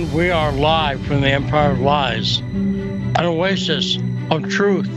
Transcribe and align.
And 0.00 0.14
we 0.14 0.30
are 0.30 0.50
live 0.50 1.04
from 1.04 1.20
the 1.20 1.28
Empire 1.28 1.72
of 1.72 1.80
Lies, 1.80 2.38
an 2.38 3.20
oasis 3.20 3.98
of 4.30 4.48
truth, 4.48 4.88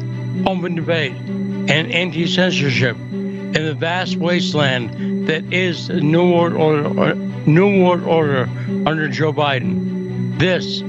open 0.47 0.75
debate, 0.75 1.11
and 1.11 1.91
anti 1.91 2.25
censorship 2.25 2.95
in 2.95 3.51
the 3.51 3.73
vast 3.73 4.15
wasteland 4.15 5.27
that 5.27 5.51
is 5.51 5.89
the 5.89 5.99
New 5.99 6.33
World 6.33 6.53
Order, 6.53 7.01
uh, 7.01 7.13
New 7.45 7.83
World 7.83 8.03
Order 8.03 8.49
under 8.85 9.09
Joe 9.09 9.33
Biden. 9.33 10.39
This 10.39 10.79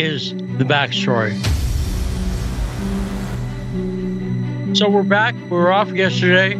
is 0.00 0.30
the 0.30 0.64
backstory. 0.64 1.34
So 4.76 4.88
we're 4.88 5.02
back. 5.02 5.34
We 5.34 5.56
were 5.56 5.72
off 5.72 5.90
yesterday. 5.90 6.54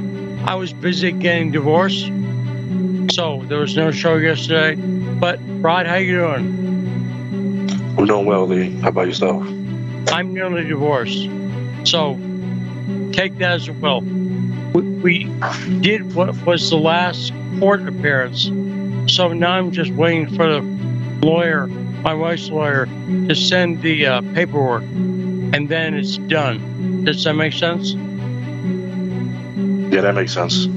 I 0.47 0.57
was 0.57 0.73
busy 0.73 1.13
getting 1.13 1.53
divorced, 1.53 2.07
so 3.15 3.45
there 3.47 3.61
was 3.61 3.77
no 3.77 3.93
show 3.93 4.17
yesterday. 4.17 4.75
But 4.75 5.39
Rod, 5.63 5.87
how 5.87 5.95
you 5.95 6.17
doing? 6.17 6.68
I'm 7.99 8.07
doing 8.07 8.27
well, 8.27 8.47
Lee. 8.47 8.71
How 8.81 8.91
about 8.91 9.09
yourself? 9.09 9.43
I'm 10.13 10.33
nearly 10.33 10.63
divorced, 10.63 11.29
so 11.83 12.15
take 13.13 13.37
that 13.39 13.55
as 13.55 13.69
well. 13.69 14.03
We, 14.03 14.83
we 15.03 15.25
did 15.81 16.15
what 16.15 16.33
was 16.47 16.71
the 16.71 16.77
last 16.77 17.33
court 17.59 17.89
appearance, 17.89 18.45
so 19.13 19.33
now 19.33 19.51
I'm 19.51 19.73
just 19.73 19.91
waiting 19.91 20.29
for 20.29 20.47
the 20.47 20.61
lawyer, 21.27 21.67
my 21.67 22.15
wife's 22.15 22.49
lawyer, 22.51 22.87
to 22.87 23.35
send 23.35 23.83
the 23.83 24.07
uh, 24.07 24.21
paperwork, 24.33 24.85
and 24.85 25.69
then 25.69 25.95
it's 25.95 26.19
done. 26.19 27.05
Does 27.05 27.25
that 27.25 27.35
make 27.35 27.53
sense? 27.53 27.95
Yeah, 29.93 30.03
that 30.03 30.15
makes 30.15 30.33
sense. 30.33 30.69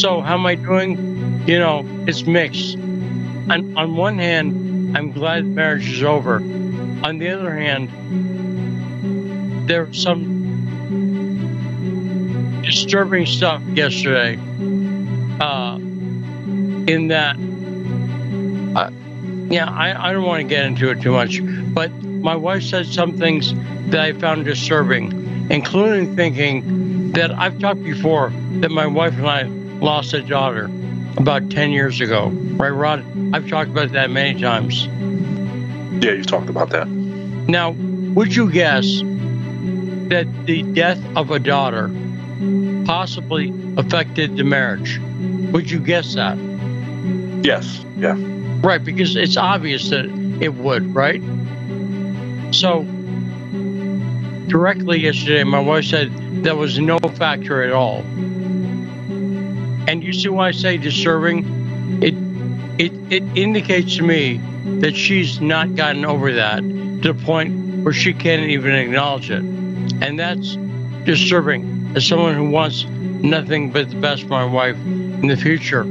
So 0.00 0.22
how 0.22 0.34
am 0.34 0.46
I 0.46 0.54
doing? 0.54 1.42
You 1.46 1.58
know, 1.58 1.86
it's 2.06 2.22
mixed. 2.22 2.76
On, 2.76 3.76
on 3.76 3.96
one 3.96 4.18
hand, 4.18 4.61
I'm 4.94 5.10
glad 5.12 5.44
the 5.44 5.48
marriage 5.48 5.88
is 5.88 6.02
over. 6.02 6.36
On 6.36 7.18
the 7.18 7.28
other 7.30 7.54
hand, 7.56 7.88
there's 9.68 10.02
some 10.02 10.42
disturbing 12.62 13.26
stuff 13.26 13.62
yesterday. 13.68 14.38
Uh, 15.40 15.76
in 15.76 17.08
that, 17.08 17.36
uh, 18.76 18.90
yeah, 19.50 19.70
I, 19.70 20.08
I 20.08 20.12
don't 20.12 20.24
want 20.24 20.42
to 20.42 20.48
get 20.48 20.66
into 20.66 20.90
it 20.90 21.00
too 21.00 21.12
much, 21.12 21.40
but 21.72 21.90
my 22.02 22.36
wife 22.36 22.62
said 22.62 22.86
some 22.86 23.18
things 23.18 23.54
that 23.90 24.00
I 24.00 24.12
found 24.12 24.44
disturbing, 24.44 25.50
including 25.50 26.14
thinking 26.16 27.12
that 27.12 27.32
I've 27.32 27.58
talked 27.58 27.82
before 27.82 28.30
that 28.60 28.70
my 28.70 28.86
wife 28.86 29.14
and 29.14 29.26
I 29.26 29.42
lost 29.42 30.12
a 30.12 30.22
daughter 30.22 30.68
about 31.16 31.50
10 31.50 31.70
years 31.70 32.00
ago. 32.00 32.28
Right, 32.28 32.70
Rod? 32.70 33.04
I've 33.34 33.48
talked 33.48 33.70
about 33.70 33.92
that 33.92 34.10
many 34.10 34.40
times. 34.40 34.86
Yeah, 36.02 36.12
you've 36.12 36.26
talked 36.26 36.48
about 36.48 36.70
that. 36.70 36.88
Now, 36.88 37.70
would 37.70 38.34
you 38.34 38.50
guess 38.50 39.00
that 40.08 40.26
the 40.46 40.62
death 40.62 41.00
of 41.16 41.30
a 41.30 41.38
daughter 41.38 41.90
possibly 42.84 43.52
affected 43.76 44.36
the 44.36 44.44
marriage? 44.44 44.98
Would 45.52 45.70
you 45.70 45.78
guess 45.78 46.14
that? 46.14 46.36
Yes. 47.42 47.84
Yeah. 47.96 48.16
Right, 48.62 48.82
because 48.82 49.16
it's 49.16 49.36
obvious 49.36 49.90
that 49.90 50.06
it 50.40 50.54
would, 50.54 50.94
right? 50.94 51.22
So, 52.52 52.84
directly 54.48 55.00
yesterday, 55.00 55.44
my 55.44 55.60
wife 55.60 55.86
said 55.86 56.12
there 56.44 56.56
was 56.56 56.78
no 56.78 56.98
factor 56.98 57.62
at 57.62 57.72
all. 57.72 58.02
And 59.88 60.02
you 60.02 60.12
see 60.12 60.28
why 60.28 60.48
I 60.48 60.50
say 60.52 60.76
disturbing? 60.76 62.02
It 62.02 62.14
it 62.78 62.92
it 63.12 63.24
indicates 63.36 63.96
to 63.96 64.02
me 64.02 64.40
that 64.80 64.96
she's 64.96 65.40
not 65.40 65.74
gotten 65.74 66.04
over 66.04 66.32
that 66.32 66.58
to 66.58 67.12
the 67.12 67.14
point 67.14 67.84
where 67.84 67.92
she 67.92 68.12
can't 68.14 68.42
even 68.42 68.74
acknowledge 68.74 69.30
it. 69.30 69.42
And 69.42 70.18
that's 70.18 70.56
disturbing 71.04 71.92
as 71.96 72.06
someone 72.06 72.34
who 72.34 72.50
wants 72.50 72.84
nothing 72.84 73.70
but 73.70 73.90
the 73.90 73.96
best 73.96 74.22
for 74.22 74.28
my 74.28 74.44
wife 74.44 74.76
in 74.76 75.26
the 75.26 75.36
future. 75.36 75.82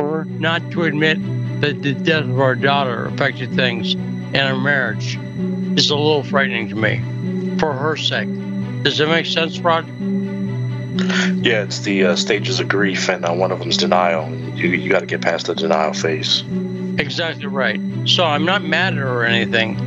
Or 0.00 0.24
not 0.24 0.70
to 0.72 0.84
admit 0.84 1.18
that 1.60 1.82
the 1.82 1.94
death 1.94 2.24
of 2.24 2.40
our 2.40 2.54
daughter 2.54 3.06
affected 3.06 3.54
things 3.54 3.94
in 3.94 4.36
our 4.36 4.56
marriage 4.56 5.18
is 5.76 5.90
a 5.90 5.96
little 5.96 6.22
frightening 6.22 6.68
to 6.68 6.74
me 6.74 6.98
for 7.58 7.72
her 7.72 7.96
sake. 7.96 8.28
Does 8.82 8.98
that 8.98 9.08
make 9.08 9.26
sense, 9.26 9.58
Rod? 9.60 9.86
Yeah, 10.94 11.62
it's 11.62 11.80
the 11.80 12.04
uh, 12.04 12.16
stages 12.16 12.60
of 12.60 12.68
grief, 12.68 13.08
and 13.08 13.24
uh, 13.24 13.32
one 13.32 13.50
of 13.50 13.58
them's 13.58 13.76
denial. 13.76 14.30
You, 14.54 14.68
you 14.68 14.90
got 14.90 15.00
to 15.00 15.06
get 15.06 15.22
past 15.22 15.46
the 15.46 15.54
denial 15.54 15.94
phase. 15.94 16.42
Exactly 16.98 17.46
right. 17.46 17.80
So 18.04 18.24
I'm 18.24 18.44
not 18.44 18.62
mad 18.62 18.92
at 18.92 18.98
her 18.98 19.20
or 19.20 19.24
anything. 19.24 19.78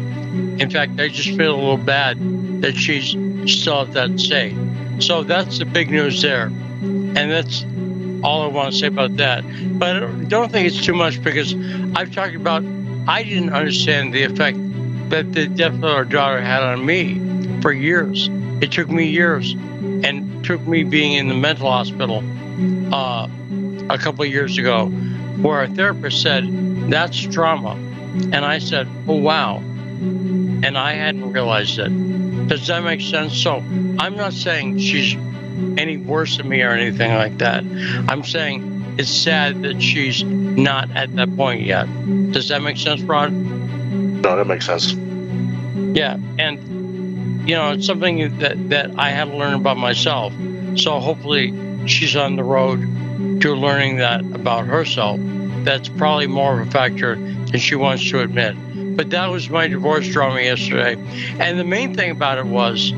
In 0.59 0.69
fact, 0.69 0.99
I 0.99 1.09
just 1.09 1.37
feel 1.37 1.53
a 1.53 1.55
little 1.55 1.77
bad 1.77 2.17
that 2.61 2.75
she's 2.75 3.09
still 3.51 3.81
at 3.81 3.93
that 3.93 4.19
state. 4.19 4.55
So 4.99 5.23
that's 5.23 5.59
the 5.59 5.65
big 5.65 5.91
news 5.91 6.21
there. 6.21 6.47
And 6.47 7.15
that's 7.15 7.63
all 8.23 8.41
I 8.41 8.47
want 8.47 8.73
to 8.73 8.79
say 8.79 8.87
about 8.87 9.17
that. 9.17 9.43
But 9.77 9.97
I 9.97 9.99
don't 10.23 10.51
think 10.51 10.67
it's 10.67 10.83
too 10.83 10.95
much 10.95 11.21
because 11.21 11.53
I've 11.95 12.13
talked 12.13 12.35
about, 12.35 12.63
I 13.07 13.23
didn't 13.23 13.53
understand 13.53 14.13
the 14.13 14.23
effect 14.23 14.57
that 15.09 15.33
the 15.33 15.47
death 15.47 15.75
of 15.75 15.83
our 15.83 16.05
daughter 16.05 16.41
had 16.41 16.63
on 16.63 16.83
me 16.83 17.21
for 17.61 17.71
years. 17.71 18.29
It 18.61 18.71
took 18.71 18.89
me 18.89 19.05
years 19.05 19.53
and 20.03 20.43
took 20.43 20.65
me 20.67 20.83
being 20.83 21.13
in 21.13 21.27
the 21.27 21.35
mental 21.35 21.69
hospital 21.69 22.23
uh, 22.93 23.27
a 23.89 23.97
couple 23.97 24.23
of 24.23 24.29
years 24.29 24.57
ago, 24.57 24.87
where 24.87 25.63
a 25.63 25.67
therapist 25.67 26.21
said, 26.21 26.45
That's 26.89 27.19
trauma. 27.19 27.73
And 28.31 28.35
I 28.45 28.59
said, 28.59 28.87
Oh, 29.07 29.17
wow. 29.17 29.57
And 29.57 30.77
I 30.77 30.93
hadn't 30.93 31.31
realized 31.31 31.79
it. 31.79 32.47
Does 32.47 32.67
that 32.67 32.83
make 32.83 33.01
sense? 33.01 33.35
So 33.35 33.57
I'm 33.99 34.15
not 34.15 34.33
saying 34.33 34.79
she's 34.79 35.15
any 35.77 35.97
worse 35.97 36.37
than 36.37 36.49
me 36.49 36.61
or 36.61 36.71
anything 36.71 37.13
like 37.13 37.37
that. 37.39 37.63
I'm 38.09 38.23
saying 38.23 38.95
it's 38.97 39.09
sad 39.09 39.63
that 39.63 39.81
she's 39.81 40.23
not 40.23 40.91
at 40.95 41.15
that 41.15 41.35
point 41.35 41.61
yet. 41.61 41.85
Does 42.31 42.49
that 42.49 42.61
make 42.61 42.77
sense, 42.77 43.01
Rod? 43.01 43.33
No, 43.33 44.35
that 44.35 44.47
makes 44.47 44.65
sense. 44.65 44.93
Yeah, 45.95 46.17
and 46.37 46.75
you 47.45 47.55
know, 47.55 47.71
it's 47.71 47.85
something 47.85 48.37
that 48.39 48.69
that 48.69 48.91
I 48.97 49.09
had 49.09 49.25
to 49.25 49.35
learn 49.35 49.53
about 49.53 49.77
myself. 49.77 50.33
So 50.75 50.99
hopefully, 50.99 51.53
she's 51.87 52.15
on 52.15 52.35
the 52.35 52.43
road 52.43 52.81
to 53.41 53.55
learning 53.55 53.97
that 53.97 54.21
about 54.21 54.65
herself. 54.65 55.19
That's 55.63 55.89
probably 55.89 56.27
more 56.27 56.59
of 56.59 56.67
a 56.67 56.71
factor 56.71 57.15
than 57.15 57.59
she 57.59 57.75
wants 57.75 58.09
to 58.09 58.21
admit. 58.21 58.55
But 58.97 59.09
that 59.11 59.27
was 59.27 59.49
my 59.49 59.67
divorce 59.67 60.07
drama 60.07 60.41
yesterday, 60.41 60.95
and 61.39 61.59
the 61.59 61.63
main 61.63 61.93
thing 61.95 62.11
about 62.11 62.37
it 62.37 62.45
was, 62.45 62.91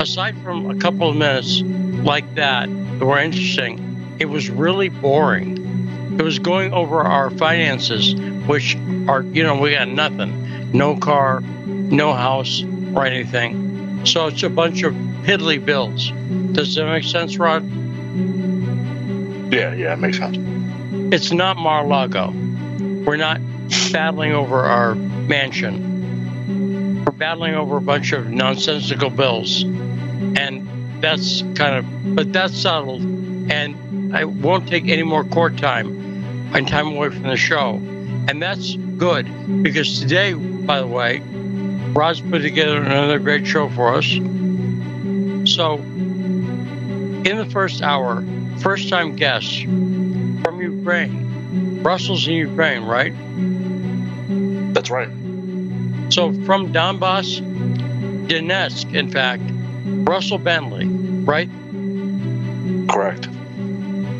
aside 0.00 0.36
from 0.42 0.70
a 0.70 0.76
couple 0.76 1.08
of 1.10 1.16
minutes 1.16 1.62
like 1.62 2.34
that 2.36 2.68
that 2.98 3.04
were 3.04 3.18
interesting, 3.18 4.16
it 4.18 4.26
was 4.26 4.48
really 4.50 4.88
boring. 4.88 5.56
It 6.18 6.22
was 6.22 6.38
going 6.38 6.72
over 6.72 7.00
our 7.00 7.30
finances, 7.30 8.14
which 8.46 8.76
are, 9.08 9.22
you 9.22 9.42
know, 9.42 9.60
we 9.60 9.72
got 9.72 9.88
nothing 9.88 10.48
no 10.72 10.96
car, 10.96 11.40
no 11.40 12.12
house, 12.12 12.62
or 12.94 13.04
anything. 13.04 14.06
So 14.06 14.28
it's 14.28 14.42
a 14.42 14.50
bunch 14.50 14.82
of 14.82 14.94
piddly 15.24 15.64
bills. 15.64 16.12
Does 16.52 16.74
that 16.76 16.86
make 16.86 17.04
sense, 17.04 17.36
Rod? 17.36 17.64
Yeah, 19.52 19.74
yeah, 19.74 19.92
it 19.92 19.98
makes 19.98 20.18
sense. 20.18 20.38
It's 21.12 21.32
not 21.32 21.56
Mar-a-Lago. 21.56 22.32
We're 23.04 23.16
not 23.16 23.40
battling 23.92 24.32
over 24.32 24.64
our 24.64 24.94
mansion. 24.94 27.04
We're 27.04 27.12
battling 27.12 27.54
over 27.54 27.78
a 27.78 27.80
bunch 27.80 28.12
of 28.12 28.30
nonsensical 28.30 29.10
bills. 29.10 29.62
And 29.62 31.02
that's 31.02 31.42
kind 31.54 31.76
of, 31.76 32.14
but 32.14 32.32
that's 32.32 32.56
settled. 32.56 33.02
And 33.50 34.14
I 34.14 34.24
won't 34.24 34.68
take 34.68 34.88
any 34.88 35.02
more 35.02 35.24
court 35.24 35.56
time 35.56 36.52
and 36.54 36.68
time 36.68 36.88
away 36.88 37.10
from 37.10 37.24
the 37.24 37.36
show. 37.36 37.80
And 38.28 38.42
that's 38.42 38.76
good 38.76 39.62
because 39.62 40.00
today, 40.00 40.34
by 40.34 40.80
the 40.80 40.86
way, 40.86 41.22
Rod's 41.94 42.20
put 42.20 42.42
together 42.42 42.82
another 42.82 43.18
great 43.18 43.46
show 43.46 43.68
for 43.68 43.94
us. 43.94 44.06
So, 44.06 45.74
in 45.78 47.36
the 47.36 47.48
first 47.50 47.82
hour, 47.82 48.24
first 48.58 48.88
time 48.88 49.16
guests 49.16 49.62
from 49.62 50.60
Ukraine. 50.60 51.82
Russell's 51.82 52.26
in 52.26 52.34
Ukraine, 52.34 52.84
right? 52.84 53.14
That's 54.74 54.90
right. 54.90 55.08
So, 56.10 56.32
from 56.44 56.72
Donbass, 56.72 57.40
Donetsk, 58.28 58.94
in 58.94 59.10
fact, 59.10 59.42
Russell 59.84 60.38
Bentley, 60.38 60.86
right? 60.86 61.48
Correct. 62.88 63.28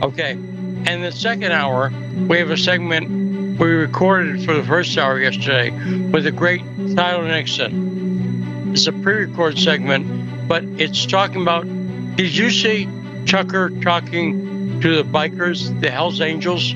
Okay. 0.02 0.32
And 0.32 1.04
the 1.04 1.12
second 1.12 1.52
hour, 1.52 1.92
we 2.28 2.38
have 2.38 2.50
a 2.50 2.56
segment 2.56 3.27
we 3.58 3.70
recorded 3.70 4.44
for 4.44 4.54
the 4.54 4.62
first 4.62 4.96
hour 4.96 5.20
yesterday 5.20 5.70
with 6.10 6.24
the 6.24 6.30
great 6.30 6.62
Tyler 6.94 7.26
Nixon. 7.26 8.70
It's 8.72 8.86
a 8.86 8.92
pre 8.92 9.24
record 9.24 9.58
segment, 9.58 10.48
but 10.48 10.62
it's 10.78 11.06
talking 11.06 11.42
about 11.42 11.64
did 12.16 12.36
you 12.36 12.50
see 12.50 12.88
Tucker 13.26 13.70
talking 13.80 14.80
to 14.80 14.96
the 14.96 15.02
bikers, 15.02 15.78
the 15.80 15.90
Hells 15.90 16.20
Angels? 16.20 16.72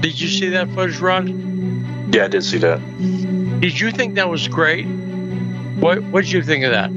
Did 0.00 0.20
you 0.20 0.28
see 0.28 0.50
that 0.50 0.68
footage, 0.70 0.98
Ron? 0.98 2.10
Yeah, 2.12 2.24
I 2.24 2.28
did 2.28 2.44
see 2.44 2.58
that. 2.58 2.80
Did 3.60 3.80
you 3.80 3.90
think 3.90 4.14
that 4.16 4.28
was 4.28 4.46
great? 4.46 4.84
What 4.84 6.02
What 6.04 6.24
did 6.24 6.32
you 6.32 6.42
think 6.42 6.64
of 6.64 6.72
that? 6.72 6.90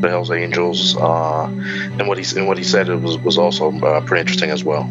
The 0.00 0.08
Hell's 0.08 0.30
Angels, 0.30 0.96
uh, 0.96 1.44
and 1.46 2.08
what 2.08 2.18
he 2.18 2.38
and 2.38 2.46
what 2.46 2.56
he 2.56 2.64
said 2.64 2.88
it 2.88 2.96
was 2.96 3.18
was 3.18 3.36
also 3.36 3.72
uh, 3.80 4.00
pretty 4.00 4.20
interesting 4.20 4.50
as 4.50 4.64
well. 4.64 4.90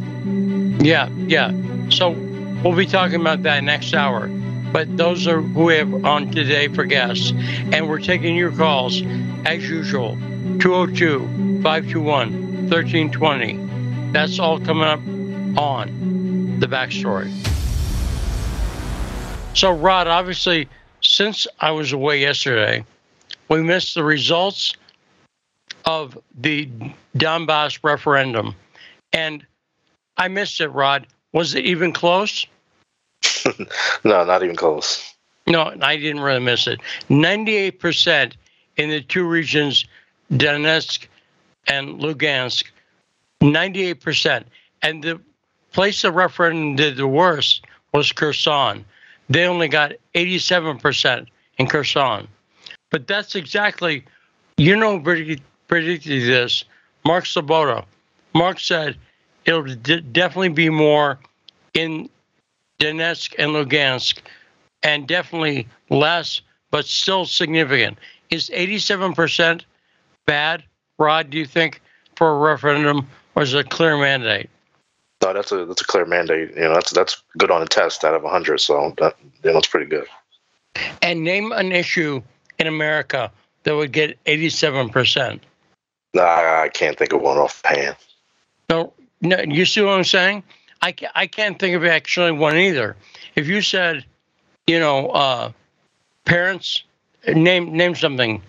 Yeah, 0.79 1.09
yeah. 1.27 1.51
So 1.89 2.15
we'll 2.63 2.75
be 2.75 2.85
talking 2.85 3.19
about 3.19 3.43
that 3.43 3.63
next 3.63 3.93
hour. 3.93 4.27
But 4.71 4.97
those 4.97 5.27
are 5.27 5.41
who 5.41 5.65
we 5.65 5.75
have 5.75 6.05
on 6.05 6.31
today 6.31 6.67
for 6.67 6.85
guests, 6.85 7.31
and 7.71 7.87
we're 7.87 7.99
taking 7.99 8.35
your 8.35 8.51
calls 8.51 9.03
as 9.45 9.69
usual. 9.69 10.17
202 10.59 11.61
521 11.61 12.69
1320. 12.69 14.11
That's 14.11 14.39
all 14.39 14.59
coming 14.59 14.83
up 14.83 14.99
on 15.57 16.59
the 16.59 16.67
backstory. 16.67 17.31
So, 19.55 19.71
Rod, 19.71 20.07
obviously, 20.07 20.67
since 21.01 21.45
I 21.59 21.71
was 21.71 21.93
away 21.93 22.21
yesterday, 22.21 22.83
we 23.49 23.61
missed 23.61 23.93
the 23.93 24.03
results 24.03 24.73
of 25.85 26.17
the 26.39 26.69
Donbass 27.15 27.79
referendum. 27.83 28.55
And 29.11 29.45
I 30.17 30.27
missed 30.27 30.61
it, 30.61 30.69
Rod. 30.69 31.05
Was 31.33 31.53
it 31.53 31.65
even 31.65 31.91
close? 31.91 32.47
no, 34.03 34.23
not 34.23 34.43
even 34.43 34.55
close. 34.55 35.13
No, 35.47 35.73
I 35.81 35.97
didn't 35.97 36.21
really 36.21 36.39
miss 36.39 36.67
it. 36.67 36.79
98% 37.09 38.33
in 38.77 38.89
the 38.89 39.01
two 39.01 39.27
regions, 39.27 39.85
Donetsk 40.31 41.07
and 41.67 41.99
Lugansk, 41.99 42.65
98%. 43.41 44.43
And 44.81 45.03
the 45.03 45.19
place 45.73 46.01
the 46.01 46.11
referendum 46.11 46.75
did 46.75 46.97
the 46.97 47.07
worst 47.07 47.65
was 47.93 48.11
Kherson. 48.11 48.85
They 49.29 49.45
only 49.45 49.67
got 49.67 49.93
87% 50.15 51.27
in 51.57 51.67
Kherson. 51.67 52.27
But 52.89 53.07
that's 53.07 53.35
exactly, 53.35 54.05
you 54.57 54.75
know, 54.75 54.99
predicted 54.99 55.41
this. 56.23 56.63
Mark 57.05 57.25
Sleboda. 57.25 57.85
Mark 58.33 58.59
said 58.59 58.97
it'll 59.45 59.63
d- 59.63 60.01
definitely 60.01 60.49
be 60.49 60.69
more 60.69 61.19
in 61.73 62.09
Donetsk 62.83 63.35
and 63.37 63.51
Lugansk, 63.51 64.19
and 64.83 65.07
definitely 65.07 65.67
less, 65.89 66.41
but 66.71 66.85
still 66.85 67.25
significant. 67.25 67.97
Is 68.29 68.49
87% 68.49 69.63
bad, 70.25 70.63
Rod, 70.99 71.29
do 71.29 71.37
you 71.37 71.45
think, 71.45 71.81
for 72.15 72.31
a 72.31 72.37
referendum, 72.37 73.07
or 73.35 73.43
is 73.43 73.53
it 73.53 73.65
a 73.65 73.69
clear 73.69 73.97
mandate? 73.97 74.49
No, 75.21 75.31
that's 75.33 75.53
a 75.53 75.65
that's 75.65 75.81
a 75.81 75.85
clear 75.85 76.05
mandate. 76.05 76.53
You 76.55 76.63
know, 76.63 76.73
that's 76.73 76.91
that's 76.91 77.23
good 77.37 77.49
on 77.49 77.61
a 77.61 77.65
test 77.65 78.03
out 78.03 78.13
of 78.13 78.23
100, 78.23 78.59
so 78.59 78.93
that, 78.97 79.15
you 79.21 79.49
know, 79.49 79.53
that's 79.53 79.67
pretty 79.67 79.85
good. 79.85 80.05
And 81.01 81.23
name 81.23 81.53
an 81.53 81.71
issue 81.71 82.21
in 82.59 82.67
America 82.67 83.31
that 83.63 83.75
would 83.75 83.93
get 83.93 84.21
87%. 84.25 85.39
No, 86.13 86.21
I, 86.23 86.63
I 86.63 86.69
can't 86.69 86.97
think 86.97 87.13
of 87.13 87.21
one 87.21 87.37
offhand. 87.37 87.95
No, 88.69 88.91
no, 89.21 89.39
you 89.39 89.65
see 89.65 89.81
what 89.81 89.93
I'm 89.93 90.03
saying? 90.03 90.43
I, 90.83 90.93
I 91.15 91.27
can't 91.27 91.57
think 91.57 91.77
of 91.77 91.85
actually 91.85 92.33
one 92.33 92.57
either. 92.57 92.97
If 93.35 93.47
you 93.47 93.61
said, 93.61 94.03
you 94.67 94.79
know, 94.79 95.07
uh, 95.11 95.51
parents, 96.25 96.83
name 97.25 97.71
name 97.71 97.95
something, 97.95 98.41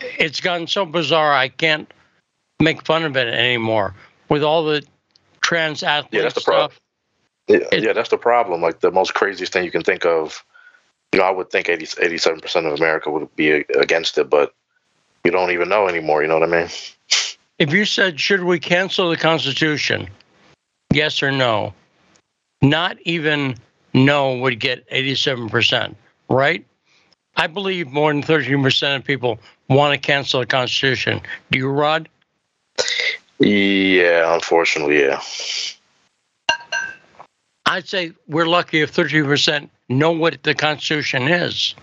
it's 0.00 0.40
gotten 0.40 0.66
so 0.66 0.86
bizarre 0.86 1.34
I 1.34 1.48
can't 1.48 1.92
make 2.58 2.86
fun 2.86 3.04
of 3.04 3.18
it 3.18 3.28
anymore 3.28 3.94
with 4.30 4.42
all 4.42 4.64
the 4.64 4.82
trans 5.42 5.82
athletes. 5.82 6.14
Yeah, 6.14 6.22
that's 6.22 6.34
the 6.36 6.40
problem. 6.40 6.78
Yeah, 7.48 7.58
yeah, 7.72 7.92
that's 7.92 8.08
the 8.08 8.16
problem. 8.16 8.62
Like 8.62 8.80
the 8.80 8.90
most 8.90 9.12
craziest 9.12 9.52
thing 9.52 9.64
you 9.64 9.70
can 9.70 9.82
think 9.82 10.06
of. 10.06 10.42
You 11.12 11.20
know, 11.20 11.26
I 11.26 11.30
would 11.30 11.50
think 11.50 11.68
80, 11.68 11.84
87% 11.86 12.66
of 12.66 12.78
America 12.78 13.10
would 13.10 13.34
be 13.36 13.50
against 13.50 14.18
it, 14.18 14.28
but 14.28 14.54
you 15.24 15.30
don't 15.30 15.50
even 15.50 15.68
know 15.68 15.86
anymore. 15.86 16.22
You 16.22 16.28
know 16.28 16.38
what 16.38 16.48
I 16.48 16.60
mean? 16.60 16.68
If 17.58 17.72
you 17.72 17.84
said, 17.86 18.20
should 18.20 18.44
we 18.44 18.58
cancel 18.58 19.08
the 19.10 19.16
Constitution? 19.16 20.08
Yes 20.92 21.22
or 21.22 21.30
no? 21.30 21.74
Not 22.62 22.98
even 23.02 23.56
no 23.94 24.36
would 24.36 24.58
get 24.58 24.88
87%, 24.90 25.94
right? 26.28 26.64
I 27.36 27.46
believe 27.46 27.88
more 27.88 28.12
than 28.12 28.22
13% 28.22 28.96
of 28.96 29.04
people 29.04 29.38
want 29.68 29.94
to 29.94 29.98
cancel 29.98 30.40
the 30.40 30.46
Constitution. 30.46 31.20
Do 31.50 31.58
you, 31.58 31.68
Rod? 31.68 32.08
Yeah, 33.38 34.34
unfortunately, 34.34 35.00
yeah. 35.00 35.22
I'd 37.66 37.86
say 37.86 38.12
we're 38.26 38.46
lucky 38.46 38.80
if 38.80 38.92
13% 38.92 39.68
know 39.88 40.10
what 40.10 40.42
the 40.42 40.54
Constitution 40.54 41.28
is. 41.28 41.74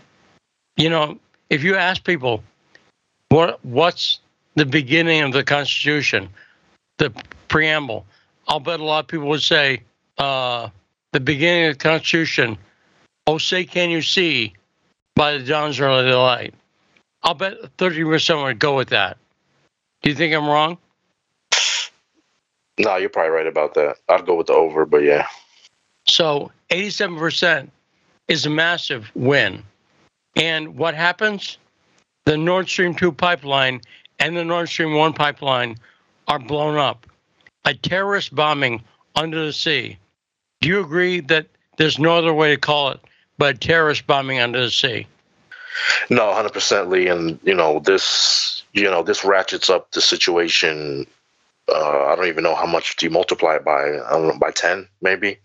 You 0.77 0.89
know, 0.89 1.17
if 1.49 1.63
you 1.63 1.75
ask 1.75 2.03
people, 2.03 2.43
what 3.29 3.63
what's 3.63 4.19
the 4.55 4.65
beginning 4.65 5.21
of 5.21 5.31
the 5.31 5.43
Constitution, 5.43 6.27
the 6.97 7.11
preamble? 7.47 8.05
I'll 8.47 8.59
bet 8.59 8.79
a 8.79 8.83
lot 8.83 8.99
of 8.99 9.07
people 9.07 9.27
would 9.27 9.41
say 9.41 9.81
uh, 10.17 10.69
the 11.13 11.19
beginning 11.19 11.69
of 11.69 11.77
the 11.77 11.83
Constitution. 11.83 12.57
Oh, 13.27 13.37
say 13.37 13.65
can 13.65 13.89
you 13.89 14.01
see 14.01 14.53
by 15.15 15.37
the 15.37 15.43
dawn's 15.43 15.79
early 15.79 16.11
light? 16.11 16.53
I'll 17.23 17.33
bet 17.33 17.55
thirty 17.77 18.03
percent 18.03 18.39
would 18.41 18.59
go 18.59 18.75
with 18.75 18.89
that. 18.89 19.17
Do 20.01 20.09
you 20.09 20.15
think 20.15 20.33
I'm 20.33 20.47
wrong? 20.47 20.77
No, 22.77 22.97
you're 22.97 23.09
probably 23.09 23.31
right 23.31 23.47
about 23.47 23.73
that. 23.75 23.97
I'd 24.09 24.25
go 24.25 24.35
with 24.35 24.47
the 24.47 24.53
over, 24.53 24.85
but 24.85 24.97
yeah. 24.97 25.27
So 26.07 26.51
87% 26.69 27.69
is 28.27 28.45
a 28.45 28.49
massive 28.49 29.09
win. 29.15 29.63
And 30.35 30.75
what 30.75 30.93
happens? 30.93 31.57
The 32.25 32.37
Nord 32.37 32.67
Stream 32.67 32.93
2 32.93 33.11
pipeline 33.11 33.81
and 34.19 34.35
the 34.35 34.43
Nord 34.43 34.67
Stream 34.67 34.93
1 34.93 35.13
pipeline 35.13 35.77
are 36.27 36.39
blown 36.39 36.77
up 36.77 37.07
a 37.65 37.73
terrorist 37.73 38.33
bombing 38.33 38.83
under 39.15 39.45
the 39.45 39.53
sea. 39.53 39.97
Do 40.61 40.69
you 40.69 40.79
agree 40.79 41.19
that 41.21 41.47
there's 41.77 41.99
no 41.99 42.15
other 42.15 42.33
way 42.33 42.51
to 42.51 42.57
call 42.57 42.89
it 42.89 42.99
but 43.37 43.59
terrorist 43.59 44.07
bombing 44.07 44.39
under 44.39 44.61
the 44.61 44.71
sea? 44.71 45.07
No, 46.09 46.33
hundred 46.33 46.53
percent, 46.53 46.89
Lee. 46.89 47.07
And 47.07 47.39
you 47.43 47.53
know 47.53 47.79
this, 47.79 48.63
you 48.73 48.83
know 48.83 49.03
this 49.03 49.25
ratchets 49.25 49.69
up 49.69 49.91
the 49.91 50.01
situation. 50.01 51.05
Uh, 51.67 52.05
I 52.05 52.15
don't 52.15 52.27
even 52.27 52.43
know 52.43 52.55
how 52.55 52.65
much 52.65 52.95
do 52.95 53.05
you 53.05 53.09
multiply 53.09 53.55
it 53.55 53.65
by. 53.65 53.81
I 53.83 54.11
don't 54.11 54.27
know 54.27 54.39
by 54.39 54.51
ten, 54.51 54.87
maybe 55.01 55.37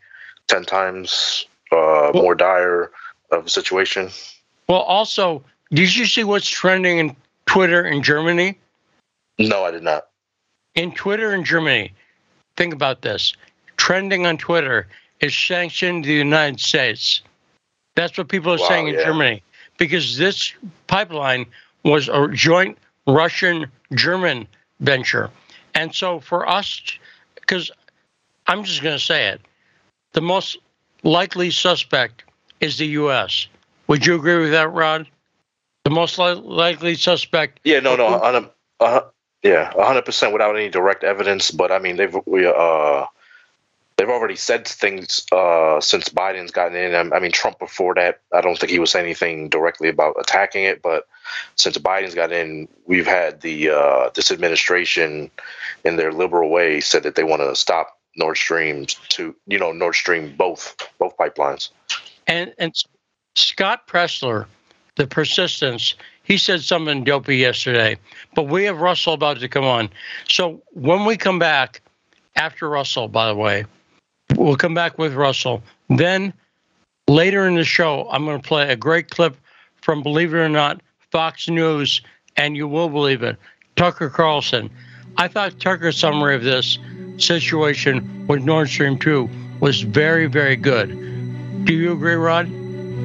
ten 0.47 0.65
times 0.65 1.47
uh, 1.73 2.11
well, 2.15 2.23
more 2.23 2.35
dire 2.35 2.91
of 3.31 3.47
a 3.47 3.51
situation. 3.51 4.11
Well, 4.69 4.81
also, 4.81 5.43
did 5.73 5.95
you 5.95 6.07
see 6.07 6.25
what's 6.25 6.49
trending 6.49 6.99
in 6.99 7.17
Twitter 7.47 7.85
in 7.85 8.03
Germany? 8.03 8.59
No, 9.39 9.65
I 9.65 9.71
did 9.71 9.83
not. 9.83 10.09
In 10.75 10.93
Twitter 10.93 11.35
in 11.35 11.45
Germany, 11.45 11.93
think 12.61 12.75
about 12.75 13.01
this 13.01 13.33
trending 13.79 14.27
on 14.27 14.37
Twitter 14.37 14.87
is 15.21 15.35
sanctioned 15.35 16.05
the 16.05 16.13
United 16.13 16.61
States. 16.61 17.23
That's 17.95 18.19
what 18.19 18.29
people 18.29 18.53
are 18.53 18.59
wow, 18.59 18.69
saying 18.69 18.89
in 18.89 18.95
yeah. 18.97 19.05
Germany 19.05 19.43
because 19.79 20.19
this 20.19 20.53
pipeline 20.87 21.47
was 21.85 22.11
a 22.11 22.29
joint 22.29 22.77
Russian 23.07 23.67
German 23.95 24.47
venture. 24.81 25.31
And 25.75 25.95
so 25.95 26.21
for 26.21 26.47
us, 26.47 26.83
because 27.35 27.71
I'm 28.47 28.63
just 28.63 28.83
going 28.83 28.99
to 28.99 29.03
say 29.03 29.29
it, 29.29 29.41
the 30.13 30.21
most 30.21 30.59
likely 31.03 31.51
suspect 31.51 32.25
is 32.61 32.77
the 32.77 32.89
U.S. 32.89 33.47
Would 33.87 34.05
you 34.05 34.17
agree 34.17 34.37
with 34.37 34.51
that, 34.51 34.71
Rod? 34.71 35.09
The 35.85 35.91
most 35.91 36.19
li- 36.19 36.35
likely 36.35 36.95
suspect. 36.95 37.61
Yeah, 37.65 37.81
no, 37.81 37.97
no, 37.97 38.07
on 38.07 38.35
a, 38.37 38.51
uh, 38.85 39.01
yeah, 39.43 39.73
hundred 39.73 40.05
percent 40.05 40.33
without 40.33 40.57
any 40.57 40.69
direct 40.69 41.05
evidence. 41.05 41.51
But 41.51 41.73
I 41.73 41.79
mean, 41.79 41.97
they've 41.97 42.17
we 42.27 42.47
uh 42.47 43.07
they've 43.97 44.09
already 44.09 44.37
said 44.37 44.67
things 44.67 45.27
uh 45.33 45.81
since 45.81 46.09
Biden's 46.11 46.51
gotten 46.51 46.77
in. 46.77 47.13
I 47.13 47.19
mean, 47.19 47.33
Trump 47.33 47.59
before 47.59 47.95
that, 47.95 48.21
I 48.35 48.41
don't 48.41 48.59
think 48.59 48.71
he 48.71 48.79
was 48.79 48.91
saying 48.91 49.07
anything 49.07 49.49
directly 49.49 49.89
about 49.89 50.17
attacking 50.21 50.65
it. 50.65 50.83
But 50.83 51.07
since 51.57 51.79
Biden's 51.79 52.15
got 52.15 52.33
in, 52.33 52.69
we've 52.87 53.07
had 53.07 53.41
the 53.41 53.71
uh 53.71 54.11
this 54.15 54.31
administration, 54.31 55.31
in 55.85 55.97
their 55.97 56.13
liberal 56.13 56.51
way, 56.51 56.81
said 56.81 57.03
that 57.05 57.15
they 57.15 57.25
want 57.25 57.41
to 57.41 57.57
stop 57.57 57.99
Nord 58.17 58.37
Stream 58.37 58.87
to 59.11 59.35
you 59.47 59.59
know 59.59 59.73
Nord 59.73 59.95
Stream 59.95 60.35
both 60.37 60.77
both 60.99 61.17
pipelines. 61.17 61.71
And 62.27 62.53
and 62.59 62.75
Scott 63.37 63.87
Presler, 63.87 64.47
the 64.97 65.07
persistence 65.07 65.95
he 66.31 66.39
said 66.39 66.63
something 66.63 67.03
dopey 67.03 67.39
yesterday, 67.39 67.99
but 68.37 68.45
we 68.45 68.63
have 68.63 68.81
Russell 68.81 69.15
about 69.15 69.41
to 69.41 69.49
come 69.49 69.65
on. 69.65 69.91
So 70.29 70.63
when 70.75 71.05
we 71.05 71.17
come 71.17 71.41
back, 71.41 71.81
after 72.37 72.69
Russell, 72.69 73.09
by 73.09 73.27
the 73.27 73.35
way, 73.35 73.65
we'll 74.37 74.55
come 74.55 74.73
back 74.73 74.97
with 74.97 75.15
Russell. 75.15 75.61
Then 75.89 76.33
later 77.09 77.49
in 77.49 77.57
the 77.57 77.65
show, 77.65 78.09
I'm 78.13 78.25
going 78.27 78.41
to 78.41 78.47
play 78.47 78.71
a 78.71 78.77
great 78.77 79.11
clip 79.11 79.37
from, 79.81 80.05
believe 80.05 80.33
it 80.33 80.37
or 80.37 80.49
not, 80.49 80.81
Fox 81.11 81.49
News, 81.49 82.01
and 82.37 82.57
you 82.57 82.69
will 82.69 82.89
believe 82.89 83.25
it, 83.25 83.37
Tucker 83.75 84.09
Carlson. 84.09 84.71
I 85.17 85.27
thought 85.27 85.59
Tucker's 85.59 85.99
summary 85.99 86.37
of 86.37 86.45
this 86.45 86.79
situation 87.17 88.29
with 88.29 88.45
Nord 88.45 88.69
Stream 88.69 89.01
2 89.01 89.29
was 89.59 89.81
very, 89.81 90.27
very 90.27 90.55
good. 90.55 90.91
Do 91.65 91.75
you 91.75 91.91
agree, 91.91 92.15
Rod? 92.15 92.60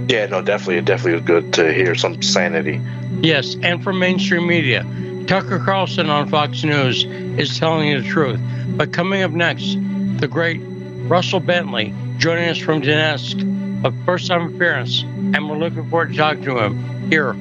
Yeah, 0.08 0.26
no, 0.28 0.42
definitely, 0.42 0.82
definitely 0.82 1.14
was 1.14 1.24
good 1.24 1.54
to 1.54 1.74
hear 1.74 1.96
some 1.96 2.22
sanity. 2.22 2.82
Yes, 3.22 3.56
and 3.62 3.84
from 3.84 4.00
mainstream 4.00 4.48
media. 4.48 4.86
Tucker 5.28 5.60
Carlson 5.60 6.10
on 6.10 6.30
Fox 6.30 6.64
News 6.64 7.06
is 7.06 7.58
telling 7.58 7.88
you 7.88 8.02
the 8.02 8.08
truth. 8.08 8.40
But 8.78 8.94
coming 8.94 9.24
up 9.24 9.32
next, 9.32 9.78
the 10.20 10.28
great 10.28 10.62
Russell 11.08 11.40
Bentley 11.40 11.94
joining 12.18 12.50
us 12.50 12.58
from 12.58 12.82
Donetsk, 12.82 13.86
a 13.86 14.06
first 14.06 14.28
time 14.28 14.54
appearance, 14.54 15.02
and 15.02 15.50
we're 15.50 15.58
looking 15.58 15.90
forward 15.90 16.12
to 16.12 16.18
talking 16.18 16.44
to 16.44 16.60
him 16.60 17.10
here 17.10 17.32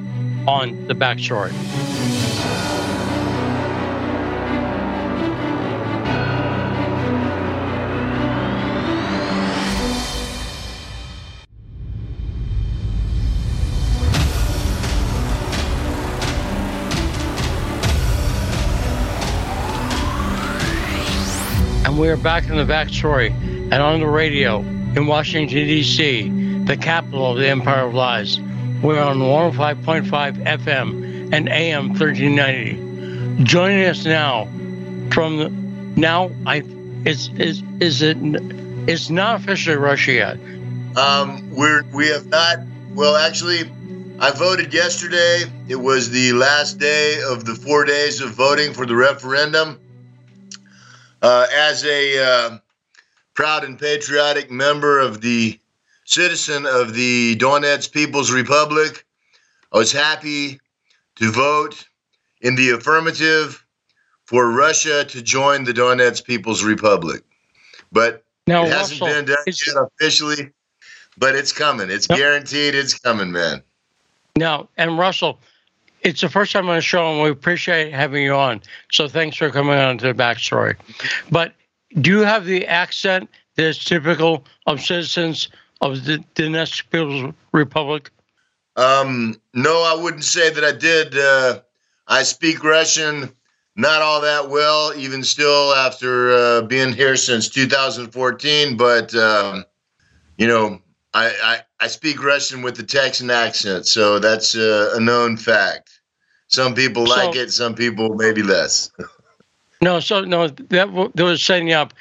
on 0.47 0.87
The 0.87 0.95
Backstory. 0.95 1.94
And 21.95 22.01
we 22.01 22.09
are 22.09 22.17
back 22.17 22.49
in 22.49 22.57
the 22.57 22.65
backstory 22.65 23.29
and 23.31 23.75
on 23.75 24.01
the 24.01 24.05
radio 24.05 24.59
in 24.59 25.07
Washington, 25.07 25.65
D.C., 25.65 26.27
the 26.65 26.75
capital 26.75 27.31
of 27.31 27.37
the 27.37 27.47
Empire 27.47 27.87
of 27.87 27.93
Lies. 27.93 28.37
We're 28.83 29.01
on 29.01 29.19
105.5 29.19 30.03
FM 30.43 31.33
and 31.33 31.47
AM 31.47 31.93
1390. 31.93 33.45
Joining 33.45 33.85
us 33.85 34.03
now 34.03 34.43
from 35.09 35.37
the, 35.37 35.49
now, 35.97 36.31
I 36.45 36.63
is 37.05 37.29
is 37.37 37.63
is 37.79 38.01
it 38.01 38.17
it's 38.89 39.09
not 39.09 39.39
officially 39.39 39.77
Russia 39.77 40.11
yet. 40.11 40.37
Um, 40.97 41.49
we're 41.55 41.83
we 41.93 42.09
have 42.09 42.25
not. 42.25 42.57
Well, 42.93 43.15
actually, 43.15 43.71
I 44.19 44.31
voted 44.31 44.73
yesterday. 44.73 45.43
It 45.69 45.77
was 45.77 46.09
the 46.09 46.33
last 46.33 46.77
day 46.77 47.21
of 47.25 47.45
the 47.45 47.55
four 47.55 47.85
days 47.85 48.19
of 48.19 48.31
voting 48.31 48.73
for 48.73 48.85
the 48.85 48.97
referendum. 48.97 49.79
Uh, 51.25 51.47
as 51.51 51.83
a 51.85 52.23
uh, 52.23 52.57
proud 53.33 53.63
and 53.63 53.79
patriotic 53.79 54.51
member 54.51 54.99
of 54.99 55.21
the 55.21 55.59
citizen 56.05 56.67
of 56.67 56.93
the 56.93 57.35
Donetsk 57.37 57.91
People's 57.91 58.31
Republic, 58.31 59.07
I 59.73 59.77
was 59.79 59.91
happy 59.91 60.59
to 61.15 61.31
vote 61.31 61.83
in 62.41 62.53
the 62.53 62.69
affirmative 62.69 63.65
for 64.25 64.51
Russia 64.51 65.03
to 65.05 65.21
join 65.23 65.63
the 65.63 65.73
Donetsk 65.73 66.25
People's 66.25 66.63
Republic. 66.63 67.23
But 67.91 68.23
Now, 68.45 68.63
it 68.65 68.71
hasn't 68.71 69.01
Russell, 69.01 69.15
been 69.15 69.25
done 69.25 69.37
is- 69.47 69.63
yet 69.65 69.77
officially, 69.77 70.51
but 71.17 71.33
it's 71.33 71.51
coming. 71.51 71.89
It's 71.89 72.05
Yep. 72.07 72.19
guaranteed. 72.19 72.75
It's 72.75 72.99
coming, 72.99 73.31
man. 73.31 73.63
No, 74.37 74.69
and 74.77 74.99
Russell, 74.99 75.39
it's 76.05 76.21
the 76.21 76.29
first 76.29 76.51
time 76.53 76.69
on 76.69 76.75
the 76.75 76.81
show, 76.81 77.11
and 77.11 77.21
we 77.21 77.29
appreciate 77.29 77.93
having 77.93 78.23
you 78.23 78.33
on. 78.33 78.61
So 78.91 79.07
thanks 79.07 79.37
for 79.37 79.49
coming 79.49 79.77
on 79.77 79.97
to 79.97 80.07
the 80.07 80.13
backstory. 80.13 80.75
But 81.31 81.53
do 81.99 82.09
you 82.11 82.19
have 82.19 82.45
the 82.45 82.65
accent 82.67 83.29
that 83.55 83.65
is 83.65 83.83
typical 83.83 84.45
of 84.67 84.81
citizens 84.81 85.49
of 85.81 86.05
the 86.05 86.23
Donetsk 86.35 86.89
People's 86.91 87.33
Republic? 87.51 88.11
Um, 88.75 89.39
no, 89.53 89.83
I 89.83 90.01
wouldn't 90.01 90.23
say 90.23 90.49
that 90.49 90.63
I 90.63 90.71
did. 90.71 91.17
Uh, 91.17 91.61
I 92.07 92.23
speak 92.23 92.63
Russian 92.63 93.31
not 93.75 94.01
all 94.01 94.21
that 94.21 94.49
well, 94.49 94.93
even 94.95 95.23
still 95.23 95.73
after 95.73 96.31
uh, 96.31 96.61
being 96.61 96.93
here 96.93 97.15
since 97.15 97.49
2014. 97.49 98.77
But 98.77 99.13
um, 99.15 99.65
you 100.37 100.47
know, 100.47 100.79
I, 101.13 101.27
I 101.43 101.59
I 101.79 101.87
speak 101.87 102.23
Russian 102.23 102.61
with 102.61 102.77
the 102.77 102.83
Texan 102.83 103.29
accent, 103.29 103.85
so 103.85 104.19
that's 104.19 104.55
uh, 104.55 104.93
a 104.95 104.99
known 104.99 105.37
fact. 105.37 105.94
Some 106.47 106.75
people 106.75 107.05
like 107.05 107.35
it, 107.35 107.51
some 107.51 107.75
people 107.75 108.15
maybe 108.15 108.43
less. 108.43 108.91
No, 109.81 109.99
so 109.99 110.21
no, 110.21 110.47
that, 110.47 111.11
that 111.15 111.23
was 111.23 111.43
setting 111.43 111.67
you 111.67 111.75
up. 111.75 111.93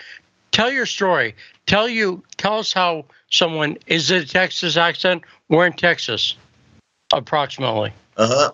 Tell 0.53 0.71
your 0.71 0.87
story. 0.87 1.35
Tell 1.67 1.89
you. 1.89 2.23
Tell 2.37 2.59
us 2.59 2.73
how 2.73 3.07
someone 3.31 3.77
is 3.87 4.11
it 4.11 4.23
a 4.23 4.27
Texas 4.27 4.77
accent? 4.77 5.23
We're 5.49 5.67
in 5.67 5.73
Texas, 5.73 6.37
approximately. 7.13 7.93
Uh 8.17 8.29
huh. 8.29 8.53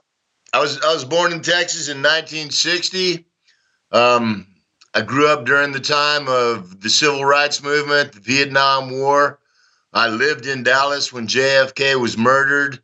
I 0.52 0.60
was 0.60 0.80
I 0.80 0.92
was 0.92 1.04
born 1.04 1.32
in 1.32 1.42
Texas 1.42 1.88
in 1.88 1.98
1960. 1.98 3.26
Um, 3.92 4.46
I 4.94 5.02
grew 5.02 5.28
up 5.28 5.44
during 5.44 5.72
the 5.72 5.80
time 5.80 6.26
of 6.28 6.80
the 6.80 6.90
civil 6.90 7.24
rights 7.24 7.62
movement, 7.62 8.12
the 8.12 8.20
Vietnam 8.20 8.90
War. 8.90 9.38
I 9.92 10.08
lived 10.08 10.46
in 10.46 10.62
Dallas 10.62 11.12
when 11.12 11.26
JFK 11.26 12.00
was 12.00 12.16
murdered. 12.16 12.80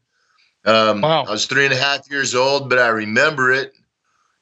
Um, 0.67 1.01
Wow. 1.01 1.25
I 1.25 1.31
was 1.31 1.47
three 1.47 1.65
and 1.65 1.73
a 1.73 1.79
half 1.79 2.11
years 2.11 2.35
old, 2.35 2.69
but 2.69 2.79
I 2.79 2.89
remember 2.89 3.53
it. 3.53 3.73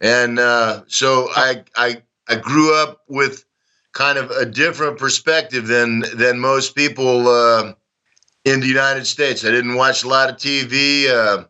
And 0.00 0.38
uh, 0.38 0.82
so 0.88 1.28
I, 1.34 1.64
I 1.76 2.02
I 2.28 2.36
grew 2.36 2.74
up 2.74 3.02
with 3.08 3.44
kind 3.92 4.18
of 4.18 4.30
a 4.30 4.44
different 4.44 4.98
perspective 4.98 5.66
than 5.66 6.04
than 6.14 6.40
most 6.40 6.74
people 6.74 7.28
uh, 7.28 7.72
in 8.44 8.60
the 8.60 8.66
United 8.66 9.06
States. 9.06 9.44
I 9.44 9.50
didn't 9.50 9.76
watch 9.76 10.02
a 10.02 10.08
lot 10.08 10.30
of 10.30 10.36
TV. 10.36 11.08
Uh, 11.08 11.44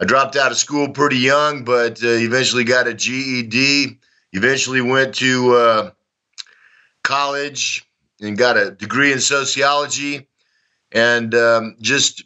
I 0.00 0.04
dropped 0.04 0.36
out 0.36 0.50
of 0.50 0.58
school 0.58 0.88
pretty 0.90 1.18
young, 1.18 1.64
but 1.64 2.02
uh, 2.02 2.08
eventually 2.08 2.64
got 2.64 2.86
a 2.86 2.94
GED. 2.94 3.98
Eventually 4.32 4.80
went 4.80 5.14
to 5.16 5.54
uh, 5.54 5.90
college 7.02 7.84
and 8.20 8.36
got 8.36 8.56
a 8.56 8.70
degree 8.72 9.12
in 9.12 9.20
sociology, 9.20 10.28
and 10.92 11.34
um, 11.34 11.76
just 11.80 12.24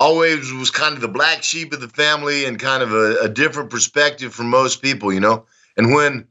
always 0.00 0.52
was 0.52 0.70
kind 0.70 0.94
of 0.94 1.00
the 1.00 1.08
black 1.08 1.44
sheep 1.44 1.72
of 1.72 1.80
the 1.80 1.88
family 1.88 2.44
and 2.46 2.58
kind 2.58 2.82
of 2.82 2.92
a, 2.92 3.20
a 3.22 3.28
different 3.28 3.70
perspective 3.70 4.34
from 4.34 4.50
most 4.50 4.82
people, 4.82 5.12
you 5.12 5.20
know. 5.20 5.46
And 5.76 5.94
when 5.94 6.26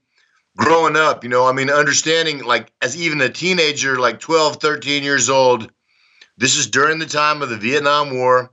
growing 0.57 0.97
up, 0.97 1.23
you 1.23 1.29
know, 1.29 1.47
I 1.47 1.53
mean, 1.53 1.69
understanding 1.69 2.43
like 2.43 2.73
as 2.81 2.97
even 2.97 3.21
a 3.21 3.29
teenager, 3.29 3.99
like 3.99 4.19
12, 4.19 4.57
13 4.57 5.03
years 5.03 5.29
old, 5.29 5.71
this 6.37 6.57
is 6.57 6.67
during 6.67 6.99
the 6.99 7.05
time 7.05 7.41
of 7.41 7.49
the 7.49 7.57
Vietnam 7.57 8.13
War 8.13 8.51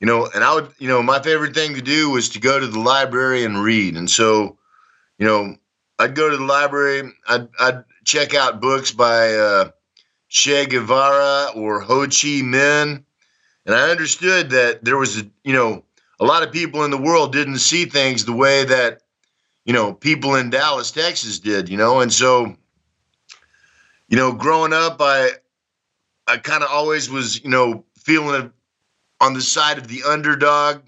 you 0.00 0.06
know 0.06 0.28
and 0.34 0.42
i 0.42 0.52
would 0.52 0.72
you 0.78 0.88
know 0.88 1.02
my 1.02 1.20
favorite 1.20 1.54
thing 1.54 1.74
to 1.74 1.82
do 1.82 2.10
was 2.10 2.30
to 2.30 2.40
go 2.40 2.58
to 2.58 2.66
the 2.66 2.78
library 2.78 3.44
and 3.44 3.62
read 3.62 3.96
and 3.96 4.10
so 4.10 4.58
you 5.18 5.26
know 5.26 5.54
i'd 5.98 6.14
go 6.14 6.28
to 6.28 6.36
the 6.36 6.44
library 6.44 7.12
i'd, 7.28 7.48
I'd 7.58 7.84
check 8.04 8.34
out 8.34 8.60
books 8.60 8.90
by 8.90 9.34
uh, 9.34 9.70
che 10.28 10.66
guevara 10.66 11.52
or 11.54 11.80
ho 11.80 12.06
chi 12.06 12.42
minh 12.42 13.04
and 13.66 13.74
i 13.74 13.90
understood 13.90 14.50
that 14.50 14.84
there 14.84 14.96
was 14.96 15.20
a 15.20 15.30
you 15.44 15.52
know 15.52 15.84
a 16.20 16.24
lot 16.24 16.42
of 16.42 16.52
people 16.52 16.84
in 16.84 16.90
the 16.90 17.00
world 17.00 17.32
didn't 17.32 17.58
see 17.58 17.84
things 17.84 18.24
the 18.24 18.32
way 18.32 18.64
that 18.64 19.02
you 19.64 19.72
know 19.72 19.92
people 19.92 20.34
in 20.34 20.50
dallas 20.50 20.90
texas 20.90 21.38
did 21.38 21.68
you 21.68 21.76
know 21.76 22.00
and 22.00 22.12
so 22.12 22.54
you 24.08 24.16
know 24.16 24.32
growing 24.32 24.72
up 24.72 24.96
i 25.00 25.30
i 26.26 26.36
kind 26.36 26.62
of 26.62 26.70
always 26.70 27.10
was 27.10 27.42
you 27.42 27.50
know 27.50 27.84
feeling 27.96 28.50
on 29.20 29.34
the 29.34 29.42
side 29.42 29.78
of 29.78 29.88
the 29.88 30.02
underdog, 30.02 30.80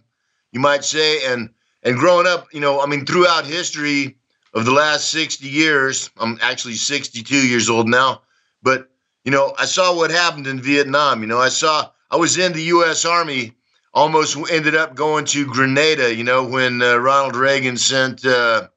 you 0.52 0.60
might 0.60 0.84
say. 0.84 1.24
And 1.26 1.50
and 1.82 1.96
growing 1.96 2.26
up, 2.26 2.48
you 2.52 2.60
know, 2.60 2.80
I 2.80 2.86
mean, 2.86 3.04
throughout 3.04 3.44
history 3.44 4.16
of 4.54 4.64
the 4.64 4.72
last 4.72 5.10
60 5.10 5.46
years, 5.46 6.10
I'm 6.18 6.38
actually 6.42 6.74
62 6.74 7.46
years 7.46 7.68
old 7.68 7.88
now, 7.88 8.22
but 8.62 8.88
you 9.24 9.30
know, 9.30 9.54
I 9.58 9.66
saw 9.66 9.94
what 9.96 10.10
happened 10.10 10.46
in 10.46 10.60
Vietnam. 10.60 11.22
You 11.22 11.28
know, 11.28 11.38
I 11.38 11.48
saw 11.48 11.90
I 12.12 12.16
was 12.16 12.36
in 12.36 12.52
the 12.52 12.62
U.S. 12.64 13.06
Army, 13.06 13.54
almost 13.94 14.36
ended 14.50 14.74
up 14.74 14.94
going 14.94 15.24
to 15.26 15.46
Grenada. 15.46 16.14
You 16.14 16.24
know, 16.24 16.46
when 16.46 16.82
uh, 16.82 16.98
Ronald 16.98 17.34
Reagan 17.34 17.78
sent, 17.78 18.24
uh, 18.26 18.68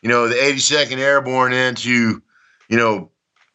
you 0.00 0.08
know, 0.08 0.26
the 0.26 0.36
82nd 0.36 0.96
Airborne 0.96 1.52
in 1.52 1.74
to, 1.76 2.22
you 2.70 2.76
know, 2.76 3.10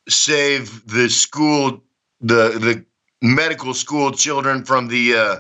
save 0.08 0.86
the 0.86 1.10
school, 1.10 1.84
the 2.22 2.60
the 2.60 2.86
medical 3.20 3.74
school 3.74 4.12
children 4.12 4.64
from 4.64 4.88
the 4.88 5.16
uh, 5.16 5.40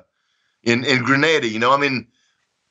in 0.63 0.83
in 0.83 1.03
Grenada. 1.03 1.47
You 1.47 1.59
know, 1.59 1.71
I 1.71 1.77
mean, 1.77 2.07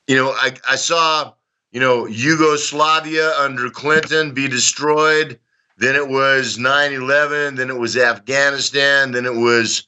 you 0.07 0.17
know, 0.17 0.31
I 0.31 0.57
I 0.69 0.75
saw 0.75 1.33
you 1.71 1.79
know 1.79 2.05
Yugoslavia 2.05 3.31
under 3.39 3.69
Clinton 3.69 4.33
be 4.33 4.49
destroyed. 4.49 5.39
Then 5.77 5.95
it 5.95 6.09
was 6.09 6.57
9/11. 6.57 7.55
Then 7.55 7.69
it 7.69 7.77
was 7.77 7.95
Afghanistan. 7.95 9.11
Then 9.11 9.25
it 9.25 9.35
was 9.35 9.87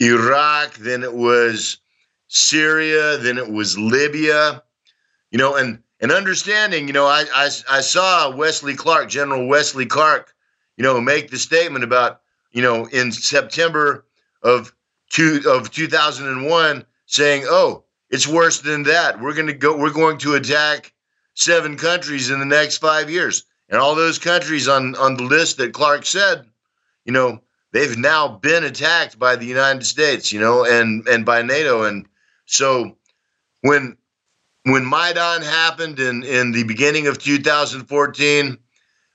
Iraq. 0.00 0.74
Then 0.74 1.02
it 1.02 1.14
was 1.14 1.78
Syria. 2.28 3.18
Then 3.18 3.38
it 3.38 3.50
was 3.50 3.78
Libya. 3.78 4.62
You 5.30 5.38
know, 5.38 5.56
and 5.56 5.82
and 6.00 6.12
understanding. 6.12 6.86
You 6.86 6.92
know, 6.92 7.06
I 7.06 7.24
I, 7.34 7.50
I 7.70 7.80
saw 7.80 8.34
Wesley 8.34 8.74
Clark, 8.74 9.08
General 9.08 9.46
Wesley 9.46 9.86
Clark. 9.86 10.34
You 10.76 10.82
know, 10.82 11.00
make 11.00 11.30
the 11.30 11.38
statement 11.38 11.84
about 11.84 12.20
you 12.52 12.62
know 12.62 12.86
in 12.86 13.12
September 13.12 14.06
of 14.42 14.74
two 15.10 15.42
of 15.46 15.70
2001 15.70 16.84
saying, 17.06 17.44
"Oh, 17.46 17.84
it's 18.10 18.26
worse 18.26 18.60
than 18.60 18.82
that. 18.84 19.20
We're 19.20 19.34
going 19.34 19.46
to 19.46 19.54
go. 19.54 19.76
We're 19.76 19.90
going 19.90 20.18
to 20.18 20.34
attack 20.34 20.92
seven 21.34 21.76
countries 21.76 22.30
in 22.30 22.38
the 22.38 22.46
next 22.46 22.78
five 22.78 23.10
years." 23.10 23.44
And 23.68 23.80
all 23.80 23.94
those 23.94 24.18
countries 24.18 24.68
on 24.68 24.94
on 24.96 25.16
the 25.16 25.22
list 25.22 25.56
that 25.58 25.72
Clark 25.72 26.04
said, 26.04 26.46
you 27.04 27.12
know, 27.12 27.40
they've 27.74 27.98
now 27.98 28.28
been 28.28 28.64
attacked 28.64 29.18
by 29.18 29.36
the 29.36 29.44
United 29.44 29.84
States, 29.84 30.32
you 30.32 30.40
know, 30.40 30.64
and 30.64 31.06
and 31.06 31.26
by 31.26 31.42
NATO. 31.42 31.82
And 31.82 32.06
so 32.46 32.96
when 33.60 33.98
when 34.62 34.86
Maidan 34.86 35.42
happened 35.42 36.00
in 36.00 36.22
in 36.22 36.52
the 36.52 36.62
beginning 36.62 37.06
of 37.08 37.18
2014, 37.18 38.58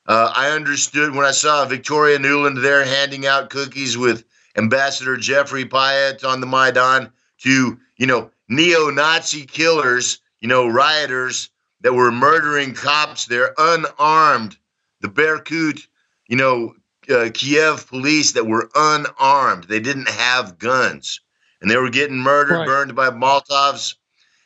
uh, 0.06 0.34
I 0.36 0.52
understood 0.52 1.16
when 1.16 1.26
I 1.26 1.32
saw 1.32 1.66
Victoria 1.66 2.20
Nuland 2.20 2.62
there 2.62 2.86
handing 2.86 3.26
out 3.26 3.50
cookies 3.50 3.98
with 3.98 4.26
Ambassador 4.56 5.18
Jeffrey 5.18 5.66
Pyatt 5.66 6.24
on 6.24 6.42
the 6.42 6.48
Maidan 6.48 7.12
to 7.40 7.80
you 7.98 8.06
know 8.06 8.30
neo-Nazi 8.50 9.46
killers, 9.46 10.20
you 10.42 10.48
know 10.50 10.68
rioters 10.68 11.50
that 11.82 11.94
were 11.94 12.12
murdering 12.12 12.74
cops 12.74 13.26
there 13.26 13.54
unarmed. 13.58 14.58
The 15.02 15.08
Berkut, 15.08 15.80
you 16.28 16.36
know, 16.36 16.74
uh, 17.10 17.30
Kiev 17.34 17.88
police 17.88 18.34
that 18.34 18.48
were 18.48 18.70
unarmed. 18.76 19.66
They 19.66 19.80
didn't 19.80 20.10
have 20.10 20.60
guns, 20.60 21.20
and 21.62 21.70
they 21.70 21.78
were 21.78 21.90
getting 21.90 22.18
murdered, 22.18 22.56
right. 22.56 22.68
burned 22.68 22.96
by 22.96 23.10
Molotovs. 23.10 23.96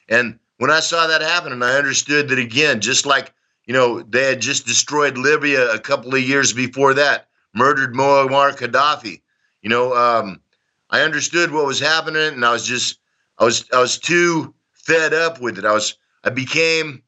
And 0.10 0.39
when 0.58 0.72
I 0.72 0.79
saw 0.79 1.08
that 1.08 1.22
happen, 1.22 1.51
and 1.51 1.63
I 1.63 1.75
understood 1.77 2.29
that 2.29 2.39
again, 2.39 2.82
just 2.82 3.05
like 3.05 3.34
you 3.65 3.74
know, 3.74 4.01
they 4.01 4.25
had 4.25 4.41
just 4.41 4.65
destroyed 4.65 5.17
Libya 5.17 5.72
a 5.72 5.79
couple 5.79 6.13
of 6.13 6.22
years 6.22 6.53
before 6.53 6.93
that, 6.96 7.27
murdered 7.53 7.93
Muammar 7.93 8.55
Gaddafi. 8.55 9.22
You 9.62 9.70
know, 9.70 9.96
um, 9.96 10.41
I 10.89 11.01
understood 11.01 11.51
what 11.51 11.65
was 11.65 11.79
happening, 11.79 12.34
and 12.34 12.46
I 12.46 12.51
was 12.51 12.65
just, 12.65 13.00
I 13.38 13.46
was, 13.46 13.65
I 13.72 13.79
was 13.79 13.98
too 13.98 14.53
fed 14.74 15.13
up 15.13 15.39
with 15.39 15.58
it. 15.58 15.65
I 15.65 15.72
was, 15.72 15.98
I 16.24 16.29
became, 16.29 17.01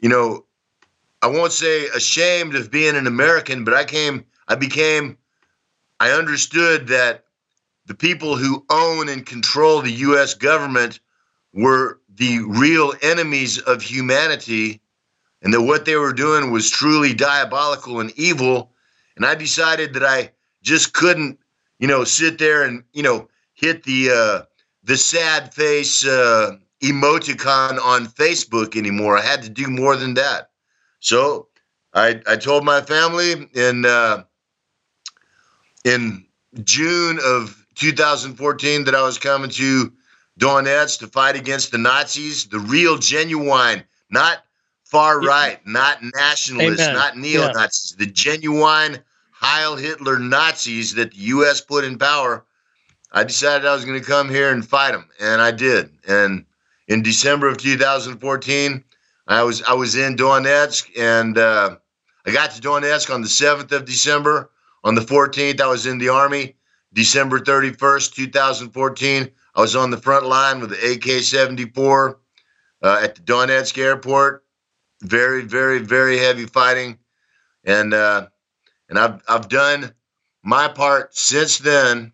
you 0.00 0.08
know, 0.08 0.44
I 1.22 1.28
won't 1.28 1.52
say 1.52 1.86
ashamed 1.88 2.54
of 2.54 2.70
being 2.70 2.94
an 2.94 3.06
American, 3.06 3.64
but 3.64 3.72
I 3.72 3.84
came, 3.84 4.24
I 4.48 4.54
became, 4.54 5.18
I 6.00 6.10
understood 6.10 6.88
that 6.88 7.24
the 7.86 7.94
people 7.94 8.36
who 8.36 8.64
own 8.70 9.08
and 9.08 9.24
control 9.24 9.80
the 9.80 9.92
U.S. 9.92 10.34
government 10.34 11.00
were 11.52 12.00
the 12.14 12.40
real 12.40 12.92
enemies 13.02 13.58
of 13.58 13.82
humanity 13.82 14.80
and 15.42 15.52
that 15.54 15.62
what 15.62 15.84
they 15.84 15.96
were 15.96 16.12
doing 16.12 16.50
was 16.50 16.70
truly 16.70 17.14
diabolical 17.14 18.00
and 18.00 18.12
evil. 18.16 18.72
And 19.16 19.24
I 19.24 19.34
decided 19.34 19.94
that 19.94 20.04
I 20.04 20.32
just 20.62 20.92
couldn't, 20.92 21.38
you 21.78 21.86
know, 21.86 22.04
sit 22.04 22.38
there 22.38 22.62
and, 22.62 22.82
you 22.92 23.02
know, 23.02 23.28
hit 23.54 23.84
the 23.84 24.10
uh, 24.10 24.42
the 24.82 24.96
sad 24.96 25.54
face 25.54 26.06
uh, 26.06 26.56
emoticon 26.82 27.80
on 27.80 28.06
Facebook 28.06 28.76
anymore. 28.76 29.18
I 29.18 29.22
had 29.22 29.42
to 29.42 29.48
do 29.48 29.68
more 29.68 29.96
than 29.96 30.14
that. 30.14 30.50
So 31.00 31.48
I 31.94 32.20
I 32.26 32.36
told 32.36 32.64
my 32.64 32.80
family 32.80 33.48
and 33.54 33.86
uh, 33.86 34.24
in 35.86 36.26
June 36.64 37.20
of 37.24 37.64
2014 37.76 38.84
that 38.84 38.94
I 38.94 39.02
was 39.02 39.18
coming 39.18 39.50
to 39.50 39.92
Donetsk 40.38 40.98
to 40.98 41.06
fight 41.06 41.36
against 41.36 41.70
the 41.70 41.78
Nazis, 41.78 42.46
the 42.46 42.58
real, 42.58 42.98
genuine, 42.98 43.84
not 44.10 44.38
far 44.84 45.20
right, 45.20 45.64
not 45.64 45.98
nationalists, 46.02 46.82
Amen. 46.82 46.94
not 46.94 47.16
neo 47.16 47.52
Nazis, 47.52 47.94
yeah. 47.96 48.04
the 48.04 48.10
genuine 48.10 48.98
Heil 49.30 49.76
Hitler 49.76 50.18
Nazis 50.18 50.94
that 50.94 51.12
the 51.12 51.18
U.S. 51.18 51.60
put 51.60 51.84
in 51.84 51.98
power. 51.98 52.44
I 53.12 53.22
decided 53.22 53.66
I 53.66 53.74
was 53.74 53.84
going 53.84 54.00
to 54.00 54.04
come 54.04 54.28
here 54.28 54.50
and 54.50 54.66
fight 54.66 54.92
them, 54.92 55.08
and 55.20 55.40
I 55.40 55.52
did. 55.52 55.90
And 56.08 56.44
in 56.88 57.02
December 57.02 57.46
of 57.46 57.58
2014, 57.58 58.84
I 59.28 59.42
was 59.44 59.62
I 59.62 59.74
was 59.74 59.94
in 59.94 60.16
Donetsk, 60.16 60.98
and 60.98 61.38
uh, 61.38 61.76
I 62.26 62.32
got 62.32 62.50
to 62.52 62.60
Donetsk 62.60 63.14
on 63.14 63.22
the 63.22 63.28
7th 63.28 63.70
of 63.70 63.84
December. 63.84 64.50
On 64.86 64.94
the 64.94 65.00
14th, 65.00 65.60
I 65.60 65.66
was 65.66 65.84
in 65.84 65.98
the 65.98 66.10
army. 66.10 66.54
December 66.92 67.40
31st, 67.40 68.14
2014, 68.14 69.30
I 69.56 69.60
was 69.60 69.74
on 69.74 69.90
the 69.90 69.96
front 69.96 70.26
line 70.26 70.60
with 70.60 70.70
the 70.70 70.92
AK-74 70.92 72.14
uh, 72.82 73.00
at 73.02 73.16
the 73.16 73.22
Donetsk 73.22 73.76
airport 73.76 74.44
very, 75.02 75.42
very, 75.42 75.80
very 75.80 76.18
heavy 76.18 76.46
fighting, 76.46 76.98
and 77.64 77.92
uh, 77.92 78.28
and 78.88 78.98
I've 78.98 79.20
I've 79.28 79.48
done 79.48 79.92
my 80.42 80.68
part 80.68 81.16
since 81.16 81.58
then 81.58 82.12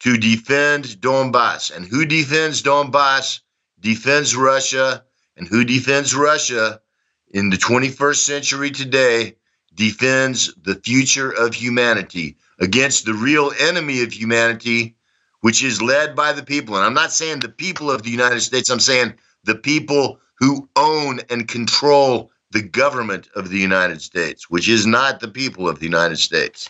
to 0.00 0.16
defend 0.16 0.84
Donbass. 1.00 1.74
And 1.74 1.86
who 1.86 2.04
defends 2.04 2.62
Donbass 2.62 3.40
defends 3.78 4.34
Russia, 4.34 5.04
and 5.36 5.46
who 5.46 5.64
defends 5.64 6.14
Russia 6.14 6.80
in 7.28 7.50
the 7.50 7.56
21st 7.56 8.16
century 8.16 8.70
today 8.70 9.36
defends 9.80 10.52
the 10.62 10.74
future 10.74 11.30
of 11.30 11.54
humanity 11.54 12.36
against 12.58 13.06
the 13.06 13.14
real 13.14 13.50
enemy 13.58 14.02
of 14.02 14.12
humanity, 14.12 14.94
which 15.40 15.64
is 15.64 15.80
led 15.80 16.14
by 16.14 16.34
the 16.34 16.42
people. 16.42 16.76
And 16.76 16.84
I'm 16.84 16.92
not 16.92 17.14
saying 17.14 17.40
the 17.40 17.48
people 17.48 17.90
of 17.90 18.02
the 18.02 18.10
United 18.10 18.42
States, 18.42 18.68
I'm 18.68 18.78
saying 18.78 19.14
the 19.44 19.54
people 19.54 20.20
who 20.34 20.68
own 20.76 21.20
and 21.30 21.48
control 21.48 22.30
the 22.50 22.60
government 22.60 23.30
of 23.34 23.48
the 23.48 23.56
United 23.56 24.02
States, 24.02 24.50
which 24.50 24.68
is 24.68 24.84
not 24.84 25.20
the 25.20 25.28
people 25.28 25.66
of 25.66 25.78
the 25.78 25.86
United 25.86 26.18
States. 26.18 26.68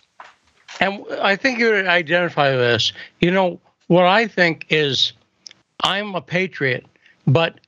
And 0.79 1.05
I 1.21 1.35
think 1.35 1.59
you 1.59 1.75
identify 1.75 2.53
this. 2.53 2.93
You 3.19 3.33
know, 3.33 3.59
what 3.89 4.07
I 4.07 4.29
think 4.29 4.67
is 4.69 5.15
I'm 5.83 6.15
a 6.15 6.21
patriot, 6.21 6.87
but 7.27 7.59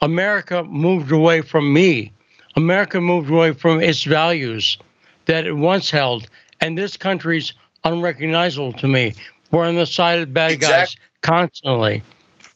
America 0.00 0.62
moved 0.62 1.10
away 1.10 1.40
from 1.40 1.72
me. 1.72 2.12
America 2.54 3.00
moved 3.00 3.30
away 3.30 3.52
from 3.52 3.80
its 3.80 4.04
values 4.04 4.78
that 5.26 5.46
it 5.46 5.52
once 5.52 5.90
held, 5.90 6.28
and 6.60 6.76
this 6.76 6.96
country's 6.96 7.52
unrecognizable 7.84 8.72
to 8.74 8.88
me. 8.88 9.14
We're 9.50 9.66
on 9.66 9.76
the 9.76 9.86
side 9.86 10.20
of 10.20 10.32
bad 10.32 10.52
exactly. 10.52 10.76
guys 10.76 10.96
constantly. 11.22 12.02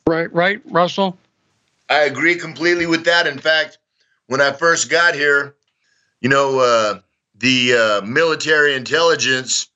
Right, 0.07 0.33
right, 0.33 0.61
Russell? 0.67 1.19
I 1.89 2.01
agree 2.03 2.37
completely 2.37 2.87
with 2.87 3.05
that. 3.05 3.27
In 3.27 3.39
fact, 3.39 3.79
when 4.27 4.41
I 4.41 4.53
first 4.53 4.91
got 4.91 5.15
here, 5.15 5.55
you 6.21 6.29
know, 6.29 6.59
uh, 6.59 7.01
the 7.39 7.75
uh, 7.75 8.07
military 8.07 8.75
intelligence 8.75 9.69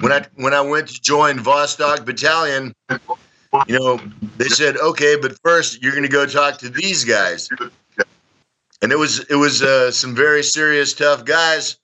when 0.00 0.12
I 0.12 0.26
when 0.36 0.54
I 0.54 0.60
went 0.60 0.88
to 0.88 1.00
join 1.00 1.38
Vostok 1.38 2.04
Battalion, 2.04 2.74
you 3.66 3.78
know, 3.78 4.00
they 4.38 4.48
said, 4.48 4.76
okay, 4.76 5.16
but 5.20 5.38
first 5.42 5.82
you're 5.82 5.92
going 5.92 6.04
to 6.04 6.08
go 6.08 6.26
talk 6.26 6.58
to 6.58 6.70
these 6.70 7.04
guys, 7.04 7.48
and 8.82 8.92
it 8.92 8.98
was 8.98 9.20
it 9.30 9.36
was 9.36 9.62
uh, 9.62 9.90
some 9.90 10.14
very 10.14 10.42
serious, 10.42 10.94
tough 10.94 11.24
guys, 11.24 11.78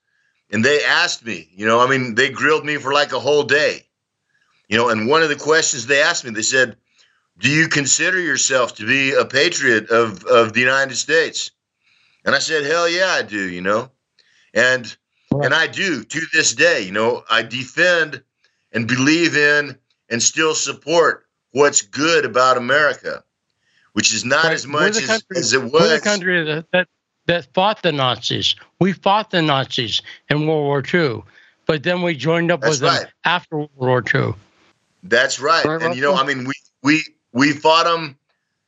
and 0.51 0.65
they 0.65 0.85
asked 0.85 1.25
me, 1.25 1.49
you 1.55 1.67
know, 1.67 1.81
I 1.81 1.89
mean, 1.89 2.15
they 2.15 2.31
grilled 2.31 2.65
me 2.65 2.77
for 2.77 2.93
like 2.93 3.13
a 3.13 3.21
whole 3.21 3.43
day, 3.43 3.87
you 4.69 4.77
know, 4.77 4.89
and 4.89 5.09
one 5.09 5.23
of 5.23 5.29
the 5.29 5.37
questions 5.37 5.87
they 5.87 6.03
asked 6.03 6.25
me, 6.25 6.31
they 6.31 6.43
said, 6.43 6.77
do 7.39 7.51
you 7.51 7.69
consider 7.69 8.21
yourself 8.21 8.75
to 8.77 8.87
be 8.87 9.13
a 9.13 9.25
patriot 9.25 9.91
of, 9.91 10.25
of 10.25 10.53
the 10.53 10.61
United 10.61 10.97
States? 10.97 11.51
And 12.25 12.35
I 12.35 12.39
said, 12.39 12.65
hell 12.65 12.89
yeah, 12.89 13.09
I 13.09 13.23
do, 13.23 13.51
you 13.51 13.61
know, 13.61 13.91
and, 14.55 14.97
and 15.31 15.53
I 15.53 15.67
do 15.67 16.03
to 16.03 16.21
this 16.33 16.55
day, 16.55 16.83
you 16.83 16.93
know, 16.93 17.25
I 17.31 17.43
defend 17.43 18.23
and 18.73 18.89
believe 18.89 19.37
in 19.37 19.79
and 20.09 20.23
still 20.23 20.55
support 20.55 21.27
what's 21.53 21.83
good 21.83 22.25
about 22.25 22.57
America, 22.57 23.25
which 23.93 24.15
is 24.15 24.25
not 24.25 24.45
right. 24.45 24.53
as 24.53 24.67
much 24.67 24.97
as, 24.97 25.25
as 25.35 25.53
it 25.53 25.63
was. 25.63 25.73
We're 25.73 25.97
the 25.97 26.01
country 26.01 26.45
that, 26.45 26.67
that, 26.73 26.89
that 27.27 27.53
fought 27.55 27.83
the 27.83 27.93
Nazis. 27.93 28.55
We 28.81 28.93
fought 28.93 29.31
the 29.31 29.43
Nazis 29.43 30.03
in 30.31 30.47
World 30.47 30.65
War 30.65 30.83
II, 30.93 31.23
but 31.67 31.83
then 31.83 32.03
we 32.03 32.15
joined 32.15 32.51
up 32.51 32.61
That's 32.61 32.81
with 32.81 32.89
right. 32.89 33.01
them 33.01 33.11
after 33.25 33.57
World 33.59 33.71
War 33.77 34.05
II. 34.15 34.35
That's 35.03 35.41
right. 35.41 35.65
right 35.65 35.83
and, 35.83 35.95
you 35.95 36.03
know, 36.03 36.15
I 36.15 36.25
mean, 36.25 36.47
we, 36.47 36.55
we, 36.83 37.05
we 37.33 37.53
fought 37.53 37.85
them, 37.85 38.17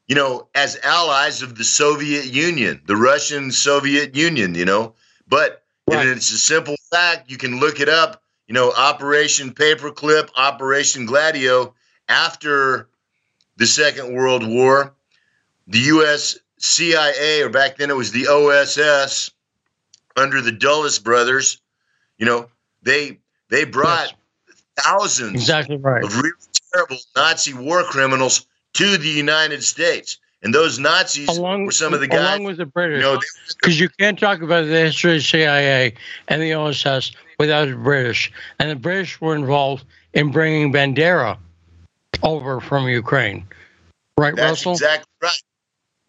you 0.06 0.14
know, 0.14 0.48
as 0.54 0.78
allies 0.84 1.42
of 1.42 1.56
the 1.56 1.64
Soviet 1.64 2.26
Union, 2.26 2.80
the 2.86 2.96
Russian 2.96 3.50
Soviet 3.50 4.14
Union, 4.14 4.54
you 4.54 4.64
know. 4.64 4.94
But 5.28 5.62
right. 5.88 6.06
it's 6.06 6.30
a 6.30 6.38
simple 6.38 6.76
fact. 6.90 7.30
You 7.30 7.36
can 7.36 7.60
look 7.60 7.80
it 7.80 7.88
up. 7.88 8.22
You 8.46 8.54
know, 8.54 8.72
Operation 8.72 9.52
Paperclip, 9.52 10.30
Operation 10.36 11.06
Gladio. 11.06 11.74
After 12.08 12.88
the 13.58 13.66
Second 13.66 14.14
World 14.14 14.46
War, 14.48 14.94
the 15.66 15.78
U.S. 15.78 16.38
CIA, 16.58 17.42
or 17.42 17.48
back 17.48 17.76
then 17.76 17.90
it 17.90 17.96
was 17.96 18.12
the 18.12 18.26
OSS, 18.28 19.30
under 20.16 20.42
the 20.42 20.52
Dulles 20.52 20.98
brothers, 20.98 21.60
you 22.18 22.26
know, 22.26 22.48
they 22.82 23.18
they 23.50 23.64
brought 23.64 24.12
yes. 24.48 24.84
thousands 24.84 25.34
exactly 25.34 25.76
right. 25.76 26.04
of 26.04 26.16
really 26.16 26.32
terrible 26.72 26.96
Nazi 27.16 27.54
war 27.54 27.84
criminals 27.84 28.46
to 28.74 28.98
the 28.98 29.08
United 29.08 29.62
States. 29.62 30.18
And 30.42 30.54
those 30.54 30.78
Nazis 30.78 31.28
along, 31.28 31.66
were 31.66 31.72
some 31.72 31.94
of 31.94 32.00
the 32.00 32.06
guys. 32.06 32.20
Along 32.20 32.44
with 32.44 32.58
the 32.58 32.66
British. 32.66 33.02
Because 33.02 33.80
you, 33.80 33.86
know, 33.86 33.88
you 33.88 33.88
can't 33.98 34.18
talk 34.18 34.40
about 34.40 34.66
the 34.66 34.78
history 34.78 35.12
of 35.12 35.18
the 35.18 35.22
CIA 35.22 35.94
and 36.28 36.40
the 36.40 36.54
OSS 36.54 37.10
without 37.40 37.68
the 37.68 37.74
British. 37.74 38.30
And 38.60 38.70
the 38.70 38.76
British 38.76 39.20
were 39.20 39.34
involved 39.34 39.84
in 40.14 40.30
bringing 40.30 40.72
Bandera 40.72 41.38
over 42.22 42.60
from 42.60 42.86
Ukraine. 42.86 43.46
Right, 44.16 44.34
That's 44.34 44.50
Russell? 44.50 44.72
exactly 44.72 45.10
right. 45.22 45.42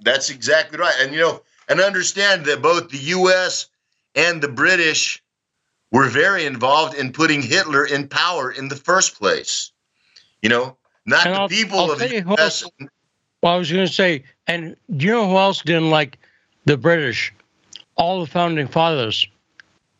That's 0.01 0.29
exactly 0.29 0.77
right. 0.79 0.95
And, 0.99 1.13
you 1.13 1.19
know, 1.19 1.41
and 1.67 1.79
understand 1.81 2.45
that 2.45 2.61
both 2.61 2.89
the 2.89 2.97
U.S. 2.97 3.67
and 4.15 4.41
the 4.41 4.47
British 4.47 5.21
were 5.91 6.07
very 6.07 6.45
involved 6.45 6.95
in 6.97 7.11
putting 7.11 7.41
Hitler 7.41 7.85
in 7.85 8.07
power 8.07 8.51
in 8.51 8.67
the 8.69 8.75
first 8.75 9.17
place. 9.17 9.71
You 10.41 10.49
know, 10.49 10.77
not 11.05 11.25
And 11.25 11.35
the 11.35 11.39
I'll- 11.41 11.49
people 11.49 11.79
I'll 11.79 11.91
of 11.91 11.99
the 11.99 12.23
US. 12.27 12.63
Well, 13.41 13.53
I 13.53 13.57
was 13.57 13.71
going 13.71 13.87
to 13.87 13.93
say, 13.93 14.23
and 14.47 14.75
do 14.97 15.05
you 15.05 15.11
know 15.13 15.29
who 15.29 15.37
else 15.37 15.61
didn't 15.61 15.89
like 15.89 16.17
the 16.65 16.77
British? 16.77 17.33
All 17.95 18.19
the 18.19 18.27
founding 18.29 18.67
fathers. 18.67 19.27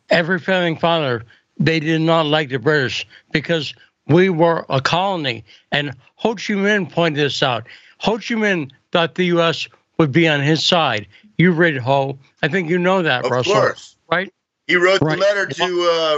Every 0.09 0.39
founding 0.39 0.77
father, 0.77 1.23
they 1.57 1.79
did 1.79 2.01
not 2.01 2.25
like 2.25 2.49
the 2.49 2.59
British 2.59 3.05
because 3.31 3.73
we 4.07 4.29
were 4.29 4.65
a 4.69 4.81
colony. 4.81 5.45
And 5.71 5.93
Ho 6.15 6.33
Chi 6.35 6.53
Minh 6.53 6.91
pointed 6.91 7.19
this 7.23 7.43
out. 7.43 7.67
Ho 7.99 8.13
Chi 8.17 8.35
Minh 8.35 8.71
thought 8.91 9.15
the 9.15 9.25
U.S. 9.27 9.67
would 9.99 10.11
be 10.11 10.27
on 10.27 10.41
his 10.41 10.65
side. 10.65 11.05
You 11.37 11.51
read 11.51 11.77
Ho. 11.77 12.17
I 12.41 12.47
think 12.47 12.69
you 12.69 12.79
know 12.79 13.03
that, 13.03 13.23
Russell. 13.25 13.27
Of 13.31 13.37
Russell. 13.37 13.53
course. 13.53 13.95
Right? 14.09 14.33
He 14.65 14.75
wrote 14.77 15.01
Right. 15.01 15.15
the 15.15 15.21
letter 15.21 15.45
to 15.45 15.63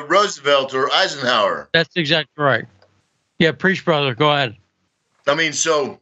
uh, 0.03 0.05
Roosevelt 0.07 0.73
or 0.73 0.89
Eisenhower. 0.93 1.67
That's 1.73 1.95
exactly 1.97 2.43
right. 2.43 2.65
Yeah, 3.39 3.51
preach, 3.51 3.83
brother. 3.83 4.13
Go 4.13 4.31
ahead. 4.31 4.55
I 5.27 5.35
mean, 5.35 5.51
so 5.53 5.99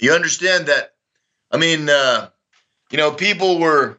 you 0.00 0.12
understand 0.12 0.66
that. 0.66 0.94
I 1.52 1.58
mean, 1.58 1.88
uh, 1.88 2.28
you 2.90 2.98
know, 2.98 3.12
people 3.12 3.58
were 3.60 3.98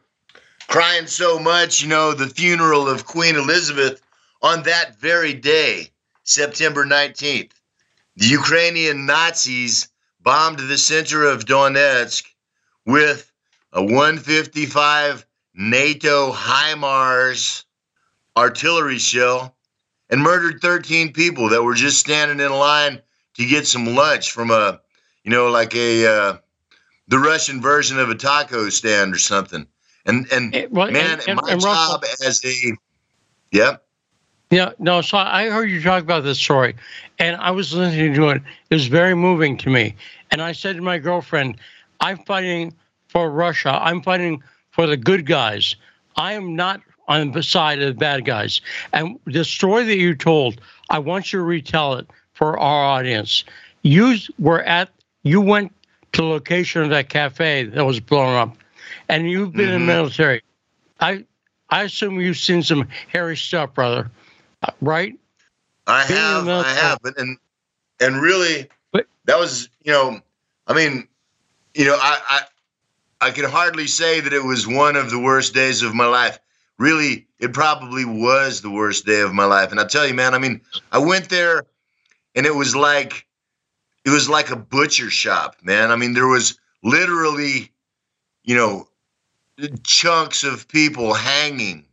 crying 0.68 1.06
so 1.06 1.38
much, 1.38 1.82
you 1.82 1.88
know, 1.88 2.12
the 2.12 2.26
funeral 2.28 2.88
of 2.88 3.06
Queen 3.06 3.36
Elizabeth 3.36 4.02
on 4.42 4.64
that 4.64 4.98
very 5.00 5.32
day, 5.32 5.88
September 6.24 6.84
19th. 6.84 7.50
The 8.16 8.26
Ukrainian 8.26 9.06
Nazis 9.06 9.88
bombed 10.22 10.58
the 10.58 10.76
center 10.78 11.24
of 11.24 11.46
Donetsk 11.46 12.24
with 12.88 13.30
a 13.74 13.82
155 13.84 15.26
NATO 15.54 16.32
HIMARS 16.32 17.64
artillery 18.34 18.98
shell 18.98 19.54
and 20.08 20.22
murdered 20.22 20.60
13 20.62 21.12
people 21.12 21.50
that 21.50 21.62
were 21.62 21.74
just 21.74 22.00
standing 22.00 22.40
in 22.40 22.50
line 22.50 23.00
to 23.34 23.44
get 23.44 23.66
some 23.66 23.94
lunch 23.94 24.32
from 24.32 24.50
a, 24.50 24.80
you 25.22 25.30
know, 25.30 25.50
like 25.50 25.74
a 25.74 26.06
uh, 26.06 26.36
the 27.08 27.18
Russian 27.18 27.60
version 27.60 27.98
of 27.98 28.08
a 28.08 28.14
taco 28.14 28.70
stand 28.70 29.14
or 29.14 29.18
something. 29.18 29.66
And 30.06 30.26
and 30.32 30.54
Eh, 30.54 30.66
well, 30.70 30.90
man, 30.90 31.20
and- 31.20 31.28
and- 31.28 31.40
my 31.42 31.52
and 31.52 31.62
Russell- 31.62 31.98
job 31.98 32.04
as 32.24 32.42
a 32.44 32.72
yeah, 33.52 33.76
Yeah, 34.50 34.72
no, 34.78 35.02
so 35.02 35.18
I 35.18 35.50
heard 35.50 35.70
you 35.70 35.82
talk 35.82 36.02
about 36.02 36.24
this 36.24 36.38
story 36.38 36.74
and 37.18 37.36
I 37.36 37.50
was 37.50 37.74
listening 37.74 38.14
to 38.14 38.28
it. 38.30 38.42
It 38.70 38.74
was 38.74 38.86
very 38.86 39.14
moving 39.14 39.58
to 39.58 39.68
me. 39.68 39.94
And 40.30 40.40
I 40.40 40.52
said 40.52 40.76
to 40.76 40.82
my 40.82 40.98
girlfriend, 40.98 41.56
I'm 42.00 42.18
fighting 42.24 42.74
for 43.08 43.30
Russia. 43.30 43.78
I'm 43.80 44.02
fighting 44.02 44.42
for 44.70 44.86
the 44.86 44.96
good 44.96 45.26
guys. 45.26 45.76
I 46.16 46.32
am 46.34 46.54
not 46.56 46.80
on 47.08 47.32
the 47.32 47.42
side 47.42 47.80
of 47.80 47.88
the 47.88 47.94
bad 47.98 48.24
guys. 48.24 48.60
And 48.92 49.18
the 49.24 49.44
story 49.44 49.84
that 49.84 49.96
you 49.96 50.14
told, 50.14 50.60
I 50.90 50.98
want 50.98 51.32
you 51.32 51.38
to 51.38 51.44
retell 51.44 51.94
it 51.94 52.06
for 52.34 52.58
our 52.58 52.84
audience. 52.84 53.44
You 53.82 54.16
were 54.38 54.62
at, 54.62 54.90
you 55.22 55.40
went 55.40 55.72
to 56.12 56.22
the 56.22 56.26
location 56.28 56.82
of 56.82 56.90
that 56.90 57.08
cafe 57.08 57.64
that 57.64 57.84
was 57.84 58.00
blown 58.00 58.34
up, 58.34 58.56
and 59.08 59.30
you've 59.30 59.52
been 59.52 59.68
in 59.70 59.76
Mhm. 59.82 59.86
the 59.86 59.86
military. 59.86 60.42
I, 61.00 61.24
I 61.70 61.82
assume 61.84 62.20
you've 62.20 62.38
seen 62.38 62.62
some 62.62 62.88
hairy 63.08 63.36
stuff, 63.36 63.74
brother. 63.74 64.10
Uh, 64.62 64.72
right? 64.80 65.14
I 65.86 66.06
Being 66.06 66.18
have, 66.20 66.48
I 66.48 66.68
have, 66.74 66.98
and 67.16 67.38
and 68.00 68.20
really, 68.20 68.68
But- 68.92 69.06
that 69.24 69.38
was 69.38 69.68
you 69.82 69.92
know, 69.92 70.20
I 70.66 70.74
mean, 70.74 71.08
you 71.78 71.84
know, 71.84 71.96
I 71.98 72.18
I 73.20 73.28
I 73.28 73.30
can 73.30 73.44
hardly 73.44 73.86
say 73.86 74.18
that 74.20 74.32
it 74.32 74.42
was 74.42 74.66
one 74.66 74.96
of 74.96 75.10
the 75.10 75.18
worst 75.18 75.54
days 75.54 75.82
of 75.82 75.94
my 75.94 76.06
life. 76.06 76.38
Really, 76.76 77.28
it 77.38 77.52
probably 77.52 78.04
was 78.04 78.60
the 78.60 78.70
worst 78.70 79.06
day 79.06 79.20
of 79.20 79.32
my 79.32 79.44
life. 79.44 79.70
And 79.70 79.80
I 79.80 79.86
tell 79.86 80.06
you, 80.06 80.12
man, 80.12 80.34
I 80.34 80.38
mean, 80.38 80.60
I 80.90 80.98
went 80.98 81.28
there, 81.28 81.66
and 82.34 82.46
it 82.46 82.54
was 82.54 82.74
like, 82.74 83.26
it 84.04 84.10
was 84.10 84.28
like 84.28 84.50
a 84.50 84.56
butcher 84.56 85.08
shop, 85.08 85.56
man. 85.62 85.92
I 85.92 85.96
mean, 85.96 86.14
there 86.14 86.26
was 86.26 86.58
literally, 86.82 87.70
you 88.42 88.56
know, 88.56 88.88
chunks 89.84 90.42
of 90.42 90.66
people 90.66 91.14
hanging, 91.14 91.86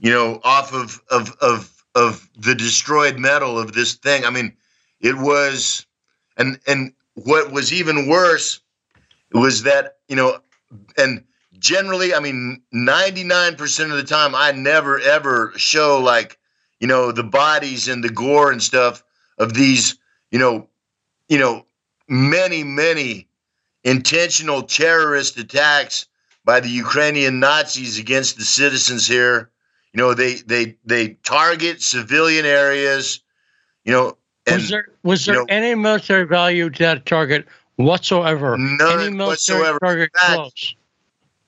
you 0.00 0.10
know, 0.10 0.40
off 0.42 0.74
of 0.74 1.00
of 1.08 1.36
of 1.40 1.84
of 1.94 2.28
the 2.36 2.56
destroyed 2.56 3.16
metal 3.16 3.60
of 3.60 3.72
this 3.72 3.94
thing. 3.94 4.24
I 4.24 4.30
mean, 4.30 4.56
it 5.00 5.18
was, 5.18 5.86
and 6.36 6.58
and 6.66 6.92
what 7.14 7.52
was 7.52 7.72
even 7.72 8.08
worse 8.08 8.60
was 9.32 9.62
that 9.64 9.96
you 10.08 10.16
know, 10.16 10.38
and 10.96 11.24
generally, 11.58 12.14
I 12.14 12.20
mean, 12.20 12.62
ninety 12.72 13.24
nine 13.24 13.56
percent 13.56 13.90
of 13.90 13.96
the 13.96 14.04
time, 14.04 14.34
I 14.34 14.52
never 14.52 14.98
ever 15.00 15.52
show 15.56 16.00
like 16.00 16.38
you 16.80 16.86
know 16.86 17.12
the 17.12 17.22
bodies 17.24 17.88
and 17.88 18.02
the 18.02 18.10
gore 18.10 18.50
and 18.50 18.62
stuff 18.62 19.02
of 19.38 19.54
these, 19.54 19.96
you 20.30 20.38
know, 20.38 20.68
you 21.28 21.38
know, 21.38 21.66
many 22.08 22.64
many 22.64 23.28
intentional 23.84 24.62
terrorist 24.62 25.38
attacks 25.38 26.06
by 26.44 26.60
the 26.60 26.68
Ukrainian 26.68 27.40
Nazis 27.40 27.98
against 27.98 28.36
the 28.36 28.44
citizens 28.44 29.06
here. 29.06 29.50
You 29.92 29.98
know, 29.98 30.14
they 30.14 30.34
they 30.36 30.76
they 30.84 31.08
target 31.24 31.82
civilian 31.82 32.46
areas. 32.46 33.20
You 33.84 33.92
know, 33.92 34.16
and 34.46 34.56
was 34.56 34.68
there 34.68 34.88
was 35.02 35.26
there 35.26 35.34
you 35.36 35.40
know- 35.40 35.46
any 35.48 35.74
military 35.74 36.24
value 36.24 36.70
to 36.70 36.82
that 36.82 37.06
target 37.06 37.46
whatsoever? 37.76 38.56
none 38.58 39.16
whatsoever. 39.18 39.78
In 40.02 40.08
fact, 40.14 40.74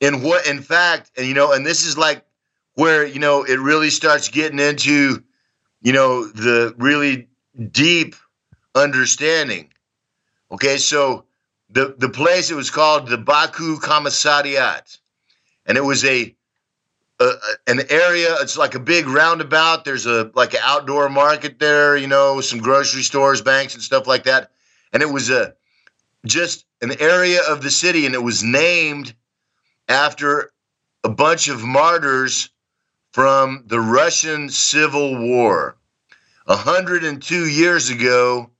in 0.00 0.22
what 0.22 0.46
in 0.46 0.60
fact 0.62 1.10
and 1.16 1.26
you 1.26 1.34
know 1.34 1.52
and 1.52 1.64
this 1.66 1.84
is 1.86 1.96
like 1.98 2.24
where 2.74 3.06
you 3.06 3.18
know 3.18 3.44
it 3.44 3.58
really 3.60 3.90
starts 3.90 4.28
getting 4.28 4.58
into 4.58 5.22
you 5.82 5.92
know 5.92 6.26
the 6.26 6.74
really 6.78 7.28
deep 7.70 8.16
understanding. 8.74 9.70
Okay 10.50 10.76
so 10.78 11.24
the 11.70 11.94
the 11.98 12.08
place 12.08 12.50
it 12.50 12.54
was 12.54 12.70
called 12.70 13.08
the 13.08 13.18
baku 13.18 13.78
commissariat. 13.78 14.98
And 15.64 15.78
it 15.78 15.82
was 15.84 16.04
a, 16.04 16.34
a 17.20 17.24
a- 17.24 17.70
an 17.70 17.80
area 17.90 18.34
it's 18.40 18.56
like 18.58 18.74
a 18.74 18.80
big 18.80 19.06
roundabout. 19.06 19.84
There's 19.84 20.06
a 20.06 20.30
like 20.34 20.54
an 20.54 20.60
outdoor 20.64 21.08
market 21.08 21.58
there 21.58 21.96
you 21.96 22.08
know 22.08 22.40
some 22.40 22.58
grocery 22.58 23.02
stores 23.02 23.40
banks 23.42 23.74
and 23.74 23.82
stuff 23.82 24.06
like 24.06 24.24
that. 24.24 24.50
And 24.92 25.02
it 25.02 25.10
was 25.10 25.30
a 25.30 25.54
just 26.26 26.64
an 26.80 26.92
area 27.00 27.40
of 27.48 27.62
the 27.62 27.70
city 27.70 28.06
and 28.06 28.14
it 28.14 28.22
was 28.22 28.42
named 28.42 29.14
after 29.88 30.52
a 31.04 31.08
bunch 31.08 31.48
of 31.48 31.62
martyrs 31.62 32.50
from 33.12 33.64
the 33.66 33.80
Russian 33.80 34.48
Civil 34.48 35.18
War. 35.18 35.76
102 36.46 37.46
years 37.48 37.90
ago, 37.90 38.50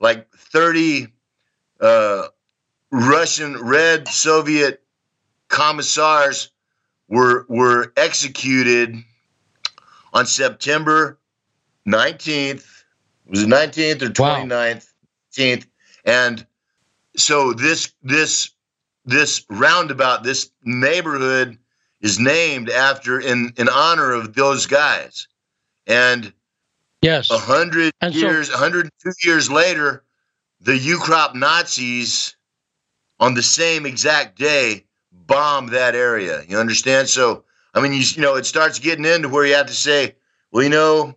like 0.00 0.30
30 0.32 1.08
uh, 1.80 2.28
Russian 2.90 3.56
Red 3.62 4.08
Soviet 4.08 4.82
commissars 5.48 6.50
were 7.08 7.44
were 7.48 7.92
executed 7.96 8.94
on 10.12 10.26
September 10.26 11.18
19th. 11.86 12.66
Was 13.26 13.42
it 13.42 13.48
19th 13.48 14.02
or 14.02 14.22
Wow. 14.22 14.44
29th? 14.44 14.86
19th. 15.36 15.66
And 16.04 16.46
so 17.16 17.52
this 17.52 17.92
this 18.02 18.50
this 19.04 19.44
roundabout, 19.48 20.22
this 20.22 20.50
neighborhood 20.62 21.58
is 22.00 22.18
named 22.18 22.70
after 22.70 23.20
in 23.20 23.52
in 23.56 23.68
honor 23.68 24.12
of 24.12 24.34
those 24.34 24.66
guys. 24.66 25.26
And 25.86 26.32
Yes. 27.00 27.30
a 27.30 27.38
hundred 27.38 27.92
so- 28.02 28.08
years, 28.08 28.50
a 28.50 28.56
hundred 28.56 28.90
two 29.02 29.12
years 29.22 29.50
later, 29.50 30.04
the 30.60 30.78
Ukrop 30.78 31.34
Nazis 31.34 32.34
on 33.20 33.34
the 33.34 33.42
same 33.42 33.86
exact 33.86 34.36
day 34.38 34.84
bombed 35.12 35.70
that 35.70 35.94
area. 35.94 36.42
You 36.48 36.58
understand? 36.58 37.08
So 37.08 37.44
I 37.74 37.80
mean, 37.80 37.92
you 37.92 38.00
you 38.00 38.22
know, 38.22 38.34
it 38.36 38.46
starts 38.46 38.78
getting 38.78 39.04
into 39.04 39.28
where 39.28 39.46
you 39.46 39.54
have 39.54 39.66
to 39.66 39.74
say, 39.74 40.16
well, 40.50 40.64
you 40.64 40.70
know, 40.70 41.16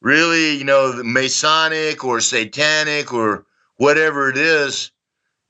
really, 0.00 0.56
you 0.56 0.64
know, 0.64 0.92
the 0.92 1.04
Masonic 1.04 2.04
or 2.04 2.20
Satanic 2.20 3.12
or 3.12 3.44
whatever 3.76 4.30
it 4.30 4.36
is, 4.38 4.91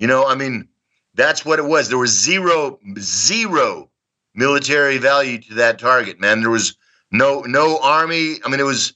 you 0.02 0.08
know, 0.08 0.26
I 0.26 0.34
mean, 0.34 0.66
that's 1.14 1.44
what 1.44 1.60
it 1.60 1.64
was. 1.64 1.88
There 1.88 1.96
was 1.96 2.10
zero, 2.10 2.80
zero 2.98 3.88
military 4.34 4.98
value 4.98 5.38
to 5.38 5.54
that 5.54 5.78
target, 5.78 6.18
man. 6.20 6.40
There 6.40 6.50
was 6.50 6.76
no, 7.12 7.42
no 7.42 7.78
army. 7.80 8.38
I 8.44 8.48
mean, 8.48 8.58
it 8.58 8.64
was, 8.64 8.94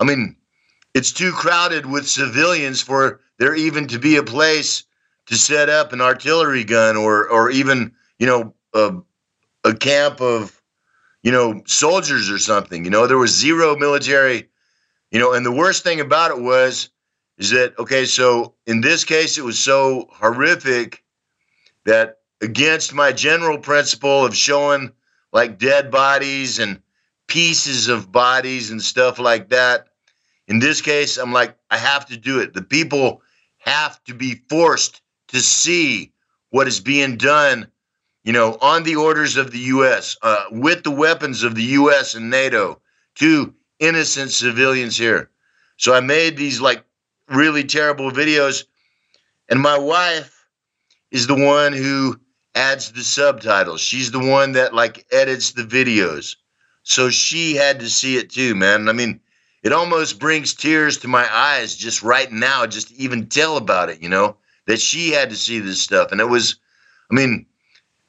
I 0.00 0.04
mean, 0.04 0.34
it's 0.94 1.12
too 1.12 1.30
crowded 1.30 1.86
with 1.86 2.08
civilians 2.08 2.82
for 2.82 3.20
there 3.38 3.54
even 3.54 3.86
to 3.86 4.00
be 4.00 4.16
a 4.16 4.24
place 4.24 4.82
to 5.26 5.36
set 5.36 5.68
up 5.68 5.92
an 5.92 6.00
artillery 6.00 6.64
gun 6.64 6.96
or, 6.96 7.28
or 7.28 7.52
even, 7.52 7.92
you 8.18 8.26
know, 8.26 8.52
a, 8.74 8.96
a 9.62 9.74
camp 9.76 10.20
of, 10.20 10.60
you 11.22 11.30
know, 11.30 11.62
soldiers 11.66 12.32
or 12.32 12.38
something. 12.38 12.84
You 12.84 12.90
know, 12.90 13.06
there 13.06 13.16
was 13.16 13.30
zero 13.30 13.76
military, 13.76 14.48
you 15.12 15.20
know, 15.20 15.34
and 15.34 15.46
the 15.46 15.52
worst 15.52 15.84
thing 15.84 16.00
about 16.00 16.32
it 16.32 16.42
was, 16.42 16.90
is 17.38 17.50
that 17.50 17.78
okay? 17.78 18.04
So 18.04 18.54
in 18.66 18.80
this 18.80 19.04
case, 19.04 19.38
it 19.38 19.44
was 19.44 19.58
so 19.58 20.08
horrific 20.10 21.04
that 21.84 22.18
against 22.40 22.92
my 22.92 23.12
general 23.12 23.58
principle 23.58 24.24
of 24.24 24.36
showing 24.36 24.92
like 25.32 25.58
dead 25.58 25.90
bodies 25.90 26.58
and 26.58 26.82
pieces 27.28 27.88
of 27.88 28.10
bodies 28.10 28.70
and 28.70 28.82
stuff 28.82 29.18
like 29.18 29.50
that. 29.50 29.86
In 30.48 30.58
this 30.58 30.80
case, 30.80 31.16
I'm 31.16 31.32
like, 31.32 31.56
I 31.70 31.76
have 31.76 32.06
to 32.06 32.16
do 32.16 32.40
it. 32.40 32.54
The 32.54 32.62
people 32.62 33.22
have 33.58 34.02
to 34.04 34.14
be 34.14 34.42
forced 34.48 35.02
to 35.28 35.40
see 35.40 36.12
what 36.50 36.66
is 36.66 36.80
being 36.80 37.16
done, 37.18 37.68
you 38.24 38.32
know, 38.32 38.56
on 38.62 38.82
the 38.82 38.96
orders 38.96 39.36
of 39.36 39.50
the 39.50 39.58
U.S., 39.58 40.16
uh, 40.22 40.44
with 40.50 40.84
the 40.84 40.90
weapons 40.90 41.42
of 41.42 41.54
the 41.54 41.62
U.S. 41.62 42.14
and 42.14 42.30
NATO 42.30 42.80
to 43.16 43.54
innocent 43.78 44.30
civilians 44.30 44.96
here. 44.96 45.30
So 45.76 45.94
I 45.94 46.00
made 46.00 46.36
these 46.36 46.60
like 46.60 46.84
really 47.30 47.64
terrible 47.64 48.10
videos, 48.10 48.64
and 49.48 49.60
my 49.60 49.78
wife 49.78 50.46
is 51.10 51.26
the 51.26 51.34
one 51.34 51.72
who 51.72 52.18
adds 52.54 52.92
the 52.92 53.04
subtitles. 53.04 53.80
She's 53.80 54.10
the 54.10 54.18
one 54.18 54.52
that 54.52 54.74
like 54.74 55.06
edits 55.10 55.52
the 55.52 55.62
videos. 55.62 56.36
So 56.82 57.10
she 57.10 57.54
had 57.54 57.80
to 57.80 57.88
see 57.88 58.16
it 58.16 58.30
too, 58.30 58.54
man. 58.54 58.88
I 58.88 58.92
mean, 58.92 59.20
it 59.62 59.72
almost 59.72 60.18
brings 60.18 60.54
tears 60.54 60.98
to 60.98 61.08
my 61.08 61.28
eyes 61.32 61.76
just 61.76 62.02
right 62.02 62.30
now, 62.30 62.66
just 62.66 62.88
to 62.88 62.94
even 62.96 63.28
tell 63.28 63.56
about 63.56 63.90
it, 63.90 64.02
you 64.02 64.08
know, 64.08 64.36
that 64.66 64.80
she 64.80 65.10
had 65.10 65.30
to 65.30 65.36
see 65.36 65.58
this 65.58 65.80
stuff. 65.80 66.12
And 66.12 66.20
it 66.20 66.28
was, 66.28 66.56
I 67.10 67.14
mean, 67.14 67.46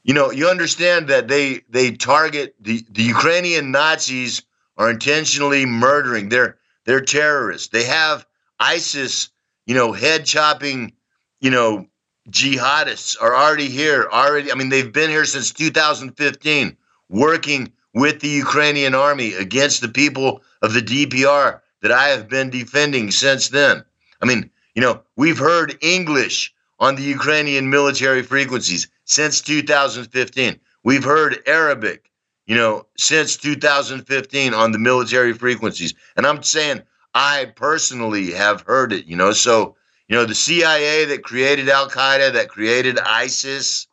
you 0.04 0.14
know, 0.14 0.32
you 0.32 0.48
understand 0.48 1.08
that 1.10 1.28
they 1.28 1.62
they 1.70 1.92
target 1.92 2.56
the, 2.60 2.86
the 2.90 3.04
Ukrainian 3.04 3.72
Nazis 3.72 4.42
are 4.78 4.90
intentionally 4.90 5.66
murdering. 5.66 6.30
They're 6.30 6.58
they're 6.86 7.02
terrorists. 7.02 7.68
They 7.68 7.84
have 7.84 8.26
ISIS, 8.60 9.30
you 9.66 9.76
know, 9.76 9.94
head 9.94 10.26
chopping, 10.26 10.94
you 11.40 11.50
know, 11.50 11.88
jihadists 12.30 13.16
are 13.22 13.36
already 13.36 13.70
here. 13.70 14.08
Already, 14.12 14.52
I 14.52 14.56
mean, 14.56 14.70
they've 14.70 14.92
been 14.92 15.10
here 15.10 15.26
since 15.26 15.52
2015, 15.52 16.78
working 17.10 17.72
with 17.94 18.20
the 18.20 18.28
Ukrainian 18.28 18.94
army 18.94 19.34
against 19.34 19.82
the 19.82 19.90
people 19.90 20.42
of 20.62 20.74
the 20.74 20.82
DPR 20.82 21.62
that 21.82 21.92
I 21.92 22.10
have 22.10 22.30
been 22.30 22.50
defending 22.50 23.12
since 23.12 23.50
then. 23.50 23.84
I 24.22 24.26
mean, 24.26 24.50
you 24.76 24.82
know, 24.82 25.02
we've 25.16 25.38
heard 25.38 25.78
English 25.82 26.54
on 26.80 26.96
the 26.96 27.04
Ukrainian 27.04 27.70
military 27.70 28.24
frequencies 28.24 28.88
since 29.06 29.42
2015. 29.42 30.60
We've 30.84 31.04
heard 31.04 31.42
Arabic, 31.48 32.12
you 32.46 32.56
know, 32.56 32.86
since 32.98 33.38
2015 33.38 34.54
on 34.54 34.72
the 34.72 34.80
military 34.80 35.34
frequencies. 35.34 35.94
And 36.16 36.26
I'm 36.26 36.44
saying 36.44 36.84
I 37.14 37.52
personally 37.56 38.32
have 38.32 38.62
heard 38.62 38.94
it, 38.94 39.06
you 39.06 39.16
know. 39.16 39.32
So, 39.32 39.76
you 40.08 40.16
know, 40.16 40.26
the 40.26 40.36
CIA 40.36 41.06
that 41.06 41.24
created 41.24 41.70
Al 41.70 41.90
Qaeda, 41.90 42.34
that 42.34 42.50
created 42.50 43.00
ISIS, 43.00 43.88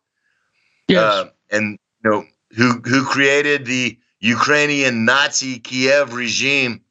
yes. 0.89 1.03
uh, 1.03 1.31
and, 1.51 1.79
you 2.05 2.11
know, 2.11 2.25
who, 2.57 2.81
who 2.81 3.05
created 3.05 3.67
the 3.67 3.99
Ukrainian 4.21 5.05
Nazi 5.05 5.59
Kiev 5.59 6.15
regime, 6.15 6.83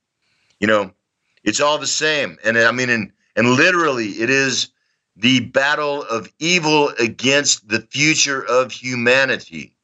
you 0.59 0.67
know, 0.67 0.91
it's 1.43 1.59
all 1.59 1.77
the 1.77 1.87
same. 1.87 2.37
And 2.43 2.57
I 2.57 2.71
mean, 2.71 2.89
and, 2.89 3.11
and 3.35 3.49
literally, 3.51 4.09
it 4.09 4.29
is 4.29 4.69
the 5.15 5.41
battle 5.41 6.03
of 6.03 6.31
evil 6.39 6.89
against 6.99 7.67
the 7.67 7.81
future 7.81 8.43
of 8.45 8.71
humanity. 8.71 9.75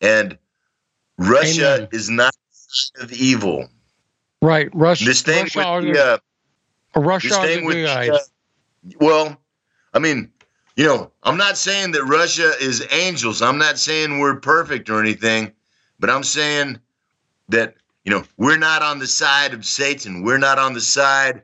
And 0.00 0.38
Russia 1.18 1.74
Amen. 1.76 1.88
is 1.92 2.10
not 2.10 2.34
of 3.00 3.12
evil. 3.12 3.68
Right. 4.46 4.68
Russia. 4.72 5.04
This 5.04 5.22
thing 5.22 5.42
Russia 5.42 5.80
with 5.82 5.94
the, 5.94 6.20
uh, 6.94 7.00
Russia 7.00 7.28
this 7.28 7.38
thing 7.38 7.64
with 7.64 7.74
the, 7.74 8.14
uh, 8.14 8.18
well, 9.00 9.36
I 9.92 9.98
mean, 9.98 10.30
you 10.76 10.84
know, 10.86 11.10
I'm 11.24 11.36
not 11.36 11.58
saying 11.58 11.90
that 11.92 12.04
Russia 12.04 12.52
is 12.60 12.86
angels. 12.92 13.42
I'm 13.42 13.58
not 13.58 13.76
saying 13.76 14.20
we're 14.20 14.36
perfect 14.36 14.88
or 14.88 15.00
anything, 15.00 15.52
but 15.98 16.10
I'm 16.10 16.22
saying 16.22 16.78
that 17.48 17.74
you 18.04 18.12
know 18.12 18.22
we're 18.36 18.56
not 18.56 18.82
on 18.82 19.00
the 19.00 19.08
side 19.08 19.52
of 19.52 19.64
Satan. 19.64 20.22
We're 20.22 20.38
not 20.38 20.60
on 20.60 20.74
the 20.74 20.80
side 20.80 21.42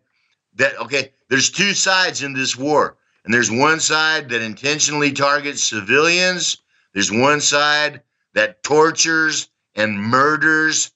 that 0.55 0.79
okay. 0.83 1.13
There's 1.29 1.51
two 1.51 1.73
sides 1.73 2.23
in 2.23 2.35
this 2.35 2.57
war, 2.57 2.99
and 3.25 3.35
there's 3.35 3.51
one 3.51 3.81
side 3.81 4.29
that 4.29 4.43
intentionally 4.43 5.11
targets 5.11 5.65
civilians. 5.65 6.59
There's 6.93 7.11
one 7.11 7.41
side 7.41 8.03
that 8.35 8.63
tortures 8.63 9.49
and 9.75 9.99
murders 9.99 10.93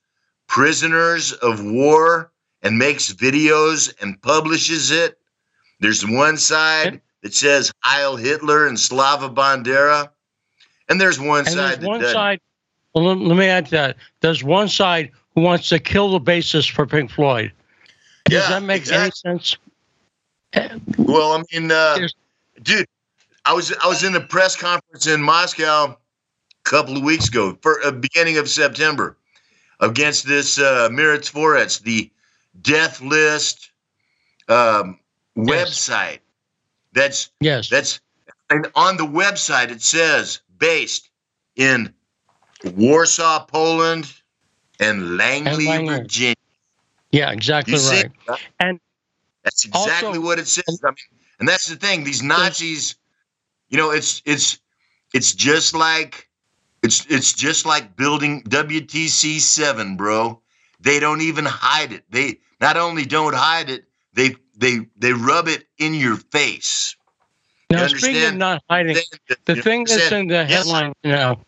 prisoners 0.48 1.32
of 1.32 1.64
war 1.64 2.32
and 2.62 2.78
makes 2.78 3.12
videos 3.12 3.92
and 4.00 4.20
publishes 4.22 4.90
it. 4.90 5.18
There's 5.80 6.06
one 6.06 6.36
side 6.36 7.00
that 7.22 7.34
says 7.34 7.72
Heil 7.80 8.16
Hitler 8.16 8.66
and 8.66 8.78
Slava 8.78 9.28
Bandera, 9.28 10.08
and 10.88 11.00
there's 11.00 11.20
one 11.20 11.40
and 11.40 11.48
side. 11.48 11.80
There's 11.80 11.86
one 11.86 12.02
side 12.04 12.40
well, 12.96 13.14
let, 13.14 13.18
let, 13.18 13.36
me 13.36 13.46
add 13.46 13.66
to 13.66 13.70
that. 13.72 13.96
There's 14.20 14.42
one 14.42 14.68
side 14.68 15.10
who 15.34 15.42
wants 15.42 15.68
to 15.68 15.78
kill 15.78 16.12
the 16.12 16.18
basis 16.18 16.64
for 16.64 16.86
Pink 16.86 17.10
Floyd. 17.10 17.52
Does 18.24 18.42
yeah, 18.42 18.48
that 18.48 18.62
make 18.62 18.80
exactly. 18.80 19.30
any 19.30 19.38
sense? 19.38 19.56
Well, 20.96 21.32
I 21.32 21.42
mean, 21.52 21.70
uh, 21.70 22.08
dude, 22.62 22.86
I 23.44 23.52
was 23.52 23.70
I 23.84 23.86
was 23.86 24.02
in 24.02 24.16
a 24.16 24.20
press 24.20 24.56
conference 24.56 25.06
in 25.06 25.20
Moscow 25.20 25.84
a 25.92 25.98
couple 26.64 26.96
of 26.96 27.02
weeks 27.02 27.28
ago, 27.28 27.58
for 27.60 27.84
uh, 27.84 27.90
beginning 27.90 28.38
of 28.38 28.48
September, 28.48 29.18
against 29.80 30.26
this 30.26 30.58
uh, 30.58 30.88
Mirotvorets, 30.90 31.80
the 31.82 32.10
death 32.62 33.00
list 33.00 33.70
um, 34.48 34.98
yes. 35.34 35.48
website. 35.48 36.18
That's 36.92 37.30
yes. 37.40 37.68
That's 37.68 38.00
and 38.48 38.70
on 38.74 38.96
the 38.96 39.06
website 39.06 39.70
it 39.70 39.82
says 39.82 40.40
based 40.58 41.10
in 41.56 41.92
Warsaw, 42.64 43.44
Poland, 43.46 44.12
and 44.80 45.16
Langley, 45.16 45.68
and 45.68 45.86
Langley. 45.86 45.96
Virginia. 45.96 46.34
Yeah, 47.10 47.30
exactly 47.30 47.74
right. 47.74 48.10
And 48.60 48.80
that's 49.42 49.64
exactly 49.64 50.08
also, 50.08 50.20
what 50.20 50.38
it 50.38 50.48
says. 50.48 50.80
I 50.84 50.88
mean, 50.88 50.96
and 51.38 51.48
that's 51.48 51.66
the 51.66 51.76
thing. 51.76 52.04
These 52.04 52.22
Nazis, 52.22 52.96
you 53.68 53.76
know, 53.76 53.90
it's 53.90 54.22
it's 54.24 54.58
it's 55.14 55.34
just 55.34 55.74
like 55.74 56.25
it's 56.86 57.06
it's 57.06 57.32
just 57.32 57.66
like 57.66 57.96
building 57.96 58.42
WTC 58.44 59.40
seven, 59.40 59.96
bro. 59.96 60.40
They 60.80 61.00
don't 61.00 61.20
even 61.20 61.44
hide 61.44 61.92
it. 61.92 62.04
They 62.10 62.38
not 62.60 62.76
only 62.76 63.04
don't 63.04 63.34
hide 63.34 63.70
it, 63.70 63.84
they 64.12 64.36
they 64.56 64.86
they 64.96 65.12
rub 65.12 65.48
it 65.48 65.66
in 65.78 65.94
your 65.94 66.16
face. 66.16 66.96
Now, 67.70 67.88
speaking 67.88 68.24
of 68.24 68.34
not 68.36 68.62
hiding, 68.70 68.96
the 69.44 69.56
thing 69.56 69.84
that's 69.84 70.12
in 70.12 70.28
the 70.28 70.44
headline 70.44 70.94
yes, 71.02 71.16
now 71.16 71.40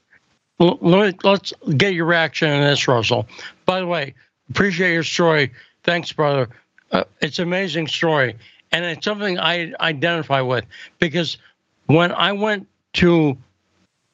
Let, 0.58 1.24
let's 1.24 1.52
get 1.76 1.94
your 1.94 2.06
reaction 2.06 2.50
on 2.50 2.60
this, 2.62 2.88
Russell. 2.88 3.28
By 3.64 3.78
the 3.78 3.86
way, 3.86 4.14
appreciate 4.50 4.92
your 4.92 5.04
story. 5.04 5.52
Thanks, 5.84 6.10
brother. 6.10 6.48
Uh, 6.90 7.04
it's 7.20 7.38
an 7.38 7.44
amazing 7.44 7.86
story, 7.86 8.36
and 8.72 8.84
it's 8.84 9.04
something 9.04 9.38
I 9.38 9.72
identify 9.80 10.40
with 10.40 10.64
because 10.98 11.38
when 11.86 12.10
I 12.10 12.32
went 12.32 12.66
to 12.94 13.38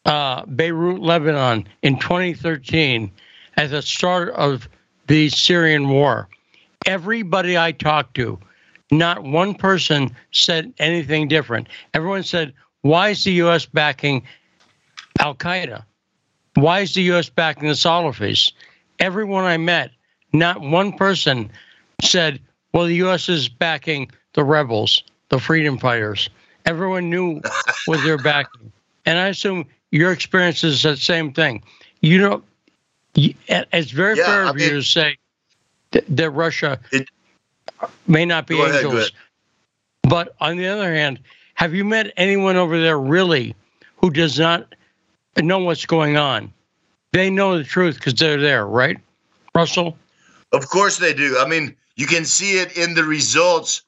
uh, 0.05 0.45
Beirut, 0.47 1.01
Lebanon 1.01 1.67
in 1.83 1.99
2013 1.99 3.11
at 3.57 3.71
the 3.71 3.83
start 3.83 4.31
of 4.31 4.69
the 5.07 5.29
Syrian 5.29 5.89
war, 5.89 6.29
everybody 6.87 7.57
I 7.57 7.73
talked 7.73 8.15
to, 8.15 8.39
not 8.91 9.23
one 9.23 9.55
person 9.55 10.15
said 10.33 10.73
anything 10.79 11.29
different. 11.29 11.69
Everyone 11.95 12.23
said, 12.23 12.53
Why 12.83 13.11
is 13.11 13.25
the 13.25 13.33
U.S. 13.33 13.67
backing 13.67 14.23
Al 15.21 15.35
Qaeda? 15.35 15.85
Why 16.55 16.81
is 16.81 16.95
the 16.95 17.03
U.S. 17.03 17.29
backing 17.29 17.69
the 17.69 17.75
Salafis? 17.75 18.53
Everyone 19.01 19.45
I 19.45 19.57
met, 19.57 19.91
not 20.33 20.61
one 20.61 20.93
person 20.93 21.51
said, 22.03 22.41
well, 22.73 22.87
the 22.87 22.95
U.S. 22.97 23.29
is 23.29 23.49
backing 23.49 24.11
the 24.35 24.45
rebels, 24.45 25.05
the 25.29 25.39
freedom 25.39 25.79
fighters. 25.79 26.29
Everyone 26.65 27.11
knew 27.11 27.41
what 27.87 28.03
they're 28.03 28.19
backing. 28.19 28.73
And 29.07 29.19
I 29.19 29.29
assume 29.29 29.67
your 29.95 30.13
experience 30.13 30.65
is 30.65 30.83
the 30.83 30.97
same 30.97 31.33
thing. 31.33 31.63
You 32.01 32.19
know, 32.19 32.43
it's 33.15 33.91
very 33.93 34.19
yeah, 34.19 34.27
fair 34.27 34.47
I 34.47 34.51
of 34.51 34.57
mean, 34.57 34.65
you 34.65 34.71
to 34.77 34.83
say 34.83 35.17
that, 35.93 36.05
that 36.09 36.31
Russia 36.31 36.81
it, 36.91 37.09
may 38.07 38.25
not 38.25 38.47
be 38.47 38.61
angels. 38.61 38.95
Ahead, 38.95 39.11
but 40.03 40.35
on 40.41 40.57
the 40.57 40.67
other 40.67 40.93
hand, 40.93 41.21
have 41.55 41.75
you 41.75 41.85
met 41.85 42.13
anyone 42.17 42.57
over 42.57 42.81
there 42.81 42.99
really 42.99 43.55
who 43.99 44.11
does 44.11 44.39
not 44.39 44.75
know 45.37 45.61
what's 45.61 45.87
going 45.87 46.17
on. 46.17 46.53
They 47.13 47.31
know 47.31 47.57
the 47.57 47.65
truth 47.65 47.97
because 47.97 48.15
they're 48.15 48.41
there, 48.41 48.67
right, 48.67 48.99
Russell? 49.55 49.97
Of 50.53 50.69
course 50.69 50.99
they 50.99 51.15
do. 51.15 51.39
I 51.39 51.49
mean, 51.49 51.77
you 51.97 52.07
can 52.07 52.25
see 52.25 52.59
it 52.59 52.77
in 52.77 52.95
the 52.95 53.05
results 53.05 53.83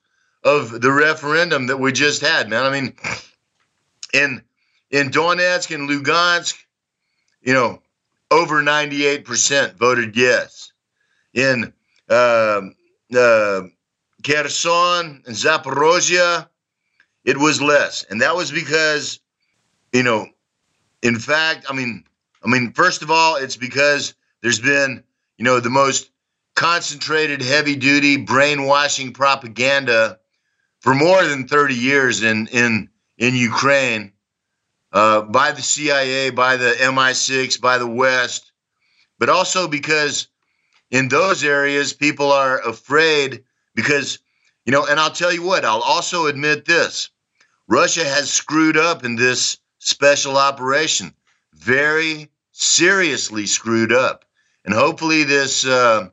of 0.45 0.81
the 0.81 0.93
referendum 0.93 1.67
that 1.67 1.79
we 1.79 1.93
just 1.93 2.23
had, 2.23 2.49
man. 2.49 2.65
I 2.65 2.71
mean, 2.71 2.95
in 4.15 4.43
in 4.91 5.11
Donetsk 5.11 5.75
and 5.75 5.89
Lugansk, 5.89 6.57
you 7.43 7.53
know, 7.53 7.83
over 8.31 8.63
98% 8.63 9.77
voted 9.77 10.17
yes. 10.17 10.73
In 11.35 11.73
uh, 12.09 12.63
uh, 13.17 13.63
Kherson 14.25 15.23
and 15.27 15.37
Zaporozhye, 15.37 16.49
it 17.25 17.37
was 17.37 17.61
less. 17.61 18.05
And 18.09 18.21
that 18.21 18.35
was 18.35 18.51
because, 18.51 19.21
you 19.93 20.03
know, 20.03 20.27
in 21.03 21.19
fact, 21.19 21.67
I 21.69 21.75
mean, 21.75 22.05
I 22.45 22.49
mean, 22.49 22.73
first 22.73 23.03
of 23.03 23.11
all, 23.11 23.37
it's 23.37 23.57
because 23.57 24.15
there's 24.43 24.61
been, 24.61 25.03
you 25.37 25.45
know, 25.45 25.61
the 25.61 25.71
most 25.71 26.11
concentrated, 26.55 27.43
heavy 27.43 27.77
duty 27.77 28.17
brainwashing 28.17 29.13
propaganda 29.13 30.19
for 30.81 30.95
more 30.95 31.25
than 31.25 31.47
30 31.47 31.75
years 31.75 32.23
in, 32.23 32.47
in, 32.49 32.89
in 33.19 33.35
Ukraine 33.35 34.13
uh, 34.97 35.21
by 35.21 35.53
the 35.53 35.61
CIA, 35.61 36.31
by 36.31 36.57
the 36.57 36.71
MI6, 36.71 37.61
by 37.61 37.77
the 37.77 37.87
West, 37.87 38.51
but 39.19 39.29
also 39.29 39.69
because 39.69 40.29
in 40.91 41.09
those 41.09 41.45
areas 41.45 41.93
people 41.93 42.33
are 42.33 42.67
afraid 42.67 43.45
because, 43.75 44.21
you 44.65 44.73
know, 44.73 44.87
and 44.87 44.99
I'll 44.99 45.11
tell 45.11 45.31
you 45.31 45.43
what, 45.43 45.67
I'll 45.67 45.83
also 45.83 46.29
admit 46.29 46.65
this 46.65 47.11
Russia 47.69 48.05
has 48.05 48.33
screwed 48.33 48.79
up 48.79 49.05
in 49.05 49.17
this 49.17 49.59
special 49.81 50.39
operation, 50.39 51.13
very 51.53 52.31
seriously 52.53 53.45
screwed 53.45 53.93
up. 53.93 54.25
And 54.65 54.73
hopefully, 54.73 55.25
this, 55.25 55.67
uh, 55.67 56.09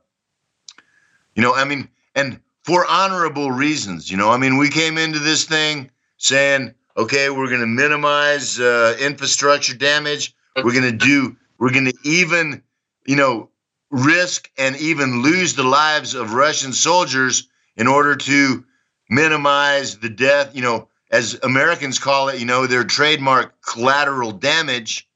you 1.36 1.42
know, 1.42 1.56
I 1.56 1.64
mean, 1.64 1.88
and 2.16 2.42
for 2.64 2.86
honorable 2.86 3.50
reasons, 3.50 4.12
you 4.12 4.18
know, 4.18 4.30
I 4.30 4.36
mean, 4.36 4.58
we 4.58 4.68
came 4.68 4.98
into 4.98 5.20
this 5.20 5.46
thing 5.46 5.90
saying, 6.18 6.74
okay, 6.96 7.30
we're 7.30 7.48
going 7.48 7.62
to 7.62 7.68
minimize 7.68 8.60
uh, 8.60 8.96
infrastructure 9.00 9.76
damage. 9.76 10.36
We're 10.56 10.74
going 10.74 10.98
to 10.98 11.06
do, 11.06 11.36
we're 11.58 11.72
going 11.72 11.86
to 11.86 11.98
even, 12.04 12.62
you 13.06 13.16
know, 13.16 13.50
risk 13.90 14.52
and 14.58 14.76
even 14.78 15.22
lose 15.22 15.54
the 15.54 15.64
lives 15.64 16.14
of 16.14 16.34
Russian 16.34 16.74
soldiers 16.74 17.48
in 17.76 17.88
order 17.88 18.16
to 18.16 18.64
minimize 19.10 19.98
the 19.98 20.10
death, 20.10 20.56
you 20.56 20.62
know, 20.62 20.88
as 21.12 21.40
Americans 21.44 22.00
call 22.00 22.30
it, 22.30 22.40
you 22.40 22.46
know, 22.46 22.66
their 22.66 22.84
trademark 22.84 23.62
collateral 23.62 24.32
damage. 24.32 25.08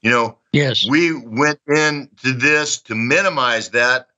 You 0.00 0.10
know, 0.10 0.38
yes, 0.52 0.86
we 0.88 1.12
went 1.12 1.60
into 1.66 2.32
this 2.32 2.80
to 2.82 2.94
minimize 2.94 3.70
that, 3.70 4.08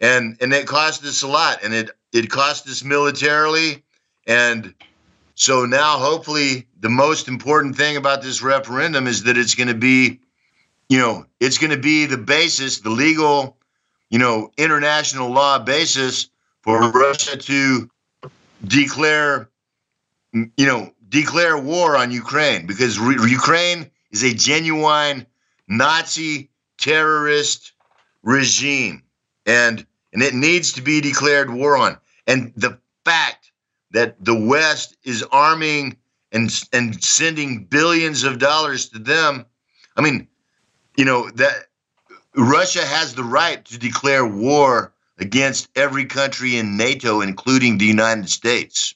and 0.00 0.36
and 0.40 0.52
it 0.52 0.66
cost 0.66 1.04
us 1.04 1.22
a 1.22 1.28
lot, 1.28 1.62
and 1.62 1.72
it 1.72 1.90
it 2.12 2.28
cost 2.28 2.68
us 2.68 2.82
militarily, 2.82 3.84
and 4.26 4.74
so 5.34 5.64
now 5.64 5.98
hopefully 5.98 6.66
the 6.80 6.88
most 6.88 7.28
important 7.28 7.76
thing 7.76 7.96
about 7.96 8.22
this 8.22 8.42
referendum 8.42 9.06
is 9.06 9.24
that 9.24 9.36
it's 9.36 9.54
going 9.54 9.68
to 9.68 9.74
be, 9.74 10.20
you 10.88 10.98
know, 10.98 11.26
it's 11.40 11.58
going 11.58 11.70
to 11.70 11.78
be 11.78 12.06
the 12.06 12.18
basis, 12.18 12.80
the 12.80 12.90
legal, 12.90 13.56
you 14.10 14.18
know, 14.18 14.50
international 14.56 15.30
law 15.30 15.58
basis 15.58 16.28
for 16.62 16.90
Russia 16.90 17.36
to 17.36 17.90
declare 18.66 19.48
you 20.32 20.66
know, 20.66 20.92
declare 21.08 21.58
war 21.58 21.96
on 21.96 22.10
Ukraine 22.10 22.66
because 22.66 22.98
re- 22.98 23.30
Ukraine 23.30 23.90
is 24.10 24.22
a 24.22 24.32
genuine 24.32 25.26
Nazi 25.68 26.50
terrorist 26.78 27.72
regime, 28.22 29.02
and 29.46 29.86
and 30.12 30.22
it 30.22 30.34
needs 30.34 30.72
to 30.74 30.82
be 30.82 31.00
declared 31.00 31.50
war 31.50 31.76
on. 31.76 31.98
And 32.26 32.52
the 32.56 32.78
fact 33.04 33.41
that 33.92 34.22
the 34.24 34.38
West 34.38 34.96
is 35.04 35.22
arming 35.30 35.96
and 36.32 36.50
and 36.72 37.02
sending 37.02 37.64
billions 37.64 38.24
of 38.24 38.38
dollars 38.38 38.88
to 38.90 38.98
them, 38.98 39.46
I 39.96 40.00
mean, 40.00 40.28
you 40.96 41.04
know 41.04 41.30
that 41.30 41.66
Russia 42.36 42.84
has 42.84 43.14
the 43.14 43.24
right 43.24 43.64
to 43.66 43.78
declare 43.78 44.26
war 44.26 44.92
against 45.18 45.68
every 45.76 46.04
country 46.04 46.56
in 46.56 46.76
NATO, 46.76 47.20
including 47.20 47.78
the 47.78 47.84
United 47.84 48.28
States. 48.28 48.94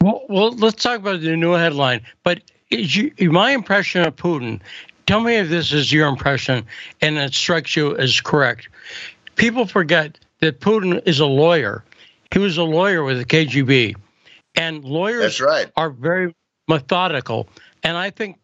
Well, 0.00 0.22
well, 0.28 0.52
let's 0.52 0.82
talk 0.82 0.98
about 0.98 1.20
the 1.20 1.36
new 1.36 1.52
headline. 1.52 2.00
But 2.22 2.42
you, 2.70 3.12
my 3.30 3.50
impression 3.50 4.02
of 4.02 4.16
Putin, 4.16 4.60
tell 5.06 5.20
me 5.20 5.36
if 5.36 5.48
this 5.48 5.72
is 5.72 5.92
your 5.92 6.08
impression 6.08 6.64
and 7.00 7.18
it 7.18 7.34
strikes 7.34 7.76
you 7.76 7.96
as 7.96 8.20
correct. 8.20 8.68
People 9.36 9.66
forget 9.66 10.18
that 10.40 10.60
Putin 10.60 11.02
is 11.06 11.20
a 11.20 11.26
lawyer. 11.26 11.84
He 12.32 12.38
was 12.38 12.56
a 12.56 12.64
lawyer 12.64 13.04
with 13.04 13.18
the 13.18 13.24
KGB. 13.24 13.94
And 14.54 14.84
lawyers 14.84 15.40
right. 15.40 15.70
are 15.76 15.90
very 15.90 16.34
methodical. 16.68 17.48
And 17.82 17.96
I 17.96 18.10
think 18.10 18.38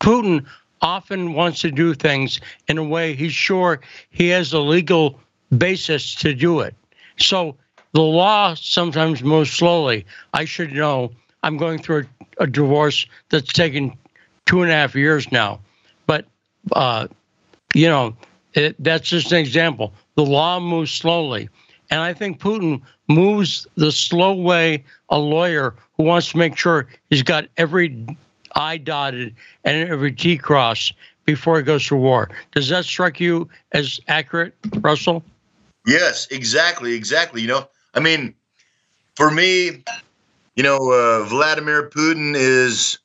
Putin 0.00 0.46
often 0.82 1.34
wants 1.34 1.60
to 1.60 1.70
do 1.70 1.94
things 1.94 2.40
in 2.68 2.78
a 2.78 2.84
way 2.84 3.14
he's 3.14 3.32
sure 3.32 3.80
he 4.10 4.28
has 4.28 4.52
a 4.52 4.60
legal 4.60 5.18
basis 5.56 6.14
to 6.16 6.34
do 6.34 6.60
it. 6.60 6.74
So 7.18 7.56
the 7.92 8.02
law 8.02 8.54
sometimes 8.54 9.22
moves 9.22 9.50
slowly. 9.50 10.06
I 10.32 10.44
should 10.44 10.72
know. 10.72 11.12
I'm 11.42 11.56
going 11.56 11.78
through 11.80 12.06
a, 12.38 12.44
a 12.44 12.46
divorce 12.46 13.06
that's 13.30 13.52
taken 13.52 13.96
two 14.46 14.62
and 14.62 14.70
a 14.70 14.74
half 14.74 14.94
years 14.94 15.30
now, 15.32 15.60
but 16.06 16.26
uh, 16.72 17.08
you 17.74 17.88
know 17.88 18.16
it, 18.54 18.76
that's 18.82 19.08
just 19.08 19.32
an 19.32 19.38
example. 19.38 19.92
The 20.16 20.24
law 20.24 20.60
moves 20.60 20.92
slowly, 20.92 21.48
and 21.90 22.00
I 22.00 22.12
think 22.12 22.40
Putin 22.40 22.82
moves 23.08 23.66
the 23.76 23.92
slow 23.92 24.34
way 24.34 24.84
a 25.10 25.18
lawyer 25.18 25.74
who 25.96 26.04
wants 26.04 26.30
to 26.30 26.38
make 26.38 26.56
sure 26.56 26.86
he's 27.10 27.22
got 27.22 27.46
every 27.56 28.06
I 28.54 28.78
dotted 28.78 29.34
and 29.64 29.88
every 29.88 30.12
T 30.12 30.36
crossed 30.36 30.94
before 31.24 31.56
he 31.58 31.62
goes 31.62 31.86
to 31.86 31.96
war. 31.96 32.30
Does 32.52 32.68
that 32.68 32.84
strike 32.84 33.20
you 33.20 33.48
as 33.72 34.00
accurate, 34.08 34.54
Russell? 34.80 35.22
Yes, 35.86 36.26
exactly, 36.30 36.94
exactly. 36.94 37.42
You 37.42 37.48
know, 37.48 37.68
I 37.94 38.00
mean, 38.00 38.34
for 39.16 39.30
me, 39.30 39.82
you 40.56 40.62
know, 40.62 40.90
uh, 40.92 41.24
Vladimir 41.24 41.88
Putin 41.88 42.34
is, 42.34 42.98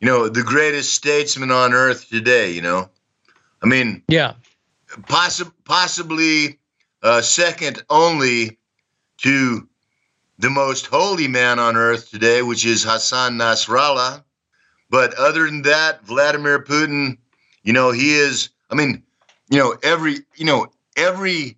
you 0.00 0.06
know, 0.06 0.28
the 0.28 0.42
greatest 0.42 0.94
statesman 0.94 1.50
on 1.50 1.72
earth 1.72 2.08
today. 2.08 2.50
You 2.50 2.62
know, 2.62 2.88
I 3.62 3.66
mean, 3.66 4.02
yeah, 4.08 4.34
possi- 5.02 5.52
possibly 5.64 6.58
uh, 7.02 7.22
second 7.22 7.82
only 7.90 8.58
to 9.18 9.66
the 10.38 10.50
most 10.50 10.86
holy 10.86 11.28
man 11.28 11.58
on 11.58 11.76
earth 11.76 12.10
today, 12.10 12.42
which 12.42 12.64
is 12.66 12.84
Hassan 12.84 13.38
Nasrallah. 13.38 14.22
But 14.90 15.14
other 15.14 15.46
than 15.46 15.62
that, 15.62 16.04
Vladimir 16.04 16.62
Putin, 16.62 17.18
you 17.62 17.72
know, 17.72 17.90
he 17.90 18.14
is. 18.14 18.50
I 18.70 18.74
mean, 18.74 19.02
you 19.50 19.58
know, 19.58 19.76
every, 19.82 20.18
you 20.36 20.44
know, 20.44 20.66
every, 20.96 21.56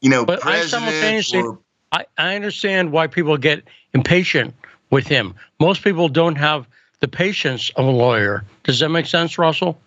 you 0.00 0.10
know, 0.10 0.24
but 0.24 0.40
president 0.40 1.34
or 1.34 1.58
I, 1.92 2.06
I 2.18 2.34
understand 2.34 2.90
why 2.92 3.06
people 3.06 3.36
get 3.36 3.64
impatient 3.94 4.54
with 4.90 5.06
him. 5.06 5.34
Most 5.60 5.82
people 5.82 6.08
don't 6.08 6.36
have 6.36 6.66
the 7.00 7.08
patience 7.08 7.70
of 7.76 7.86
a 7.86 7.90
lawyer. 7.90 8.44
Does 8.64 8.80
that 8.80 8.88
make 8.88 9.06
sense, 9.06 9.38
Russell? 9.38 9.78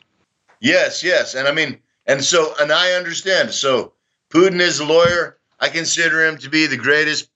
Yes, 0.59 1.03
yes. 1.03 1.35
And 1.35 1.47
I 1.47 1.51
mean, 1.51 1.79
and 2.05 2.23
so, 2.23 2.53
and 2.59 2.71
I 2.71 2.93
understand. 2.93 3.51
So 3.51 3.93
Putin 4.29 4.59
is 4.59 4.79
a 4.79 4.85
lawyer. 4.85 5.37
I 5.59 5.69
consider 5.69 6.25
him 6.25 6.37
to 6.39 6.49
be 6.49 6.67
the 6.67 6.77
greatest 6.77 7.29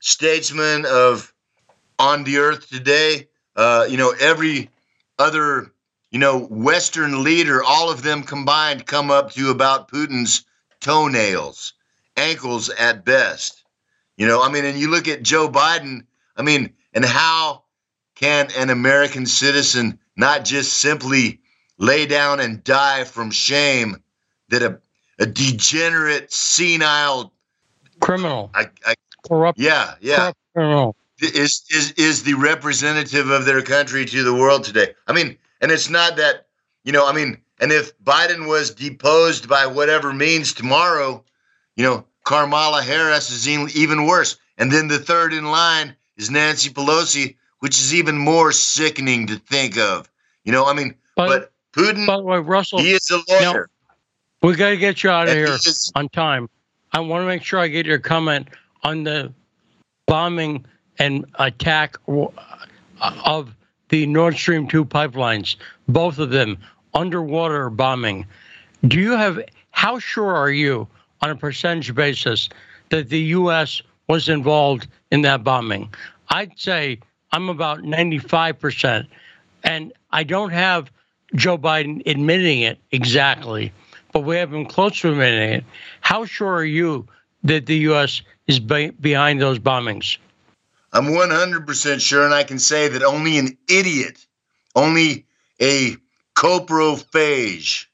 statesman 0.00 0.86
of 0.86 1.32
on 1.98 2.24
the 2.24 2.38
earth 2.38 2.68
today. 2.68 3.28
Uh, 3.54 3.86
you 3.88 3.96
know, 3.96 4.14
every 4.20 4.70
other, 5.18 5.72
you 6.10 6.18
know, 6.18 6.40
Western 6.46 7.24
leader, 7.24 7.62
all 7.62 7.90
of 7.90 8.02
them 8.02 8.22
combined, 8.22 8.86
come 8.86 9.10
up 9.10 9.32
to 9.32 9.50
about 9.50 9.90
Putin's 9.90 10.44
toenails, 10.80 11.72
ankles 12.16 12.68
at 12.68 13.04
best. 13.04 13.64
You 14.16 14.26
know, 14.26 14.42
I 14.42 14.50
mean, 14.50 14.64
and 14.64 14.78
you 14.78 14.90
look 14.90 15.08
at 15.08 15.22
Joe 15.22 15.48
Biden, 15.48 16.04
I 16.36 16.42
mean, 16.42 16.72
and 16.92 17.04
how 17.04 17.64
can 18.14 18.48
an 18.56 18.70
American 18.70 19.26
citizen 19.26 19.98
not 20.16 20.44
just 20.44 20.78
simply 20.78 21.40
lay 21.78 22.06
down 22.06 22.40
and 22.40 22.64
die 22.64 23.04
from 23.04 23.30
shame 23.30 24.02
that 24.48 24.62
a, 24.62 24.80
a 25.18 25.26
degenerate, 25.26 26.32
senile 26.32 27.32
criminal, 28.00 28.50
I, 28.54 28.68
I, 28.84 28.94
corrupt, 29.28 29.58
yeah, 29.58 29.94
yeah, 30.00 30.32
corrupt 30.54 30.98
is 31.20 31.64
is 31.70 31.92
is 31.92 32.22
the 32.22 32.34
representative 32.34 33.30
of 33.30 33.44
their 33.44 33.62
country 33.62 34.04
to 34.04 34.22
the 34.22 34.34
world 34.34 34.64
today. 34.64 34.94
I 35.06 35.12
mean, 35.12 35.36
and 35.60 35.70
it's 35.70 35.88
not 35.88 36.16
that 36.16 36.46
you 36.84 36.92
know, 36.92 37.06
I 37.06 37.12
mean, 37.12 37.38
and 37.60 37.72
if 37.72 37.98
Biden 37.98 38.46
was 38.46 38.70
deposed 38.70 39.48
by 39.48 39.66
whatever 39.66 40.12
means 40.12 40.52
tomorrow, 40.52 41.24
you 41.74 41.84
know, 41.84 42.04
Kamala 42.24 42.82
Harris 42.82 43.30
is 43.30 43.48
even 43.48 44.06
worse. 44.06 44.36
And 44.58 44.70
then 44.70 44.88
the 44.88 44.98
third 44.98 45.32
in 45.32 45.46
line 45.46 45.96
is 46.16 46.30
Nancy 46.30 46.70
Pelosi, 46.70 47.36
which 47.60 47.78
is 47.78 47.94
even 47.94 48.16
more 48.16 48.52
sickening 48.52 49.26
to 49.26 49.36
think 49.36 49.76
of. 49.76 50.08
You 50.44 50.52
know, 50.52 50.66
I 50.66 50.74
mean, 50.74 50.94
but, 51.16 51.28
but 51.28 51.52
Putin, 51.72 52.06
by 52.06 52.16
the 52.16 52.22
way, 52.22 52.38
Russell, 52.38 52.78
he 52.78 52.92
is 52.92 53.10
a 53.10 53.20
lawyer. 53.28 53.68
we 54.42 54.54
got 54.54 54.70
to 54.70 54.76
get 54.76 55.02
you 55.02 55.10
out 55.10 55.24
of 55.24 55.30
and 55.30 55.38
here 55.38 55.54
is, 55.54 55.92
on 55.94 56.08
time. 56.08 56.48
I 56.92 57.00
want 57.00 57.22
to 57.22 57.26
make 57.26 57.42
sure 57.42 57.58
I 57.58 57.68
get 57.68 57.84
your 57.84 57.98
comment 57.98 58.48
on 58.86 59.02
the 59.02 59.32
bombing 60.06 60.64
and 60.98 61.24
attack 61.40 61.96
uh, 62.08 62.26
of 63.24 63.54
the 63.88 64.06
Nord 64.06 64.36
Stream 64.36 64.68
2 64.68 64.84
pipelines, 64.84 65.56
both 65.88 66.18
of 66.18 66.30
them 66.30 66.56
underwater 66.94 67.68
bombing. 67.68 68.24
Do 68.86 69.00
you 69.00 69.12
have, 69.12 69.40
how 69.72 69.98
sure 69.98 70.34
are 70.34 70.50
you 70.50 70.86
on 71.20 71.30
a 71.30 71.36
percentage 71.36 71.94
basis 71.94 72.48
that 72.90 73.08
the 73.08 73.18
U.S. 73.18 73.82
was 74.08 74.28
involved 74.28 74.86
in 75.10 75.22
that 75.22 75.42
bombing. 75.42 75.92
I'd 76.28 76.58
say 76.58 77.00
I'm 77.32 77.48
about 77.48 77.80
95%. 77.80 79.06
And 79.64 79.92
I 80.12 80.22
don't 80.22 80.50
have 80.50 80.90
Joe 81.34 81.58
Biden 81.58 82.02
admitting 82.06 82.60
it 82.60 82.78
exactly, 82.92 83.72
but 84.12 84.20
we 84.20 84.36
have 84.36 84.54
him 84.54 84.66
close 84.66 85.00
to 85.00 85.10
admitting 85.10 85.54
it. 85.54 85.64
How 86.00 86.24
sure 86.24 86.54
are 86.54 86.64
you 86.64 87.06
that 87.42 87.66
the 87.66 87.76
U.S. 87.78 88.22
is 88.46 88.60
be- 88.60 88.90
behind 88.90 89.40
those 89.40 89.58
bombings? 89.58 90.18
I'm 90.92 91.06
100% 91.06 92.00
sure, 92.00 92.24
and 92.24 92.34
I 92.34 92.44
can 92.44 92.58
say 92.58 92.88
that 92.88 93.02
only 93.02 93.38
an 93.38 93.58
idiot, 93.68 94.26
only 94.74 95.26
a 95.60 95.96
coprophage, 96.34 97.86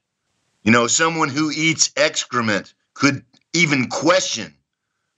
you 0.63 0.71
know, 0.71 0.87
someone 0.87 1.29
who 1.29 1.51
eats 1.51 1.91
excrement 1.97 2.73
could 2.93 3.23
even 3.53 3.89
question 3.89 4.53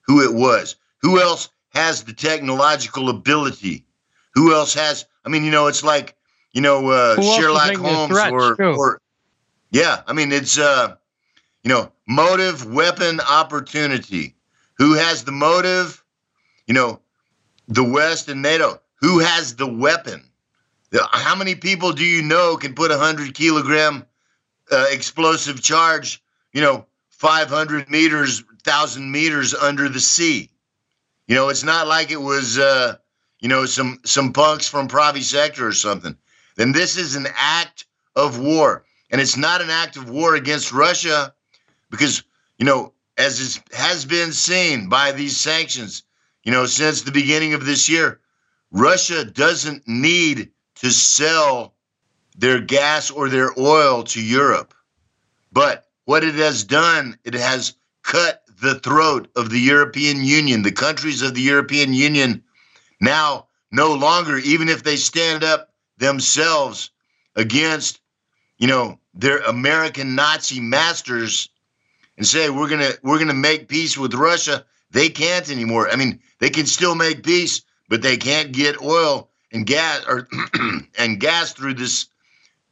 who 0.02 0.24
it 0.24 0.34
was. 0.34 0.76
Who 1.02 1.20
else 1.20 1.50
has 1.70 2.04
the 2.04 2.14
technological 2.14 3.10
ability? 3.10 3.86
Who 4.34 4.54
else 4.54 4.74
has? 4.74 5.06
I 5.26 5.30
mean, 5.30 5.44
you 5.44 5.52
know, 5.52 5.68
it's 5.68 5.84
like 5.84 6.16
you 6.54 6.62
know 6.62 6.90
uh, 6.90 7.22
Sherlock 7.22 7.76
Holmes 7.76 8.18
or, 8.32 8.56
or 8.60 9.02
yeah. 9.72 10.02
I 10.08 10.14
mean, 10.14 10.32
it's 10.32 10.58
uh, 10.58 10.96
you 11.64 11.70
know, 11.70 11.92
motive, 12.08 12.66
weapon, 12.66 13.20
opportunity. 13.20 14.36
Who 14.78 14.94
has 14.94 15.24
the 15.24 15.32
motive? 15.32 16.04
You 16.68 16.74
know, 16.74 17.02
the 17.68 17.84
West 17.84 18.30
and 18.30 18.42
NATO. 18.42 18.82
Who 19.02 19.20
has 19.20 19.56
the 19.56 19.68
weapon? 19.68 20.24
How 21.12 21.36
many 21.36 21.56
people 21.56 21.92
do 21.92 22.06
you 22.06 22.22
know 22.22 22.58
can 22.58 22.74
put 22.74 22.92
a 22.92 22.98
hundred 22.98 23.34
kilogram 23.34 24.06
uh, 24.72 24.86
explosive 24.92 25.62
charge? 25.62 26.24
You 26.54 26.62
know, 26.62 26.86
500 27.10 27.90
meters, 27.90 28.44
thousand 28.64 29.12
meters 29.12 29.54
under 29.54 29.90
the 29.90 30.00
sea. 30.00 30.50
You 31.28 31.36
know, 31.36 31.50
it's 31.50 31.64
not 31.64 31.88
like 31.88 32.12
it 32.12 32.22
was, 32.22 32.58
uh, 32.58 32.96
you 33.40 33.50
know, 33.50 33.66
some 33.66 34.00
some 34.06 34.32
punks 34.32 34.68
from 34.68 34.88
Pravi 34.88 35.24
Sector 35.24 35.68
or 35.68 35.72
something. 35.72 36.16
Then 36.56 36.72
this 36.72 36.98
is 36.98 37.16
an 37.16 37.28
act 37.36 37.86
of 38.16 38.40
war, 38.40 38.86
and 39.12 39.20
it's 39.20 39.38
not 39.38 39.62
an 39.62 39.70
act 39.70 39.98
of 39.98 40.10
war 40.10 40.36
against 40.36 40.72
Russia, 40.72 41.34
because 41.90 42.24
you 42.58 42.66
know, 42.66 42.94
as 43.18 43.40
is, 43.40 43.60
has 43.72 44.06
been 44.06 44.34
seen 44.34 44.90
by 44.90 45.12
these 45.12 45.38
sanctions, 45.38 46.04
you 46.44 46.52
know, 46.52 46.66
since 46.66 47.02
the 47.02 47.12
beginning 47.12 47.54
of 47.54 47.66
this 47.66 47.90
year, 47.90 48.20
Russia 48.72 49.24
doesn't 49.24 49.88
need 49.88 50.52
to 50.76 50.92
sell 50.92 51.74
their 52.38 52.60
gas 52.60 53.10
or 53.10 53.30
their 53.30 53.58
oil 53.58 54.04
to 54.04 54.22
Europe. 54.22 54.74
But 55.52 55.88
what 56.04 56.24
it 56.24 56.36
has 56.36 56.64
done, 56.64 57.18
it 57.24 57.34
has 57.34 57.76
cut 58.04 58.44
the 58.62 58.80
throat 58.80 59.30
of 59.36 59.50
the 59.50 59.60
European 59.60 60.24
Union. 60.24 60.62
The 60.62 60.72
countries 60.72 61.22
of 61.22 61.34
the 61.34 61.42
European 61.42 61.94
Union 61.94 62.44
now 63.00 63.48
no 63.72 63.94
longer, 63.94 64.38
even 64.38 64.70
if 64.70 64.84
they 64.84 64.98
stand 64.98 65.44
up 65.44 65.74
themselves 65.98 66.92
against, 67.36 68.00
you 68.58 68.68
know, 68.68 69.00
their 69.14 69.40
American 69.40 70.16
Nazi 70.16 70.60
masters 70.60 71.50
and 72.18 72.26
say 72.26 72.50
we're 72.50 72.70
gonna 72.70 72.92
we're 73.04 73.20
gonna 73.20 73.34
make 73.34 73.68
peace 73.68 73.98
with 73.98 74.14
Russia, 74.14 74.66
they 74.92 75.10
can't 75.10 75.50
anymore. 75.50 75.90
I 75.90 75.96
mean, 75.96 76.22
they 76.40 76.50
can 76.50 76.66
still 76.66 76.96
make 76.96 77.24
peace, 77.24 77.62
but 77.90 78.02
they 78.02 78.18
can't 78.18 78.52
get 78.52 78.82
oil 78.82 79.30
and 79.52 79.66
gas 79.66 80.06
or 80.08 80.28
and 81.00 81.20
gas 81.20 81.54
through 81.54 81.76
this 81.76 82.08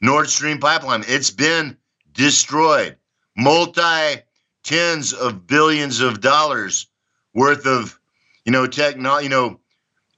Nord 0.02 0.30
Stream 0.30 0.60
pipeline. 0.60 1.04
It's 1.08 1.32
been 1.32 1.78
destroyed. 2.14 2.98
Multi 3.36 4.22
tens 4.64 5.14
of 5.14 5.48
billions 5.48 6.00
of 6.00 6.22
dollars 6.22 6.88
worth 7.34 7.66
of, 7.66 8.00
you 8.46 8.52
know, 8.52 8.68
techno, 8.68 9.18
you 9.18 9.30
know, 9.30 9.60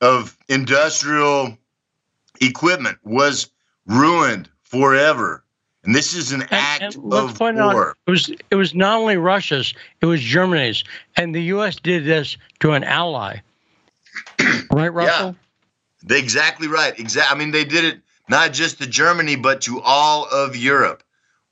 of 0.01 0.37
industrial 0.49 1.57
equipment 2.41 2.97
was 3.03 3.49
ruined 3.85 4.49
forever. 4.63 5.44
And 5.85 5.93
this 5.93 6.15
is 6.15 6.31
an 6.31 6.43
act 6.51 6.81
and 6.81 7.13
of 7.13 7.39
war. 7.39 7.89
Out, 7.89 7.97
it 8.07 8.11
was 8.11 8.31
it 8.49 8.55
was 8.55 8.73
not 8.73 8.99
only 8.99 9.17
Russia's, 9.17 9.73
it 10.01 10.07
was 10.07 10.19
Germany's, 10.19 10.83
and 11.15 11.33
the 11.33 11.43
U.S. 11.43 11.75
did 11.75 12.05
this 12.05 12.37
to 12.61 12.71
an 12.71 12.83
ally. 12.83 13.37
right, 14.71 14.89
Russell? 14.89 15.35
Yeah, 16.07 16.17
exactly 16.17 16.67
right. 16.67 16.97
Exactly. 16.99 17.35
I 17.35 17.37
mean, 17.37 17.51
they 17.51 17.65
did 17.65 17.85
it 17.85 17.99
not 18.27 18.51
just 18.51 18.79
to 18.79 18.87
Germany, 18.87 19.35
but 19.35 19.61
to 19.61 19.79
all 19.81 20.25
of 20.25 20.55
Europe. 20.55 21.03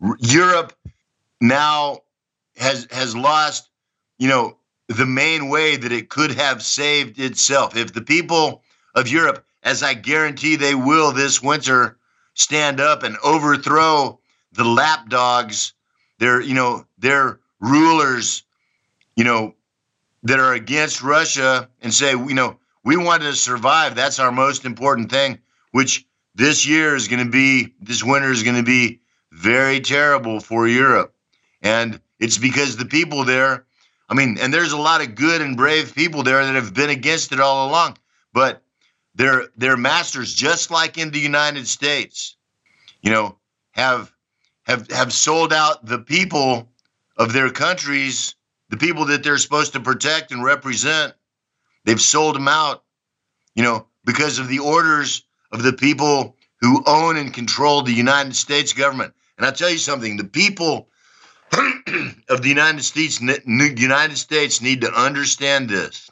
R- 0.01 0.17
Europe 0.19 0.73
now 1.39 1.99
has 2.57 2.87
has 2.89 3.15
lost, 3.15 3.69
you 4.17 4.27
know, 4.27 4.57
the 4.87 5.05
main 5.05 5.49
way 5.49 5.75
that 5.75 5.91
it 5.91 6.09
could 6.09 6.31
have 6.31 6.63
saved 6.63 7.19
itself. 7.19 7.75
If 7.75 7.93
the 7.93 8.01
people 8.01 8.63
of 8.95 9.07
Europe, 9.07 9.45
as 9.61 9.83
I 9.83 9.93
guarantee 9.93 10.55
they 10.55 10.73
will 10.73 11.11
this 11.11 11.41
winter, 11.41 11.97
stand 12.33 12.79
up 12.79 13.03
and 13.03 13.15
overthrow 13.23 14.19
the 14.53 14.63
lapdogs, 14.63 15.73
their 16.19 16.41
you 16.41 16.53
know 16.53 16.85
their 16.97 17.39
rulers, 17.59 18.43
you 19.15 19.23
know, 19.23 19.55
that 20.23 20.39
are 20.39 20.53
against 20.53 21.01
Russia, 21.01 21.69
and 21.81 21.93
say, 21.93 22.11
you 22.11 22.33
know, 22.33 22.57
we 22.83 22.97
want 22.97 23.23
to 23.23 23.33
survive. 23.33 23.95
That's 23.95 24.19
our 24.19 24.31
most 24.31 24.65
important 24.65 25.11
thing. 25.11 25.39
Which 25.71 26.05
this 26.35 26.67
year 26.67 26.95
is 26.95 27.07
going 27.07 27.23
to 27.23 27.31
be, 27.31 27.73
this 27.81 28.03
winter 28.03 28.31
is 28.31 28.43
going 28.43 28.57
to 28.57 28.63
be 28.63 28.99
very 29.31 29.79
terrible 29.79 30.39
for 30.39 30.67
Europe, 30.67 31.15
and 31.61 31.99
it's 32.19 32.37
because 32.37 32.77
the 32.77 32.85
people 32.85 33.23
there, 33.23 33.65
I 34.09 34.13
mean, 34.13 34.37
and 34.39 34.53
there's 34.53 34.71
a 34.71 34.77
lot 34.77 35.01
of 35.01 35.15
good 35.15 35.41
and 35.41 35.57
brave 35.57 35.95
people 35.95 36.23
there 36.23 36.45
that 36.45 36.55
have 36.55 36.73
been 36.73 36.89
against 36.89 37.31
it 37.31 37.39
all 37.39 37.69
along, 37.69 37.97
but 38.33 38.61
their 39.15 39.47
their 39.57 39.77
masters, 39.77 40.33
just 40.33 40.71
like 40.71 40.97
in 40.97 41.11
the 41.11 41.19
United 41.19 41.67
States, 41.67 42.35
you 43.01 43.11
know, 43.11 43.37
have 43.71 44.12
have 44.63 44.89
have 44.91 45.13
sold 45.13 45.53
out 45.53 45.85
the 45.85 45.99
people 45.99 46.69
of 47.17 47.33
their 47.33 47.49
countries, 47.49 48.35
the 48.69 48.77
people 48.77 49.05
that 49.05 49.23
they're 49.23 49.37
supposed 49.37 49.73
to 49.73 49.79
protect 49.79 50.31
and 50.31 50.43
represent. 50.43 51.13
They've 51.85 52.01
sold 52.01 52.35
them 52.35 52.47
out, 52.47 52.83
you 53.55 53.63
know, 53.63 53.87
because 54.05 54.39
of 54.39 54.47
the 54.47 54.59
orders 54.59 55.23
of 55.51 55.63
the 55.63 55.73
people 55.73 56.37
who 56.61 56.81
own 56.85 57.17
and 57.17 57.33
control 57.33 57.81
the 57.81 57.91
United 57.91 58.35
States 58.35 58.71
government. 58.71 59.13
And 59.37 59.45
I'll 59.45 59.51
tell 59.51 59.69
you 59.69 59.77
something: 59.77 60.17
the 60.17 60.23
people 60.23 60.87
of 62.29 62.41
the 62.41 62.49
United 62.49 62.83
States, 62.83 63.19
United 63.19 64.17
States 64.17 64.61
need 64.61 64.81
to 64.81 64.93
understand 64.93 65.69
this. 65.69 66.09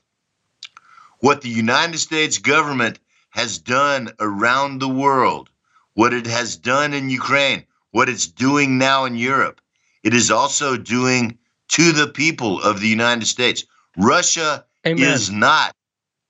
What 1.19 1.41
the 1.41 1.49
United 1.49 1.99
States 1.99 2.37
government 2.37 2.99
has 3.29 3.59
done 3.59 4.11
around 4.19 4.79
the 4.79 4.89
world, 4.89 5.49
what 5.93 6.13
it 6.13 6.27
has 6.27 6.57
done 6.57 6.93
in 6.93 7.09
Ukraine, 7.09 7.65
what 7.91 8.09
it's 8.09 8.27
doing 8.27 8.77
now 8.77 9.05
in 9.05 9.15
Europe, 9.15 9.61
it 10.03 10.13
is 10.13 10.31
also 10.31 10.77
doing 10.77 11.37
to 11.69 11.91
the 11.91 12.07
people 12.07 12.61
of 12.61 12.79
the 12.79 12.87
United 12.87 13.25
States. 13.25 13.65
Russia 13.97 14.65
Amen. 14.85 15.13
is 15.13 15.31
not 15.31 15.75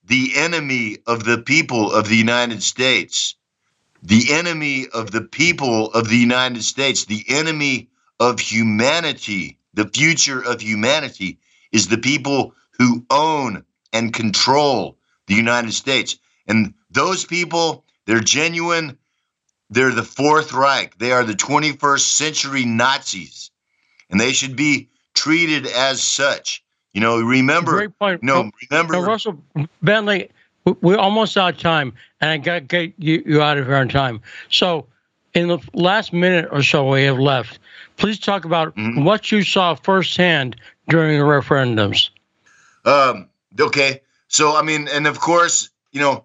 the 0.04 0.32
enemy 0.36 0.98
of 1.06 1.24
the 1.24 1.38
people 1.38 1.92
of 1.92 2.08
the 2.08 2.16
United 2.16 2.62
States. 2.62 3.34
The 4.02 4.32
enemy 4.32 4.88
of 4.92 5.10
the 5.10 5.20
people 5.20 5.92
of 5.92 6.08
the 6.08 6.16
United 6.16 6.64
States, 6.64 7.04
the 7.04 7.24
enemy 7.28 7.88
of 8.18 8.40
humanity, 8.40 9.58
the 9.74 9.88
future 9.88 10.40
of 10.40 10.60
humanity, 10.60 11.38
is 11.70 11.88
the 11.88 11.98
people 11.98 12.54
who 12.78 13.06
own 13.10 13.64
and 13.92 14.12
control 14.12 14.98
the 15.26 15.34
United 15.34 15.72
States. 15.72 16.18
And 16.46 16.74
those 16.90 17.24
people, 17.24 17.84
they're 18.06 18.20
genuine. 18.20 18.98
They're 19.72 19.90
the 19.90 20.02
Fourth 20.02 20.52
Reich. 20.52 20.98
They 20.98 21.12
are 21.12 21.24
the 21.24 21.34
21st 21.34 22.00
century 22.00 22.64
Nazis. 22.64 23.50
And 24.10 24.20
they 24.20 24.32
should 24.32 24.56
be 24.56 24.88
treated 25.14 25.66
as 25.66 26.02
such. 26.02 26.62
You 26.92 27.00
know, 27.00 27.20
remember. 27.20 27.72
Great 27.72 27.98
point. 27.98 28.22
No, 28.22 28.50
remember. 28.70 28.94
Now, 28.94 29.02
Russell 29.04 29.42
Bentley, 29.82 30.30
we're 30.82 30.98
almost 30.98 31.36
out 31.38 31.54
of 31.54 31.60
time, 31.60 31.94
and 32.20 32.30
I 32.30 32.36
got 32.36 32.54
to 32.54 32.60
get 32.60 32.92
you, 32.98 33.22
you 33.24 33.42
out 33.42 33.56
of 33.56 33.66
here 33.66 33.76
on 33.76 33.88
time. 33.88 34.20
So, 34.50 34.86
in 35.32 35.48
the 35.48 35.58
last 35.72 36.12
minute 36.12 36.50
or 36.52 36.62
so 36.62 36.86
we 36.90 37.04
have 37.04 37.18
left, 37.18 37.58
Please 37.96 38.18
talk 38.18 38.44
about 38.44 38.74
mm-hmm. 38.74 39.04
what 39.04 39.30
you 39.30 39.42
saw 39.42 39.74
firsthand 39.74 40.56
during 40.88 41.18
the 41.18 41.24
referendums. 41.24 42.10
Um, 42.84 43.28
okay. 43.60 44.00
So, 44.28 44.56
I 44.56 44.62
mean, 44.62 44.88
and 44.88 45.06
of 45.06 45.20
course, 45.20 45.70
you 45.92 46.00
know, 46.00 46.24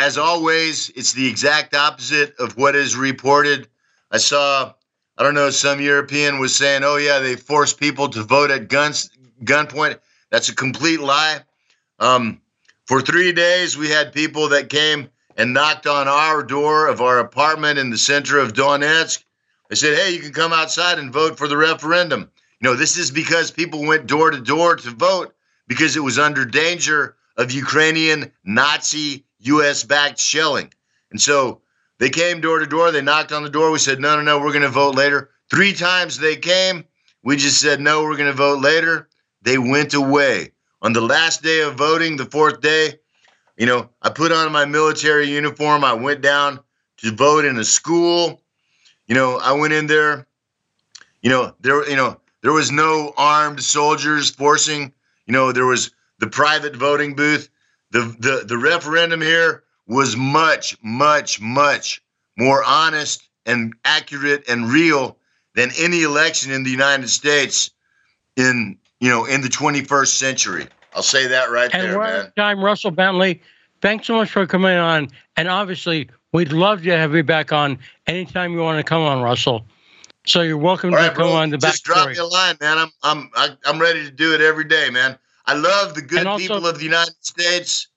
as 0.00 0.18
always, 0.18 0.90
it's 0.96 1.12
the 1.12 1.28
exact 1.28 1.74
opposite 1.74 2.34
of 2.38 2.56
what 2.56 2.74
is 2.74 2.96
reported. 2.96 3.68
I 4.10 4.18
saw, 4.18 4.72
I 5.18 5.22
don't 5.22 5.34
know, 5.34 5.50
some 5.50 5.80
European 5.80 6.38
was 6.38 6.56
saying, 6.56 6.82
oh, 6.84 6.96
yeah, 6.96 7.18
they 7.18 7.36
force 7.36 7.72
people 7.72 8.08
to 8.08 8.22
vote 8.22 8.50
at 8.50 8.68
guns, 8.68 9.10
gunpoint. 9.44 9.98
That's 10.30 10.48
a 10.48 10.54
complete 10.54 11.00
lie. 11.00 11.40
Um, 11.98 12.40
for 12.86 13.00
three 13.00 13.32
days, 13.32 13.76
we 13.76 13.88
had 13.88 14.12
people 14.12 14.48
that 14.48 14.70
came 14.70 15.10
and 15.36 15.52
knocked 15.52 15.86
on 15.86 16.08
our 16.08 16.42
door 16.42 16.88
of 16.88 17.00
our 17.00 17.18
apartment 17.18 17.78
in 17.78 17.90
the 17.90 17.98
center 17.98 18.38
of 18.38 18.54
Donetsk 18.54 19.22
they 19.70 19.76
said, 19.76 19.96
hey, 19.96 20.10
you 20.10 20.18
can 20.18 20.32
come 20.32 20.52
outside 20.52 20.98
and 20.98 21.12
vote 21.12 21.38
for 21.38 21.46
the 21.46 21.56
referendum. 21.56 22.28
You 22.60 22.68
know, 22.68 22.74
this 22.74 22.98
is 22.98 23.12
because 23.12 23.52
people 23.52 23.86
went 23.86 24.08
door 24.08 24.32
to 24.32 24.40
door 24.40 24.74
to 24.74 24.90
vote 24.90 25.32
because 25.68 25.96
it 25.96 26.00
was 26.00 26.18
under 26.18 26.44
danger 26.44 27.14
of 27.36 27.52
Ukrainian 27.52 28.32
Nazi 28.44 29.24
US 29.40 29.84
backed 29.84 30.20
shelling. 30.20 30.72
And 31.10 31.20
so 31.20 31.60
they 31.98 32.10
came 32.10 32.40
door 32.40 32.58
to 32.58 32.66
door. 32.66 32.90
They 32.90 33.02
knocked 33.02 33.32
on 33.32 33.42
the 33.42 33.50
door. 33.50 33.70
We 33.70 33.78
said, 33.78 34.00
no, 34.00 34.16
no, 34.16 34.22
no, 34.22 34.38
we're 34.38 34.52
going 34.52 34.62
to 34.62 34.68
vote 34.68 34.94
later. 34.94 35.30
Three 35.50 35.72
times 35.72 36.18
they 36.18 36.36
came. 36.36 36.84
We 37.22 37.36
just 37.36 37.60
said, 37.60 37.80
no, 37.80 38.02
we're 38.02 38.16
going 38.16 38.30
to 38.30 38.32
vote 38.32 38.60
later. 38.60 39.08
They 39.42 39.58
went 39.58 39.94
away. 39.94 40.52
On 40.82 40.92
the 40.92 41.00
last 41.00 41.42
day 41.42 41.60
of 41.60 41.74
voting, 41.74 42.16
the 42.16 42.24
fourth 42.24 42.60
day, 42.60 43.00
you 43.56 43.66
know, 43.66 43.90
I 44.00 44.08
put 44.08 44.32
on 44.32 44.50
my 44.52 44.64
military 44.64 45.28
uniform. 45.28 45.84
I 45.84 45.92
went 45.92 46.22
down 46.22 46.60
to 46.98 47.14
vote 47.14 47.44
in 47.44 47.58
a 47.58 47.64
school. 47.64 48.40
You 49.06 49.14
know, 49.14 49.38
I 49.38 49.52
went 49.52 49.74
in 49.74 49.86
there. 49.86 50.26
You 51.20 51.28
know, 51.28 51.54
there, 51.60 51.86
you 51.88 51.96
know, 51.96 52.18
there 52.40 52.52
was 52.52 52.72
no 52.72 53.12
armed 53.18 53.62
soldiers 53.62 54.30
forcing. 54.30 54.92
You 55.26 55.32
know, 55.32 55.52
there 55.52 55.66
was 55.66 55.90
the 56.18 56.26
private 56.26 56.74
voting 56.74 57.14
booth. 57.14 57.50
The 57.90 58.14
the 58.18 58.44
the 58.46 58.58
referendum 58.58 59.20
here 59.20 59.64
was 59.86 60.16
much, 60.16 60.76
much, 60.82 61.40
much 61.40 62.02
more 62.36 62.62
honest 62.64 63.28
and 63.46 63.74
accurate 63.84 64.48
and 64.48 64.70
real 64.70 65.16
than 65.54 65.70
any 65.78 66.02
election 66.02 66.52
in 66.52 66.62
the 66.62 66.70
United 66.70 67.08
States 67.10 67.70
in 68.36 68.78
you 69.00 69.08
know 69.08 69.24
in 69.24 69.40
the 69.40 69.48
21st 69.48 70.08
century. 70.16 70.66
I'll 70.94 71.02
say 71.02 71.26
that 71.28 71.50
right 71.50 71.72
and 71.72 71.82
there, 71.82 71.98
man. 71.98 72.32
time, 72.36 72.62
Russell 72.62 72.90
Bentley. 72.90 73.40
Thanks 73.80 74.06
so 74.06 74.14
much 74.14 74.30
for 74.30 74.46
coming 74.46 74.76
on. 74.76 75.08
And 75.36 75.48
obviously, 75.48 76.08
we'd 76.32 76.52
love 76.52 76.82
to 76.82 76.90
have 76.96 77.14
you 77.14 77.22
back 77.22 77.52
on 77.52 77.78
anytime 78.06 78.52
you 78.52 78.58
want 78.58 78.78
to 78.78 78.84
come 78.84 79.02
on, 79.02 79.22
Russell. 79.22 79.64
So 80.26 80.42
you're 80.42 80.58
welcome 80.58 80.92
All 80.92 80.98
to 80.98 81.04
right, 81.06 81.14
come 81.14 81.28
bro. 81.28 81.32
on 81.32 81.50
the 81.50 81.58
back 81.58 81.72
Just 81.72 81.84
drop 81.84 82.08
me 82.08 82.16
a 82.16 82.24
line, 82.24 82.56
man. 82.60 82.78
I'm 82.78 82.90
I'm 83.02 83.30
I- 83.34 83.56
I'm 83.64 83.80
ready 83.80 84.04
to 84.04 84.10
do 84.10 84.34
it 84.34 84.40
every 84.40 84.64
day, 84.64 84.90
man. 84.90 85.18
I 85.50 85.54
love 85.54 85.94
the 85.94 86.02
good 86.02 86.26
also- 86.26 86.38
people 86.38 86.66
of 86.68 86.78
the 86.78 86.84
United 86.84 87.16
States, 87.20 87.88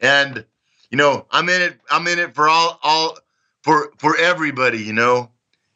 and 0.00 0.44
you 0.90 0.96
know 0.96 1.26
I'm 1.32 1.48
in 1.48 1.60
it. 1.60 1.80
I'm 1.90 2.06
in 2.06 2.20
it 2.20 2.36
for 2.36 2.48
all 2.48 2.78
all 2.84 3.18
for 3.64 3.90
for 3.98 4.16
everybody, 4.16 4.78
you 4.78 4.92
know. 4.92 5.30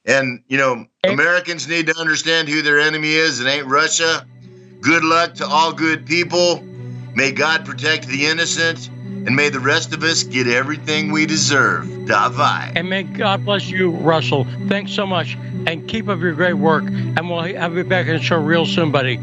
And 0.06 0.42
you 0.46 0.58
know. 0.58 0.86
Americans 1.06 1.68
need 1.68 1.88
to 1.88 1.98
understand 1.98 2.48
who 2.48 2.62
their 2.62 2.80
enemy 2.80 3.12
is. 3.12 3.40
It 3.40 3.46
ain't 3.46 3.66
Russia. 3.66 4.26
Good 4.80 5.04
luck 5.04 5.34
to 5.34 5.46
all 5.46 5.72
good 5.72 6.06
people. 6.06 6.62
May 7.14 7.30
God 7.30 7.66
protect 7.66 8.06
the 8.06 8.26
innocent, 8.26 8.88
and 8.88 9.36
may 9.36 9.50
the 9.50 9.60
rest 9.60 9.92
of 9.92 10.02
us 10.02 10.22
get 10.22 10.46
everything 10.46 11.12
we 11.12 11.26
deserve. 11.26 11.84
Davai. 12.06 12.72
And 12.74 12.88
may 12.88 13.02
God 13.02 13.44
bless 13.44 13.68
you, 13.68 13.90
Russell. 13.90 14.46
Thanks 14.68 14.92
so 14.92 15.06
much. 15.06 15.36
And 15.66 15.86
keep 15.88 16.08
up 16.08 16.20
your 16.20 16.32
great 16.32 16.54
work. 16.54 16.84
And 16.84 17.28
we'll 17.28 17.42
have 17.42 17.76
you 17.76 17.84
back 17.84 18.06
on 18.06 18.14
the 18.14 18.22
show 18.22 18.38
real 18.38 18.64
soon, 18.64 18.90
buddy. 18.90 19.18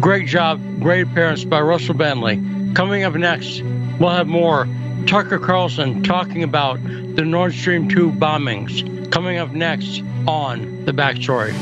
Great 0.00 0.28
job. 0.28 0.60
Great 0.80 1.06
appearance 1.06 1.44
by 1.44 1.60
Russell 1.60 1.94
Bentley. 1.94 2.36
Coming 2.74 3.04
up 3.04 3.14
next, 3.14 3.62
we'll 3.98 4.10
have 4.10 4.26
more 4.26 4.68
Tucker 5.06 5.38
Carlson 5.38 6.02
talking 6.02 6.42
about 6.42 6.82
the 6.82 7.24
Nord 7.24 7.54
Stream 7.54 7.88
2 7.88 8.12
bombings. 8.12 9.10
Coming 9.10 9.38
up 9.38 9.52
next 9.52 10.02
on 10.26 10.84
The 10.84 10.92
Backstory. 10.92 11.52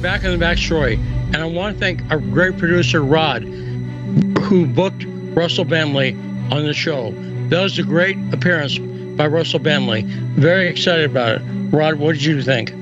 Back 0.00 0.24
on 0.24 0.36
the 0.36 0.44
backstory. 0.44 0.94
And 1.28 1.36
I 1.36 1.44
want 1.44 1.74
to 1.74 1.80
thank 1.80 2.00
our 2.10 2.18
great 2.18 2.56
producer, 2.58 3.04
Rod, 3.04 3.42
who 3.42 4.66
booked 4.66 5.04
Russell 5.06 5.64
Bentley 5.64 6.14
on 6.50 6.64
the 6.64 6.74
show. 6.74 7.12
That 7.48 7.62
was 7.62 7.78
a 7.78 7.82
great 7.82 8.16
appearance 8.32 8.78
by 8.78 9.26
Russell 9.26 9.58
Bentley. 9.58 10.02
Very 10.02 10.68
excited 10.68 11.10
about 11.10 11.40
it. 11.40 11.42
Rod, 11.70 11.96
what 11.96 12.14
did 12.14 12.24
you 12.24 12.42
think? 12.42 12.72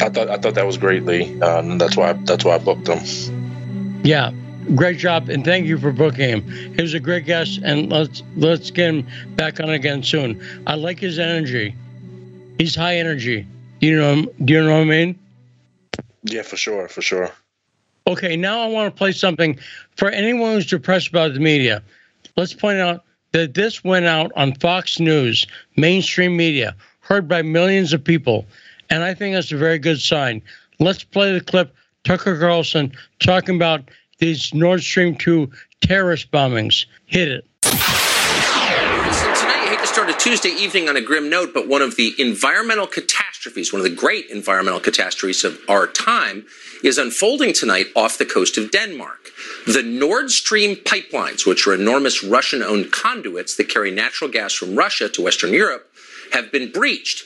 I 0.00 0.08
thought 0.08 0.28
I 0.30 0.38
thought 0.38 0.54
that 0.54 0.66
was 0.66 0.78
great, 0.78 1.04
Lee. 1.04 1.40
Um, 1.42 1.78
that's 1.78 1.96
why 1.96 2.14
that's 2.14 2.44
why 2.44 2.54
I 2.54 2.58
booked 2.58 2.88
him. 2.88 4.00
Yeah, 4.04 4.32
great 4.74 4.98
job, 4.98 5.28
and 5.28 5.44
thank 5.44 5.66
you 5.66 5.78
for 5.78 5.92
booking 5.92 6.28
him. 6.28 6.74
He 6.74 6.82
was 6.82 6.94
a 6.94 7.00
great 7.00 7.26
guest, 7.26 7.60
and 7.62 7.90
let's 7.90 8.22
let's 8.36 8.70
get 8.70 8.88
him 8.88 9.06
back 9.36 9.60
on 9.60 9.70
again 9.70 10.02
soon. 10.02 10.42
I 10.66 10.74
like 10.74 10.98
his 10.98 11.18
energy. 11.18 11.74
He's 12.58 12.74
high 12.74 12.96
energy. 12.96 13.46
You 13.80 13.98
know, 13.98 14.22
do 14.44 14.54
you 14.54 14.62
know 14.62 14.72
what 14.72 14.82
I 14.82 14.84
mean? 14.84 15.18
Yeah, 16.24 16.42
for 16.42 16.56
sure, 16.56 16.88
for 16.88 17.02
sure. 17.02 17.30
Okay, 18.06 18.36
now 18.36 18.60
I 18.60 18.66
want 18.66 18.92
to 18.92 18.98
play 18.98 19.12
something 19.12 19.58
for 19.96 20.08
anyone 20.08 20.54
who's 20.54 20.66
depressed 20.66 21.08
about 21.08 21.34
the 21.34 21.40
media. 21.40 21.82
Let's 22.36 22.54
point 22.54 22.78
out 22.78 23.04
that 23.32 23.54
this 23.54 23.84
went 23.84 24.06
out 24.06 24.32
on 24.36 24.54
Fox 24.54 24.98
News, 25.00 25.46
mainstream 25.76 26.36
media, 26.36 26.74
heard 27.00 27.28
by 27.28 27.42
millions 27.42 27.92
of 27.92 28.02
people, 28.02 28.46
and 28.90 29.02
I 29.02 29.14
think 29.14 29.34
that's 29.34 29.52
a 29.52 29.56
very 29.56 29.78
good 29.78 30.00
sign. 30.00 30.42
Let's 30.78 31.04
play 31.04 31.32
the 31.32 31.40
clip. 31.40 31.74
Tucker 32.04 32.38
Carlson 32.38 32.92
talking 33.20 33.54
about 33.54 33.88
these 34.18 34.52
Nord 34.52 34.82
Stream 34.82 35.14
2 35.14 35.50
terrorist 35.80 36.30
bombings. 36.32 36.86
Hit 37.06 37.28
it. 37.28 38.11
Tuesday 40.22 40.50
evening 40.50 40.88
on 40.88 40.96
a 40.96 41.00
grim 41.00 41.28
note, 41.28 41.52
but 41.52 41.66
one 41.66 41.82
of 41.82 41.96
the 41.96 42.14
environmental 42.16 42.86
catastrophes, 42.86 43.72
one 43.72 43.80
of 43.80 43.90
the 43.90 43.90
great 43.90 44.30
environmental 44.30 44.78
catastrophes 44.78 45.42
of 45.42 45.58
our 45.68 45.88
time, 45.88 46.46
is 46.84 46.96
unfolding 46.96 47.52
tonight 47.52 47.88
off 47.96 48.18
the 48.18 48.24
coast 48.24 48.56
of 48.56 48.70
Denmark. 48.70 49.32
The 49.66 49.82
Nord 49.82 50.30
Stream 50.30 50.76
pipelines, 50.76 51.44
which 51.44 51.66
are 51.66 51.74
enormous 51.74 52.22
Russian 52.22 52.62
owned 52.62 52.92
conduits 52.92 53.56
that 53.56 53.68
carry 53.68 53.90
natural 53.90 54.30
gas 54.30 54.52
from 54.52 54.76
Russia 54.76 55.08
to 55.08 55.22
Western 55.22 55.52
Europe, 55.52 55.92
have 56.32 56.52
been 56.52 56.70
breached. 56.70 57.24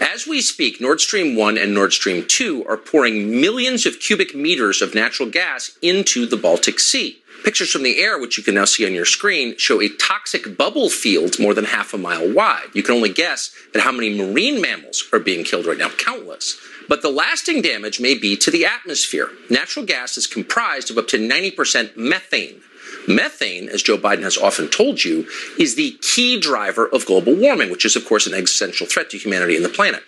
As 0.00 0.24
we 0.24 0.40
speak, 0.40 0.80
Nord 0.80 1.00
Stream 1.00 1.34
1 1.34 1.58
and 1.58 1.74
Nord 1.74 1.92
Stream 1.92 2.24
2 2.28 2.64
are 2.68 2.76
pouring 2.76 3.40
millions 3.40 3.86
of 3.86 3.98
cubic 3.98 4.36
meters 4.36 4.80
of 4.80 4.94
natural 4.94 5.28
gas 5.28 5.76
into 5.82 6.26
the 6.26 6.36
Baltic 6.36 6.78
Sea. 6.78 7.20
Pictures 7.44 7.70
from 7.70 7.82
the 7.82 7.98
air, 7.98 8.18
which 8.18 8.36
you 8.36 8.44
can 8.44 8.54
now 8.54 8.64
see 8.64 8.84
on 8.86 8.94
your 8.94 9.04
screen, 9.04 9.56
show 9.56 9.80
a 9.80 9.88
toxic 9.88 10.56
bubble 10.56 10.90
field 10.90 11.38
more 11.38 11.54
than 11.54 11.64
half 11.64 11.94
a 11.94 11.98
mile 11.98 12.32
wide. 12.32 12.68
You 12.74 12.82
can 12.82 12.94
only 12.94 13.12
guess 13.12 13.54
at 13.74 13.82
how 13.82 13.92
many 13.92 14.16
marine 14.16 14.60
mammals 14.60 15.04
are 15.12 15.20
being 15.20 15.44
killed 15.44 15.66
right 15.66 15.78
now, 15.78 15.90
countless. 15.90 16.58
But 16.88 17.02
the 17.02 17.10
lasting 17.10 17.62
damage 17.62 18.00
may 18.00 18.14
be 18.16 18.36
to 18.36 18.50
the 18.50 18.64
atmosphere. 18.64 19.30
Natural 19.50 19.84
gas 19.84 20.16
is 20.16 20.26
comprised 20.26 20.90
of 20.90 20.98
up 20.98 21.08
to 21.08 21.18
90% 21.18 21.96
methane. 21.96 22.62
Methane, 23.08 23.68
as 23.68 23.82
Joe 23.82 23.98
Biden 23.98 24.22
has 24.22 24.36
often 24.36 24.68
told 24.68 25.04
you, 25.04 25.28
is 25.58 25.74
the 25.74 25.92
key 26.02 26.40
driver 26.40 26.88
of 26.88 27.06
global 27.06 27.34
warming, 27.34 27.70
which 27.70 27.84
is, 27.84 27.96
of 27.96 28.04
course, 28.04 28.26
an 28.26 28.34
existential 28.34 28.86
threat 28.86 29.10
to 29.10 29.18
humanity 29.18 29.56
and 29.56 29.64
the 29.64 29.68
planet. 29.68 30.02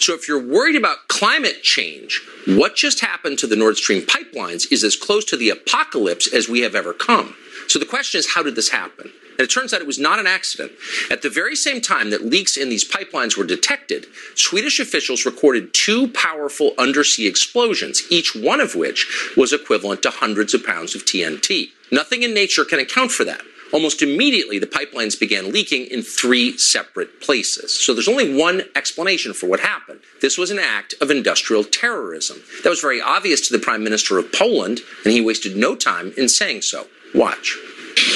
So 0.00 0.14
if 0.14 0.28
you're 0.28 0.42
worried 0.42 0.76
about 0.76 1.08
climate 1.08 1.62
change, 1.62 2.22
what 2.46 2.76
just 2.76 3.00
happened 3.00 3.38
to 3.38 3.46
the 3.46 3.56
Nord 3.56 3.76
Stream 3.76 4.02
pipelines 4.02 4.70
is 4.72 4.84
as 4.84 4.96
close 4.96 5.24
to 5.26 5.36
the 5.36 5.50
apocalypse 5.50 6.32
as 6.32 6.48
we 6.48 6.60
have 6.60 6.74
ever 6.74 6.92
come. 6.92 7.34
So 7.68 7.78
the 7.78 7.86
question 7.86 8.18
is, 8.18 8.34
how 8.34 8.42
did 8.42 8.54
this 8.54 8.70
happen? 8.70 9.12
And 9.38 9.44
it 9.44 9.50
turns 9.50 9.72
out 9.72 9.80
it 9.80 9.86
was 9.86 10.00
not 10.00 10.18
an 10.18 10.26
accident. 10.26 10.72
At 11.10 11.22
the 11.22 11.30
very 11.30 11.54
same 11.54 11.80
time 11.80 12.10
that 12.10 12.24
leaks 12.24 12.56
in 12.56 12.70
these 12.70 12.88
pipelines 12.88 13.36
were 13.36 13.44
detected, 13.44 14.06
Swedish 14.34 14.80
officials 14.80 15.24
recorded 15.24 15.72
two 15.72 16.08
powerful 16.08 16.72
undersea 16.76 17.26
explosions, 17.28 18.02
each 18.10 18.34
one 18.34 18.60
of 18.60 18.74
which 18.74 19.32
was 19.36 19.52
equivalent 19.52 20.02
to 20.02 20.10
hundreds 20.10 20.54
of 20.54 20.64
pounds 20.64 20.96
of 20.96 21.04
TNT. 21.04 21.68
Nothing 21.92 22.24
in 22.24 22.34
nature 22.34 22.64
can 22.64 22.80
account 22.80 23.12
for 23.12 23.24
that. 23.24 23.42
Almost 23.72 24.02
immediately, 24.02 24.58
the 24.58 24.66
pipelines 24.66 25.18
began 25.18 25.52
leaking 25.52 25.86
in 25.86 26.02
three 26.02 26.56
separate 26.58 27.20
places. 27.20 27.72
So 27.78 27.92
there's 27.94 28.08
only 28.08 28.34
one 28.34 28.62
explanation 28.74 29.34
for 29.34 29.46
what 29.46 29.60
happened. 29.60 30.00
This 30.20 30.38
was 30.38 30.50
an 30.50 30.58
act 30.58 30.94
of 31.00 31.10
industrial 31.10 31.64
terrorism. 31.64 32.38
That 32.62 32.70
was 32.70 32.80
very 32.80 33.00
obvious 33.00 33.46
to 33.48 33.52
the 33.52 33.58
Prime 33.62 33.84
Minister 33.84 34.18
of 34.18 34.32
Poland, 34.32 34.80
and 35.04 35.12
he 35.12 35.20
wasted 35.20 35.56
no 35.56 35.74
time 35.76 36.12
in 36.16 36.28
saying 36.28 36.62
so. 36.62 36.86
Watch. 37.14 37.58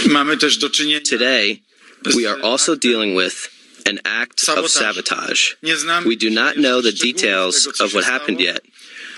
Mamy 0.07 0.37
też 0.37 0.57
do 0.59 0.71
czynienia 0.71 1.01
Today, 1.01 1.61
we 2.17 2.27
are 2.27 2.41
also 2.43 2.77
dealing 2.77 3.15
with 3.17 3.49
an 3.87 3.99
act 4.05 4.41
of 4.49 4.71
Sabotage. 4.71 4.73
sabotage. 4.73 5.57
Nie 5.63 5.77
znamy 5.77 6.07
We 6.07 6.17
do 6.17 6.31
not 6.31 6.57
know 6.57 6.83
the 6.83 6.93
details 6.93 7.67
of 7.81 7.95
what 7.95 8.05
happened 8.05 8.41
yet, 8.41 8.61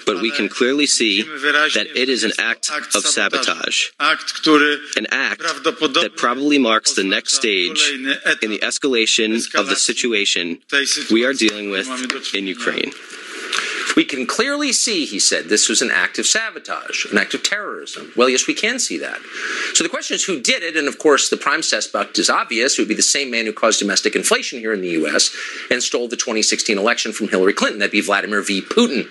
but 0.06 0.20
we 0.20 0.30
can 0.30 0.48
clearly 0.48 0.86
see 0.86 1.22
that 1.22 1.86
it 1.94 2.08
is 2.08 2.24
an 2.24 2.32
act 2.38 2.70
of 2.94 3.04
sabotage, 3.04 3.90
an 3.98 5.06
act 5.10 5.40
that 5.42 6.12
probably 6.16 6.58
marks 6.58 6.94
the 6.94 7.04
next 7.04 7.34
stage 7.34 7.92
in 8.42 8.50
the 8.50 8.58
escalation 8.58 9.34
of 9.54 9.66
the 9.68 9.76
situation 9.76 10.58
we 11.10 11.24
are 11.24 11.32
dealing 11.32 11.70
with 11.70 11.86
którą 11.86 12.08
mamy 12.08 12.32
do 12.32 12.38
in. 12.38 12.46
Ukraine. 12.46 12.92
We 13.96 14.04
can 14.04 14.26
clearly 14.26 14.72
see, 14.72 15.04
he 15.04 15.20
said, 15.20 15.48
this 15.48 15.68
was 15.68 15.80
an 15.80 15.90
act 15.90 16.18
of 16.18 16.26
sabotage, 16.26 17.04
an 17.12 17.18
act 17.18 17.34
of 17.34 17.44
terrorism. 17.44 18.12
Well, 18.16 18.28
yes, 18.28 18.46
we 18.48 18.54
can 18.54 18.80
see 18.80 18.98
that. 18.98 19.20
So 19.74 19.84
the 19.84 19.90
question 19.90 20.16
is 20.16 20.24
who 20.24 20.40
did 20.40 20.64
it? 20.64 20.76
And 20.76 20.88
of 20.88 20.98
course, 20.98 21.28
the 21.28 21.36
prime 21.36 21.62
suspect 21.62 22.18
is 22.18 22.28
obvious. 22.28 22.76
It 22.76 22.82
would 22.82 22.88
be 22.88 22.94
the 22.94 23.02
same 23.02 23.30
man 23.30 23.46
who 23.46 23.52
caused 23.52 23.78
domestic 23.78 24.16
inflation 24.16 24.58
here 24.58 24.72
in 24.72 24.80
the 24.80 24.88
U.S. 25.00 25.30
and 25.70 25.80
stole 25.80 26.08
the 26.08 26.16
2016 26.16 26.76
election 26.76 27.12
from 27.12 27.28
Hillary 27.28 27.52
Clinton. 27.52 27.78
That'd 27.78 27.92
be 27.92 28.00
Vladimir 28.00 28.42
V. 28.42 28.62
Putin. 28.62 29.06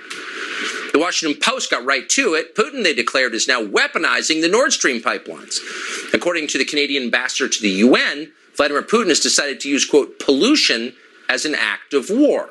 The 0.91 0.99
Washington 0.99 1.39
Post 1.41 1.71
got 1.71 1.85
right 1.85 2.07
to 2.09 2.33
it. 2.33 2.55
Putin, 2.55 2.83
they 2.83 2.93
declared, 2.93 3.33
is 3.33 3.47
now 3.47 3.61
weaponizing 3.61 4.41
the 4.41 4.49
Nord 4.49 4.73
Stream 4.73 5.01
pipelines. 5.01 5.59
According 6.13 6.47
to 6.47 6.57
the 6.57 6.65
Canadian 6.65 7.03
ambassador 7.03 7.49
to 7.49 7.61
the 7.61 7.69
UN, 7.69 8.31
Vladimir 8.55 8.83
Putin 8.83 9.09
has 9.09 9.19
decided 9.19 9.59
to 9.61 9.69
use, 9.69 9.85
quote, 9.85 10.19
pollution 10.19 10.93
as 11.29 11.45
an 11.45 11.55
act 11.55 11.93
of 11.93 12.09
war. 12.09 12.49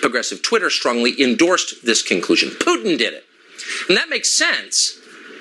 Progressive 0.00 0.42
Twitter 0.42 0.68
strongly 0.68 1.20
endorsed 1.22 1.84
this 1.84 2.02
conclusion. 2.02 2.50
Putin 2.50 2.98
did 2.98 3.14
it. 3.14 3.24
And 3.88 3.96
that 3.96 4.08
makes 4.08 4.30
sense 4.30 4.98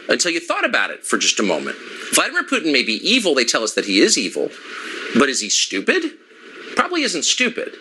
until 0.07 0.31
you 0.31 0.39
thought 0.39 0.65
about 0.65 0.91
it 0.91 1.05
for 1.05 1.17
just 1.17 1.39
a 1.39 1.43
moment. 1.43 1.77
Vladimir 2.13 2.43
Putin 2.43 2.71
may 2.71 2.83
be 2.83 2.93
evil, 2.93 3.33
they 3.33 3.45
tell 3.45 3.63
us 3.63 3.73
that 3.73 3.85
he 3.85 3.99
is 3.99 4.17
evil, 4.17 4.49
but 5.17 5.29
is 5.29 5.39
he 5.41 5.49
stupid? 5.49 6.11
Probably 6.75 7.03
isn't 7.03 7.23
stupid. 7.23 7.75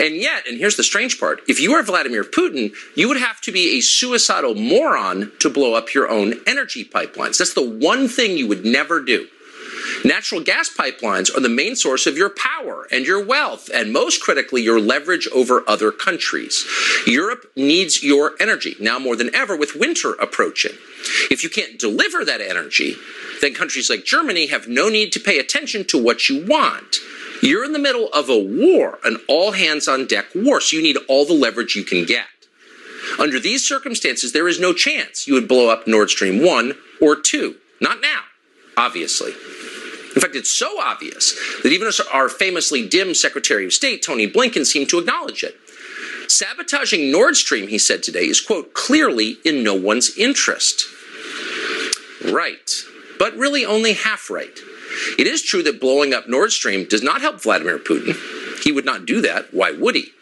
And 0.00 0.16
yet, 0.16 0.46
and 0.46 0.58
here's 0.58 0.76
the 0.76 0.82
strange 0.82 1.18
part 1.18 1.40
if 1.48 1.60
you 1.60 1.74
are 1.74 1.82
Vladimir 1.82 2.24
Putin, 2.24 2.72
you 2.94 3.08
would 3.08 3.18
have 3.18 3.40
to 3.42 3.52
be 3.52 3.78
a 3.78 3.80
suicidal 3.80 4.54
moron 4.54 5.32
to 5.40 5.50
blow 5.50 5.74
up 5.74 5.94
your 5.94 6.10
own 6.10 6.34
energy 6.46 6.84
pipelines. 6.84 7.38
That's 7.38 7.54
the 7.54 7.68
one 7.68 8.08
thing 8.08 8.36
you 8.36 8.48
would 8.48 8.64
never 8.64 9.00
do. 9.00 9.28
Natural 10.04 10.40
gas 10.40 10.68
pipelines 10.68 11.34
are 11.34 11.40
the 11.40 11.48
main 11.48 11.76
source 11.76 12.06
of 12.06 12.16
your 12.16 12.30
power 12.30 12.86
and 12.90 13.06
your 13.06 13.24
wealth, 13.24 13.68
and 13.72 13.92
most 13.92 14.22
critically, 14.22 14.62
your 14.62 14.80
leverage 14.80 15.28
over 15.34 15.64
other 15.68 15.90
countries. 15.90 16.66
Europe 17.06 17.50
needs 17.56 18.02
your 18.02 18.34
energy 18.40 18.76
now 18.80 18.98
more 18.98 19.16
than 19.16 19.34
ever 19.34 19.56
with 19.56 19.76
winter 19.76 20.12
approaching. 20.14 20.72
If 21.30 21.42
you 21.42 21.50
can't 21.50 21.78
deliver 21.78 22.24
that 22.24 22.40
energy, 22.40 22.96
then 23.40 23.54
countries 23.54 23.90
like 23.90 24.04
Germany 24.04 24.46
have 24.46 24.68
no 24.68 24.88
need 24.88 25.12
to 25.12 25.20
pay 25.20 25.38
attention 25.38 25.84
to 25.86 26.02
what 26.02 26.28
you 26.28 26.44
want. 26.46 26.96
You're 27.42 27.64
in 27.64 27.72
the 27.72 27.78
middle 27.78 28.08
of 28.12 28.28
a 28.28 28.38
war, 28.38 28.98
an 29.04 29.18
all 29.28 29.52
hands 29.52 29.88
on 29.88 30.06
deck 30.06 30.26
war, 30.34 30.60
so 30.60 30.76
you 30.76 30.82
need 30.82 30.98
all 31.08 31.24
the 31.24 31.32
leverage 31.32 31.74
you 31.74 31.84
can 31.84 32.04
get. 32.04 32.26
Under 33.18 33.40
these 33.40 33.66
circumstances, 33.66 34.32
there 34.32 34.48
is 34.48 34.60
no 34.60 34.72
chance 34.72 35.26
you 35.26 35.34
would 35.34 35.48
blow 35.48 35.70
up 35.70 35.86
Nord 35.86 36.10
Stream 36.10 36.44
1 36.44 36.74
or 37.00 37.16
2. 37.16 37.56
Not 37.80 38.00
now, 38.00 38.20
obviously. 38.76 39.32
In 40.14 40.20
fact, 40.20 40.36
it's 40.36 40.50
so 40.50 40.80
obvious 40.80 41.38
that 41.62 41.72
even 41.72 41.90
our 42.12 42.28
famously 42.28 42.86
dim 42.86 43.14
Secretary 43.14 43.64
of 43.64 43.72
State, 43.72 44.02
Tony 44.02 44.30
Blinken, 44.30 44.66
seemed 44.66 44.88
to 44.90 44.98
acknowledge 44.98 45.42
it. 45.42 45.56
Sabotaging 46.28 47.10
Nord 47.10 47.36
Stream, 47.36 47.68
he 47.68 47.78
said 47.78 48.02
today, 48.02 48.26
is, 48.26 48.40
quote, 48.40 48.74
clearly 48.74 49.38
in 49.44 49.62
no 49.62 49.74
one's 49.74 50.16
interest. 50.16 50.84
Right. 52.24 52.70
But 53.18 53.36
really 53.36 53.64
only 53.64 53.94
half 53.94 54.30
right. 54.30 54.58
It 55.18 55.26
is 55.26 55.42
true 55.42 55.62
that 55.64 55.80
blowing 55.80 56.12
up 56.12 56.28
Nord 56.28 56.52
Stream 56.52 56.86
does 56.86 57.02
not 57.02 57.20
help 57.20 57.42
Vladimir 57.42 57.78
Putin. 57.78 58.16
He 58.62 58.72
would 58.72 58.84
not 58.84 59.06
do 59.06 59.20
that. 59.22 59.52
Why 59.52 59.70
would 59.70 59.94
he? 59.94 60.12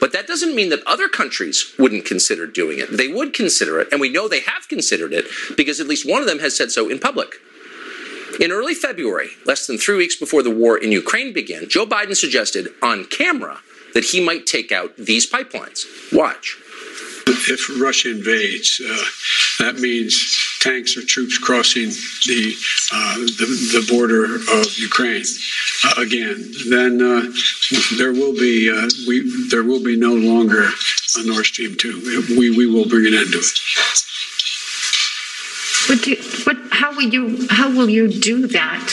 But 0.00 0.12
that 0.12 0.26
doesn't 0.26 0.54
mean 0.54 0.70
that 0.70 0.86
other 0.86 1.08
countries 1.08 1.72
wouldn't 1.78 2.04
consider 2.04 2.46
doing 2.46 2.78
it. 2.78 2.96
They 2.96 3.08
would 3.08 3.32
consider 3.32 3.80
it, 3.80 3.88
and 3.92 4.00
we 4.00 4.08
know 4.10 4.28
they 4.28 4.40
have 4.40 4.68
considered 4.68 5.12
it 5.12 5.26
because 5.56 5.80
at 5.80 5.86
least 5.86 6.08
one 6.08 6.20
of 6.20 6.28
them 6.28 6.40
has 6.40 6.56
said 6.56 6.70
so 6.70 6.88
in 6.88 6.98
public. 6.98 7.36
In 8.40 8.52
early 8.52 8.74
February, 8.74 9.30
less 9.46 9.66
than 9.66 9.78
three 9.78 9.96
weeks 9.96 10.16
before 10.16 10.42
the 10.42 10.50
war 10.50 10.76
in 10.76 10.92
Ukraine 10.92 11.32
began, 11.32 11.68
Joe 11.68 11.86
Biden 11.86 12.16
suggested 12.16 12.68
on 12.82 13.04
camera 13.06 13.60
that 13.94 14.04
he 14.04 14.24
might 14.24 14.46
take 14.46 14.70
out 14.70 14.96
these 14.96 15.28
pipelines. 15.28 15.86
Watch. 16.12 16.56
If 17.26 17.80
Russia 17.80 18.10
invades, 18.10 18.80
uh, 18.80 19.64
that 19.64 19.80
means 19.80 20.14
tanks 20.60 20.96
or 20.96 21.02
troops 21.02 21.38
crossing 21.38 21.90
the 22.26 22.54
uh, 22.92 23.14
the, 23.14 23.46
the, 23.72 23.86
border 23.90 24.24
of 24.24 24.78
Ukraine 24.78 25.24
uh, 25.84 25.94
again. 25.98 26.52
Then 26.68 27.00
uh, 27.00 27.32
there 27.96 28.12
will 28.12 28.32
be 28.32 28.70
uh, 28.70 28.88
we 29.06 29.48
there 29.48 29.62
will 29.62 29.82
be 29.82 29.96
no 29.96 30.14
longer 30.14 30.68
a 31.16 31.26
Nord 31.26 31.46
Stream 31.46 31.76
two. 31.76 32.00
We 32.36 32.50
we 32.56 32.66
will 32.66 32.88
bring 32.88 33.06
an 33.06 33.14
end 33.14 33.32
to 33.32 33.38
it. 33.38 34.04
But, 35.88 36.02
do, 36.02 36.16
but 36.44 36.56
how 36.70 36.94
will 36.94 37.08
you 37.08 37.46
how 37.50 37.70
will 37.70 37.88
you 37.88 38.08
do 38.08 38.46
that 38.48 38.92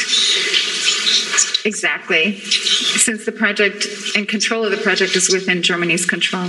exactly? 1.66 2.40
Since 2.40 3.26
the 3.26 3.32
project 3.32 3.88
and 4.16 4.28
control 4.28 4.64
of 4.64 4.72
the 4.72 4.78
project 4.78 5.16
is 5.16 5.30
within 5.32 5.62
Germany's 5.62 6.06
control. 6.06 6.48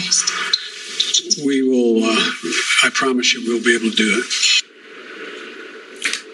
We 1.45 1.63
will. 1.63 2.05
Uh, 2.05 2.17
I 2.85 2.91
promise 2.93 3.35
you, 3.35 3.43
we'll 3.47 3.63
be 3.63 3.75
able 3.75 3.91
to 3.91 3.97
do 3.97 4.23
it. 4.23 4.66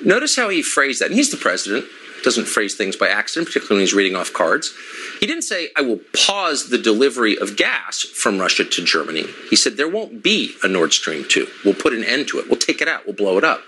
Notice 0.05 0.36
how 0.36 0.48
he 0.48 0.62
phrased 0.62 1.00
that. 1.00 1.07
And 1.07 1.14
he's 1.14 1.30
the 1.30 1.36
president. 1.36 1.86
Doesn't 2.22 2.46
phrase 2.46 2.76
things 2.76 2.94
by 2.94 3.09
accident, 3.09 3.48
particularly 3.48 3.76
when 3.76 3.80
he's 3.82 3.94
reading 3.94 4.14
off 4.14 4.32
cards. 4.32 4.74
He 5.18 5.26
didn't 5.26 5.42
say, 5.42 5.70
I 5.76 5.82
will 5.82 6.00
pause 6.26 6.68
the 6.68 6.78
delivery 6.78 7.36
of 7.36 7.57
gas 7.57 8.03
from 8.03 8.38
Russia 8.38 8.64
to 8.64 8.84
Germany. 8.84 9.24
He 9.50 9.57
said, 9.57 9.76
there 9.76 9.88
won't 9.88 10.22
be 10.22 10.55
a 10.62 10.68
Nord 10.68 10.92
Stream 10.92 11.24
2. 11.28 11.48
We'll 11.64 11.74
put 11.74 11.92
an 11.92 12.05
end 12.05 12.28
to 12.28 12.38
it. 12.38 12.48
We'll 12.48 12.61
take 12.61 12.80
it 12.80 12.86
out. 12.86 13.07
We'll 13.07 13.16
blow 13.16 13.38
it 13.38 13.44
up. 13.44 13.62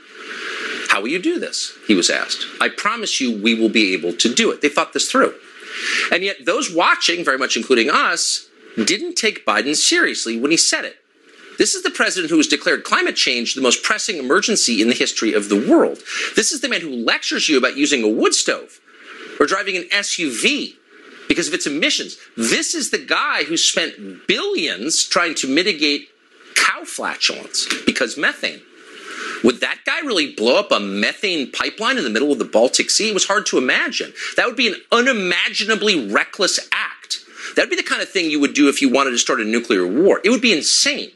How 0.89 1.01
will 1.01 1.09
you 1.09 1.20
do 1.20 1.41
this? 1.41 1.76
He 1.89 1.95
was 1.95 2.09
asked. 2.11 2.47
I 2.61 2.68
promise 2.68 3.20
you 3.20 3.43
we 3.43 3.55
will 3.55 3.68
be 3.68 3.93
able 3.95 4.12
to 4.12 4.32
do 4.32 4.53
it. 4.53 4.61
They 4.61 4.68
thought 4.68 4.93
this 4.93 5.11
through. 5.11 5.35
And 6.12 6.22
yet, 6.22 6.45
those 6.45 6.72
watching, 6.72 7.24
very 7.24 7.39
much 7.39 7.57
including 7.57 7.91
us, 7.91 8.49
didn't 8.76 9.16
take 9.16 9.45
Biden 9.45 9.74
seriously 9.74 10.39
when 10.39 10.53
he 10.53 10.57
said 10.57 10.85
it. 10.85 10.97
This 11.59 11.75
is 11.75 11.83
the 11.83 11.91
president 11.91 12.31
who 12.31 12.37
has 12.37 12.47
declared 12.47 12.85
climate 12.85 13.17
change 13.17 13.55
the 13.55 13.61
most 13.61 13.83
pressing 13.83 14.19
emergency 14.19 14.83
in 14.83 14.89
the 14.89 14.95
history 14.95 15.33
of 15.33 15.49
the 15.49 15.69
world. 15.71 15.99
This 16.37 16.53
is 16.53 16.61
the 16.61 16.69
man 16.69 16.81
who 16.81 16.91
lectures 16.91 17.49
you 17.49 17.59
about 17.59 17.77
using 17.77 18.03
a 18.03 18.09
wood 18.09 18.35
stove 18.35 18.81
or 19.39 19.47
driving 19.47 19.77
an 19.77 19.85
SUV 19.85 20.75
because 21.29 21.49
of 21.49 21.55
its 21.55 21.67
emissions. 21.67 22.19
This 22.37 22.75
is 22.75 22.91
the 22.91 22.99
guy 22.99 23.45
who 23.45 23.57
spent 23.57 24.27
billions 24.27 25.05
trying 25.05 25.35
to 25.37 25.49
mitigate 25.49 26.09
cow 26.55 26.85
flatulence 26.85 27.67
because 27.85 28.17
methane. 28.17 28.61
Would 29.43 29.61
that 29.61 29.81
guy 29.85 30.01
really 30.01 30.35
blow 30.35 30.59
up 30.59 30.73
a 30.73 30.81
methane 30.81 31.53
pipeline 31.53 31.99
in 31.99 32.05
the 32.05 32.11
middle 32.11 32.33
of 32.33 32.39
the 32.39 32.45
Baltic 32.45 32.89
Sea? 32.89 33.11
It 33.11 33.15
was 33.15 33.27
hard 33.27 33.47
to 33.47 33.59
imagine. 33.59 34.13
That 34.37 34.47
would 34.47 34.57
be 34.57 34.69
an 34.69 34.77
unimaginably 34.91 36.11
reckless 36.11 36.59
act. 36.73 37.21
That 37.55 37.63
would 37.63 37.71
be 37.71 37.77
the 37.77 37.83
kind 37.83 38.01
of 38.01 38.09
thing 38.09 38.31
you 38.31 38.41
would 38.41 38.55
do 38.55 38.69
if 38.69 38.81
you 38.81 38.89
wanted 38.89 39.11
to 39.11 39.19
start 39.19 39.41
a 39.41 39.45
nuclear 39.45 39.87
war. 39.87 40.21
It 40.25 40.31
would 40.31 40.41
be 40.41 40.57
insane. 40.57 41.11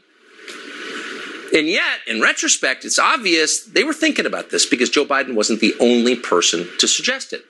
And 1.53 1.67
yet, 1.67 1.99
in 2.07 2.21
retrospect, 2.21 2.85
it's 2.85 2.99
obvious 2.99 3.63
they 3.63 3.83
were 3.83 3.93
thinking 3.93 4.25
about 4.25 4.49
this 4.49 4.65
because 4.65 4.89
Joe 4.89 5.05
Biden 5.05 5.35
wasn't 5.35 5.59
the 5.59 5.75
only 5.79 6.15
person 6.15 6.67
to 6.79 6.87
suggest 6.87 7.33
it. 7.33 7.43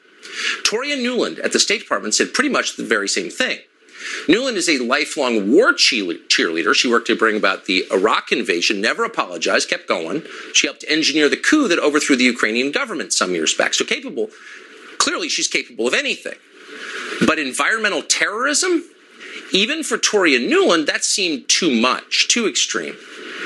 Toria 0.64 0.98
Nuland 0.98 1.44
at 1.44 1.52
the 1.52 1.60
State 1.60 1.82
Department 1.82 2.14
said 2.14 2.34
pretty 2.34 2.50
much 2.50 2.76
the 2.76 2.84
very 2.84 3.08
same 3.08 3.30
thing. 3.30 3.60
Nuland 4.28 4.56
is 4.56 4.70
a 4.70 4.80
lifelong 4.80 5.52
war 5.52 5.74
cheerleader. 5.74 6.74
She 6.74 6.90
worked 6.90 7.08
to 7.08 7.18
bring 7.18 7.36
about 7.36 7.66
the 7.66 7.86
Iraq 7.92 8.32
invasion, 8.32 8.80
never 8.80 9.04
apologized, 9.04 9.70
kept 9.70 9.88
going. 9.88 10.24
She 10.54 10.68
helped 10.68 10.86
engineer 10.88 11.28
the 11.28 11.38
coup 11.38 11.68
that 11.68 11.80
overthrew 11.80 12.16
the 12.16 12.24
Ukrainian 12.24 12.72
government 12.72 13.12
some 13.12 13.34
years 13.34 13.54
back. 13.54 13.74
So 13.74 13.84
capable, 13.84 14.30
clearly 14.98 15.28
she's 15.28 15.48
capable 15.48 15.88
of 15.88 15.94
anything. 15.94 16.38
But 17.26 17.40
environmental 17.40 18.02
terrorism, 18.02 18.86
even 19.52 19.84
for 19.84 19.98
Toria 19.98 20.40
Nuland, 20.40 20.86
that 20.86 21.04
seemed 21.04 21.50
too 21.50 21.72
much, 21.72 22.30
too 22.30 22.48
extreme. 22.48 22.96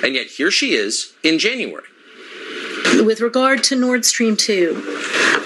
And 0.03 0.15
yet 0.15 0.27
here 0.27 0.51
she 0.51 0.73
is 0.73 1.13
in 1.23 1.39
January. 1.39 1.85
With 3.05 3.21
regard 3.21 3.63
to 3.65 3.75
Nord 3.75 4.03
Stream 4.03 4.35
2, 4.35 4.99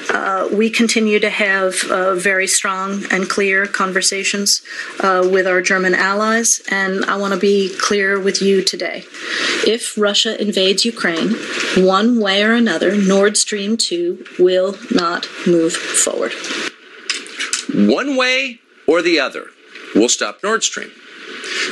uh, 0.09 0.49
we 0.51 0.69
continue 0.69 1.19
to 1.19 1.29
have 1.29 1.83
uh, 1.91 2.15
very 2.15 2.47
strong 2.47 3.03
and 3.11 3.29
clear 3.29 3.67
conversations 3.67 4.63
uh, 4.99 5.27
with 5.31 5.45
our 5.45 5.61
German 5.61 5.93
allies, 5.93 6.61
and 6.69 7.05
I 7.05 7.17
want 7.17 7.35
to 7.35 7.39
be 7.39 7.73
clear 7.79 8.19
with 8.19 8.41
you 8.41 8.63
today. 8.63 9.03
If 9.65 9.97
Russia 9.97 10.41
invades 10.41 10.83
Ukraine, 10.83 11.35
one 11.77 12.19
way 12.19 12.43
or 12.43 12.53
another, 12.53 12.97
Nord 12.97 13.37
Stream 13.37 13.77
2 13.77 14.25
will 14.39 14.75
not 14.91 15.27
move 15.45 15.73
forward. 15.73 16.33
One 17.73 18.17
way 18.17 18.59
or 18.87 19.01
the 19.01 19.19
other, 19.19 19.51
we'll 19.93 20.09
stop 20.09 20.39
Nord 20.43 20.63
Stream. 20.63 20.91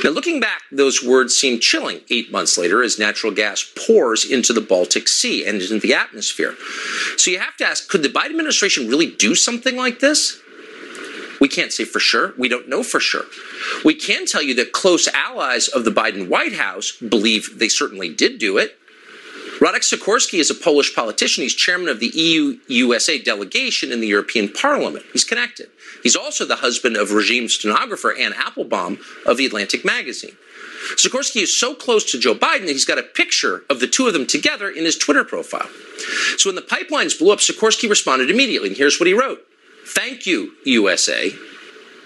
Now, 0.04 0.10
looking 0.12 0.40
back, 0.40 0.62
those 0.72 1.04
words 1.04 1.36
seem 1.36 1.60
chilling 1.60 2.02
eight 2.10 2.32
months 2.32 2.58
later 2.58 2.84
as 2.84 3.00
natural 3.00 3.34
gas 3.34 3.66
pours 3.88 4.30
into 4.30 4.54
the 4.54 4.62
Baltic 4.62 5.08
Sea 5.08 5.46
and 5.46 5.62
into 5.62 5.80
the 5.80 5.94
atmosphere. 5.94 6.56
So 7.18 7.32
you 7.32 7.40
have 7.40 7.58
to 7.58 7.66
ask 7.66 7.90
could 7.90 8.04
the 8.04 8.10
Biden 8.10 8.32
administration 8.32 8.88
really 8.88 9.12
do 9.12 9.36
something 9.36 9.76
like 9.76 10.00
this? 10.00 10.42
We 11.40 11.48
can't 11.48 11.74
say 11.74 11.86
for 11.86 12.00
sure. 12.00 12.34
We 12.38 12.48
don't 12.48 12.70
know 12.70 12.84
for 12.84 13.00
sure. 13.00 13.26
We 13.84 13.94
can 13.94 14.26
tell 14.26 14.42
you 14.42 14.54
that 14.56 14.72
close 14.72 15.08
allies 15.10 15.68
of 15.68 15.84
the 15.86 15.92
Biden 15.92 16.30
White 16.30 16.54
House 16.54 16.92
believe 16.92 17.60
they 17.60 17.68
certainly 17.68 18.14
did 18.14 18.40
do 18.40 18.58
it. 18.58 18.78
Radek 19.60 19.84
Sikorski 19.84 20.40
is 20.40 20.50
a 20.50 20.56
Polish 20.56 20.94
politician. 20.94 21.44
He's 21.44 21.56
chairman 21.56 21.88
of 21.88 22.02
the 22.02 22.08
EU 22.08 22.60
USA 22.68 23.18
delegation 23.18 23.92
in 23.92 24.02
the 24.02 24.08
European 24.08 24.50
Parliament. 24.50 25.06
He's 25.14 25.24
connected. 25.24 25.70
He's 26.04 26.16
also 26.16 26.46
the 26.46 26.58
husband 26.58 26.98
of 26.98 27.12
regime 27.12 27.48
stenographer 27.48 28.14
Anne 28.14 28.34
Applebaum 28.34 29.00
of 29.26 29.38
The 29.38 29.46
Atlantic 29.46 29.86
magazine. 29.86 30.36
Sikorski 30.98 31.42
is 31.42 31.58
so 31.58 31.74
close 31.74 32.04
to 32.12 32.20
Joe 32.20 32.36
Biden 32.36 32.66
that 32.66 32.74
he's 32.74 32.86
got 32.86 33.00
a 33.00 33.04
picture 33.04 33.64
of 33.70 33.80
the 33.80 33.88
two 33.88 34.08
of 34.08 34.14
them 34.14 34.28
together 34.28 34.70
in 34.70 34.84
his 34.84 34.98
Twitter 34.98 35.24
profile. 35.24 35.70
So 36.38 36.50
when 36.50 36.56
the 36.56 36.62
pipelines 36.62 37.18
blew 37.18 37.32
up, 37.32 37.40
Sikorski 37.40 37.90
responded 37.90 38.30
immediately. 38.30 38.70
And 38.70 38.78
here's 38.78 39.00
what 39.00 39.08
he 39.08 39.14
wrote 39.14 39.40
Thank 39.88 40.26
you, 40.26 40.54
USA. 40.66 41.32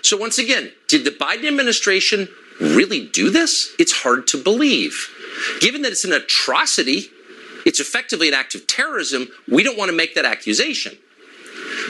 So 0.01 0.17
once 0.17 0.37
again, 0.37 0.71
did 0.87 1.03
the 1.03 1.11
Biden 1.11 1.47
administration 1.47 2.29
really 2.61 3.07
do 3.07 3.31
this? 3.31 3.73
It's 3.79 3.91
hard 3.91 4.27
to 4.27 4.41
believe. 4.41 5.09
Given 5.61 5.81
that 5.81 5.91
it's 5.91 6.05
an 6.05 6.13
atrocity, 6.13 7.09
it's 7.65 7.79
effectively 7.79 8.27
an 8.27 8.33
act 8.33 8.55
of 8.55 8.67
terrorism. 8.67 9.27
We 9.47 9.63
don't 9.63 9.77
want 9.77 9.89
to 9.89 9.95
make 9.95 10.15
that 10.15 10.25
accusation. 10.25 10.97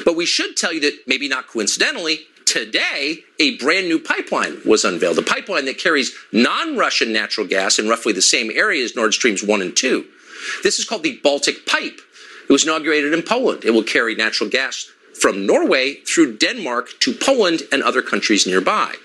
But 0.06 0.16
we 0.16 0.26
should 0.26 0.58
tell 0.58 0.74
you 0.74 0.80
that 0.82 1.00
maybe 1.08 1.28
not 1.28 1.48
coincidentally, 1.48 2.28
Today, 2.50 3.26
a 3.40 3.58
brand 3.58 3.88
new 3.88 4.00
pipeline 4.00 4.58
was 4.66 4.84
unveiled, 4.84 5.20
a 5.20 5.22
pipeline 5.22 5.66
that 5.66 5.78
carries 5.78 6.16
non 6.32 6.76
Russian 6.76 7.14
natural 7.14 7.46
gas 7.46 7.78
in 7.78 7.88
roughly 7.88 8.12
the 8.12 8.24
same 8.24 8.50
area 8.50 8.84
as 8.84 8.96
Nord 8.96 9.14
Streams 9.14 9.44
1 9.44 9.62
and 9.62 9.78
2. 9.78 10.04
This 10.64 10.80
is 10.80 10.86
called 10.86 11.04
the 11.04 11.20
Baltic 11.22 11.68
Pipe. 11.68 12.02
It 12.50 12.52
was 12.52 12.64
inaugurated 12.64 13.14
in 13.14 13.22
Poland. 13.22 13.66
It 13.66 13.70
will 13.70 13.84
carry 13.84 14.16
natural 14.16 14.50
gas 14.50 14.90
from 15.14 15.46
Norway 15.46 15.98
through 16.08 16.38
Denmark 16.38 17.00
to 17.02 17.14
Poland 17.14 17.62
and 17.72 17.84
other 17.84 18.02
countries 18.02 18.48
nearby. 18.48 18.96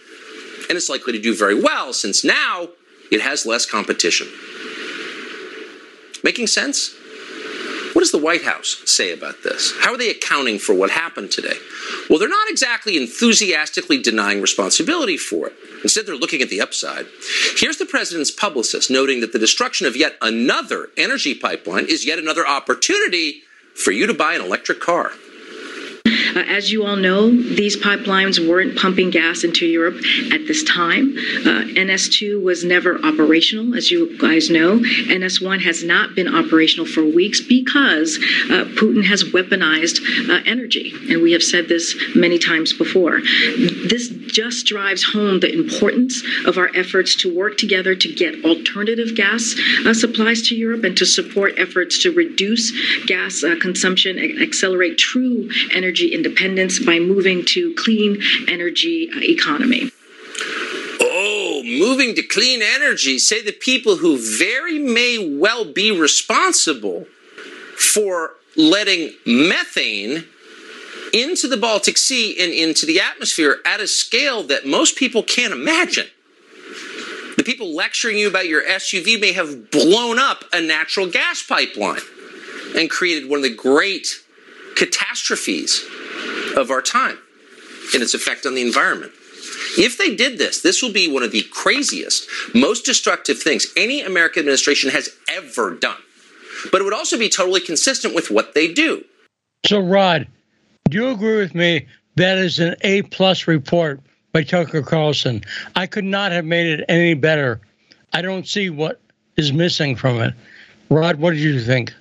And 0.71 0.79
it's 0.79 0.89
likely 0.89 1.13
to 1.13 1.21
do 1.21 1.37
very 1.37 1.61
well 1.61 1.93
since 1.93 2.25
now 2.25 2.69
it 3.11 3.21
has 3.21 3.45
less 3.45 3.67
competition. 3.67 4.29
Making 6.25 6.47
sense? 6.47 6.97
What 7.93 8.01
does 8.01 8.11
the 8.11 8.19
White 8.19 8.43
House 8.43 8.83
say 8.87 9.13
about 9.13 9.45
this? 9.45 9.73
How 9.79 9.93
are 9.93 9.99
they 9.99 10.11
accounting 10.11 10.59
for 10.59 10.75
what 10.75 10.91
happened 10.91 11.31
today? 11.31 11.57
Well, 12.11 12.19
they're 12.19 12.29
not 12.29 12.49
exactly 12.49 12.97
enthusiastically 12.97 14.03
denying 14.03 14.41
responsibility 14.41 15.17
for 15.17 15.49
it. 15.49 15.53
Instead, 15.83 16.07
they're 16.07 16.17
looking 16.17 16.43
at 16.43 16.49
the 16.49 16.61
upside. 16.61 17.07
Here's 17.57 17.77
the 17.77 17.87
president's 17.87 18.33
publicist 18.33 18.91
noting 18.91 19.21
that 19.21 19.33
the 19.33 19.39
destruction 19.39 19.87
of 19.87 19.97
yet 19.97 20.17
another 20.21 20.89
energy 20.97 21.35
pipeline 21.35 21.85
is 21.89 22.05
yet 22.05 22.19
another 22.19 22.47
opportunity 22.47 23.43
for 23.77 23.93
you 23.93 24.07
to 24.07 24.15
buy 24.15 24.35
an 24.35 24.41
electric 24.41 24.81
car. 24.81 25.13
Uh, 26.35 26.41
as 26.49 26.71
you 26.71 26.85
all 26.85 26.97
know, 26.97 27.31
these 27.31 27.77
pipelines 27.77 28.47
weren't 28.47 28.77
pumping 28.77 29.11
gas 29.11 29.45
into 29.45 29.67
Europe 29.67 29.97
at 30.33 30.47
this 30.47 30.63
time. 30.65 31.15
Uh, 31.41 31.65
NS2 31.75 32.43
was 32.43 32.65
never 32.65 32.99
operational, 33.05 33.75
as 33.75 33.91
you 33.91 34.19
guys 34.19 34.51
know. 34.51 34.79
NS1 34.79 35.63
has 35.63 35.83
not 35.85 36.15
been 36.15 36.29
operational 36.33 36.87
for 36.87 37.05
weeks 37.05 37.41
because 37.41 38.19
uh, 38.51 38.65
Putin 38.77 39.05
has 39.05 39.25
weaponized 39.25 40.01
uh, 40.29 40.43
energy. 40.47 40.93
And 41.11 41.23
we 41.23 41.33
have 41.33 41.43
said 41.43 41.69
this 41.69 41.95
many 42.15 42.39
times 42.39 42.73
before. 42.73 43.21
This 43.57 44.09
just 44.09 44.67
drives 44.67 45.05
home 45.05 45.41
the 45.41 45.53
importance 45.53 46.23
of 46.47 46.59
our 46.59 46.71
efforts 46.75 47.15
to 47.17 47.35
work 47.35 47.57
together 47.57 47.95
to 47.95 48.13
get 48.13 48.45
alternative 48.45 49.15
gas 49.15 49.55
uh, 49.87 49.95
supplies 49.95 50.43
to 50.43 50.57
Europe 50.57 50.85
and 50.85 50.97
to 50.97 51.07
support 51.07 51.55
efforts 51.57 52.03
to 52.03 52.11
reduce 52.11 52.73
gas 53.07 53.45
uh, 53.45 53.55
consumption, 53.61 54.19
accelerate 54.43 54.99
true 54.99 55.49
energy 55.71 55.95
energy 55.95 56.15
independence 56.25 56.85
by 56.85 56.99
moving 56.99 57.45
to 57.45 57.75
clean 57.75 58.21
energy 58.49 59.11
uh, 59.15 59.21
economy. 59.23 59.91
Oh, 61.01 61.63
moving 61.65 62.15
to 62.15 62.23
clean 62.23 62.61
energy, 62.63 63.19
say 63.19 63.43
the 63.43 63.53
people 63.53 63.97
who 63.97 64.19
very 64.19 64.79
may 64.79 65.39
well 65.39 65.65
be 65.65 65.91
responsible 65.91 67.07
for 67.77 68.33
letting 68.57 69.13
methane 69.27 70.25
into 71.13 71.47
the 71.47 71.57
Baltic 71.57 71.97
Sea 71.97 72.37
and 72.41 72.53
into 72.53 72.87
the 72.87 73.01
atmosphere 73.01 73.59
at 73.65 73.81
a 73.81 73.87
scale 73.87 74.43
that 74.45 74.67
most 74.67 74.97
people 74.97 75.23
can't 75.23 75.53
imagine. 75.53 76.07
The 77.37 77.45
people 77.45 77.75
lecturing 77.75 78.17
you 78.17 78.29
about 78.29 78.49
your 78.49 78.65
SUV 78.65 79.21
may 79.21 79.33
have 79.33 79.71
blown 79.71 80.19
up 80.19 80.45
a 80.53 80.61
natural 80.61 81.09
gas 81.09 81.43
pipeline 81.43 82.01
and 82.77 82.91
created 82.91 83.29
one 83.29 83.39
of 83.39 83.43
the 83.43 83.55
great 83.55 84.09
catastrophes 84.75 85.85
of 86.57 86.71
our 86.71 86.83
time 86.83 87.19
and 87.93 88.03
its 88.03 88.15
effect 88.15 88.47
on 88.47 88.55
the 88.55 88.63
environment. 88.63 89.13
If 89.77 89.99
they 89.99 90.15
did 90.15 90.39
this, 90.39 90.63
this 90.63 90.83
will 90.83 90.93
be 90.93 91.13
one 91.13 91.23
of 91.23 91.33
the 91.33 91.43
craziest, 91.51 92.29
most 92.55 92.85
destructive 92.85 93.39
things 93.41 93.67
any 93.77 94.01
American 94.01 94.41
administration 94.41 94.91
has 94.91 95.11
ever 95.31 95.75
done. 95.75 95.99
But 96.71 96.81
it 96.81 96.85
would 96.85 96.95
also 96.95 97.19
be 97.19 97.29
totally 97.29 97.61
consistent 97.61 98.15
with 98.15 98.31
what 98.31 98.55
they 98.55 98.73
do. 98.73 99.05
So, 99.67 99.81
Rod, 99.81 100.27
do 100.89 100.99
you 100.99 101.09
agree 101.09 101.37
with 101.37 101.55
me 101.55 101.87
that 102.17 102.39
is 102.39 102.59
an 102.59 102.77
A 102.83 103.03
plus 103.03 103.47
report 103.47 104.01
by 104.33 104.43
Tucker 104.43 104.83
Carlson? 104.83 105.43
I 105.75 105.87
could 105.87 106.05
not 106.05 106.33
have 106.33 106.45
made 106.45 106.67
it 106.67 106.85
any 106.89 107.15
better. 107.15 107.61
I 108.13 108.23
don't 108.23 108.47
see 108.47 108.71
what 108.71 109.01
is 109.37 109.53
missing 109.53 109.97
from 109.97 110.21
it. 110.21 110.35
Rod, 110.91 111.17
what 111.17 111.33
did 111.33 111.41
you 111.41 111.61
think? 111.61 111.93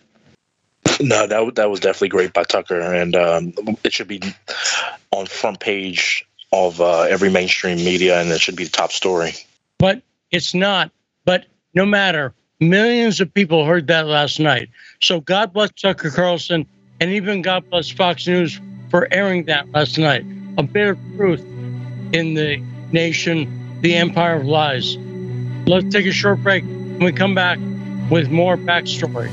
No, 1.03 1.27
that 1.27 1.55
that 1.55 1.69
was 1.69 1.81
definitely 1.81 2.07
great 2.09 2.31
by 2.31 2.43
Tucker, 2.43 2.79
and 2.79 3.13
um, 3.13 3.53
it 3.83 3.91
should 3.91 4.07
be 4.07 4.21
on 5.11 5.25
front 5.25 5.59
page 5.59 6.25
of 6.53 6.79
uh, 6.79 7.01
every 7.01 7.29
mainstream 7.29 7.77
media, 7.77 8.21
and 8.21 8.29
it 8.29 8.39
should 8.39 8.55
be 8.55 8.63
the 8.63 8.69
top 8.69 8.93
story. 8.93 9.33
But 9.79 10.01
it's 10.31 10.53
not. 10.53 10.91
But 11.25 11.45
no 11.73 11.85
matter, 11.85 12.33
millions 12.61 13.19
of 13.19 13.33
people 13.33 13.65
heard 13.65 13.87
that 13.87 14.07
last 14.07 14.39
night. 14.39 14.69
So 15.01 15.19
God 15.19 15.51
bless 15.51 15.71
Tucker 15.71 16.09
Carlson, 16.09 16.65
and 17.01 17.11
even 17.11 17.41
God 17.41 17.69
bless 17.69 17.89
Fox 17.89 18.25
News 18.25 18.61
for 18.89 19.09
airing 19.11 19.43
that 19.47 19.69
last 19.71 19.97
night. 19.97 20.25
A 20.57 20.63
bit 20.63 20.87
of 20.87 20.99
truth 21.17 21.41
in 22.13 22.33
the 22.35 22.63
nation, 22.93 23.81
the 23.81 23.95
empire 23.95 24.35
of 24.35 24.45
lies. 24.45 24.95
Let's 25.65 25.93
take 25.93 26.05
a 26.05 26.13
short 26.13 26.41
break. 26.43 26.63
When 26.63 26.99
we 26.99 27.11
come 27.11 27.35
back 27.35 27.59
with 28.09 28.29
more 28.29 28.55
backstory. 28.55 29.29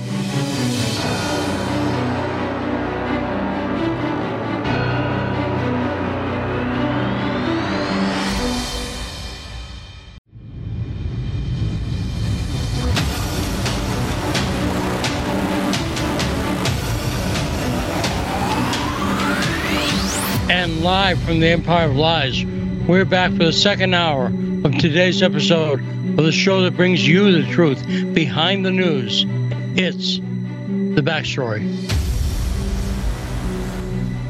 Live 21.01 21.23
from 21.23 21.41
the 21.41 21.49
Empire 21.49 21.89
of 21.89 21.97
Lies. 21.97 22.45
We're 22.45 23.07
back 23.07 23.31
for 23.31 23.45
the 23.45 23.55
second 23.55 23.95
hour 23.95 24.27
of 24.27 24.77
today's 24.77 25.23
episode 25.23 25.81
of 25.81 26.17
the 26.19 26.31
show 26.31 26.61
that 26.61 26.77
brings 26.77 27.09
you 27.09 27.41
the 27.41 27.51
truth 27.51 27.83
behind 28.13 28.67
the 28.67 28.71
news. 28.71 29.25
It's 29.79 30.19
the 30.19 31.01
backstory. 31.01 31.65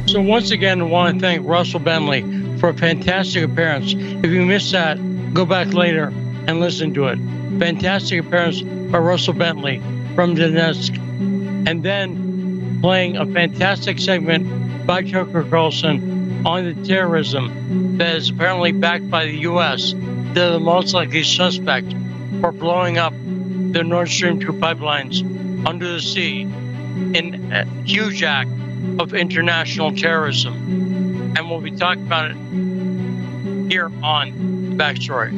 So, 0.09 0.21
once 0.21 0.53
again, 0.53 0.81
I 0.81 0.85
want 0.85 1.15
to 1.17 1.21
thank 1.21 1.45
Russell 1.45 1.81
Bentley 1.81 2.23
for 2.59 2.69
a 2.69 2.75
fantastic 2.75 3.43
appearance. 3.43 3.93
If 3.97 4.27
you 4.27 4.47
missed 4.47 4.71
that, 4.71 4.95
go 5.35 5.45
back 5.45 5.75
later 5.75 6.13
and 6.47 6.61
listen 6.61 6.95
to 6.95 7.09
it. 7.09 7.19
Fantastic 7.59 8.25
appearance 8.25 8.63
by 8.63 8.99
Russell 8.99 9.35
Bentley 9.35 9.79
from 10.15 10.37
Donetsk. 10.37 10.97
And 11.67 11.83
then 11.83 12.79
playing 12.81 13.17
a 13.17 13.27
fantastic 13.27 13.99
segment 13.99 14.87
by 14.87 15.03
Tucker 15.03 15.43
Carlson 15.43 16.20
on 16.45 16.65
the 16.65 16.87
terrorism 16.87 17.99
that 17.99 18.17
is 18.17 18.31
apparently 18.31 18.73
backed 18.73 19.11
by 19.11 19.27
the 19.27 19.37
U.S. 19.39 19.95
They're 20.33 20.53
the 20.53 20.61
most 20.61 20.95
likely 20.95 21.23
suspect 21.23 21.93
for 22.41 22.53
blowing 22.53 22.99
up 22.99 23.13
the 23.13 23.83
Nord 23.85 24.09
Stream 24.09 24.41
2 24.41 24.55
pipelines 24.55 25.23
under 25.67 25.93
the 25.93 26.01
sea 26.01 26.43
in 26.43 27.53
a 27.53 27.65
huge 27.85 28.23
act 28.23 28.51
of 28.99 29.15
international 29.15 29.95
terrorism. 29.95 30.55
And 31.37 31.51
we'll 31.51 31.61
be 31.61 31.73
talking 31.73 32.07
about 32.07 32.31
it 32.31 32.37
here 33.71 33.91
on 34.03 34.33
Backstory. 34.77 35.31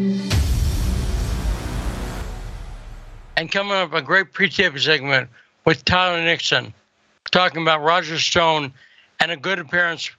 And 3.36 3.50
coming 3.50 3.72
up, 3.72 3.92
a 3.92 4.02
great 4.02 4.32
pre-tape 4.32 4.78
segment 4.78 5.28
with 5.64 5.84
Tyler 5.84 6.22
Nixon, 6.22 6.72
talking 7.30 7.62
about 7.62 7.82
Roger 7.82 8.18
Stone 8.18 8.72
and 9.20 9.30
a 9.30 9.36
good 9.36 9.58
appearance 9.58 10.10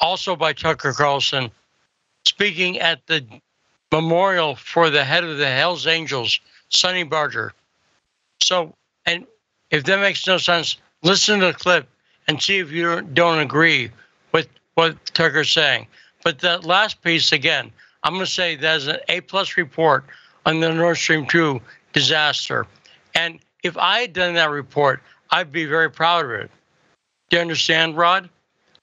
also 0.00 0.36
by 0.36 0.52
Tucker 0.52 0.92
Carlson, 0.92 1.50
speaking 2.26 2.78
at 2.78 3.06
the 3.06 3.24
memorial 3.92 4.56
for 4.56 4.90
the 4.90 5.04
head 5.04 5.24
of 5.24 5.38
the 5.38 5.48
Hells 5.48 5.86
Angels, 5.86 6.40
Sonny 6.68 7.04
Barger. 7.04 7.52
So, 8.42 8.74
and 9.06 9.26
if 9.70 9.84
that 9.84 10.00
makes 10.00 10.26
no 10.26 10.38
sense, 10.38 10.76
listen 11.02 11.40
to 11.40 11.46
the 11.46 11.54
clip 11.54 11.88
and 12.28 12.42
see 12.42 12.58
if 12.58 12.70
you 12.70 13.02
don't 13.02 13.38
agree 13.38 13.90
with 14.32 14.48
what 14.74 14.96
Tucker's 15.14 15.50
saying. 15.50 15.86
But 16.24 16.40
that 16.40 16.64
last 16.64 17.02
piece, 17.02 17.32
again, 17.32 17.70
I'm 18.02 18.14
going 18.14 18.26
to 18.26 18.30
say 18.30 18.56
that's 18.56 18.86
an 18.86 18.98
A 19.08 19.20
plus 19.20 19.56
report 19.56 20.04
on 20.44 20.60
the 20.60 20.72
Nord 20.72 20.96
Stream 20.96 21.26
2 21.26 21.60
disaster. 21.92 22.66
And 23.14 23.38
if 23.62 23.76
I 23.76 24.00
had 24.00 24.12
done 24.12 24.34
that 24.34 24.50
report, 24.50 25.00
I'd 25.30 25.52
be 25.52 25.64
very 25.64 25.90
proud 25.90 26.24
of 26.24 26.30
it. 26.32 26.50
Do 27.30 27.36
you 27.36 27.40
understand, 27.40 27.96
Rod? 27.96 28.28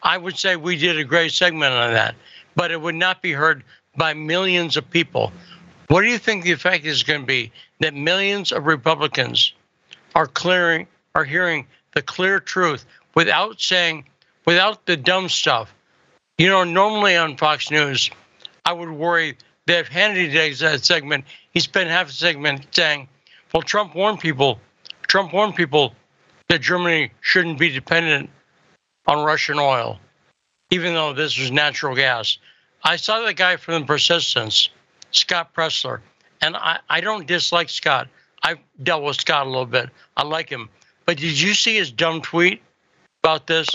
I 0.04 0.18
would 0.18 0.38
say 0.38 0.58
we 0.58 0.76
did 0.76 1.00
a 1.00 1.04
great 1.04 1.32
segment 1.32 1.74
on 1.74 1.94
that, 1.94 2.16
but 2.56 2.72
it 2.72 2.82
would 2.82 2.96
not 2.96 3.22
be 3.22 3.32
heard 3.32 3.64
by 3.96 4.14
millions 4.14 4.76
of 4.76 4.90
people. 4.90 5.32
What 5.88 6.02
do 6.02 6.08
you 6.08 6.18
think 6.18 6.44
the 6.44 6.52
effect 6.52 6.86
is 6.86 7.04
going 7.04 7.22
to 7.22 7.26
be 7.26 7.52
that 7.80 7.94
millions 7.94 8.52
of 8.52 8.66
Republicans 8.66 9.54
are 10.14 10.28
clearing, 10.28 10.88
are 11.16 11.24
hearing 11.24 11.68
the 11.94 12.02
clear 12.02 12.40
truth 12.40 12.86
without 13.16 13.62
saying, 13.62 14.06
without 14.46 14.86
the 14.86 14.98
dumb 14.98 15.30
stuff? 15.30 15.74
You 16.38 16.50
know, 16.50 16.64
normally 16.64 17.16
on 17.16 17.38
Fox 17.38 17.72
News, 17.72 18.10
I 18.66 18.74
would 18.74 18.92
worry 18.92 19.38
that 19.68 19.80
if 19.80 19.90
Hannity 19.90 20.34
does 20.34 20.60
that 20.60 20.84
segment, 20.84 21.24
he 21.52 21.60
spent 21.60 21.90
half 21.90 22.08
the 22.08 22.14
segment 22.14 22.68
saying, 22.72 23.08
well, 23.54 23.62
Trump 23.62 23.96
warned 23.96 24.20
people, 24.20 24.60
Trump 25.08 25.32
warned 25.32 25.56
people 25.56 25.94
that 26.50 26.62
Germany 26.62 27.12
shouldn't 27.22 27.60
be 27.60 27.70
dependent 27.70 28.30
on 29.06 29.26
Russian 29.26 29.60
oil, 29.60 30.00
even 30.72 30.94
though 30.94 31.14
this 31.14 31.38
was 31.38 31.52
natural 31.52 31.96
gas. 31.96 32.38
I 32.84 32.96
saw 32.96 33.22
the 33.22 33.34
guy 33.34 33.56
from 33.56 33.82
the 33.82 33.86
Persistence, 33.86 34.70
Scott 35.12 35.54
Presler, 35.54 36.02
and 36.42 36.56
I, 36.58 36.80
I 36.90 37.02
don't 37.02 37.28
dislike 37.28 37.70
Scott. 37.70 38.08
I've 38.44 38.60
dealt 38.84 39.04
with 39.04 39.20
Scott 39.20 39.48
a 39.48 39.50
little 39.50 39.66
bit. 39.66 39.90
I 40.18 40.24
like 40.24 40.50
him. 40.50 40.70
But 41.06 41.18
did 41.18 41.40
you 41.40 41.54
see 41.54 41.76
his 41.76 41.92
dumb 41.92 42.22
tweet 42.22 42.62
about 43.24 43.48
this? 43.48 43.70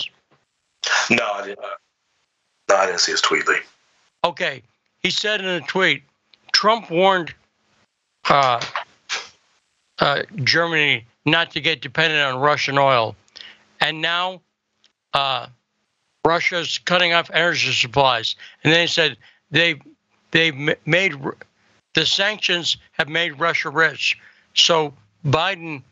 No, 1.09 1.31
I 1.33 1.47
didn't. 1.47 1.65
No, 2.69 2.75
I 2.75 2.85
didn't 2.85 2.99
see 2.99 3.11
his 3.11 3.21
tweet, 3.21 3.47
Lee. 3.47 3.57
Okay. 4.23 4.61
He 5.01 5.09
said 5.09 5.41
in 5.41 5.47
a 5.47 5.61
tweet, 5.61 6.03
Trump 6.53 6.91
warned 6.91 7.33
uh, 8.29 8.63
uh, 9.99 10.23
Germany 10.43 11.05
not 11.25 11.51
to 11.51 11.61
get 11.61 11.81
dependent 11.81 12.21
on 12.21 12.39
Russian 12.41 12.77
oil. 12.77 13.15
And 13.81 14.01
now 14.01 14.41
uh, 15.13 15.47
Russia's 16.25 16.77
cutting 16.77 17.13
off 17.13 17.29
energy 17.33 17.71
supplies. 17.71 18.35
And 18.63 18.73
then 18.73 18.81
he 18.81 18.87
said 18.87 19.17
they 19.51 19.79
they've 20.31 20.77
made 20.85 21.13
the 21.93 22.05
sanctions 22.05 22.77
have 22.93 23.09
made 23.09 23.39
Russia 23.39 23.69
rich. 23.69 24.17
So 24.53 24.93
Biden 25.25 25.83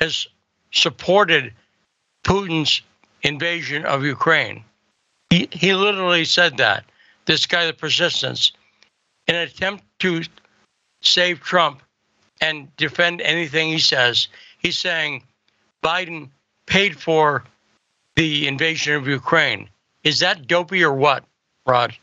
has 0.00 0.26
supported 0.72 1.52
Putin's 2.24 2.82
invasion 3.22 3.84
of 3.84 4.04
Ukraine. 4.04 4.64
He, 5.30 5.48
he 5.50 5.74
literally 5.74 6.24
said 6.24 6.56
that. 6.58 6.84
This 7.26 7.46
guy, 7.46 7.66
the 7.66 7.72
persistence, 7.72 8.52
in 9.26 9.34
an 9.34 9.42
attempt 9.42 9.84
to 10.00 10.22
save 11.00 11.40
Trump 11.40 11.82
and 12.40 12.74
defend 12.76 13.20
anything 13.22 13.68
he 13.68 13.78
says, 13.78 14.28
he's 14.58 14.78
saying 14.78 15.22
Biden 15.82 16.28
paid 16.66 17.00
for 17.00 17.44
the 18.16 18.46
invasion 18.46 18.94
of 18.94 19.06
Ukraine. 19.06 19.68
Is 20.02 20.20
that 20.20 20.46
dopey 20.46 20.82
or 20.84 20.94
what, 20.94 21.24
Rod? 21.66 21.94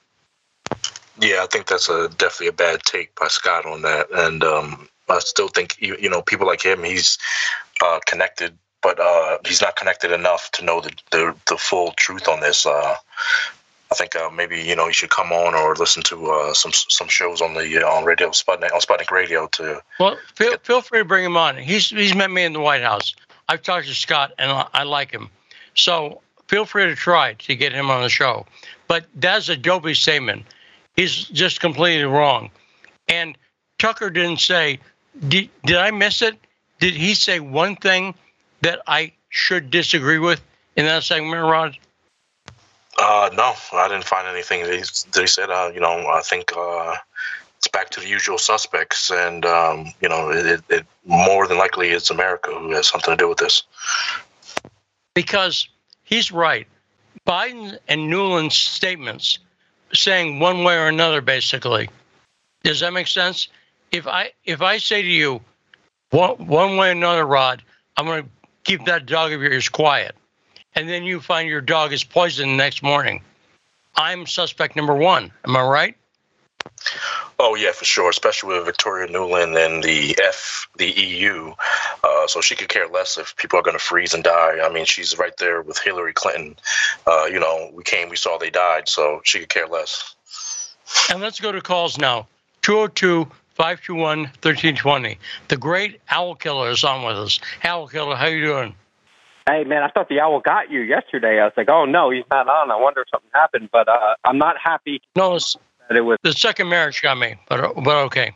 Yeah, 1.19 1.43
I 1.43 1.47
think 1.47 1.67
that's 1.67 1.89
a 1.89 2.09
definitely 2.09 2.47
a 2.47 2.53
bad 2.53 2.83
take 2.83 3.13
by 3.15 3.27
Scott 3.27 3.65
on 3.65 3.83
that, 3.83 4.07
and 4.11 4.43
um, 4.43 4.89
I 5.07 5.19
still 5.19 5.49
think 5.49 5.77
you, 5.79 5.95
you 5.99 6.09
know 6.09 6.21
people 6.21 6.47
like 6.47 6.63
him. 6.63 6.83
He's 6.83 7.17
uh, 7.83 7.99
connected, 8.07 8.57
but 8.81 8.99
uh, 8.99 9.37
he's 9.45 9.61
not 9.61 9.75
connected 9.75 10.11
enough 10.11 10.49
to 10.51 10.65
know 10.65 10.81
the 10.81 10.91
the, 11.11 11.35
the 11.47 11.57
full 11.57 11.91
truth 11.91 12.27
on 12.27 12.39
this. 12.39 12.65
Uh, 12.65 12.95
I 13.91 13.95
think 13.95 14.15
uh, 14.15 14.31
maybe 14.31 14.61
you 14.61 14.75
know 14.75 14.87
he 14.87 14.93
should 14.93 15.11
come 15.11 15.31
on 15.31 15.53
or 15.53 15.75
listen 15.75 16.01
to 16.03 16.31
uh, 16.31 16.53
some 16.53 16.71
some 16.73 17.07
shows 17.07 17.39
on 17.39 17.53
the 17.53 17.83
uh, 17.83 17.87
on 17.87 18.03
radio 18.03 18.29
Sputnik 18.29 18.73
on 18.73 18.81
Sputnik 18.81 19.11
Radio 19.11 19.47
to. 19.47 19.81
Well, 19.99 20.17
feel 20.33 20.57
feel 20.63 20.81
free 20.81 20.99
to 20.99 21.05
bring 21.05 21.25
him 21.25 21.37
on. 21.37 21.57
He's 21.57 21.89
he's 21.89 22.15
met 22.15 22.31
me 22.31 22.43
in 22.43 22.53
the 22.53 22.61
White 22.61 22.81
House. 22.81 23.13
I've 23.47 23.61
talked 23.61 23.87
to 23.87 23.93
Scott 23.93 24.31
and 24.39 24.49
I 24.73 24.83
like 24.83 25.11
him, 25.11 25.29
so 25.75 26.21
feel 26.47 26.65
free 26.65 26.85
to 26.85 26.95
try 26.95 27.33
to 27.33 27.55
get 27.55 27.73
him 27.73 27.89
on 27.89 28.01
the 28.01 28.09
show. 28.09 28.45
But 28.87 29.05
that's 29.15 29.49
a 29.49 29.57
dopey 29.57 29.93
statement. 29.93 30.45
He's 30.95 31.25
just 31.25 31.61
completely 31.61 32.03
wrong. 32.03 32.49
And 33.07 33.37
Tucker 33.79 34.09
didn't 34.09 34.39
say. 34.39 34.79
Did, 35.27 35.49
did 35.65 35.77
I 35.77 35.91
miss 35.91 36.21
it? 36.21 36.37
Did 36.79 36.93
he 36.93 37.15
say 37.15 37.39
one 37.39 37.75
thing 37.75 38.13
that 38.61 38.81
I 38.87 39.13
should 39.29 39.71
disagree 39.71 40.19
with 40.19 40.41
in 40.75 40.85
that 40.85 41.03
segment, 41.03 41.41
Rod? 41.41 41.77
Uh, 42.97 43.29
no, 43.33 43.53
I 43.73 43.87
didn't 43.87 44.03
find 44.03 44.27
anything. 44.27 44.63
They, 44.63 44.83
they 45.13 45.25
said, 45.25 45.49
uh, 45.49 45.71
you 45.73 45.79
know, 45.79 46.07
I 46.07 46.21
think 46.21 46.51
uh, 46.55 46.95
it's 47.57 47.67
back 47.67 47.89
to 47.91 47.99
the 47.99 48.07
usual 48.07 48.37
suspects, 48.37 49.11
and 49.11 49.45
um, 49.45 49.93
you 50.01 50.09
know, 50.09 50.29
it, 50.29 50.61
it 50.69 50.85
more 51.05 51.47
than 51.47 51.57
likely 51.57 51.89
it's 51.89 52.09
America 52.09 52.51
who 52.51 52.71
has 52.71 52.87
something 52.87 53.11
to 53.11 53.17
do 53.17 53.29
with 53.29 53.37
this. 53.37 53.63
Because 55.13 55.67
he's 56.03 56.31
right. 56.31 56.67
Biden 57.27 57.77
and 57.87 58.09
Nuland's 58.09 58.55
statements 58.55 59.39
saying 59.93 60.39
one 60.39 60.63
way 60.63 60.75
or 60.75 60.87
another, 60.87 61.21
basically. 61.21 61.89
Does 62.63 62.79
that 62.79 62.93
make 62.93 63.07
sense? 63.07 63.47
If 63.91 64.07
I 64.07 64.31
if 64.45 64.61
I 64.61 64.77
say 64.77 65.01
to 65.01 65.07
you, 65.07 65.41
one 66.11 66.47
one 66.47 66.77
way 66.77 66.89
or 66.89 66.91
another, 66.91 67.25
Rod, 67.25 67.61
I'm 67.97 68.05
going 68.05 68.23
to 68.23 68.29
keep 68.63 68.85
that 68.85 69.05
dog 69.05 69.33
of 69.33 69.41
yours 69.41 69.69
quiet, 69.69 70.15
and 70.75 70.87
then 70.87 71.03
you 71.03 71.19
find 71.19 71.49
your 71.49 71.61
dog 71.61 71.91
is 71.91 72.03
poisoned 72.03 72.51
the 72.51 72.55
next 72.55 72.83
morning, 72.83 73.21
I'm 73.95 74.25
suspect 74.25 74.75
number 74.75 74.93
one. 74.93 75.31
Am 75.45 75.55
I 75.55 75.63
right? 75.63 75.95
Oh 77.39 77.55
yeah, 77.55 77.71
for 77.71 77.85
sure. 77.85 78.09
Especially 78.09 78.55
with 78.55 78.65
Victoria 78.65 79.07
Nuland 79.07 79.57
and 79.63 79.83
the 79.83 80.17
F, 80.23 80.67
the 80.77 80.89
EU. 80.89 81.53
Uh, 82.03 82.27
so 82.27 82.41
she 82.41 82.55
could 82.55 82.69
care 82.69 82.87
less 82.87 83.17
if 83.17 83.35
people 83.35 83.59
are 83.59 83.63
going 83.63 83.77
to 83.77 83.83
freeze 83.83 84.13
and 84.13 84.23
die. 84.23 84.59
I 84.63 84.71
mean, 84.71 84.85
she's 84.85 85.17
right 85.17 85.35
there 85.37 85.61
with 85.61 85.79
Hillary 85.79 86.13
Clinton. 86.13 86.55
Uh, 87.07 87.25
you 87.25 87.39
know, 87.39 87.69
we 87.73 87.83
came, 87.83 88.09
we 88.09 88.15
saw 88.15 88.37
they 88.37 88.49
died, 88.49 88.87
so 88.87 89.21
she 89.23 89.39
could 89.39 89.49
care 89.49 89.67
less. 89.67 90.15
And 91.09 91.21
let's 91.21 91.39
go 91.39 91.51
to 91.51 91.61
calls 91.61 91.97
now. 91.97 92.27
202 92.61 93.25
521 93.55 94.19
1320. 94.19 95.17
The 95.47 95.57
great 95.57 95.99
Owl 96.09 96.35
Killer 96.35 96.69
is 96.69 96.83
on 96.83 97.05
with 97.05 97.17
us. 97.17 97.39
Owl 97.63 97.87
Killer, 97.87 98.15
how 98.15 98.27
you 98.27 98.45
doing? 98.45 98.75
Hey 99.49 99.63
man, 99.63 99.81
I 99.81 99.89
thought 99.89 100.07
the 100.07 100.19
owl 100.19 100.39
got 100.39 100.69
you 100.69 100.81
yesterday. 100.81 101.39
I 101.39 101.45
was 101.45 101.53
like, 101.57 101.69
oh 101.69 101.85
no, 101.85 102.11
he's 102.11 102.23
not 102.29 102.47
on. 102.47 102.69
I 102.69 102.75
wonder 102.75 103.01
if 103.01 103.07
something 103.09 103.31
happened. 103.33 103.69
But 103.71 103.87
uh, 103.89 104.15
I'm 104.23 104.37
not 104.37 104.55
happy. 104.63 105.01
No, 105.15 105.35
it's, 105.35 105.57
it 105.97 106.01
was 106.01 106.17
the 106.23 106.33
second 106.33 106.69
marriage 106.69 107.01
got 107.01 107.17
me, 107.17 107.35
but 107.49 107.73
but 107.83 107.97
okay. 108.05 108.33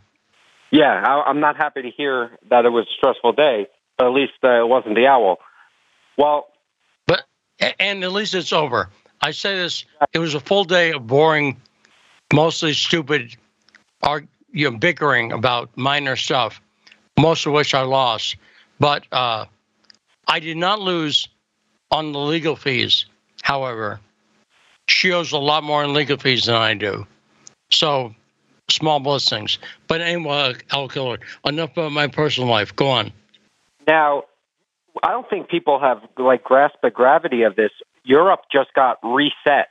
Yeah, 0.72 1.04
I, 1.06 1.30
I'm 1.30 1.40
not 1.40 1.56
happy 1.56 1.84
to 1.84 1.90
hear 1.90 2.32
that 2.50 2.66
it 2.66 2.70
was 2.70 2.86
a 2.86 2.94
stressful 2.98 3.34
day. 3.34 3.68
But 3.98 4.08
at 4.08 4.14
least 4.14 4.34
uh, 4.44 4.62
it 4.62 4.68
wasn't 4.68 4.96
the 4.96 5.08
owl. 5.08 5.40
Well, 6.18 6.48
but 7.08 7.24
and 7.80 8.04
at 8.04 8.12
least 8.12 8.34
it's 8.34 8.52
over. 8.52 8.90
I 9.22 9.32
say 9.32 9.56
this: 9.56 9.86
it 10.14 10.20
was 10.20 10.34
a 10.34 10.40
full 10.40 10.66
day 10.66 10.92
of 10.92 11.08
boring, 11.08 11.62
mostly 12.34 12.74
stupid, 12.74 13.36
arg- 14.04 14.28
you 14.52 14.70
know, 14.70 14.78
bickering 14.78 15.32
about 15.32 15.76
minor 15.78 16.16
stuff, 16.16 16.62
most 17.18 17.46
of 17.46 17.54
which 17.54 17.74
I 17.74 17.82
lost. 17.82 18.36
But 18.80 19.06
uh, 19.12 19.46
I 20.28 20.40
did 20.40 20.58
not 20.58 20.82
lose 20.82 21.30
on 21.92 22.12
the 22.12 22.20
legal 22.20 22.56
fees. 22.56 23.06
However, 23.42 24.00
she 24.88 25.12
owes 25.14 25.32
a 25.32 25.38
lot 25.38 25.64
more 25.64 25.84
in 25.84 25.94
legal 25.94 26.18
fees 26.18 26.46
than 26.46 26.56
I 26.56 26.74
do. 26.74 27.08
So, 27.76 28.16
small 28.70 29.00
blessings. 29.00 29.58
But 29.88 30.02
anyway, 30.02 30.56
Al 30.72 30.88
Killer, 30.88 31.20
enough 31.46 31.72
about 31.74 31.92
my 31.92 32.08
personal 32.08 32.50
life. 32.50 32.76
Go 32.76 32.88
on. 32.88 33.12
Now, 33.88 34.24
I 35.04 35.12
don't 35.12 35.30
think 35.30 35.50
people 35.50 35.80
have 35.80 36.02
like 36.18 36.44
grasped 36.44 36.82
the 36.82 36.90
gravity 36.90 37.44
of 37.44 37.56
this. 37.56 37.72
Europe 38.04 38.44
just 38.52 38.74
got 38.74 38.98
reset. 39.04 39.68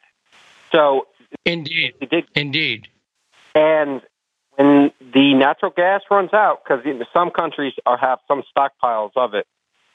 So, 0.71 1.07
indeed, 1.47 1.95
did. 2.11 2.25
Indeed. 2.35 2.89
And 3.55 4.03
when 4.57 4.93
the 5.01 5.35
natural 5.35 5.73
gas 5.75 6.03
runs 6.11 6.33
out, 6.33 6.63
because 6.65 6.85
some 7.13 7.31
countries 7.31 7.73
are, 7.87 7.97
have 7.97 8.19
some 8.29 8.43
stockpiles 8.55 9.13
of 9.17 9.35
it, 9.35 9.47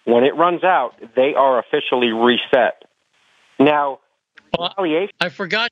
when 0.05 0.23
it 0.23 0.35
runs 0.35 0.63
out, 0.63 0.93
they 1.15 1.33
are 1.35 1.59
officially 1.59 2.11
reset. 2.11 2.83
Now, 3.59 3.99
well, 4.57 4.73
I 5.19 5.29
forgot. 5.29 5.69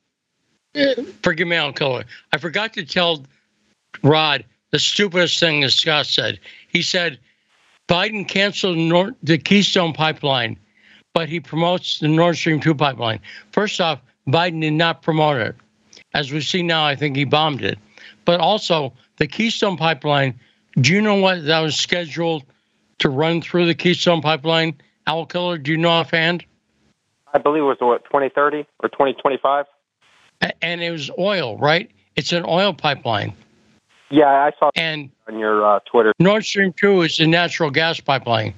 Forgive 1.24 1.48
me, 1.48 1.56
Al 1.56 1.74
Killer. 1.74 2.06
I 2.34 2.38
forgot 2.38 2.74
to 2.74 2.86
tell 2.86 3.26
Rod 4.04 4.46
the 4.72 4.80
stupidest 4.80 5.40
thing 5.40 5.62
that 5.62 5.72
Scott 5.72 6.06
said. 6.06 6.40
He 6.68 6.82
said 6.82 7.20
Biden 7.88 8.28
canceled 8.28 8.78
Nord, 8.78 9.16
the 9.24 9.38
Keystone 9.38 9.94
pipeline, 9.94 10.58
but 11.14 11.30
he 11.30 11.40
promotes 11.40 12.00
the 12.00 12.08
Nord 12.08 12.38
Stream 12.38 12.60
2 12.60 12.76
pipeline. 12.76 13.20
First 13.52 13.80
off, 13.82 14.02
Biden 14.28 14.62
did 14.62 14.74
not 14.74 15.02
promote 15.02 15.38
it. 15.38 15.56
As 16.14 16.32
we 16.32 16.42
see 16.42 16.64
now, 16.64 16.86
I 16.86 16.96
think 16.96 17.16
he 17.16 17.24
bombed 17.24 17.64
it. 17.64 17.80
But 18.26 18.40
also, 18.40 18.94
the 19.18 19.28
Keystone 19.28 19.78
pipeline, 19.78 20.40
do 20.82 20.94
you 20.94 21.02
know 21.02 21.16
what 21.16 21.46
that 21.46 21.60
was 21.60 21.76
scheduled 21.76 22.44
to 23.00 23.10
run 23.10 23.42
through 23.42 23.66
the 23.66 23.76
Keystone 23.76 24.22
pipeline? 24.22 24.76
Al 25.08 25.26
Killer, 25.26 25.58
do 25.58 25.72
you 25.72 25.78
know 25.78 25.90
offhand? 25.90 26.46
I 27.34 27.40
believe 27.40 27.64
it 27.64 27.66
was 27.66 27.78
what, 27.80 28.04
2030 28.06 28.66
or 28.82 28.90
2025? 28.90 29.66
And 30.62 30.82
it 30.82 30.92
was 30.92 31.10
oil, 31.18 31.58
right? 31.58 31.90
It's 32.16 32.32
an 32.32 32.46
oil 32.46 32.74
pipeline. 32.74 33.34
Yeah, 34.10 34.28
I 34.28 34.52
saw 34.60 34.70
and 34.76 35.10
on 35.28 35.38
your 35.40 35.66
uh, 35.66 35.80
Twitter. 35.86 36.14
Nord 36.20 36.46
Stream 36.46 36.74
2 36.74 37.02
is 37.02 37.20
a 37.20 37.28
natural 37.28 37.70
gas 37.70 38.00
pipeline. 38.00 38.54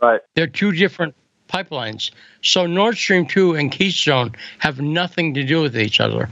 Right. 0.00 0.20
They're 0.34 0.46
two 0.46 0.72
different 0.72 1.14
pipelines. 1.48 2.10
So 2.42 2.66
Nord 2.66 2.96
Stream 2.96 3.26
2 3.26 3.54
and 3.54 3.72
Keystone 3.72 4.34
have 4.58 4.80
nothing 4.80 5.34
to 5.34 5.44
do 5.44 5.62
with 5.62 5.76
each 5.76 6.00
other 6.00 6.28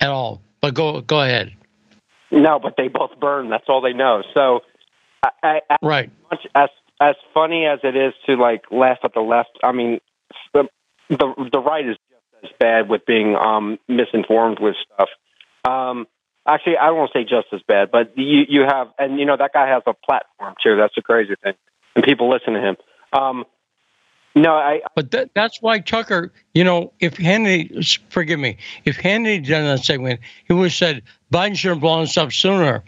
at 0.00 0.10
all. 0.10 0.40
But 0.60 0.74
go 0.74 1.00
go 1.00 1.20
ahead. 1.20 1.54
No, 2.30 2.58
but 2.58 2.74
they 2.76 2.88
both 2.88 3.18
burn. 3.20 3.48
That's 3.48 3.64
all 3.68 3.80
they 3.80 3.92
know. 3.92 4.22
So, 4.34 4.60
I, 5.22 5.60
I, 5.70 5.76
right. 5.82 6.10
Much, 6.30 6.46
as 6.54 6.68
as 7.00 7.14
funny 7.32 7.64
as 7.64 7.78
it 7.84 7.96
is 7.96 8.12
to 8.26 8.36
like 8.36 8.64
laugh 8.70 8.98
at 9.02 9.14
the 9.14 9.20
left, 9.20 9.58
I 9.62 9.72
mean, 9.72 10.00
the 10.52 10.64
the, 11.08 11.48
the 11.52 11.60
right 11.60 11.88
is 11.88 11.96
as 12.42 12.50
bad 12.58 12.88
with 12.88 13.04
being 13.06 13.36
um, 13.36 13.78
misinformed 13.88 14.58
with 14.60 14.76
stuff. 14.94 15.08
Um, 15.64 16.06
actually, 16.46 16.76
I 16.76 16.90
won't 16.90 17.12
say 17.12 17.24
just 17.24 17.48
as 17.52 17.60
bad, 17.66 17.90
but 17.90 18.16
you 18.16 18.44
you 18.48 18.62
have, 18.62 18.88
and 18.98 19.18
you 19.18 19.26
know 19.26 19.36
that 19.36 19.52
guy 19.52 19.68
has 19.68 19.82
a 19.86 19.94
platform 19.94 20.54
too. 20.62 20.76
That's 20.76 20.94
the 20.94 21.02
crazy 21.02 21.34
thing, 21.42 21.54
and 21.94 22.04
people 22.04 22.30
listen 22.30 22.54
to 22.54 22.60
him. 22.60 22.76
Um, 23.12 23.44
No, 24.34 24.54
I. 24.54 24.82
But 24.94 25.10
that, 25.12 25.30
that's 25.34 25.60
why 25.60 25.80
Tucker, 25.80 26.32
you 26.54 26.62
know, 26.62 26.92
if 27.00 27.16
Hannity, 27.16 27.98
forgive 28.10 28.38
me, 28.38 28.58
if 28.84 28.96
Hannity 28.96 29.46
done 29.46 29.64
that 29.64 29.84
segment, 29.84 30.20
he 30.46 30.52
would 30.52 30.64
have 30.64 30.72
said 30.72 31.02
Biden 31.32 31.56
should 31.56 31.70
have 31.70 31.80
blown 31.80 32.02
this 32.02 32.16
up 32.16 32.32
sooner. 32.32 32.84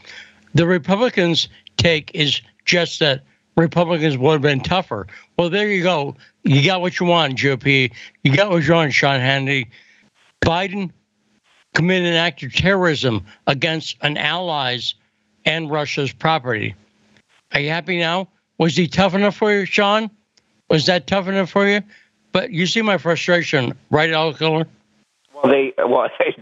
The 0.55 0.66
Republicans' 0.66 1.48
take 1.76 2.11
is 2.14 2.40
just 2.64 3.01
that 3.01 3.24
Republicans 3.57 4.16
would 4.16 4.32
have 4.32 4.42
been 4.42 4.61
tougher. 4.61 5.07
Well, 5.38 5.51
there 5.51 5.68
you 5.68 5.82
go. 5.82 6.16
You 6.44 6.64
got 6.64 6.80
what 6.80 6.98
you 6.98 7.07
want, 7.07 7.36
GOP. 7.36 7.92
You 8.22 8.36
got 8.36 8.51
what 8.51 8.66
you 8.66 8.72
want, 8.72 8.92
Sean 8.92 9.20
Hannity. 9.20 9.68
Biden 10.44 10.90
committed 11.74 12.09
an 12.09 12.14
act 12.14 12.42
of 12.42 12.55
terrorism 12.55 13.24
against 13.46 13.96
an 14.03 14.16
ally's 14.16 14.94
and 15.44 15.70
Russia's 15.70 16.12
property. 16.12 16.74
Are 17.53 17.61
you 17.61 17.70
happy 17.70 17.98
now? 17.98 18.28
Was 18.59 18.76
he 18.76 18.86
tough 18.86 19.14
enough 19.14 19.36
for 19.36 19.53
you, 19.53 19.64
Sean? 19.64 20.11
Was 20.68 20.86
that 20.86 21.07
tough 21.07 21.28
enough 21.28 21.51
for 21.51 21.66
you? 21.66 21.82
But 22.32 22.51
you 22.51 22.66
see 22.66 22.82
my 22.82 22.98
frustration, 22.98 23.74
right, 23.90 24.11
Al 24.11 24.34
Killer? 24.34 24.66
Well, 25.34 25.53
they 25.53 25.72
well 25.78 26.09
they 26.18 26.36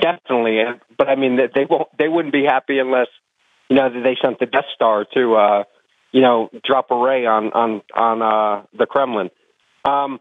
definitely, 0.00 0.62
but 0.96 1.08
I 1.08 1.16
mean 1.16 1.36
they 1.36 1.66
won't. 1.68 1.88
They 1.98 2.08
wouldn't 2.08 2.32
be 2.32 2.44
happy 2.44 2.78
unless 2.78 3.08
you 3.68 3.76
know 3.76 3.90
they 3.90 4.16
sent 4.22 4.38
the 4.38 4.46
Death 4.46 4.64
Star 4.74 5.04
to 5.14 5.34
uh, 5.34 5.64
you 6.14 6.20
know 6.20 6.48
drop 6.64 6.90
a 6.92 6.96
ray 6.96 7.26
on 7.26 7.52
on 7.52 7.82
on 7.94 8.22
uh, 8.22 8.62
the 8.72 8.86
Kremlin. 8.86 9.30
Um, 9.84 10.20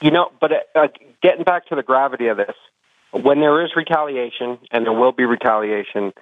you 0.00 0.10
know, 0.10 0.30
but 0.40 0.50
uh, 0.74 0.88
getting 1.22 1.44
back 1.44 1.68
to 1.68 1.76
the 1.76 1.84
gravity 1.84 2.26
of 2.26 2.36
this, 2.36 2.56
when 3.12 3.38
there 3.38 3.64
is 3.64 3.70
retaliation, 3.76 4.58
and 4.72 4.84
there 4.84 4.92
will 4.92 5.12
be 5.12 5.24
retaliation, 5.24 6.12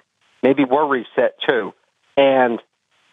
maybe 0.43 0.63
we're 0.63 0.85
reset 0.85 1.33
too, 1.49 1.73
and 2.15 2.61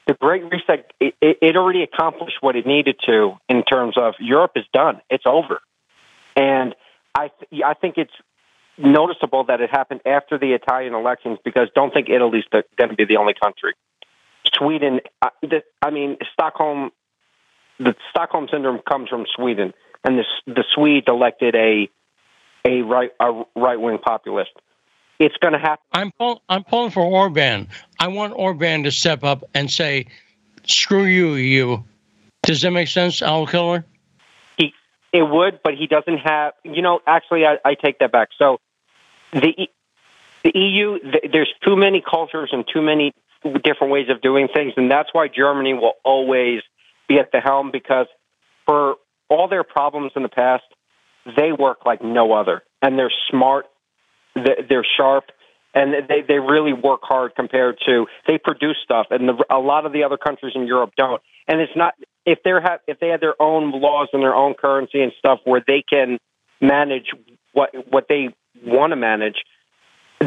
the 0.06 0.14
Great 0.14 0.42
Reset, 0.50 0.90
it, 1.00 1.14
it 1.20 1.56
already 1.56 1.82
accomplished 1.82 2.36
what 2.40 2.56
it 2.56 2.66
needed 2.66 2.96
to 3.06 3.36
in 3.48 3.62
terms 3.62 3.96
of 3.98 4.14
Europe 4.18 4.52
is 4.56 4.64
done. 4.72 5.02
It's 5.10 5.24
over. 5.26 5.60
And 6.34 6.74
I, 7.14 7.30
th- 7.50 7.62
I 7.62 7.74
think 7.74 7.98
it's 7.98 8.14
noticeable 8.78 9.44
that 9.44 9.60
it 9.60 9.68
happened 9.70 10.00
after 10.06 10.38
the 10.38 10.52
Italian 10.52 10.94
elections 10.94 11.38
because 11.44 11.68
don't 11.74 11.92
think 11.92 12.08
Italy's 12.08 12.44
going 12.50 12.88
to 12.88 12.96
be 12.96 13.04
the 13.04 13.18
only 13.18 13.34
country. 13.34 13.74
Sweden, 14.58 15.00
uh, 15.22 15.30
the, 15.42 15.62
I 15.82 15.90
mean, 15.90 16.16
Stockholm, 16.32 16.90
the 17.78 17.94
Stockholm 18.10 18.48
syndrome 18.50 18.80
comes 18.88 19.08
from 19.08 19.26
Sweden, 19.34 19.72
and 20.04 20.18
the, 20.18 20.24
the 20.46 20.64
Swedes 20.74 21.06
elected 21.08 21.54
a 21.54 21.88
a 22.64 22.82
right 22.82 23.12
a 23.20 23.44
right 23.56 23.80
wing 23.80 23.98
populist 23.98 24.50
it's 25.18 25.36
going 25.38 25.52
to 25.52 25.58
happen. 25.58 25.84
I'm 25.92 26.12
pull, 26.12 26.42
I'm 26.48 26.64
pulling 26.64 26.90
for 26.90 27.02
Orban. 27.02 27.68
I 27.98 28.08
want 28.08 28.34
Orban 28.36 28.84
to 28.84 28.90
step 28.90 29.24
up 29.24 29.44
and 29.54 29.70
say, 29.70 30.06
"Screw 30.64 31.04
you, 31.04 31.34
you." 31.34 31.84
Does 32.42 32.62
that 32.62 32.70
make 32.70 32.88
sense, 32.88 33.20
Al 33.20 33.46
Killer? 33.46 33.84
He 34.56 34.72
it 35.12 35.22
would, 35.22 35.60
but 35.62 35.74
he 35.74 35.86
doesn't 35.86 36.18
have. 36.18 36.54
You 36.64 36.82
know, 36.82 37.00
actually, 37.06 37.44
I, 37.46 37.58
I 37.64 37.74
take 37.74 37.98
that 37.98 38.12
back. 38.12 38.28
So 38.38 38.58
the 39.32 39.68
the 40.44 40.52
EU, 40.54 40.98
the, 41.00 41.28
there's 41.32 41.52
too 41.64 41.76
many 41.76 42.00
cultures 42.00 42.50
and 42.52 42.64
too 42.72 42.82
many 42.82 43.12
different 43.42 43.92
ways 43.92 44.06
of 44.10 44.20
doing 44.20 44.48
things, 44.54 44.72
and 44.76 44.90
that's 44.90 45.08
why 45.12 45.28
Germany 45.28 45.74
will 45.74 45.94
always 46.04 46.60
be 47.08 47.18
at 47.18 47.30
the 47.32 47.40
helm 47.40 47.70
because 47.72 48.06
for 48.66 48.96
all 49.28 49.48
their 49.48 49.64
problems 49.64 50.12
in 50.16 50.22
the 50.22 50.28
past, 50.28 50.64
they 51.36 51.52
work 51.52 51.86
like 51.86 52.02
no 52.02 52.32
other, 52.32 52.62
and 52.82 52.98
they're 52.98 53.12
smart 53.30 53.66
they're 54.68 54.86
sharp 54.96 55.24
and 55.74 55.92
they 56.08 56.22
they 56.26 56.38
really 56.38 56.72
work 56.72 57.00
hard 57.02 57.34
compared 57.34 57.78
to 57.86 58.06
they 58.26 58.38
produce 58.38 58.76
stuff 58.82 59.06
and 59.10 59.28
the, 59.28 59.44
a 59.50 59.58
lot 59.58 59.86
of 59.86 59.92
the 59.92 60.04
other 60.04 60.16
countries 60.16 60.52
in 60.54 60.66
Europe 60.66 60.90
don't. 60.96 61.22
And 61.46 61.60
it's 61.60 61.72
not 61.76 61.94
if 62.24 62.38
they're 62.44 62.60
have 62.60 62.80
if 62.86 62.98
they 63.00 63.08
had 63.08 63.20
their 63.20 63.40
own 63.40 63.72
laws 63.72 64.08
and 64.12 64.22
their 64.22 64.34
own 64.34 64.54
currency 64.54 65.02
and 65.02 65.12
stuff 65.18 65.40
where 65.44 65.62
they 65.66 65.84
can 65.88 66.18
manage 66.60 67.06
what 67.52 67.70
what 67.90 68.06
they 68.08 68.28
want 68.64 68.90
to 68.92 68.96
manage 68.96 69.36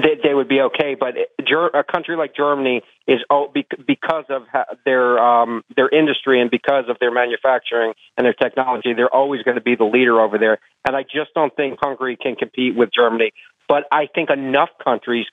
they, 0.02 0.20
they 0.24 0.34
would 0.34 0.48
be 0.48 0.62
okay 0.62 0.96
but 0.96 1.16
a 1.18 1.84
country 1.84 2.16
like 2.16 2.36
Germany 2.36 2.82
is 3.08 3.20
oh, 3.30 3.52
because 3.88 4.26
of 4.30 4.44
their 4.86 5.20
um, 5.20 5.64
their 5.76 5.90
industry 5.90 6.42
and 6.42 6.50
because 6.50 6.86
of 6.88 6.98
their 7.00 7.12
manufacturing 7.12 7.94
and 8.18 8.26
their 8.26 8.34
technology 8.34 8.94
they're 8.94 9.14
always 9.14 9.42
going 9.44 9.56
to 9.56 9.64
be 9.64 9.76
the 9.76 9.86
leader 9.86 10.20
over 10.20 10.38
there 10.38 10.60
and 10.86 10.96
I 10.96 11.04
just 11.04 11.34
don't 11.36 11.56
think 11.56 11.80
Hungary 11.82 12.18
can 12.18 12.36
compete 12.36 12.76
with 12.76 12.90
Germany 12.94 13.32
but 13.72 13.86
I 13.90 14.08
think 14.14 14.30
enough 14.30 14.68
countries, 14.84 15.28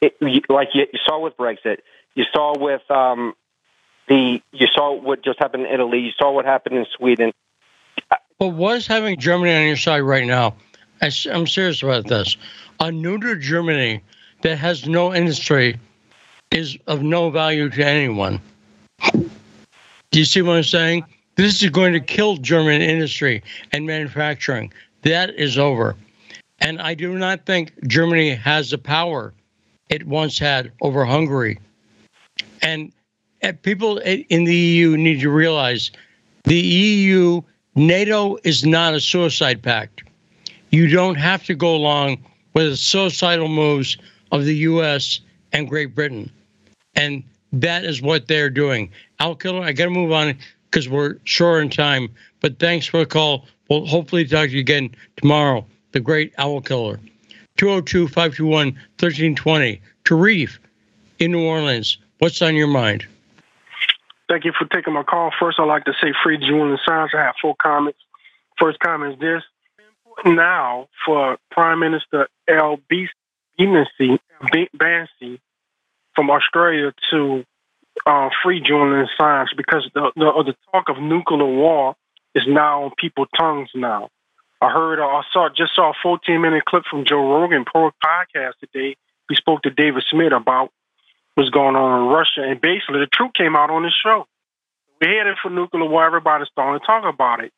it, 0.00 0.14
like 0.48 0.68
you 0.72 0.86
saw 1.04 1.18
with 1.18 1.36
Brexit, 1.36 1.78
you 2.14 2.22
saw 2.32 2.56
with 2.56 2.88
um, 2.88 3.34
the, 4.06 4.40
you 4.52 4.68
saw 4.72 4.94
what 4.94 5.24
just 5.24 5.40
happened 5.40 5.66
in 5.66 5.74
Italy, 5.74 5.98
you 5.98 6.12
saw 6.16 6.30
what 6.30 6.44
happened 6.44 6.76
in 6.76 6.86
Sweden. 6.96 7.32
But 8.38 8.50
what 8.50 8.76
is 8.76 8.86
having 8.86 9.18
Germany 9.18 9.52
on 9.52 9.66
your 9.66 9.76
side 9.76 10.02
right 10.02 10.24
now? 10.24 10.54
I'm 11.00 11.48
serious 11.48 11.82
about 11.82 12.06
this. 12.06 12.36
A 12.80 12.90
neuter 12.90 13.36
Germany 13.36 14.02
that 14.42 14.56
has 14.58 14.86
no 14.86 15.14
industry 15.14 15.78
is 16.50 16.76
of 16.86 17.02
no 17.02 17.30
value 17.30 17.70
to 17.70 17.84
anyone. 17.84 18.40
Do 19.12 20.18
you 20.18 20.24
see 20.24 20.42
what 20.42 20.56
I'm 20.56 20.62
saying? 20.62 21.04
This 21.36 21.62
is 21.62 21.70
going 21.70 21.94
to 21.94 22.00
kill 22.00 22.36
German 22.36 22.82
industry 22.82 23.42
and 23.72 23.86
manufacturing. 23.86 24.72
That 25.02 25.30
is 25.30 25.58
over. 25.58 25.96
And 26.60 26.80
I 26.80 26.94
do 26.94 27.16
not 27.18 27.46
think 27.46 27.72
Germany 27.88 28.34
has 28.34 28.70
the 28.70 28.78
power 28.78 29.32
it 29.88 30.06
once 30.06 30.38
had 30.38 30.70
over 30.80 31.04
Hungary. 31.04 31.58
And 32.60 32.92
eh, 33.40 33.52
people 33.52 33.98
in 33.98 34.44
the 34.44 34.54
EU 34.54 34.96
need 34.96 35.20
to 35.20 35.30
realize 35.30 35.90
the 36.44 36.60
EU, 36.60 37.42
NATO 37.74 38.36
is 38.44 38.64
not 38.64 38.94
a 38.94 39.00
suicide 39.00 39.62
pact. 39.62 40.02
You 40.70 40.88
don't 40.88 41.16
have 41.16 41.44
to 41.44 41.54
go 41.54 41.74
along 41.74 42.24
with 42.54 42.70
the 42.70 42.76
suicidal 42.76 43.48
moves 43.48 43.96
of 44.30 44.44
the 44.44 44.56
US 44.56 45.20
and 45.52 45.68
Great 45.68 45.94
Britain. 45.94 46.30
And 46.94 47.22
that 47.52 47.84
is 47.84 48.02
what 48.02 48.28
they're 48.28 48.50
doing. 48.50 48.90
Al 49.20 49.34
Killer, 49.34 49.62
I 49.62 49.72
got 49.72 49.84
to 49.84 49.90
move 49.90 50.12
on 50.12 50.36
because 50.70 50.88
we're 50.88 51.16
short 51.24 51.62
on 51.62 51.70
time. 51.70 52.08
But 52.40 52.58
thanks 52.58 52.86
for 52.86 52.98
the 52.98 53.06
call. 53.06 53.46
We'll 53.68 53.86
hopefully 53.86 54.26
talk 54.26 54.48
to 54.48 54.54
you 54.54 54.60
again 54.60 54.94
tomorrow 55.16 55.66
the 55.92 56.00
great 56.00 56.32
owl 56.38 56.60
killer. 56.60 56.98
202 57.58 58.08
521 58.08 58.66
1320. 58.98 59.80
Tarif 60.04 60.58
in 61.18 61.32
New 61.32 61.44
Orleans, 61.46 61.98
what's 62.18 62.42
on 62.42 62.56
your 62.56 62.66
mind? 62.66 63.06
Thank 64.28 64.44
you 64.44 64.52
for 64.58 64.66
taking 64.66 64.94
my 64.94 65.02
call. 65.02 65.30
First, 65.38 65.60
I'd 65.60 65.66
like 65.66 65.84
to 65.84 65.92
say 66.00 66.12
free 66.24 66.38
Julian 66.38 66.76
Assange. 66.76 67.14
I 67.14 67.24
have 67.24 67.34
four 67.40 67.54
comments. 67.62 67.98
First 68.58 68.80
comment 68.80 69.14
is 69.14 69.20
this. 69.20 69.42
Now, 70.24 70.88
for 71.04 71.38
Prime 71.50 71.80
Minister 71.80 72.28
Albanese 72.48 73.10
Bansi 73.60 75.38
from 76.14 76.30
Australia 76.30 76.92
to 77.10 77.44
uh, 78.06 78.28
free 78.42 78.60
Julian 78.60 79.06
Assange 79.06 79.56
because 79.56 79.88
the, 79.94 80.12
the, 80.16 80.44
the 80.46 80.54
talk 80.72 80.88
of 80.88 81.00
nuclear 81.00 81.44
war 81.44 81.94
is 82.34 82.44
now 82.46 82.84
on 82.84 82.92
people's 82.96 83.28
tongues 83.38 83.70
now. 83.74 84.08
I 84.60 84.70
heard, 84.70 85.00
uh, 85.00 85.06
I 85.06 85.22
saw, 85.32 85.48
just 85.48 85.74
saw 85.74 85.90
a 85.90 85.94
14 86.02 86.40
minute 86.40 86.64
clip 86.64 86.84
from 86.90 87.04
Joe 87.04 87.40
Rogan 87.40 87.64
podcast 87.64 88.52
today. 88.60 88.96
He 89.28 89.34
spoke 89.34 89.62
to 89.62 89.70
David 89.70 90.04
Smith 90.10 90.32
about 90.32 90.70
what's 91.34 91.50
going 91.50 91.76
on 91.76 92.02
in 92.02 92.08
Russia, 92.08 92.42
and 92.48 92.60
basically 92.60 93.00
the 93.00 93.08
truth 93.12 93.32
came 93.34 93.56
out 93.56 93.70
on 93.70 93.82
the 93.82 93.90
show. 94.04 94.26
We're 95.00 95.18
headed 95.18 95.36
for 95.42 95.50
nuclear 95.50 95.88
war. 95.88 96.06
Everybody's 96.06 96.48
starting 96.52 96.78
to 96.78 96.86
talk 96.86 97.04
about 97.12 97.42
it. 97.42 97.52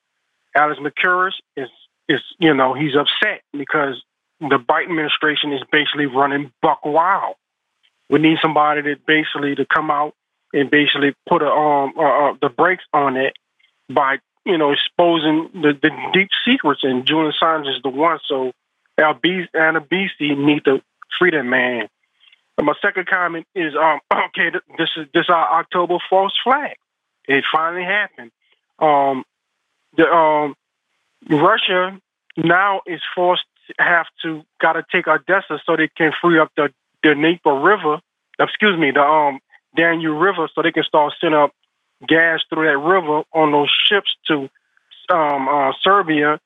Alex 0.56 0.80
Mercouris 0.80 1.34
is, 1.56 1.68
is, 2.08 2.20
you 2.38 2.54
know, 2.54 2.74
he's 2.74 2.94
upset 2.94 3.42
because 3.52 4.02
the 4.40 4.58
Biden 4.58 4.90
administration 4.90 5.52
is 5.52 5.62
basically 5.70 6.06
running 6.06 6.52
buck 6.60 6.84
wild. 6.84 7.36
We 8.10 8.18
need 8.18 8.38
somebody 8.42 8.82
that 8.82 9.06
basically 9.06 9.54
to 9.54 9.66
come 9.66 9.90
out 9.90 10.14
and 10.52 10.70
basically 10.70 11.14
put 11.28 11.42
a, 11.42 11.50
um 11.50 11.94
uh, 11.96 12.30
uh, 12.30 12.34
the 12.40 12.48
brakes 12.48 12.84
on 12.92 13.16
it 13.16 13.34
by 13.88 14.18
you 14.44 14.58
know, 14.58 14.72
exposing 14.72 15.50
the, 15.54 15.72
the 15.80 15.90
deep 16.12 16.28
secrets, 16.44 16.80
and 16.82 17.06
Julian 17.06 17.32
Assange 17.32 17.68
is 17.68 17.82
the 17.82 17.88
one. 17.88 18.18
So 18.28 18.52
Albanese 18.98 19.48
need 20.20 20.64
to 20.66 20.82
free 21.18 21.30
that 21.30 21.44
man. 21.44 21.88
And 22.58 22.66
my 22.66 22.74
second 22.82 23.06
comment 23.06 23.46
is, 23.54 23.74
um, 23.74 24.00
okay, 24.12 24.50
this 24.78 24.90
is 24.96 25.06
this 25.14 25.26
our 25.28 25.60
October 25.60 25.98
false 26.10 26.34
flag. 26.44 26.76
It 27.26 27.44
finally 27.52 27.84
happened. 27.84 28.30
Um, 28.78 29.24
the 29.96 30.04
um, 30.04 30.54
Russia 31.28 31.98
now 32.36 32.80
is 32.86 33.00
forced 33.14 33.44
to 33.66 33.74
have 33.78 34.06
to 34.22 34.42
got 34.60 34.74
to 34.74 34.84
take 34.92 35.06
Odessa 35.06 35.60
so 35.64 35.76
they 35.76 35.88
can 35.88 36.12
free 36.20 36.38
up 36.38 36.52
the 36.56 36.72
the 37.02 37.14
River. 37.44 38.00
Excuse 38.38 38.78
me, 38.78 38.90
the 38.90 39.02
um 39.02 39.40
Danube 39.76 40.20
River, 40.20 40.48
so 40.54 40.62
they 40.62 40.72
can 40.72 40.84
start 40.84 41.12
sending 41.20 41.38
up 41.38 41.52
gas 42.06 42.40
through 42.48 42.66
that 42.66 42.78
river 42.78 43.22
on 43.32 43.52
those 43.52 43.70
ships 43.88 44.14
to 44.26 44.48
um, 45.10 45.48
uh, 45.48 45.72
Serbia 45.82 46.40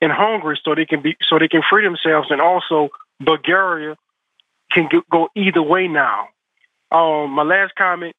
and 0.00 0.12
Hungary, 0.12 0.58
so 0.64 0.74
they 0.74 0.86
can 0.86 1.02
be 1.02 1.16
so 1.28 1.38
they 1.38 1.48
can 1.48 1.62
free 1.68 1.84
themselves, 1.84 2.30
and 2.30 2.40
also 2.40 2.88
Bulgaria 3.20 3.96
can 4.72 4.88
go 5.10 5.28
either 5.34 5.62
way 5.62 5.88
now. 5.88 6.28
Um, 6.90 7.30
my 7.30 7.42
last 7.42 7.74
comment: 7.76 8.14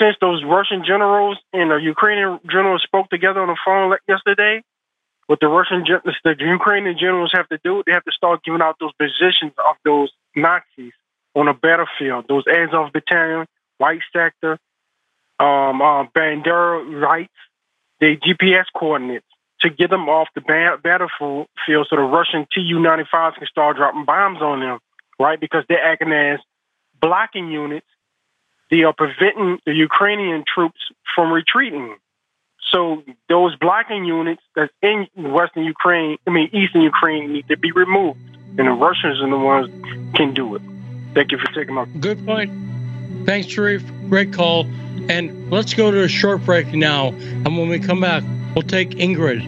since 0.00 0.16
those 0.20 0.42
Russian 0.44 0.84
generals 0.84 1.38
and 1.52 1.70
the 1.70 1.76
Ukrainian 1.76 2.40
generals 2.50 2.82
spoke 2.82 3.08
together 3.08 3.40
on 3.40 3.48
the 3.48 3.56
phone 3.64 3.96
yesterday, 4.08 4.62
what 5.26 5.40
the 5.40 5.48
Russian 5.48 5.84
the 5.84 6.36
Ukrainian 6.38 6.96
generals 6.98 7.32
have 7.34 7.48
to 7.48 7.58
do, 7.64 7.82
they 7.84 7.92
have 7.92 8.04
to 8.04 8.12
start 8.12 8.44
giving 8.44 8.62
out 8.62 8.76
those 8.78 8.92
positions 8.92 9.52
of 9.58 9.76
those 9.84 10.10
Nazis 10.34 10.92
on 11.34 11.48
a 11.48 11.54
battlefield. 11.54 12.26
Those 12.28 12.44
Azov 12.46 12.92
Battalion, 12.92 13.46
White 13.78 14.02
Sector, 14.12 14.58
um, 15.38 15.82
uh, 15.82 16.04
Bandera 16.14 17.00
Rights, 17.00 17.34
the 18.00 18.16
GPS 18.16 18.64
coordinates 18.74 19.26
to 19.62 19.70
get 19.70 19.90
them 19.90 20.08
off 20.08 20.28
the 20.34 20.40
ba- 20.40 20.78
battlefield 20.82 21.48
so 21.66 21.84
the 21.90 22.02
Russian 22.02 22.46
Tu-95s 22.52 23.34
can 23.34 23.46
start 23.48 23.76
dropping 23.76 24.04
bombs 24.04 24.40
on 24.40 24.60
them, 24.60 24.78
right? 25.18 25.40
Because 25.40 25.64
they're 25.68 25.84
acting 25.84 26.12
as 26.12 26.40
blocking 27.00 27.50
units. 27.50 27.86
They 28.70 28.82
are 28.82 28.92
preventing 28.92 29.58
the 29.64 29.72
Ukrainian 29.72 30.44
troops 30.52 30.80
from 31.14 31.32
retreating. 31.32 31.96
So 32.72 33.02
those 33.28 33.56
blocking 33.56 34.04
units 34.04 34.42
that's 34.54 34.72
in 34.82 35.06
Western 35.16 35.64
Ukraine, 35.64 36.18
I 36.26 36.30
mean 36.30 36.50
Eastern 36.52 36.82
Ukraine, 36.82 37.32
need 37.32 37.48
to 37.48 37.56
be 37.56 37.72
removed, 37.72 38.18
and 38.58 38.66
the 38.66 38.72
Russians 38.72 39.20
are 39.22 39.30
the 39.30 39.38
ones 39.38 39.68
can 40.14 40.34
do 40.34 40.54
it. 40.56 40.62
Thank 41.14 41.32
you 41.32 41.38
for 41.38 41.46
taking 41.52 41.74
my. 41.74 41.84
Good 41.86 42.24
point. 42.26 42.52
Thanks, 43.24 43.48
Sharif. 43.48 43.84
Great 44.08 44.32
call. 44.32 44.66
And 45.08 45.50
let's 45.50 45.74
go 45.74 45.90
to 45.90 46.02
a 46.02 46.08
short 46.08 46.44
break 46.44 46.68
now. 46.72 47.08
And 47.08 47.56
when 47.56 47.68
we 47.68 47.78
come 47.78 48.00
back, 48.00 48.22
we'll 48.54 48.62
take 48.62 48.90
Ingrid 48.90 49.44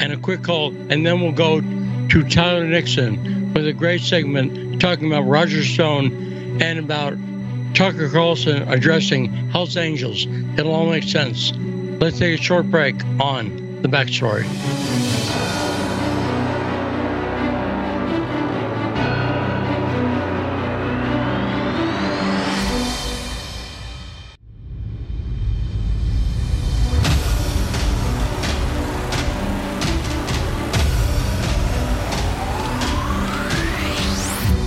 and 0.00 0.12
a 0.12 0.16
quick 0.16 0.42
call, 0.42 0.68
and 0.90 1.04
then 1.04 1.20
we'll 1.20 1.32
go 1.32 1.60
to 1.60 2.28
Tyler 2.28 2.64
Nixon 2.64 3.52
with 3.54 3.66
a 3.66 3.72
great 3.72 4.00
segment 4.00 4.80
talking 4.80 5.06
about 5.06 5.22
Roger 5.22 5.62
Stone 5.64 6.60
and 6.60 6.78
about 6.78 7.14
Tucker 7.74 8.08
Carlson 8.08 8.68
addressing 8.68 9.32
Hells 9.50 9.76
Angels. 9.76 10.26
It'll 10.56 10.72
all 10.72 10.90
make 10.90 11.04
sense. 11.04 11.52
Let's 12.02 12.18
take 12.18 12.36
a 12.36 12.42
short 12.42 12.68
break 12.68 12.96
on 13.20 13.80
the 13.80 13.88
backstory. 13.88 14.42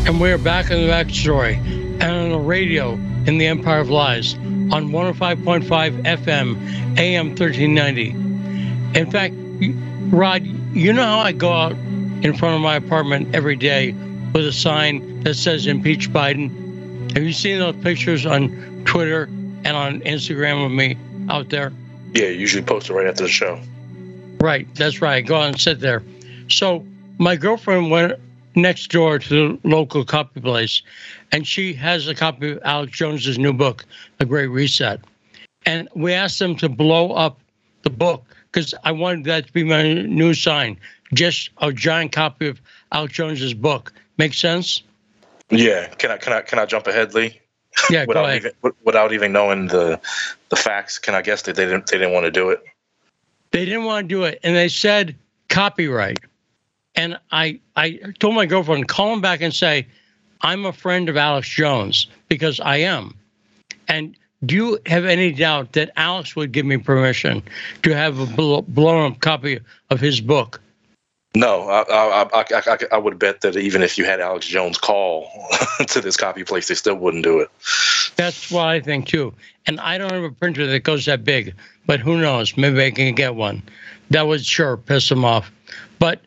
And 0.08 0.22
we're 0.22 0.38
back 0.38 0.72
in 0.72 0.80
the 0.80 0.88
backstory 0.88 1.85
and 2.02 2.12
on 2.12 2.30
the 2.30 2.40
radio 2.40 2.94
in 3.26 3.38
the 3.38 3.48
Empire 3.48 3.80
of 3.80 3.90
Lies 3.90 4.34
on 4.36 4.90
105.5 4.90 5.66
FM, 6.04 6.98
AM 6.98 7.30
1390. 7.30 8.10
In 9.00 9.12
fact, 9.12 9.34
Rod, 10.14 10.44
you 10.44 10.94
know 10.94 11.04
how 11.04 11.20
I 11.20 11.32
go 11.32 11.52
out 11.52 11.72
in 11.72 12.34
front 12.36 12.56
of 12.56 12.62
my 12.62 12.76
apartment 12.76 13.36
every 13.36 13.56
day 13.56 13.92
with 14.34 14.46
a 14.46 14.52
sign 14.52 15.24
that 15.24 15.36
says 15.36 15.68
impeach 15.68 16.12
Biden? 16.12 17.12
Have 17.14 17.24
you 17.24 17.34
seen 17.34 17.60
those 17.60 17.76
pictures 17.78 18.26
on 18.26 18.84
Twitter 18.86 19.24
and 19.24 19.68
on 19.68 20.02
Instagram 20.02 20.66
of 20.66 20.72
me 20.72 20.98
out 21.30 21.50
there? 21.50 21.72
Yeah, 22.14 22.28
usually 22.28 22.64
post 22.64 22.90
it 22.90 22.94
right 22.94 23.08
after 23.08 23.24
the 23.24 23.30
show. 23.30 23.60
Right, 24.40 24.68
that's 24.76 25.02
right. 25.02 25.16
I 25.16 25.22
go 25.22 25.38
out 25.38 25.48
and 25.50 25.60
sit 25.60 25.80
there. 25.80 26.04
So 26.50 26.86
my 27.18 27.36
girlfriend 27.36 27.92
went 27.92 28.20
next 28.56 28.92
door 28.92 29.20
to 29.20 29.30
the 29.30 29.68
local 29.68 30.06
copy 30.06 30.40
place, 30.40 30.82
and 31.36 31.46
she 31.46 31.74
has 31.74 32.08
a 32.08 32.16
copy 32.16 32.52
of 32.52 32.60
Alex 32.64 32.94
Jones's 32.94 33.38
new 33.38 33.52
book, 33.52 33.84
The 34.20 34.26
Great 34.26 34.48
Reset. 34.48 35.02
And 35.66 35.90
we 35.94 36.14
asked 36.14 36.40
them 36.40 36.56
to 36.56 36.70
blow 36.70 37.12
up 37.12 37.42
the 37.82 37.90
book 37.90 38.24
because 38.50 38.74
I 38.86 38.94
wanted 38.94 39.26
that 39.26 39.48
to 39.48 39.52
be 39.52 39.66
my 39.66 39.84
new 40.04 40.34
sign, 40.34 40.80
just 41.14 41.50
a 41.58 41.74
giant 41.74 42.14
copy 42.14 42.48
of 42.48 42.62
Alex 42.94 43.16
Jones's 43.16 43.54
book. 43.54 43.92
Make 44.18 44.34
sense? 44.34 44.82
Yeah. 45.50 45.88
Can 45.96 46.12
I 46.12 46.18
can 46.18 46.32
I 46.32 46.40
can 46.40 46.58
I 46.58 46.66
jump 46.66 46.88
ahead, 46.88 47.14
Lee? 47.14 47.42
Yeah, 47.90 48.06
go 48.06 48.08
without 48.08 48.26
ahead. 48.30 48.38
even 48.38 48.74
without 48.86 49.12
even 49.12 49.34
knowing 49.34 49.68
the 49.68 50.00
the 50.48 50.56
facts, 50.56 51.00
can 51.00 51.16
I 51.16 51.22
guess 51.22 51.42
that 51.42 51.58
they 51.58 51.66
didn't 51.66 51.88
they 51.88 51.98
didn't 51.98 52.14
want 52.14 52.28
to 52.28 52.32
do 52.32 52.50
it? 52.50 52.64
They 53.52 53.66
didn't 53.66 53.84
want 53.84 54.06
to 54.06 54.08
do 54.08 54.24
it, 54.24 54.40
and 54.42 54.56
they 54.56 54.70
said 54.70 55.18
copyright. 55.50 56.20
And 56.96 57.20
I, 57.30 57.60
I 57.76 58.00
told 58.20 58.36
my 58.36 58.46
girlfriend, 58.46 58.88
call 58.88 59.12
him 59.12 59.20
back 59.20 59.42
and 59.42 59.54
say, 59.54 59.86
I'm 60.42 60.66
a 60.66 60.74
friend 60.74 61.10
of 61.10 61.18
Alex 61.18 61.50
Jones 61.50 62.08
because 62.28 62.60
I 62.60 62.78
am. 62.78 63.16
And 63.88 64.16
do 64.46 64.56
you 64.56 64.80
have 64.86 65.06
any 65.06 65.32
doubt 65.32 65.74
that 65.74 65.92
Alex 65.96 66.36
would 66.36 66.52
give 66.52 66.66
me 66.66 66.78
permission 66.78 67.44
to 67.84 67.96
have 67.96 68.20
a 68.20 68.26
bl- 68.26 68.62
blown 68.62 69.12
up 69.12 69.20
copy 69.20 69.60
of 69.90 70.00
his 70.00 70.22
book? 70.22 70.62
No, 71.36 71.68
I 71.68 71.82
I, 71.82 72.24
I, 72.34 72.46
I, 72.52 72.78
I 72.94 72.98
would 72.98 73.20
bet 73.20 73.42
that 73.42 73.58
even 73.58 73.82
if 73.82 73.98
you 73.98 74.06
had 74.06 74.22
Alex 74.22 74.46
Jones 74.48 74.78
call 74.78 75.30
to 75.88 76.00
this 76.00 76.16
copy 76.16 76.44
place, 76.44 76.68
they 76.68 76.76
still 76.76 76.96
wouldn't 76.96 77.24
do 77.24 77.40
it. 77.40 77.50
That's 78.16 78.50
what 78.50 78.68
I 78.68 78.80
think 78.80 79.08
too. 79.08 79.34
And 79.68 79.80
I 79.80 79.98
don't 79.98 80.12
have 80.12 80.24
a 80.24 80.32
printer 80.32 80.66
that 80.68 80.84
goes 80.84 81.06
that 81.06 81.24
big, 81.24 81.54
but 81.86 82.00
who 82.00 82.18
knows? 82.18 82.56
Maybe 82.56 82.84
I 82.84 82.92
can 82.92 83.16
get 83.16 83.36
one. 83.36 83.64
That 84.12 84.28
would 84.28 84.46
sure 84.46 84.78
piss 84.78 85.12
him 85.12 85.26
off. 85.26 85.52
But 86.00 86.22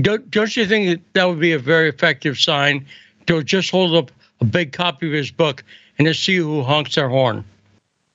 don't, 0.00 0.28
don't 0.30 0.56
you 0.56 0.66
think 0.66 0.88
that 0.88 1.12
that 1.12 1.24
would 1.26 1.40
be 1.40 1.52
a 1.52 1.58
very 1.58 1.88
effective 1.88 2.38
sign 2.38 2.86
to 3.26 3.42
just 3.42 3.70
hold 3.70 3.94
up 3.94 4.10
a 4.40 4.44
big 4.44 4.72
copy 4.72 5.06
of 5.06 5.12
his 5.12 5.30
book 5.30 5.64
and 5.98 6.06
to 6.06 6.14
see 6.14 6.36
who 6.36 6.62
honks 6.62 6.94
their 6.94 7.08
horn? 7.08 7.44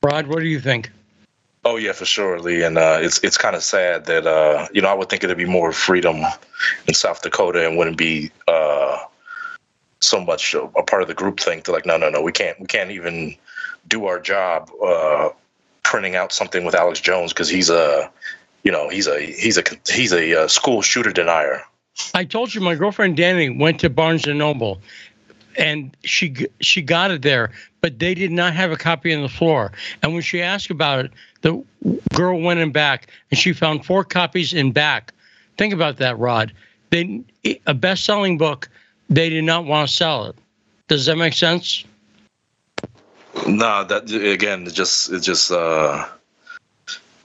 Rod, 0.03 0.27
what 0.27 0.39
do 0.39 0.47
you 0.47 0.59
think? 0.59 0.91
Oh 1.63 1.77
yeah, 1.77 1.91
for 1.91 2.05
sure, 2.05 2.39
Lee. 2.39 2.63
And 2.63 2.77
uh, 2.77 2.97
it's 3.01 3.19
it's 3.23 3.37
kind 3.37 3.55
of 3.55 3.63
sad 3.63 4.05
that 4.05 4.25
uh, 4.25 4.67
you 4.73 4.81
know 4.81 4.89
I 4.89 4.93
would 4.93 5.09
think 5.09 5.23
it'd 5.23 5.37
be 5.37 5.45
more 5.45 5.71
freedom 5.71 6.23
in 6.87 6.93
South 6.93 7.21
Dakota 7.21 7.67
and 7.67 7.77
wouldn't 7.77 7.97
be 7.97 8.31
uh, 8.47 8.97
so 9.99 10.19
much 10.19 10.55
a, 10.55 10.67
part 10.83 11.03
of 11.03 11.07
the 11.07 11.13
group 11.13 11.37
to 11.37 11.71
like 11.71 11.85
no 11.85 11.97
no 11.97 12.09
no 12.09 12.21
we 12.21 12.31
can't 12.31 12.59
we 12.59 12.65
can't 12.65 12.89
even 12.89 13.35
do 13.87 14.05
our 14.05 14.19
job 14.19 14.71
uh, 14.83 15.29
printing 15.83 16.15
out 16.15 16.31
something 16.31 16.65
with 16.65 16.73
Alex 16.73 16.99
Jones 16.99 17.31
because 17.31 17.47
he's 17.47 17.69
a 17.69 18.09
you 18.63 18.71
know 18.71 18.89
he's 18.89 19.05
a 19.05 19.19
he's 19.19 19.59
a 19.59 19.63
he's 19.87 20.13
a 20.13 20.43
uh, 20.43 20.47
school 20.47 20.81
shooter 20.81 21.11
denier. 21.11 21.61
I 22.13 22.23
told 22.23 22.53
you 22.53 22.61
my 22.61 22.75
girlfriend 22.75 23.17
Danny 23.17 23.49
went 23.49 23.79
to 23.81 23.89
Barnes 23.89 24.27
and 24.27 24.39
Noble, 24.39 24.81
and 25.57 25.95
she 26.03 26.47
she 26.59 26.81
got 26.81 27.11
it 27.11 27.21
there, 27.21 27.51
but 27.81 27.99
they 27.99 28.13
did 28.13 28.31
not 28.31 28.53
have 28.53 28.71
a 28.71 28.77
copy 28.77 29.13
on 29.13 29.21
the 29.21 29.29
floor. 29.29 29.71
And 30.01 30.13
when 30.13 30.21
she 30.21 30.41
asked 30.41 30.69
about 30.69 31.05
it, 31.05 31.11
the 31.41 31.63
girl 32.13 32.39
went 32.39 32.59
in 32.59 32.71
back 32.71 33.07
and 33.29 33.39
she 33.39 33.53
found 33.53 33.85
four 33.85 34.03
copies 34.03 34.53
in 34.53 34.71
back. 34.71 35.13
Think 35.57 35.73
about 35.73 35.97
that, 35.97 36.17
Rod. 36.17 36.53
They 36.89 37.21
a 37.65 37.73
best-selling 37.73 38.37
book. 38.37 38.69
They 39.09 39.29
did 39.29 39.43
not 39.43 39.65
want 39.65 39.87
to 39.89 39.93
sell 39.93 40.25
it. 40.25 40.35
Does 40.87 41.05
that 41.05 41.17
make 41.17 41.33
sense? 41.33 41.85
No, 43.47 43.83
that 43.85 44.11
again, 44.11 44.67
it 44.67 44.73
just 44.73 45.11
it 45.11 45.21
just 45.21 45.51
uh, 45.51 46.05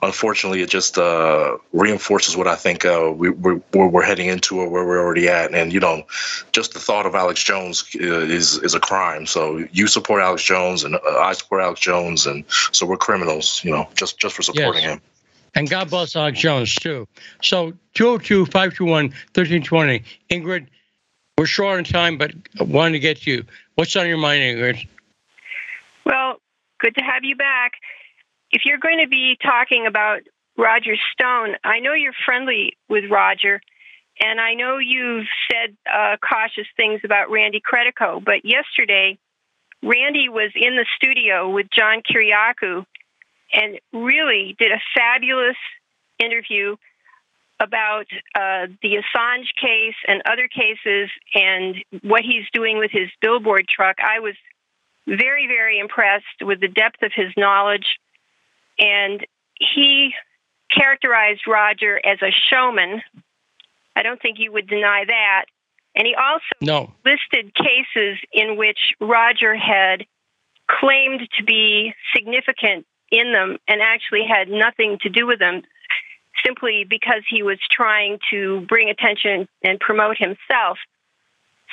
unfortunately 0.01 0.61
it 0.61 0.69
just 0.69 0.97
uh, 0.97 1.57
reinforces 1.73 2.35
what 2.37 2.47
I 2.47 2.55
think 2.55 2.85
uh, 2.85 3.11
we, 3.15 3.29
we're 3.29 3.55
where 3.73 3.87
we're 3.87 4.03
heading 4.03 4.27
into 4.27 4.59
or 4.59 4.69
where 4.69 4.85
we're 4.85 4.99
already 4.99 5.27
at. 5.29 5.53
And 5.53 5.73
you 5.73 5.79
know, 5.79 6.03
just 6.51 6.73
the 6.73 6.79
thought 6.79 7.05
of 7.05 7.15
Alex 7.15 7.43
Jones 7.43 7.83
uh, 7.95 8.03
is 8.03 8.57
is 8.59 8.73
a 8.75 8.79
crime. 8.79 9.25
So 9.25 9.65
you 9.71 9.87
support 9.87 10.21
Alex 10.21 10.43
Jones, 10.43 10.83
and 10.83 10.95
uh, 10.95 10.99
I 11.19 11.33
support 11.33 11.61
Alex 11.61 11.79
Jones, 11.79 12.25
and 12.27 12.43
so 12.71 12.85
we're 12.85 12.97
criminals. 12.97 13.63
You 13.63 13.71
know, 13.71 13.87
just 13.95 14.19
just 14.19 14.35
for 14.35 14.41
supporting 14.43 14.83
Yes. 14.83 14.93
him. 14.93 15.01
And 15.55 15.67
God 15.67 15.89
bless 15.89 16.15
Alex 16.15 16.39
Jones, 16.39 16.75
too. 16.75 17.07
So 17.41 17.73
202 17.95 18.45
521 18.45 19.05
1320. 19.33 20.03
Ingrid, 20.29 20.67
we're 21.35 21.47
short 21.47 21.79
on 21.79 21.83
time, 21.83 22.15
but 22.15 22.31
I 22.59 22.63
wanted 22.63 22.91
to 22.91 22.99
get 22.99 23.21
to 23.21 23.31
you. 23.31 23.43
What's 23.73 23.95
on 23.95 24.07
your 24.07 24.17
mind, 24.17 24.43
Ingrid? 24.43 24.87
Well, 26.05 26.35
good 26.79 26.93
to 26.95 27.01
have 27.01 27.23
you 27.23 27.35
back. 27.35 27.73
If 28.51 28.63
you're 28.65 28.77
going 28.77 28.99
to 28.99 29.07
be 29.09 29.37
talking 29.41 29.85
about 29.87 30.21
Roger 30.57 30.95
Stone, 31.13 31.55
I 31.63 31.79
know 31.79 31.93
you're 31.93 32.13
friendly 32.25 32.77
with 32.89 33.05
Roger, 33.09 33.61
and 34.19 34.39
I 34.39 34.53
know 34.53 34.77
you've 34.77 35.27
said 35.51 35.75
uh, 35.91 36.17
cautious 36.17 36.67
things 36.75 37.01
about 37.03 37.29
Randy 37.29 37.61
Credico, 37.61 38.23
but 38.23 38.45
yesterday, 38.45 39.17
Randy 39.83 40.29
was 40.29 40.51
in 40.55 40.75
the 40.75 40.85
studio 40.95 41.49
with 41.49 41.67
John 41.69 42.01
Kiriakou 42.01 42.85
and 43.53 43.79
really 43.93 44.55
did 44.57 44.71
a 44.71 44.81
fabulous 44.95 45.57
interview 46.19 46.75
about 47.59 48.05
uh, 48.35 48.67
the 48.81 49.01
Assange 49.01 49.47
case 49.59 49.95
and 50.07 50.21
other 50.25 50.47
cases 50.47 51.09
and 51.33 51.75
what 52.03 52.21
he's 52.21 52.45
doing 52.53 52.77
with 52.77 52.91
his 52.91 53.09
billboard 53.21 53.67
truck. 53.67 53.97
I 53.99 54.19
was 54.19 54.35
very, 55.07 55.47
very 55.47 55.79
impressed 55.79 56.41
with 56.41 56.59
the 56.59 56.67
depth 56.67 57.01
of 57.01 57.11
his 57.15 57.31
knowledge. 57.37 57.85
And 58.79 59.25
he 59.59 60.13
characterized 60.71 61.41
Roger 61.47 61.99
as 62.05 62.19
a 62.21 62.31
showman. 62.49 63.01
I 63.95 64.03
don't 64.03 64.21
think 64.21 64.37
you 64.39 64.51
would 64.51 64.67
deny 64.67 65.05
that. 65.05 65.45
And 65.95 66.05
he 66.05 66.13
also 66.15 66.43
No. 66.61 66.93
listed 67.03 67.53
cases 67.55 68.19
in 68.31 68.55
which 68.57 68.77
Roger 68.99 69.55
had 69.55 70.05
claimed 70.69 71.27
to 71.37 71.43
be 71.43 71.93
significant 72.13 72.85
in 73.11 73.31
them 73.31 73.57
and 73.67 73.81
actually 73.81 74.25
had 74.25 74.49
nothing 74.49 74.99
to 75.01 75.09
do 75.09 75.25
with 75.25 75.39
them 75.39 75.63
simply 76.45 76.85
because 76.87 77.23
he 77.27 77.41
was 77.41 77.57
trying 77.71 78.19
to 78.29 78.61
bring 78.61 78.89
attention 78.89 79.47
and 79.63 79.79
promote 79.79 80.17
himself. 80.17 80.77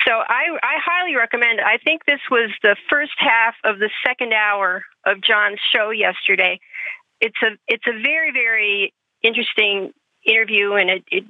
So 0.05 0.11
I, 0.11 0.57
I 0.61 0.75
highly 0.83 1.15
recommend. 1.15 1.61
I 1.61 1.77
think 1.77 2.05
this 2.05 2.19
was 2.29 2.51
the 2.61 2.75
first 2.89 3.13
half 3.17 3.55
of 3.63 3.79
the 3.79 3.89
second 4.05 4.33
hour 4.33 4.83
of 5.05 5.21
John's 5.21 5.59
show 5.73 5.89
yesterday. 5.89 6.59
It's 7.21 7.37
a 7.41 7.57
it's 7.67 7.85
a 7.87 8.01
very 8.03 8.31
very 8.31 8.93
interesting 9.23 9.93
interview, 10.25 10.73
and 10.73 10.89
it, 10.89 11.03
it 11.09 11.23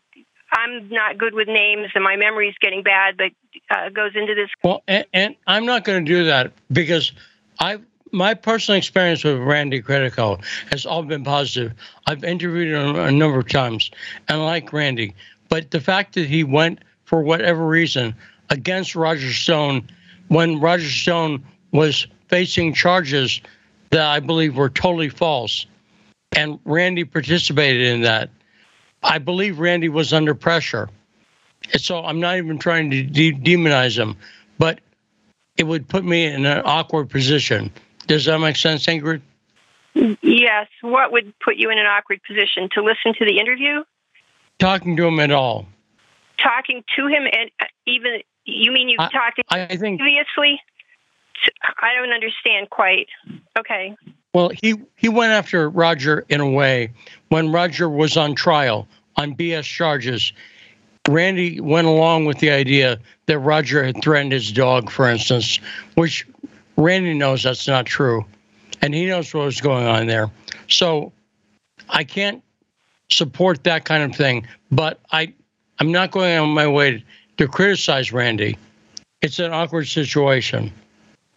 I'm 0.52 0.90
not 0.90 1.18
good 1.18 1.34
with 1.34 1.48
names, 1.48 1.90
and 1.96 2.04
my 2.04 2.16
memory's 2.16 2.56
getting 2.60 2.84
bad, 2.84 3.18
but 3.18 3.32
uh, 3.70 3.90
goes 3.90 4.12
into 4.16 4.36
this. 4.36 4.50
Well, 4.64 4.84
and, 4.88 5.06
and 5.14 5.36
I'm 5.48 5.66
not 5.66 5.84
going 5.84 6.04
to 6.04 6.12
do 6.12 6.26
that 6.26 6.54
because 6.72 7.12
I 7.60 7.80
my 8.12 8.34
personal 8.34 8.78
experience 8.78 9.24
with 9.24 9.40
Randy 9.40 9.82
Credico 9.82 10.44
has 10.72 10.86
all 10.86 11.04
been 11.04 11.24
positive. 11.24 11.74
I've 12.08 12.24
interviewed 12.24 12.74
him 12.74 12.96
a 12.96 13.12
number 13.12 13.40
of 13.40 13.48
times, 13.48 13.92
and 14.28 14.42
I 14.42 14.44
like 14.44 14.74
Randy, 14.74 15.16
but 15.50 15.72
the 15.72 15.82
fact 15.82 16.16
that 16.16 16.28
he 16.28 16.44
went 16.44 16.80
for 17.06 17.22
whatever 17.22 17.66
reason 17.68 18.16
against 18.50 18.96
Roger 18.96 19.32
Stone 19.32 19.90
when 20.28 20.60
Roger 20.60 20.90
Stone 20.90 21.44
was 21.72 22.08
facing 22.28 22.74
charges 22.74 23.42
that 23.92 24.06
I 24.06 24.20
believe 24.20 24.58
were 24.58 24.70
totally 24.70 25.10
false. 25.10 25.66
And 26.36 26.60
Randy 26.66 27.06
participated 27.06 27.82
in 27.88 28.02
that. 28.02 28.30
I 29.04 29.20
believe 29.20 29.60
Randy 29.60 29.90
was 29.90 30.14
under 30.14 30.34
pressure. 30.34 30.90
So 31.78 32.04
I'm 32.04 32.20
not 32.20 32.38
even 32.38 32.58
trying 32.58 32.92
to 32.92 33.04
de- 33.04 33.34
demonize 33.34 33.98
him, 33.98 34.18
but 34.58 34.80
it 35.58 35.64
would 35.64 35.88
put 35.88 36.04
me 36.04 36.26
in 36.26 36.46
an 36.46 36.62
awkward 36.66 37.10
position. 37.10 37.72
Does 38.08 38.26
that 38.26 38.40
make 38.40 38.56
sense, 38.56 38.86
Ingrid? 38.86 39.22
Yes. 40.22 40.68
What 40.82 41.12
would 41.12 41.34
put 41.40 41.56
you 41.56 41.70
in 41.70 41.78
an 41.78 41.86
awkward 41.86 42.22
position? 42.28 42.70
To 42.74 42.84
listen 42.84 43.14
to 43.18 43.26
the 43.26 43.40
interview? 43.40 43.84
Talking 44.60 44.98
to 44.98 45.08
him 45.08 45.20
at 45.20 45.32
all. 45.32 45.68
Talking 46.38 46.84
to 46.98 47.08
him, 47.08 47.24
and 47.32 47.50
uh, 47.60 47.66
even 47.88 48.22
you 48.46 48.72
mean 48.72 48.90
you've 48.90 49.00
I- 49.00 49.10
talked 49.10 49.38
to 49.38 49.44
I 49.50 49.76
think 49.76 50.00
previously? 50.00 50.62
I 51.82 51.94
don't 51.96 52.12
understand 52.12 52.70
quite. 52.70 53.08
Okay. 53.58 53.96
Well, 54.34 54.52
he 54.62 54.76
he 54.96 55.10
went 55.10 55.32
after 55.32 55.70
Roger 55.70 56.26
in 56.30 56.42
a 56.42 56.50
way 56.50 56.92
when 57.30 57.52
Roger 57.52 57.90
was 57.90 58.18
on 58.18 58.36
trial 58.36 58.88
on 59.18 59.36
BS 59.36 59.64
charges. 59.64 60.34
Randy 61.08 61.62
went 61.62 61.88
along 61.88 62.26
with 62.26 62.40
the 62.40 62.50
idea 62.50 63.00
that 63.28 63.38
Roger 63.40 63.84
had 63.84 64.02
threatened 64.02 64.32
his 64.32 64.52
dog, 64.52 64.90
for 64.90 65.08
instance, 65.08 65.60
which 65.94 66.26
Randy 66.78 67.14
knows 67.14 67.44
that's 67.44 67.68
not 67.68 67.86
true, 67.86 68.26
and 68.82 68.94
he 68.94 69.06
knows 69.06 69.34
what 69.34 69.46
was 69.46 69.62
going 69.62 69.86
on 69.86 70.08
there. 70.08 70.32
So 70.68 71.12
I 71.90 72.04
can't 72.04 72.42
support 73.10 73.64
that 73.66 73.86
kind 73.86 74.04
of 74.04 74.18
thing, 74.18 74.48
but 74.72 75.00
I 75.12 75.34
I'm 75.80 75.92
not 75.92 76.12
going 76.12 76.38
on 76.38 76.50
my 76.50 76.68
way 76.68 77.04
to 77.38 77.48
criticize 77.48 78.12
Randy. 78.12 78.58
It's 79.22 79.40
an 79.40 79.52
awkward 79.52 79.88
situation 79.88 80.72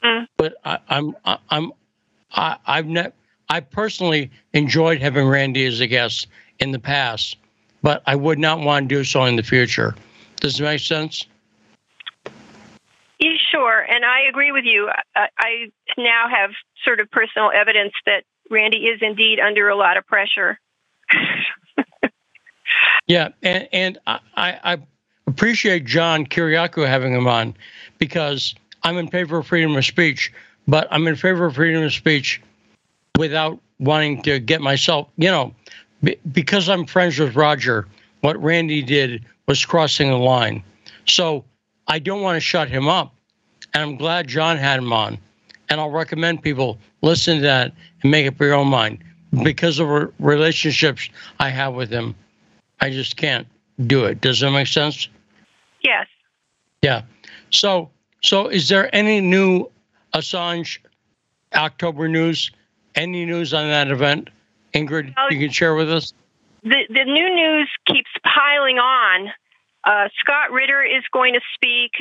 mm. 0.03 0.27
but 0.37 0.55
I, 0.65 0.79
I'm 0.89 1.17
I, 1.25 1.39
I'm 1.51 1.73
I, 2.33 2.57
I've 2.67 2.87
ne- 2.87 3.13
I 3.49 3.61
personally 3.61 4.31
enjoyed 4.53 5.01
having 5.01 5.27
Randy 5.27 5.65
as 5.67 5.81
a 5.81 5.87
guest 5.87 6.27
in 6.59 6.73
the 6.73 6.79
past, 6.79 7.37
but 7.83 8.03
I 8.07 8.15
would 8.15 8.39
not 8.39 8.61
want 8.61 8.89
to 8.89 8.95
do 8.95 9.05
so 9.05 9.25
in 9.25 9.37
the 9.37 9.43
future. 9.43 9.95
Does 10.37 10.61
it 10.61 10.63
make 10.63 10.81
sense? 10.81 11.27
Yeah, 13.19 13.33
sure, 13.51 13.81
and 13.81 14.05
I 14.05 14.29
agree 14.29 14.53
with 14.53 14.65
you. 14.65 14.89
I, 15.17 15.29
I 15.39 15.73
now 15.97 16.29
have 16.29 16.51
sort 16.85 17.01
of 17.01 17.11
personal 17.11 17.51
evidence 17.51 17.93
that 18.07 18.23
Randy 18.51 18.87
is 18.87 19.01
indeed 19.03 19.41
under 19.41 19.69
a 19.69 19.77
lot 19.77 19.97
of 19.97 20.07
pressure. 20.07 20.59
Yeah, 23.07 23.31
and 23.43 23.69
and 23.73 23.99
I 24.07 24.21
I 24.37 24.79
appreciate 25.29 25.85
John 25.85 26.27
Kiriakou 26.27 26.87
having 26.87 27.13
him 27.13 27.27
on 27.27 27.55
because 27.99 28.55
I'm 28.83 28.97
in 28.97 29.09
favor 29.09 29.39
of 29.39 29.47
freedom 29.47 29.77
of 29.77 29.85
speech, 29.85 30.33
but 30.67 30.89
I'm 30.91 31.07
in 31.07 31.17
favor 31.17 31.47
of 31.47 31.55
freedom 31.55 31.83
of 31.83 31.93
speech 31.93 32.41
without 33.19 33.59
wanting 33.79 34.23
to 34.23 34.39
get 34.39 34.61
myself, 34.61 35.09
you 35.17 35.31
know, 35.31 35.55
be- 36.03 36.19
because 36.33 36.69
I'm 36.69 36.87
friends 36.87 37.19
with 37.19 37.37
Roger. 37.37 37.87
What 38.21 38.43
Randy 38.43 38.83
did 38.83 39.25
was 39.47 39.65
crossing 39.65 40.11
the 40.11 40.17
line, 40.17 40.63
so 41.07 41.45
I 41.87 41.99
don't 41.99 42.23
want 42.23 42.37
to 42.37 42.41
shut 42.41 42.69
him 42.69 42.89
up, 42.89 43.15
and 43.75 43.83
I'm 43.83 43.97
glad 43.97 44.27
John 44.27 44.57
had 44.57 44.79
him 44.79 44.93
on, 44.93 45.19
and 45.69 45.81
I'll 45.81 45.91
recommend 45.91 46.43
people 46.43 46.79
listen 47.03 47.37
to 47.37 47.43
that 47.43 47.73
and 48.03 48.11
make 48.11 48.27
up 48.27 48.41
your 48.41 48.55
own 48.55 48.69
mind 48.69 48.99
because 49.45 49.79
of 49.79 49.89
re- 49.89 50.07
relationships 50.19 51.09
I 51.39 51.51
have 51.51 51.75
with 51.75 51.91
him. 51.91 52.15
I 52.81 52.91
just 52.91 53.17
can't 53.17 53.47
do 53.87 54.07
it. 54.07 54.21
Does 54.21 54.41
that 54.41 54.51
make 54.51 54.67
sense? 54.67 55.09
Yes. 55.83 56.07
Yeah. 56.83 57.03
So, 57.51 57.91
so 58.23 58.49
is 58.49 58.69
there 58.69 58.95
any 58.95 59.21
new 59.21 59.71
Assange 60.15 60.79
October 61.55 62.09
news? 62.09 62.51
Any 62.95 63.25
news 63.25 63.55
on 63.55 63.69
that 63.69 63.91
event, 63.91 64.31
Ingrid? 64.75 65.15
You 65.31 65.39
can 65.39 65.51
share 65.51 65.75
with 65.75 65.91
us. 65.91 66.13
The 66.65 66.85
the 66.89 67.05
new 67.05 67.35
news 67.35 67.71
keeps 67.87 68.11
piling 68.25 68.79
on. 68.79 69.29
Uh, 69.85 70.09
Scott 70.19 70.51
Ritter 70.51 70.83
is 70.83 71.05
going 71.13 71.35
to 71.35 71.41
speak, 71.55 71.93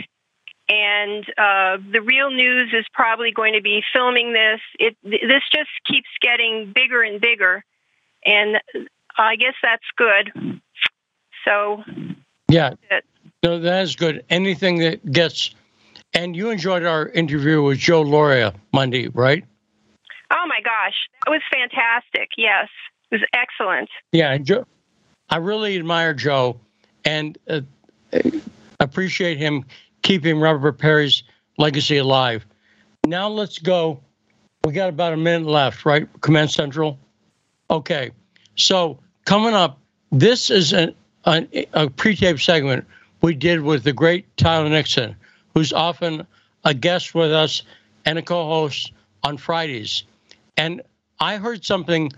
and 0.67 1.23
uh, 1.37 1.77
the 1.91 2.01
real 2.01 2.31
news 2.31 2.73
is 2.73 2.85
probably 2.93 3.31
going 3.31 3.53
to 3.53 3.61
be 3.61 3.83
filming 3.93 4.33
this. 4.33 4.59
It 4.79 4.97
this 5.03 5.43
just 5.53 5.69
keeps 5.85 6.09
getting 6.19 6.71
bigger 6.73 7.03
and 7.03 7.21
bigger, 7.21 7.63
and 8.25 8.57
I 9.17 9.35
guess 9.35 9.53
that's 9.61 9.85
good. 9.95 10.59
So 11.45 11.83
Yeah. 12.49 12.73
it. 12.89 13.05
No, 13.43 13.59
that 13.59 13.83
is 13.83 13.95
good. 13.95 14.25
Anything 14.29 14.79
that 14.79 15.11
gets, 15.11 15.53
and 16.13 16.35
you 16.35 16.49
enjoyed 16.49 16.83
our 16.83 17.09
interview 17.09 17.61
with 17.61 17.77
Joe 17.77 18.03
Lauria 18.03 18.55
Monday, 18.73 19.07
right? 19.09 19.45
Oh 20.31 20.45
my 20.47 20.59
gosh, 20.63 20.95
that 21.25 21.31
was 21.31 21.41
fantastic. 21.51 22.29
Yes, 22.37 22.67
it 23.11 23.15
was 23.15 23.29
excellent. 23.33 23.89
Yeah, 24.11 24.37
Joe, 24.37 24.65
I 25.29 25.37
really 25.37 25.77
admire 25.77 26.13
Joe 26.13 26.59
and 27.05 27.37
uh, 27.47 27.61
appreciate 28.79 29.37
him 29.37 29.65
keeping 30.01 30.39
Robert 30.39 30.73
Parry's 30.73 31.23
legacy 31.57 31.97
alive. 31.97 32.45
Now 33.05 33.29
let's 33.29 33.59
go. 33.59 34.01
We 34.65 34.73
got 34.73 34.89
about 34.89 35.13
a 35.13 35.17
minute 35.17 35.47
left, 35.47 35.85
right? 35.85 36.09
Command 36.21 36.51
Central. 36.51 36.99
Okay, 37.69 38.11
so 38.55 38.99
coming 39.25 39.53
up, 39.53 39.79
this 40.11 40.49
is 40.49 40.73
an, 40.73 40.93
an, 41.25 41.47
a 41.73 41.89
pre-tape 41.89 42.39
segment 42.39 42.85
we 43.21 43.33
did 43.33 43.61
with 43.61 43.83
the 43.83 43.93
great 43.93 44.25
Tyler 44.37 44.69
Nixon, 44.69 45.15
who's 45.53 45.73
often 45.73 46.25
a 46.63 46.73
guest 46.73 47.15
with 47.15 47.31
us 47.31 47.63
and 48.05 48.17
a 48.17 48.21
co-host 48.21 48.91
on 49.23 49.37
Fridays. 49.37 50.03
And 50.55 50.81
I 51.19 51.37
heard 51.37 51.65
something 51.65 52.11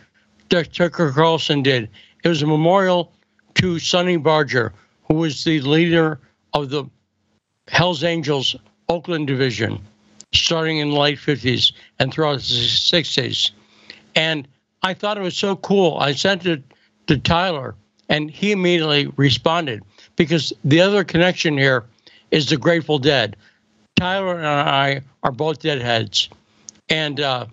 that 0.49 0.73
Tucker 0.73 1.11
Carlson 1.11 1.63
did. 1.63 1.89
It 2.23 2.27
was 2.27 2.41
a 2.41 2.47
memorial 2.47 3.13
to 3.55 3.79
Sonny 3.79 4.17
Barger, 4.17 4.73
who 5.07 5.15
was 5.15 5.43
the 5.43 5.61
leader 5.61 6.19
of 6.53 6.69
the 6.69 6.85
Hells 7.67 8.03
Angels 8.03 8.55
Oakland 8.89 9.27
division, 9.27 9.79
starting 10.33 10.77
in 10.77 10.89
the 10.91 10.99
late 10.99 11.19
50s 11.19 11.71
and 11.99 12.11
throughout 12.13 12.37
the 12.37 12.43
60s. 12.43 13.51
And 14.15 14.47
I 14.81 14.93
thought 14.93 15.17
it 15.17 15.21
was 15.21 15.37
so 15.37 15.55
cool. 15.57 15.97
I 15.97 16.13
sent 16.13 16.45
it 16.45 16.63
to 17.07 17.17
Tyler, 17.17 17.75
and 18.09 18.29
he 18.29 18.51
immediately 18.51 19.11
responded 19.17 19.83
because 20.19 20.51
the 20.65 20.81
other 20.81 21.05
connection 21.05 21.57
here 21.57 21.85
is 22.29 22.49
the 22.49 22.57
Grateful 22.57 22.99
Dead. 22.99 23.37
Tyler 23.95 24.35
and 24.35 24.45
I 24.45 25.01
are 25.23 25.31
both 25.31 25.61
deadheads, 25.61 26.27
and 26.89 27.21
uh, 27.21 27.45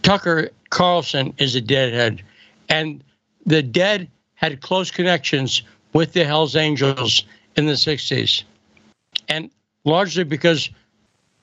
Tucker 0.00 0.48
Carlson 0.70 1.34
is 1.36 1.54
a 1.54 1.60
deadhead, 1.60 2.22
and 2.70 3.04
the 3.44 3.62
Dead 3.62 4.08
had 4.36 4.62
close 4.62 4.90
connections 4.90 5.62
with 5.92 6.14
the 6.14 6.24
Hells 6.24 6.56
Angels 6.56 7.24
in 7.56 7.66
the 7.66 7.74
60s, 7.74 8.44
and 9.28 9.50
largely 9.84 10.24
because 10.24 10.70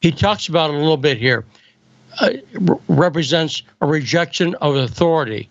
he 0.02 0.12
talks 0.12 0.48
about 0.48 0.72
it 0.72 0.78
a 0.78 0.80
little 0.80 0.98
bit 0.98 1.20
here, 1.20 1.46
uh, 2.22 2.32
re- 2.54 2.78
represents 2.88 3.62
a 3.82 3.86
rejection 3.86 4.56
of 4.56 4.76
authority. 4.76 5.48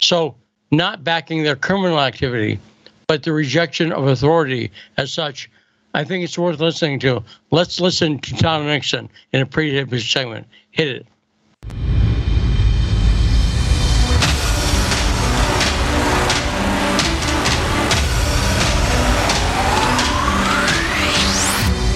So, 0.00 0.34
not 0.72 1.04
backing 1.04 1.44
their 1.44 1.56
criminal 1.56 2.00
activity, 2.00 2.58
but 3.10 3.24
the 3.24 3.32
rejection 3.32 3.90
of 3.90 4.06
authority 4.06 4.70
as 4.96 5.12
such. 5.12 5.50
I 5.94 6.04
think 6.04 6.22
it's 6.22 6.38
worth 6.38 6.60
listening 6.60 7.00
to. 7.00 7.24
Let's 7.50 7.80
listen 7.80 8.20
to 8.20 8.36
Tom 8.36 8.66
Nixon 8.66 9.10
in 9.32 9.40
a 9.40 9.46
previous 9.46 10.08
segment. 10.08 10.46
Hit 10.70 10.86
it. 10.86 11.06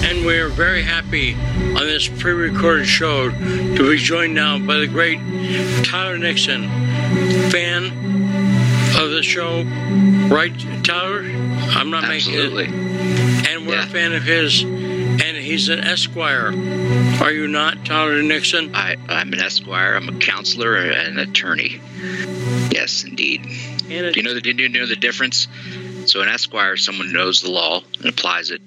And 0.03 0.25
we're 0.25 0.49
very 0.49 0.83
happy 0.83 1.35
on 1.35 1.85
this 1.87 2.09
pre 2.09 2.33
recorded 2.33 2.87
show 2.87 3.29
to 3.29 3.89
be 3.89 3.95
joined 3.95 4.35
now 4.35 4.59
by 4.59 4.79
the 4.79 4.87
great 4.87 5.19
Tyler 5.85 6.17
Nixon, 6.17 6.63
fan 7.51 8.14
of 8.97 9.11
the 9.11 9.23
show. 9.23 9.63
Right, 10.33 10.53
Tyler? 10.83 11.21
I'm 11.21 11.89
not 11.89 12.05
Absolutely. 12.05 12.67
making 12.67 12.89
it. 12.89 13.49
And 13.49 13.67
we're 13.67 13.79
a 13.79 13.85
fan 13.85 14.13
of 14.13 14.23
his, 14.23 14.63
and 14.63 15.37
he's 15.37 15.69
an 15.69 15.79
Esquire. 15.79 16.47
Are 17.21 17.31
you 17.31 17.47
not, 17.47 17.85
Tyler 17.85 18.21
Nixon? 18.21 18.75
I, 18.75 18.95
I'm 19.07 19.33
an 19.33 19.39
Esquire. 19.39 19.95
I'm 19.95 20.09
a 20.09 20.19
counselor 20.19 20.75
and 20.75 21.19
an 21.19 21.29
attorney. 21.29 21.81
Yes, 22.71 23.03
indeed. 23.03 23.45
And 23.89 24.13
do 24.13 24.19
you 24.19 24.23
know 24.23 24.33
the 24.33 24.41
do 24.41 24.51
you 24.51 24.69
know 24.69 24.85
the 24.85 24.95
difference? 24.95 25.47
So 26.05 26.21
an 26.21 26.29
Esquire 26.29 26.73
is 26.73 26.85
someone 26.85 27.07
who 27.07 27.13
knows 27.13 27.41
the 27.41 27.51
law 27.51 27.81
and 27.97 28.05
applies 28.05 28.51
it 28.51 28.61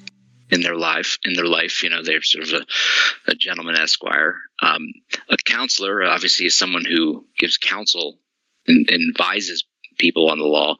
in 0.50 0.60
their 0.60 0.76
life. 0.76 1.18
In 1.24 1.34
their 1.34 1.46
life, 1.46 1.82
you 1.82 1.90
know, 1.90 2.02
they're 2.02 2.22
sort 2.22 2.44
of 2.44 2.52
a, 2.54 3.30
a 3.32 3.34
gentleman 3.34 3.76
Esquire. 3.76 4.36
Um, 4.60 4.88
a 5.28 5.36
counselor, 5.36 6.04
obviously, 6.04 6.46
is 6.46 6.56
someone 6.56 6.84
who 6.84 7.26
gives 7.38 7.56
counsel 7.56 8.18
and, 8.66 8.88
and 8.90 9.10
advises 9.10 9.64
people 9.98 10.30
on 10.30 10.38
the 10.38 10.44
law. 10.44 10.76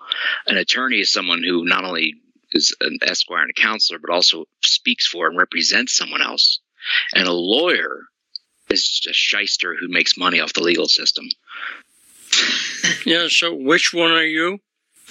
An 0.47 0.57
attorney 0.57 1.01
is 1.01 1.13
someone 1.13 1.43
who 1.43 1.65
not 1.65 1.85
only 1.85 2.15
is 2.53 2.75
an 2.81 2.99
Esquire 3.03 3.43
and 3.43 3.51
a 3.51 3.61
counselor, 3.61 3.99
but 3.99 4.13
also 4.13 4.47
speaks 4.65 5.07
for 5.07 5.29
and 5.29 5.37
represents 5.37 5.95
someone 5.95 6.23
else. 6.23 6.61
And 7.15 7.27
a 7.27 7.33
lawyer 7.33 8.05
is 8.71 8.89
just 8.89 9.07
a 9.07 9.13
shyster 9.13 9.75
who 9.79 9.89
makes 9.89 10.17
money 10.17 10.41
off 10.41 10.53
the 10.53 10.63
legal 10.63 10.89
system. 10.89 11.27
Yeah, 13.05 13.27
so 13.29 13.55
which 13.55 13.93
one 13.93 14.11
are 14.11 14.25
you? 14.25 14.61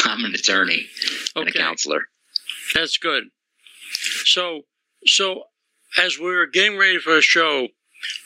I'm 0.04 0.24
an 0.24 0.34
attorney 0.34 0.88
and 1.36 1.48
a 1.48 1.52
counselor. 1.52 2.04
That's 2.74 2.98
good. 2.98 3.26
So, 4.26 4.62
so 5.06 5.44
as 5.98 6.20
we 6.20 6.26
were 6.26 6.46
getting 6.48 6.78
ready 6.78 7.00
for 7.00 7.16
the 7.16 7.22
show, 7.22 7.70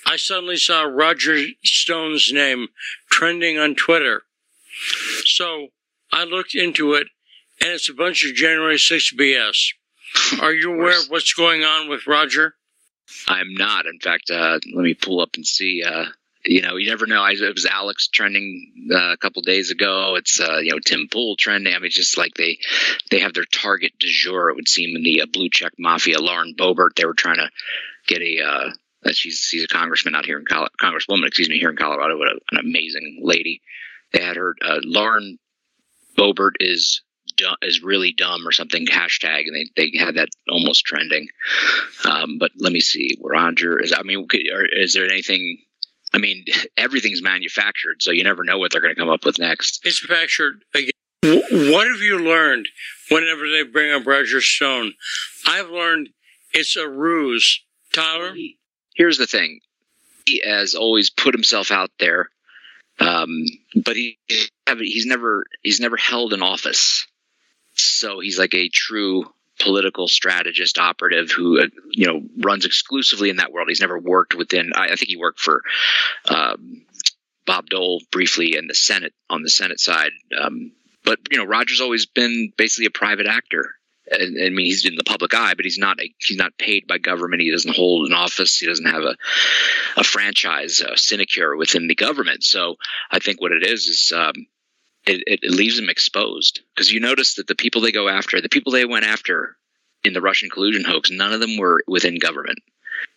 I 0.06 0.18
suddenly 0.18 0.58
saw 0.58 0.84
Roger 0.84 1.38
Stone's 1.64 2.32
name 2.34 2.68
trending 3.10 3.58
on 3.58 3.76
Twitter. 3.76 4.24
So 5.26 5.68
I 6.12 6.24
looked 6.24 6.56
into 6.56 6.94
it, 6.94 7.08
and 7.60 7.72
it's 7.72 7.90
a 7.90 7.94
bunch 7.94 8.26
of 8.26 8.36
January 8.36 8.78
6 8.78 9.14
BS. 9.14 9.74
Are 10.42 10.54
you 10.54 10.74
aware 10.74 11.00
of 11.00 11.10
what's 11.10 11.34
going 11.34 11.64
on 11.64 11.90
with 11.90 12.08
Roger? 12.08 12.56
I'm 13.28 13.54
not. 13.54 13.86
In 13.86 14.00
fact, 14.00 14.30
uh, 14.30 14.60
let 14.74 14.84
me 14.84 14.94
pull 14.94 15.22
up 15.22 15.32
and 15.36 15.46
see. 15.46 15.84
Uh, 15.86 16.06
you 16.44 16.62
know, 16.62 16.76
you 16.76 16.90
never 16.90 17.06
know. 17.06 17.22
I, 17.22 17.32
it 17.32 17.54
was 17.54 17.66
Alex 17.66 18.08
trending 18.08 18.90
uh, 18.94 19.14
a 19.14 19.18
couple 19.18 19.42
days 19.42 19.70
ago. 19.70 20.16
It's 20.16 20.40
uh, 20.40 20.58
you 20.58 20.72
know 20.72 20.80
Tim 20.80 21.08
Pool 21.12 21.36
trending. 21.36 21.74
I 21.74 21.80
mean, 21.80 21.92
just 21.92 22.18
like 22.18 22.34
they 22.34 22.58
they 23.10 23.20
have 23.20 23.34
their 23.34 23.46
target 23.46 23.94
du 24.00 24.08
jour. 24.08 24.50
It 24.50 24.56
would 24.56 24.70
seem 24.70 24.96
in 24.96 25.04
the 25.04 25.22
uh, 25.22 25.28
blue 25.32 25.50
check 25.50 25.74
mafia. 25.78 26.20
Lauren 26.20 26.56
Boebert. 26.58 26.96
They 26.96 27.06
were 27.06 27.14
trying 27.14 27.38
to 27.38 27.50
get 28.08 28.22
a. 28.22 28.42
Uh, 28.42 29.12
she's 29.12 29.40
she's 29.40 29.64
a 29.64 29.68
congressman 29.68 30.16
out 30.16 30.26
here 30.26 30.40
in 30.40 30.46
Col- 30.46 30.70
congresswoman, 30.80 31.28
excuse 31.28 31.50
me, 31.50 31.60
here 31.60 31.70
in 31.70 31.78
Colorado. 31.78 32.18
What 32.18 32.30
a, 32.30 32.40
an 32.52 32.58
amazing 32.60 33.20
lady. 33.22 33.62
They 34.14 34.22
had 34.22 34.36
her. 34.36 34.56
Uh, 34.64 34.80
Lauren 34.84 35.38
Boebert 36.18 36.54
is 36.60 37.02
is 37.64 37.82
really 37.82 38.12
dumb 38.14 38.48
or 38.48 38.52
something 38.52 38.86
hashtag, 38.86 39.44
and 39.48 39.56
they 39.56 39.66
they 39.76 39.98
had 39.98 40.16
that 40.16 40.30
almost 40.50 40.86
trending. 40.86 41.28
Um, 42.06 42.38
but 42.40 42.52
let 42.58 42.72
me 42.74 42.80
see. 42.82 43.18
Roger 43.24 43.80
is. 43.80 43.94
I 43.98 44.04
mean, 44.04 44.28
could- 44.28 44.42
is 44.74 44.94
there 44.94 45.06
anything? 45.10 45.58
I 46.14 46.18
mean, 46.18 46.46
everything's 46.78 47.22
manufactured, 47.22 48.02
so 48.02 48.12
you 48.12 48.24
never 48.24 48.44
know 48.44 48.58
what 48.58 48.72
they're 48.72 48.82
going 48.82 48.94
to 48.94 49.00
come 49.00 49.10
up 49.10 49.26
with 49.26 49.40
next. 49.40 49.82
It's 49.86 50.08
manufactured 50.08 50.64
again. 50.76 50.92
What 51.24 51.88
have 51.88 52.02
you 52.02 52.20
learned 52.20 52.68
whenever 53.10 53.48
they 53.50 53.64
bring 53.64 53.92
up 53.94 54.08
Roger 54.08 54.42
Stone? 54.42 54.94
I've 55.48 55.70
learned 55.70 56.10
it's 56.54 56.76
a 56.76 56.88
ruse. 56.90 57.62
Tyler? 57.94 58.34
Here's 58.96 59.18
the 59.18 59.28
thing: 59.28 59.60
he 60.26 60.42
has 60.46 60.76
always 60.76 61.10
put 61.10 61.34
himself 61.34 61.72
out 61.72 61.92
there, 62.00 62.30
um, 63.02 63.46
but 63.76 63.96
he 63.96 64.18
he's 64.68 65.06
never 65.06 65.46
he's 65.64 65.80
never 65.80 65.98
held 65.98 66.34
an 66.34 66.44
office. 66.44 67.08
So 67.74 68.20
he's 68.20 68.38
like 68.38 68.54
a 68.54 68.70
true 68.70 69.26
political 69.60 70.08
strategist 70.08 70.78
operative 70.78 71.32
who 71.32 71.62
uh, 71.62 71.68
you 71.92 72.08
know 72.08 72.22
runs 72.40 72.66
exclusively 72.66 73.30
in 73.30 73.38
that 73.38 73.52
world. 73.52 73.70
He's 73.70 73.82
never 73.82 73.98
worked 73.98 74.36
within. 74.36 74.72
I, 74.76 74.86
I 74.86 74.96
think 74.96 75.08
he 75.08 75.18
worked 75.18 75.40
for 75.40 75.64
um, 76.30 76.86
Bob 77.46 77.70
Dole 77.70 78.02
briefly 78.12 78.56
in 78.56 78.68
the 78.68 78.76
Senate 78.76 79.14
on 79.30 79.42
the 79.42 79.50
Senate 79.50 79.80
side. 79.80 80.12
Um, 80.40 80.72
but 81.04 81.20
you 81.32 81.38
know, 81.38 81.46
Roger's 81.46 81.82
always 81.82 82.06
been 82.06 82.54
basically 82.56 82.86
a 82.86 82.92
private 82.92 83.26
actor. 83.26 83.72
I 84.14 84.50
mean, 84.50 84.66
he's 84.66 84.86
in 84.86 84.96
the 84.96 85.04
public 85.04 85.34
eye, 85.34 85.54
but 85.56 85.66
he's 85.66 85.78
not. 85.78 86.00
He's 86.18 86.38
not 86.38 86.58
paid 86.58 86.88
by 86.88 86.98
government. 86.98 87.42
He 87.42 87.52
doesn't 87.52 87.76
hold 87.76 88.08
an 88.08 88.14
office. 88.14 88.60
He 88.60 88.68
doesn't 88.68 88.86
have 88.86 89.04
a 89.04 89.16
a 89.98 90.04
franchise, 90.04 90.82
a 90.82 90.98
sinecure 90.98 91.56
within 91.56 91.88
the 91.88 91.96
government. 91.96 92.44
So 92.44 92.76
I 93.10 93.20
think 93.20 93.40
what 93.40 93.52
it 93.52 93.66
is 93.66 93.88
is 93.88 94.12
um, 94.16 94.34
it, 95.06 95.42
it, 95.44 95.52
leaves 95.52 95.78
them 95.78 95.90
exposed 95.90 96.62
because 96.76 96.92
you 96.92 97.00
notice 97.00 97.36
that 97.36 97.48
the 97.48 97.56
people 97.56 97.82
they 97.82 97.92
go 97.92 98.08
after, 98.08 98.42
the 98.42 98.50
people 98.50 98.72
they 98.72 98.86
went 98.86 99.06
after 99.06 99.58
in 100.04 100.14
the 100.14 100.22
Russian 100.22 100.50
collusion 100.50 100.84
hoax, 100.84 101.10
none 101.10 101.34
of 101.34 101.40
them 101.40 101.58
were 101.58 101.84
within 101.88 102.20
government. 102.20 102.60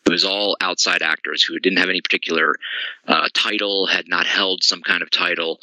It 0.06 0.10
was 0.10 0.24
all 0.24 0.56
outside 0.60 1.02
actors 1.02 1.42
who 1.42 1.58
didn't 1.58 1.78
have 1.78 1.88
any 1.88 2.00
particular 2.00 2.54
uh, 3.06 3.28
title, 3.34 3.86
had 3.86 4.08
not 4.08 4.26
held 4.26 4.62
some 4.62 4.82
kind 4.82 5.02
of 5.02 5.10
title. 5.10 5.58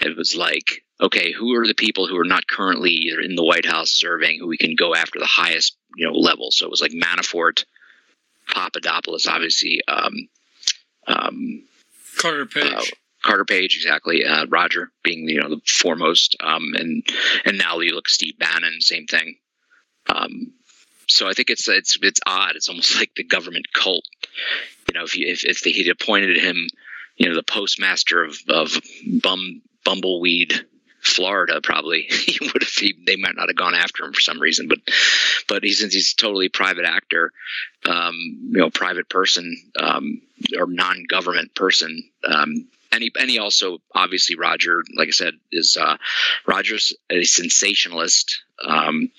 It 0.00 0.16
was 0.16 0.36
like, 0.36 0.84
okay, 1.00 1.32
who 1.32 1.54
are 1.54 1.66
the 1.66 1.74
people 1.74 2.06
who 2.06 2.18
are 2.18 2.24
not 2.24 2.48
currently 2.48 2.92
either 2.92 3.20
in 3.20 3.34
the 3.34 3.44
White 3.44 3.66
House 3.66 3.90
serving, 3.90 4.38
who 4.38 4.46
we 4.46 4.56
can 4.56 4.74
go 4.74 4.94
after 4.94 5.18
the 5.18 5.26
highest, 5.26 5.76
you 5.96 6.06
know, 6.06 6.14
level? 6.14 6.50
So 6.50 6.66
it 6.66 6.70
was 6.70 6.80
like 6.80 6.92
Manafort, 6.92 7.64
Papadopoulos, 8.48 9.26
obviously, 9.26 9.80
um, 9.88 10.28
um, 11.06 11.62
Carter 12.18 12.46
Page. 12.46 12.72
uh, 12.72 12.82
Carter 13.22 13.44
Page, 13.44 13.76
exactly. 13.76 14.24
Uh, 14.24 14.46
Roger 14.46 14.90
being 15.02 15.28
you 15.28 15.40
know 15.40 15.50
the 15.50 15.60
foremost, 15.66 16.36
um, 16.40 16.74
and 16.74 17.04
and 17.44 17.58
now 17.58 17.80
you 17.80 17.94
look 17.94 18.08
Steve 18.08 18.38
Bannon, 18.38 18.80
same 18.80 19.06
thing. 19.06 19.36
Um, 20.08 20.52
so 21.08 21.28
I 21.28 21.32
think 21.32 21.50
it's 21.50 21.68
it's 21.68 21.98
it's 22.02 22.20
odd. 22.26 22.56
It's 22.56 22.68
almost 22.68 22.96
like 23.00 23.12
the 23.16 23.24
government 23.24 23.72
cult. 23.72 24.04
You 24.88 24.98
know, 24.98 25.04
if 25.04 25.16
you, 25.16 25.26
if 25.26 25.44
if 25.44 25.62
they 25.62 25.72
had 25.72 25.88
appointed 25.88 26.36
him, 26.38 26.68
you 27.16 27.28
know, 27.28 27.34
the 27.34 27.42
postmaster 27.42 28.24
of 28.24 28.38
of 28.48 28.80
bum 29.22 29.62
bumbleweed. 29.84 30.66
Florida 31.06 31.60
probably 31.62 32.02
he 32.10 32.38
would 32.42 32.62
have 32.62 32.72
he, 32.72 32.94
they 33.06 33.16
might 33.16 33.36
not 33.36 33.48
have 33.48 33.56
gone 33.56 33.74
after 33.74 34.04
him 34.04 34.12
for 34.12 34.20
some 34.20 34.40
reason 34.40 34.68
but 34.68 34.78
but 35.48 35.62
he, 35.62 35.72
since 35.72 35.94
he's 35.94 36.14
totally 36.14 36.48
private 36.48 36.84
actor 36.84 37.32
um, 37.88 38.14
you 38.50 38.58
know 38.58 38.70
private 38.70 39.08
person 39.08 39.56
um, 39.78 40.20
or 40.58 40.66
non-government 40.66 41.54
person 41.54 42.02
um, 42.24 42.68
and 42.92 43.02
he 43.02 43.12
and 43.18 43.28
he 43.30 43.38
also 43.38 43.78
obviously 43.94 44.36
Roger, 44.36 44.82
like 44.96 45.08
I 45.08 45.12
said, 45.12 45.34
is 45.52 45.76
uh, 45.76 45.96
Roger's 46.46 46.94
a 47.10 47.24
sensationalist, 47.24 48.42
um, 48.64 49.10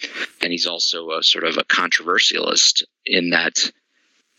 and 0.42 0.52
he's 0.52 0.66
also 0.66 1.12
a 1.12 1.24
sort 1.24 1.44
of 1.44 1.58
a 1.58 1.64
controversialist 1.64 2.86
in 3.06 3.32
that 3.32 3.72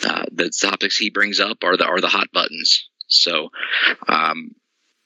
uh, 0.04 0.24
the 0.32 0.50
topics 0.50 0.96
he 0.96 1.10
brings 1.10 1.40
up 1.40 1.58
are 1.62 1.76
the 1.76 1.84
are 1.84 2.00
the 2.00 2.08
hot 2.08 2.32
buttons. 2.32 2.88
So, 3.06 3.50
um, 4.08 4.54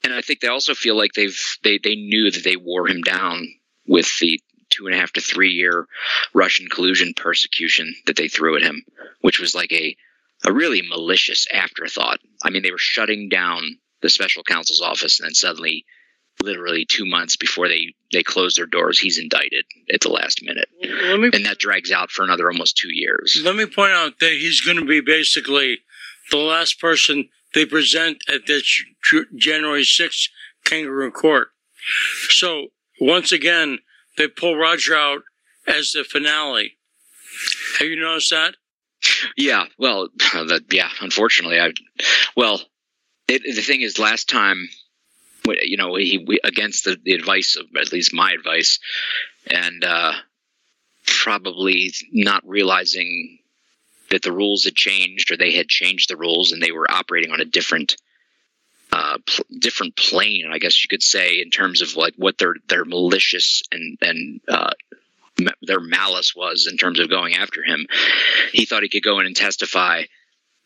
and 0.03 0.13
I 0.13 0.21
think 0.21 0.39
they 0.39 0.47
also 0.47 0.73
feel 0.73 0.97
like 0.97 1.13
they've 1.13 1.39
they 1.63 1.77
they 1.77 1.95
knew 1.95 2.31
that 2.31 2.43
they 2.43 2.57
wore 2.57 2.87
him 2.87 3.01
down 3.01 3.47
with 3.87 4.09
the 4.19 4.39
two 4.69 4.87
and 4.87 4.95
a 4.95 4.97
half 4.97 5.13
to 5.13 5.21
three 5.21 5.51
year 5.51 5.87
Russian 6.33 6.67
collusion 6.67 7.13
persecution 7.15 7.93
that 8.05 8.15
they 8.15 8.27
threw 8.27 8.55
at 8.55 8.63
him, 8.63 8.83
which 9.21 9.39
was 9.39 9.55
like 9.55 9.71
a 9.71 9.95
a 10.45 10.51
really 10.51 10.81
malicious 10.81 11.47
afterthought. 11.53 12.19
I 12.43 12.49
mean, 12.49 12.63
they 12.63 12.71
were 12.71 12.77
shutting 12.77 13.29
down 13.29 13.77
the 14.01 14.09
special 14.09 14.43
counsel's 14.43 14.81
office, 14.81 15.19
and 15.19 15.27
then 15.27 15.33
suddenly, 15.33 15.85
literally 16.41 16.85
two 16.85 17.05
months 17.05 17.37
before 17.37 17.67
they 17.69 17.93
they 18.11 18.23
close 18.23 18.55
their 18.55 18.65
doors, 18.65 18.99
he's 18.99 19.17
indicted 19.17 19.65
at 19.93 20.01
the 20.01 20.09
last 20.09 20.43
minute, 20.43 20.67
me 20.81 21.29
and 21.33 21.45
that 21.45 21.59
drags 21.59 21.91
out 21.91 22.11
for 22.11 22.23
another 22.23 22.51
almost 22.51 22.77
two 22.77 22.93
years. 22.93 23.41
let 23.45 23.55
me 23.55 23.65
point 23.65 23.91
out 23.91 24.19
that 24.19 24.31
he's 24.33 24.61
going 24.61 24.77
to 24.77 24.85
be 24.85 24.99
basically 24.99 25.79
the 26.31 26.37
last 26.37 26.79
person 26.79 27.29
they 27.53 27.65
present 27.65 28.23
at 28.27 28.45
J- 28.45 29.25
January 29.35 29.83
6th 29.83 30.29
kangaroo 30.63 31.11
court. 31.11 31.49
So 32.29 32.67
once 32.99 33.31
again, 33.31 33.79
they 34.17 34.27
pull 34.27 34.55
Roger 34.55 34.95
out 34.95 35.23
as 35.67 35.91
the 35.91 36.03
finale. 36.03 36.77
Have 37.79 37.87
you 37.87 37.99
noticed 37.99 38.29
that? 38.29 38.55
Yeah, 39.35 39.65
well, 39.77 40.09
that 40.33 40.63
yeah. 40.71 40.89
Unfortunately, 41.01 41.59
I 41.59 41.71
well, 42.35 42.61
it, 43.27 43.41
the 43.43 43.61
thing 43.61 43.81
is, 43.81 43.99
last 43.99 44.29
time, 44.29 44.69
you 45.45 45.77
know, 45.77 45.95
he 45.95 46.23
we, 46.25 46.39
against 46.43 46.85
the, 46.85 46.97
the 47.03 47.13
advice 47.13 47.57
of 47.57 47.65
at 47.79 47.91
least 47.91 48.13
my 48.13 48.31
advice, 48.31 48.79
and 49.49 49.83
uh, 49.83 50.13
probably 51.05 51.93
not 52.11 52.43
realizing 52.45 53.39
that 54.13 54.21
the 54.21 54.31
rules 54.31 54.63
had 54.63 54.75
changed 54.75 55.31
or 55.31 55.37
they 55.37 55.53
had 55.53 55.67
changed 55.67 56.09
the 56.09 56.17
rules 56.17 56.51
and 56.51 56.61
they 56.61 56.71
were 56.71 56.89
operating 56.89 57.31
on 57.31 57.41
a 57.41 57.45
different 57.45 57.97
uh, 58.91 59.17
pl- 59.25 59.45
different 59.57 59.95
plane, 59.95 60.45
I 60.51 60.59
guess 60.59 60.83
you 60.83 60.87
could 60.87 61.01
say, 61.01 61.41
in 61.41 61.49
terms 61.49 61.81
of 61.81 61.95
like 61.95 62.13
what 62.15 62.37
their 62.37 62.55
their 62.67 62.85
malicious 62.85 63.63
and 63.71 63.97
and 64.01 64.39
uh, 64.47 64.71
their 65.63 65.79
malice 65.79 66.35
was 66.35 66.67
in 66.71 66.77
terms 66.77 66.99
of 66.99 67.09
going 67.09 67.35
after 67.35 67.63
him. 67.63 67.87
He 68.51 68.65
thought 68.65 68.83
he 68.83 68.89
could 68.89 69.03
go 69.03 69.19
in 69.19 69.25
and 69.25 69.35
testify 69.35 70.03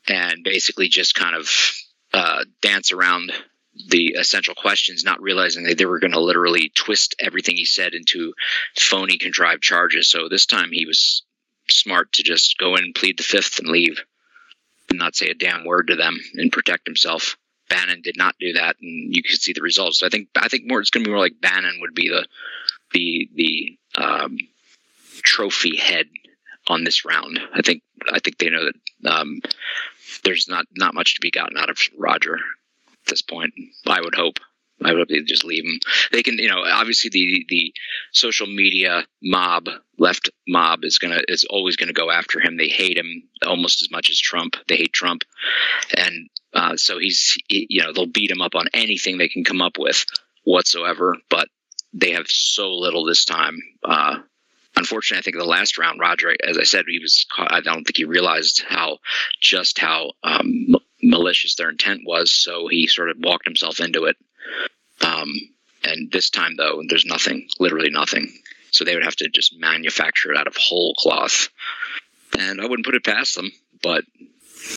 and 0.09 0.43
basically 0.43 0.89
just 0.89 1.15
kind 1.15 1.35
of 1.35 1.49
uh, 2.13 2.43
dance 2.61 2.91
around 2.91 3.31
the 3.89 4.15
essential 4.19 4.55
questions, 4.55 5.03
not 5.03 5.21
realizing 5.21 5.63
that 5.63 5.77
they 5.77 5.85
were 5.85 5.99
going 5.99 6.11
to 6.11 6.19
literally 6.19 6.71
twist 6.75 7.15
everything 7.19 7.55
he 7.55 7.65
said 7.65 7.93
into 7.93 8.33
phony, 8.77 9.17
contrived 9.17 9.63
charges. 9.63 10.09
So 10.09 10.27
this 10.27 10.45
time 10.45 10.71
he 10.71 10.85
was 10.85 11.23
smart 11.71 12.13
to 12.13 12.23
just 12.23 12.57
go 12.57 12.75
in, 12.75 12.83
and 12.85 12.95
plead 12.95 13.17
the 13.17 13.23
fifth, 13.23 13.59
and 13.59 13.67
leave, 13.69 14.03
and 14.89 14.99
not 14.99 15.15
say 15.15 15.27
a 15.27 15.33
damn 15.33 15.65
word 15.65 15.87
to 15.87 15.95
them 15.95 16.17
and 16.35 16.51
protect 16.51 16.87
himself. 16.87 17.37
Bannon 17.69 18.01
did 18.01 18.15
not 18.17 18.35
do 18.39 18.53
that, 18.53 18.77
and 18.81 19.15
you 19.15 19.21
could 19.23 19.41
see 19.41 19.53
the 19.53 19.61
results. 19.61 20.03
I 20.03 20.09
think 20.09 20.29
I 20.35 20.47
think 20.47 20.63
more 20.65 20.79
it's 20.79 20.89
going 20.89 21.03
to 21.03 21.09
be 21.09 21.13
more 21.13 21.23
like 21.23 21.41
Bannon 21.41 21.79
would 21.81 21.93
be 21.93 22.09
the 22.09 22.25
the 22.93 23.29
the 23.35 23.77
um, 24.01 24.37
trophy 25.23 25.75
head 25.75 26.07
on 26.67 26.83
this 26.83 27.05
round. 27.05 27.39
I 27.53 27.61
think 27.61 27.83
I 28.11 28.19
think 28.19 28.37
they 28.37 28.49
know 28.49 28.65
that 28.65 29.11
um, 29.11 29.41
there's 30.23 30.47
not 30.47 30.65
not 30.75 30.93
much 30.93 31.15
to 31.15 31.21
be 31.21 31.31
gotten 31.31 31.57
out 31.57 31.69
of 31.69 31.79
Roger 31.97 32.35
at 32.35 33.05
this 33.07 33.21
point. 33.21 33.53
I 33.85 34.01
would 34.01 34.15
hope. 34.15 34.39
I 34.83 34.93
would 34.93 35.09
just 35.25 35.43
leave 35.43 35.65
him. 35.65 35.79
They 36.11 36.23
can, 36.23 36.37
you 36.37 36.49
know, 36.49 36.63
obviously 36.63 37.09
the 37.09 37.45
the 37.49 37.73
social 38.11 38.47
media 38.47 39.05
mob, 39.21 39.67
left 39.97 40.29
mob, 40.47 40.83
is 40.83 40.99
gonna 40.99 41.21
is 41.27 41.45
always 41.49 41.75
gonna 41.75 41.93
go 41.93 42.11
after 42.11 42.39
him. 42.39 42.57
They 42.57 42.67
hate 42.67 42.97
him 42.97 43.23
almost 43.45 43.81
as 43.81 43.91
much 43.91 44.09
as 44.09 44.19
Trump. 44.19 44.55
They 44.67 44.77
hate 44.77 44.93
Trump, 44.93 45.23
and 45.95 46.29
uh, 46.53 46.77
so 46.77 46.99
he's, 46.99 47.37
you 47.49 47.81
know, 47.81 47.93
they'll 47.93 48.05
beat 48.05 48.31
him 48.31 48.41
up 48.41 48.55
on 48.55 48.67
anything 48.73 49.17
they 49.17 49.29
can 49.29 49.43
come 49.43 49.61
up 49.61 49.77
with 49.77 50.05
whatsoever. 50.43 51.15
But 51.29 51.49
they 51.93 52.11
have 52.11 52.27
so 52.27 52.73
little 52.73 53.05
this 53.05 53.25
time. 53.25 53.59
Uh, 53.83 54.19
unfortunately, 54.75 55.19
I 55.19 55.23
think 55.23 55.35
in 55.35 55.39
the 55.39 55.45
last 55.45 55.77
round, 55.77 55.99
Roger, 55.99 56.35
as 56.47 56.57
I 56.57 56.63
said, 56.63 56.85
he 56.87 56.99
was. 56.99 57.25
I 57.35 57.61
don't 57.61 57.83
think 57.83 57.97
he 57.97 58.05
realized 58.05 58.63
how 58.67 58.99
just 59.41 59.79
how 59.79 60.11
um, 60.23 60.75
malicious 61.01 61.55
their 61.55 61.69
intent 61.69 62.01
was. 62.05 62.31
So 62.31 62.67
he 62.67 62.87
sort 62.87 63.09
of 63.09 63.17
walked 63.19 63.45
himself 63.45 63.79
into 63.79 64.05
it. 64.05 64.17
Um, 65.01 65.33
and 65.83 66.11
this 66.11 66.29
time, 66.29 66.55
though, 66.57 66.81
there's 66.87 67.05
nothing, 67.05 67.47
literally 67.59 67.89
nothing. 67.89 68.31
So 68.71 68.83
they 68.83 68.93
would 68.93 69.03
have 69.03 69.15
to 69.17 69.29
just 69.29 69.57
manufacture 69.57 70.31
it 70.31 70.37
out 70.37 70.47
of 70.47 70.55
whole 70.57 70.93
cloth. 70.95 71.49
And 72.37 72.61
I 72.61 72.65
wouldn't 72.65 72.85
put 72.85 72.95
it 72.95 73.05
past 73.05 73.35
them, 73.35 73.51
but 73.81 74.03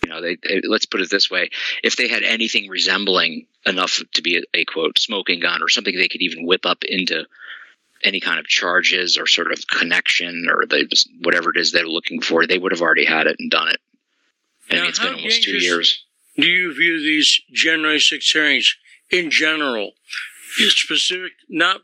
you 0.05 0.11
know, 0.11 0.21
they, 0.21 0.37
they, 0.37 0.61
let's 0.67 0.87
put 0.87 1.01
it 1.01 1.11
this 1.11 1.31
way: 1.31 1.51
if 1.83 1.97
they 1.97 2.09
had 2.09 2.23
anything 2.23 2.69
resembling 2.69 3.47
enough 3.67 4.01
to 4.15 4.23
be 4.23 4.39
a, 4.39 4.43
a, 4.55 4.65
quote 4.65 4.99
smoking 4.99 5.41
gun 5.41 5.63
or 5.63 5.69
something 5.69 5.97
they 5.97 6.09
could 6.09 6.23
even 6.23 6.47
whip 6.47 6.65
up 6.65 6.85
into 6.85 7.25
any 8.03 8.21
kind 8.21 8.39
of 8.39 8.47
charges 8.47 9.19
or 9.19 9.27
sort 9.27 9.53
of 9.53 9.67
connection 9.67 10.47
or 10.49 10.65
the 10.67 10.87
whatever 11.23 11.51
it 11.51 11.57
is 11.57 11.73
they're 11.73 11.87
looking 11.87 12.21
for, 12.21 12.47
they 12.47 12.59
would 12.59 12.73
have 12.73 12.83
already 12.83 13.05
had 13.05 13.27
it 13.27 13.37
and 13.39 13.51
done 13.51 13.69
it. 13.69 13.81
And 14.71 14.81
Now, 14.81 14.89
it's 14.89 14.99
been 14.99 15.15
almost 15.15 15.43
two 15.43 15.59
years. 15.59 16.05
Do 16.37 16.47
you 16.47 16.73
view 16.75 16.99
these 17.01 17.41
January 17.53 18.01
6 18.01 18.31
hearings 18.31 18.77
in 19.11 19.31
general, 19.31 19.93
specific, 20.57 21.33
not, 21.49 21.83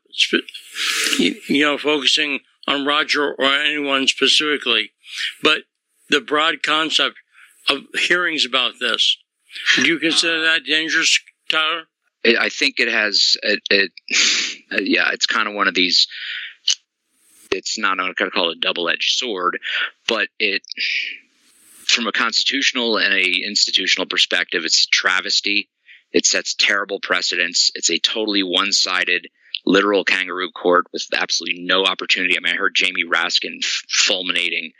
you 1.19 1.62
know, 1.65 1.78
focusing 1.78 2.40
on 2.66 2.85
Roger 2.85 3.32
or 3.35 3.44
anyone 3.44 4.07
specifically, 4.07 4.93
but 5.43 5.62
the 6.09 6.20
broad 6.20 6.62
concept 6.62 7.16
of 7.69 7.82
hearings 7.94 8.44
about 8.44 8.74
this? 8.81 9.16
Do 9.77 9.86
you 9.86 9.98
consider 9.98 10.43
that 10.43 10.65
dangerous, 10.65 11.19
Tyler? 11.48 11.85
I 12.27 12.48
think 12.48 12.81
it 12.81 12.89
has 12.89 13.36
it, 13.43 13.61
it 13.70 13.93
yeah 14.82 15.11
it's 15.12 15.27
kind 15.27 15.48
of 15.48 15.55
one 15.55 15.69
of 15.69 15.74
these 15.74 16.09
it's 17.53 17.78
not 17.78 18.01
I'm 18.01 18.12
going 18.16 18.31
to 18.31 18.31
call 18.31 18.51
it 18.51 18.57
a 18.57 18.61
double-edged 18.61 19.16
sword 19.19 19.59
but 20.09 20.28
it 20.39 20.62
from 21.86 22.09
a 22.09 22.12
constitutional 22.12 22.98
and 22.98 23.15
a 23.15 23.43
institutional 23.47 24.07
perspective 24.07 24.65
it's 24.65 24.85
a 24.85 24.90
travesty 24.90 25.69
it 26.17 26.27
sets 26.27 26.55
terrible 26.55 26.99
precedents 26.99 27.71
it's 27.75 27.91
a 27.91 27.99
totally 27.99 28.43
one-sided 28.43 29.29
literal 29.65 30.05
kangaroo 30.05 30.51
court 30.51 30.87
with 30.93 31.07
absolutely 31.15 31.63
no 31.63 31.85
opportunity 31.85 32.37
i 32.37 32.41
mean 32.41 32.55
i 32.55 32.57
heard 32.57 32.75
jamie 32.75 33.05
raskin 33.05 33.63
fulminating 33.89 34.73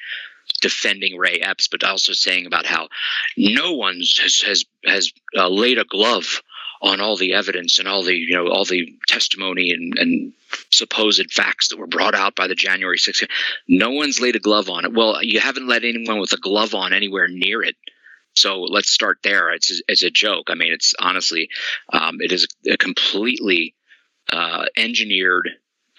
defending 0.61 1.19
Ray 1.19 1.41
Epps, 1.41 1.69
but 1.69 1.85
also 1.85 2.13
saying 2.13 2.47
about 2.47 2.67
how 2.67 2.89
no 3.37 3.73
one 3.73 3.97
has 4.21 4.41
has 4.43 4.65
has 4.85 5.13
uh, 5.37 5.49
laid 5.49 5.79
a 5.79 5.85
glove 5.85 6.41
on 6.83 7.01
all 7.01 7.17
the 7.17 7.35
evidence 7.35 7.79
and 7.79 7.89
all 7.89 8.03
the 8.03 8.15
you 8.15 8.37
know 8.37 8.49
all 8.49 8.65
the 8.65 8.97
testimony 9.07 9.73
and, 9.73 9.99
and 9.99 10.33
supposed 10.73 11.33
facts 11.33 11.69
that 11.69 11.79
were 11.79 11.87
brought 11.87 12.15
out 12.15 12.35
by 12.35 12.47
the 12.47 12.55
January 12.55 12.99
6th. 12.99 13.29
No 13.69 13.91
one's 13.91 14.21
laid 14.21 14.37
a 14.37 14.41
glove 14.41 14.71
on 14.71 14.85
it. 14.85 14.93
Well, 14.93 15.23
you 15.23 15.41
haven't 15.41 15.69
let 15.69 15.85
anyone 15.85 16.21
with 16.21 16.33
a 16.33 16.39
glove 16.39 16.75
on 16.75 16.93
anywhere 16.93 17.29
near 17.29 17.63
it. 17.63 17.77
So 18.37 18.63
let's 18.63 18.91
start 18.91 19.19
there. 19.23 19.51
It's 19.51 19.83
it's 19.89 20.03
a 20.03 20.11
joke. 20.11 20.47
I 20.49 20.55
mean, 20.55 20.73
it's 20.73 20.95
honestly, 20.99 21.49
um, 21.93 22.19
it 22.21 22.33
is 22.33 22.47
a 22.71 22.77
completely 22.77 23.75
uh, 24.31 24.67
engineered, 24.77 25.49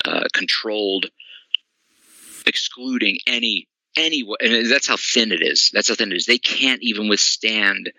uh, 0.06 0.26
controlled, 0.34 1.08
excluding 2.46 3.18
any 3.28 3.68
any 3.96 4.24
and 4.40 4.70
that's 4.72 4.88
how 4.88 4.96
thin 4.98 5.32
it 5.32 5.42
is 5.42 5.72
that's 5.74 5.90
how 5.90 5.96
thin 5.96 6.12
it 6.12 6.16
is 6.16 6.26
they 6.26 6.38
can't 6.38 6.84
even 6.84 7.10
withstand 7.10 7.92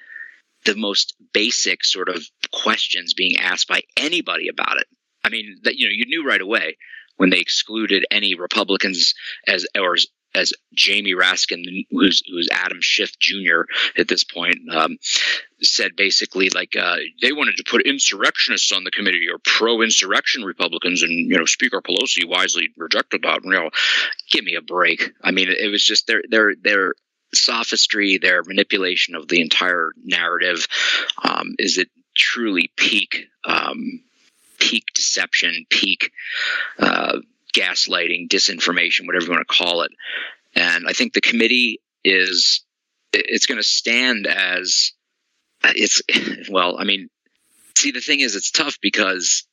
the 0.64 0.76
most 0.76 1.14
basic 1.32 1.84
sort 1.84 2.08
of 2.08 2.24
questions 2.52 3.14
being 3.14 3.36
asked 3.38 3.68
by 3.68 3.82
anybody 3.96 4.48
about 4.48 4.78
it 4.78 4.86
i 5.24 5.28
mean 5.28 5.58
that 5.64 5.76
you 5.76 5.86
know 5.86 5.92
you 5.92 6.04
knew 6.06 6.26
right 6.26 6.40
away 6.40 6.76
when 7.16 7.30
they 7.30 7.40
excluded 7.40 8.06
any 8.10 8.34
republicans 8.36 9.14
as 9.46 9.66
or 9.76 9.96
as, 10.38 10.52
jamie 10.74 11.14
raskin 11.14 11.86
who's 11.90 12.22
who's 12.30 12.48
adam 12.52 12.78
schiff 12.80 13.18
jr 13.18 13.62
at 13.96 14.08
this 14.08 14.24
point 14.24 14.58
um, 14.72 14.96
said 15.62 15.96
basically 15.96 16.50
like 16.50 16.76
uh, 16.76 16.96
they 17.20 17.32
wanted 17.32 17.56
to 17.56 17.64
put 17.64 17.82
insurrectionists 17.82 18.72
on 18.72 18.84
the 18.84 18.90
committee 18.90 19.28
or 19.30 19.38
pro-insurrection 19.38 20.44
republicans 20.44 21.02
and 21.02 21.12
you 21.12 21.36
know 21.36 21.44
speaker 21.44 21.80
pelosi 21.80 22.26
wisely 22.26 22.68
rejected 22.76 23.22
that. 23.22 23.44
You 23.44 23.50
know 23.50 23.70
give 24.30 24.44
me 24.44 24.54
a 24.54 24.62
break. 24.62 25.12
I 25.22 25.30
mean 25.30 25.48
it 25.48 25.70
was 25.70 25.84
just 25.84 26.06
their 26.06 26.22
their 26.28 26.54
their 26.54 26.94
sophistry 27.34 28.18
their 28.18 28.42
manipulation 28.44 29.14
of 29.14 29.28
the 29.28 29.40
entire 29.40 29.92
narrative 30.04 30.66
um, 31.22 31.54
is 31.58 31.78
it 31.78 31.88
truly 32.16 32.70
peak 32.76 33.26
um, 33.44 34.00
peak 34.58 34.84
deception 34.94 35.66
peak 35.70 36.12
uh, 36.78 37.18
gaslighting 37.54 38.28
disinformation 38.28 39.06
whatever 39.06 39.26
you 39.26 39.30
want 39.30 39.46
to 39.46 39.54
call 39.54 39.82
it. 39.82 39.92
And 40.54 40.86
i 40.88 40.92
think 40.92 41.12
the 41.12 41.20
committee 41.20 41.80
is 42.04 42.64
it's 43.12 43.46
going 43.46 43.58
to 43.58 43.66
stand 43.66 44.26
as 44.26 44.92
it's 45.64 46.02
well 46.50 46.78
i 46.78 46.84
mean 46.84 47.08
see 47.76 47.90
the 47.90 48.00
thing 48.00 48.20
is 48.20 48.36
it's 48.36 48.50
tough 48.50 48.78
because 48.80 49.44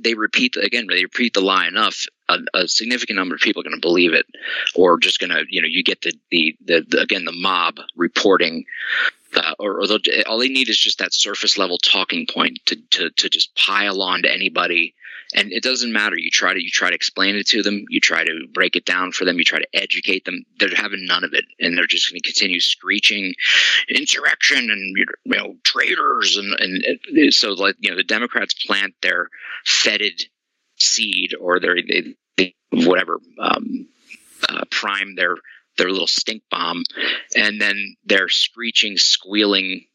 they, 0.00 0.14
repeat 0.14 0.56
again 0.56 0.86
they 0.88 1.02
repeat 1.02 1.34
the 1.34 1.40
lie 1.40 1.66
enough 1.66 2.06
a, 2.28 2.38
a 2.54 2.68
significant 2.68 3.16
number 3.16 3.34
of 3.34 3.40
people 3.40 3.60
are 3.60 3.64
going 3.64 3.74
to 3.74 3.80
believe 3.80 4.12
it 4.12 4.26
or 4.74 4.98
just 4.98 5.18
going 5.18 5.30
to 5.30 5.44
you 5.48 5.60
know 5.60 5.68
you 5.68 5.82
get 5.82 6.00
the, 6.02 6.12
the 6.30 6.56
the, 6.64 6.86
the 6.88 7.00
again 7.00 7.24
the 7.24 7.32
mob 7.32 7.76
reporting 7.96 8.64
uh, 9.36 9.54
or, 9.58 9.82
or 9.82 9.98
all 10.28 10.38
they 10.38 10.48
need 10.48 10.68
is 10.68 10.78
just 10.78 11.00
that 11.00 11.12
surface 11.12 11.58
level 11.58 11.78
talking 11.78 12.26
point 12.26 12.60
to, 12.66 12.76
to 12.90 13.10
to 13.10 13.28
just 13.28 13.54
pile 13.56 14.00
on 14.00 14.22
to 14.22 14.32
anybody 14.32 14.94
and 15.34 15.52
it 15.52 15.62
doesn't 15.62 15.92
matter. 15.92 16.16
You 16.16 16.30
try 16.30 16.54
to 16.54 16.62
you 16.62 16.70
try 16.70 16.90
to 16.90 16.94
explain 16.94 17.36
it 17.36 17.46
to 17.48 17.62
them. 17.62 17.84
You 17.88 18.00
try 18.00 18.24
to 18.24 18.46
break 18.52 18.76
it 18.76 18.84
down 18.84 19.12
for 19.12 19.24
them. 19.24 19.38
You 19.38 19.44
try 19.44 19.58
to 19.58 19.68
educate 19.74 20.24
them. 20.24 20.44
They're 20.58 20.74
having 20.74 21.06
none 21.06 21.24
of 21.24 21.34
it. 21.34 21.44
And 21.60 21.76
they're 21.76 21.86
just 21.86 22.10
going 22.10 22.20
to 22.20 22.28
continue 22.28 22.60
screeching 22.60 23.34
insurrection 23.88 24.70
and 24.70 24.96
you 24.96 25.06
know 25.26 25.56
traitors 25.64 26.36
and 26.36 26.54
and 26.58 27.34
so 27.34 27.52
like 27.52 27.76
you 27.80 27.90
know 27.90 27.96
the 27.96 28.04
democrats 28.04 28.54
plant 28.54 28.94
their 29.02 29.28
fetid 29.66 30.22
seed 30.80 31.34
or 31.38 31.60
their 31.60 31.76
they, 31.76 32.14
they, 32.36 32.54
whatever 32.70 33.18
um, 33.40 33.88
uh, 34.48 34.64
prime 34.70 35.14
their 35.16 35.36
their 35.76 35.90
little 35.90 36.06
stink 36.06 36.42
bomb. 36.50 36.84
And 37.36 37.60
then 37.60 37.96
they're 38.04 38.28
screeching 38.28 38.96
squealing 38.96 39.86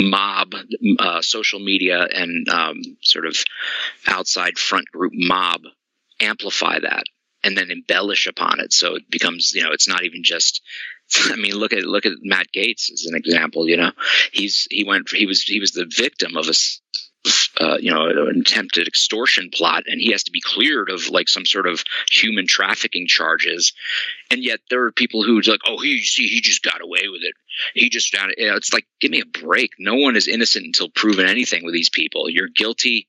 mob 0.00 0.52
uh, 0.98 1.20
social 1.22 1.60
media 1.60 2.06
and 2.10 2.48
um, 2.48 2.82
sort 3.02 3.26
of 3.26 3.36
outside 4.06 4.58
front 4.58 4.86
group 4.92 5.12
mob 5.14 5.62
amplify 6.20 6.78
that 6.78 7.04
and 7.44 7.56
then 7.56 7.70
embellish 7.70 8.26
upon 8.26 8.60
it 8.60 8.72
so 8.72 8.96
it 8.96 9.10
becomes 9.10 9.52
you 9.54 9.62
know 9.62 9.70
it's 9.72 9.88
not 9.88 10.04
even 10.04 10.22
just 10.22 10.62
I 11.30 11.36
mean, 11.36 11.54
look 11.54 11.72
at 11.72 11.84
look 11.84 12.06
at 12.06 12.12
Matt 12.22 12.48
Gaetz 12.54 12.92
as 12.92 13.06
an 13.06 13.16
example. 13.16 13.68
You 13.68 13.78
know, 13.78 13.92
he's 14.32 14.66
he 14.70 14.84
went 14.84 15.10
he 15.10 15.26
was 15.26 15.42
he 15.42 15.60
was 15.60 15.72
the 15.72 15.90
victim 15.96 16.36
of 16.36 16.48
a 16.48 16.54
uh, 17.58 17.76
you 17.80 17.92
know 17.92 18.06
an 18.06 18.40
attempted 18.40 18.86
extortion 18.86 19.50
plot, 19.52 19.84
and 19.86 20.00
he 20.00 20.12
has 20.12 20.24
to 20.24 20.30
be 20.30 20.40
cleared 20.40 20.90
of 20.90 21.08
like 21.08 21.28
some 21.28 21.44
sort 21.44 21.66
of 21.66 21.82
human 22.10 22.46
trafficking 22.46 23.06
charges. 23.06 23.72
And 24.30 24.42
yet 24.44 24.60
there 24.70 24.84
are 24.84 24.92
people 24.92 25.22
who 25.24 25.40
like, 25.42 25.60
oh, 25.66 25.78
he 25.78 26.00
see 26.02 26.28
he 26.28 26.40
just 26.40 26.62
got 26.62 26.80
away 26.82 27.08
with 27.10 27.22
it. 27.22 27.34
He 27.74 27.88
just 27.88 28.12
got 28.12 28.30
it. 28.30 28.36
You 28.38 28.48
know, 28.48 28.56
it's 28.56 28.72
like 28.72 28.86
give 29.00 29.10
me 29.10 29.20
a 29.20 29.26
break. 29.26 29.72
No 29.78 29.96
one 29.96 30.16
is 30.16 30.28
innocent 30.28 30.66
until 30.66 30.88
proven 30.88 31.26
anything 31.26 31.64
with 31.64 31.74
these 31.74 31.90
people. 31.90 32.28
You're 32.30 32.48
guilty, 32.48 33.08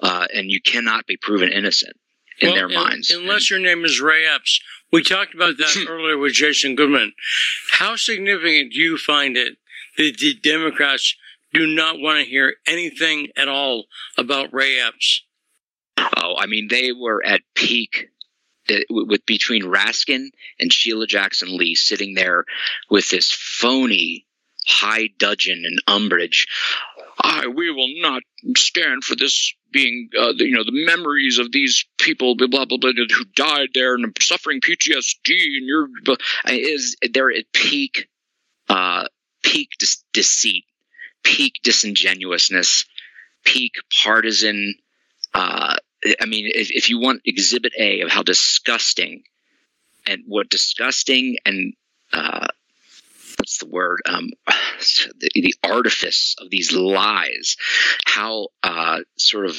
uh, 0.00 0.26
and 0.32 0.50
you 0.50 0.60
cannot 0.60 1.06
be 1.06 1.16
proven 1.16 1.50
innocent. 1.50 1.96
in 2.40 2.48
Well, 2.48 2.56
their 2.56 2.68
minds. 2.68 3.10
Unless 3.10 3.50
your 3.50 3.58
name 3.60 3.84
is 3.84 4.00
Ray 4.00 4.26
Epps. 4.26 4.60
We 4.92 5.02
talked 5.02 5.34
about 5.34 5.56
that 5.58 5.86
earlier 5.88 6.18
with 6.18 6.32
Jason 6.32 6.74
Goodman. 6.74 7.12
How 7.72 7.96
significant 7.96 8.72
do 8.72 8.78
you 8.80 8.96
find 8.98 9.36
it 9.36 9.56
that 9.96 10.18
the 10.18 10.34
Democrats 10.34 11.14
do 11.52 11.66
not 11.66 11.98
want 11.98 12.18
to 12.18 12.30
hear 12.30 12.54
anything 12.66 13.28
at 13.36 13.48
all 13.48 13.84
about 14.16 14.52
Ray 14.52 14.80
Epps? 14.80 15.24
Oh, 16.16 16.34
I 16.38 16.46
mean, 16.46 16.68
they 16.68 16.92
were 16.92 17.24
at 17.24 17.42
peak 17.54 18.10
uh, 18.68 18.78
with 18.88 19.26
between 19.26 19.62
Raskin 19.62 20.28
and 20.58 20.72
Sheila 20.72 21.06
Jackson 21.06 21.56
Lee 21.56 21.74
sitting 21.74 22.14
there 22.14 22.44
with 22.88 23.08
this 23.08 23.32
phony 23.32 24.26
high 24.66 25.08
dudgeon 25.18 25.62
and 25.64 25.80
umbrage. 25.86 26.46
I, 27.22 27.48
we 27.48 27.70
will 27.70 28.00
not 28.00 28.22
stand 28.56 29.04
for 29.04 29.14
this 29.14 29.54
being, 29.72 30.08
uh, 30.18 30.32
the, 30.36 30.44
you 30.44 30.52
know, 30.52 30.64
the 30.64 30.86
memories 30.86 31.38
of 31.38 31.52
these 31.52 31.84
people, 31.98 32.34
blah 32.36 32.48
blah 32.48 32.64
blah, 32.64 32.78
blah 32.78 32.92
who 32.92 33.24
died 33.34 33.70
there 33.74 33.94
and 33.94 34.16
suffering 34.20 34.60
PTSD, 34.60 35.28
and 35.28 35.66
you're 35.66 35.88
is 36.46 36.96
they're 37.12 37.30
at 37.30 37.52
peak, 37.52 38.08
uh, 38.68 39.06
peak 39.42 39.70
dis- 39.78 40.04
deceit, 40.12 40.64
peak 41.22 41.60
disingenuousness, 41.62 42.84
peak 43.44 43.74
partisan. 44.02 44.74
Uh, 45.34 45.76
I 46.20 46.26
mean, 46.26 46.50
if, 46.54 46.70
if 46.70 46.90
you 46.90 46.98
want 46.98 47.22
Exhibit 47.24 47.72
A 47.78 48.00
of 48.00 48.10
how 48.10 48.22
disgusting 48.22 49.22
and 50.06 50.22
what 50.26 50.48
disgusting 50.48 51.36
and 51.44 51.74
uh, 52.12 52.48
what's 53.36 53.58
the 53.58 53.66
word? 53.66 54.02
Um, 54.06 54.30
the, 54.46 55.30
the 55.34 55.54
artifice 55.62 56.36
of 56.38 56.50
these 56.50 56.72
lies, 56.72 57.56
how 58.06 58.48
uh, 58.62 59.00
sort 59.16 59.46
of 59.46 59.56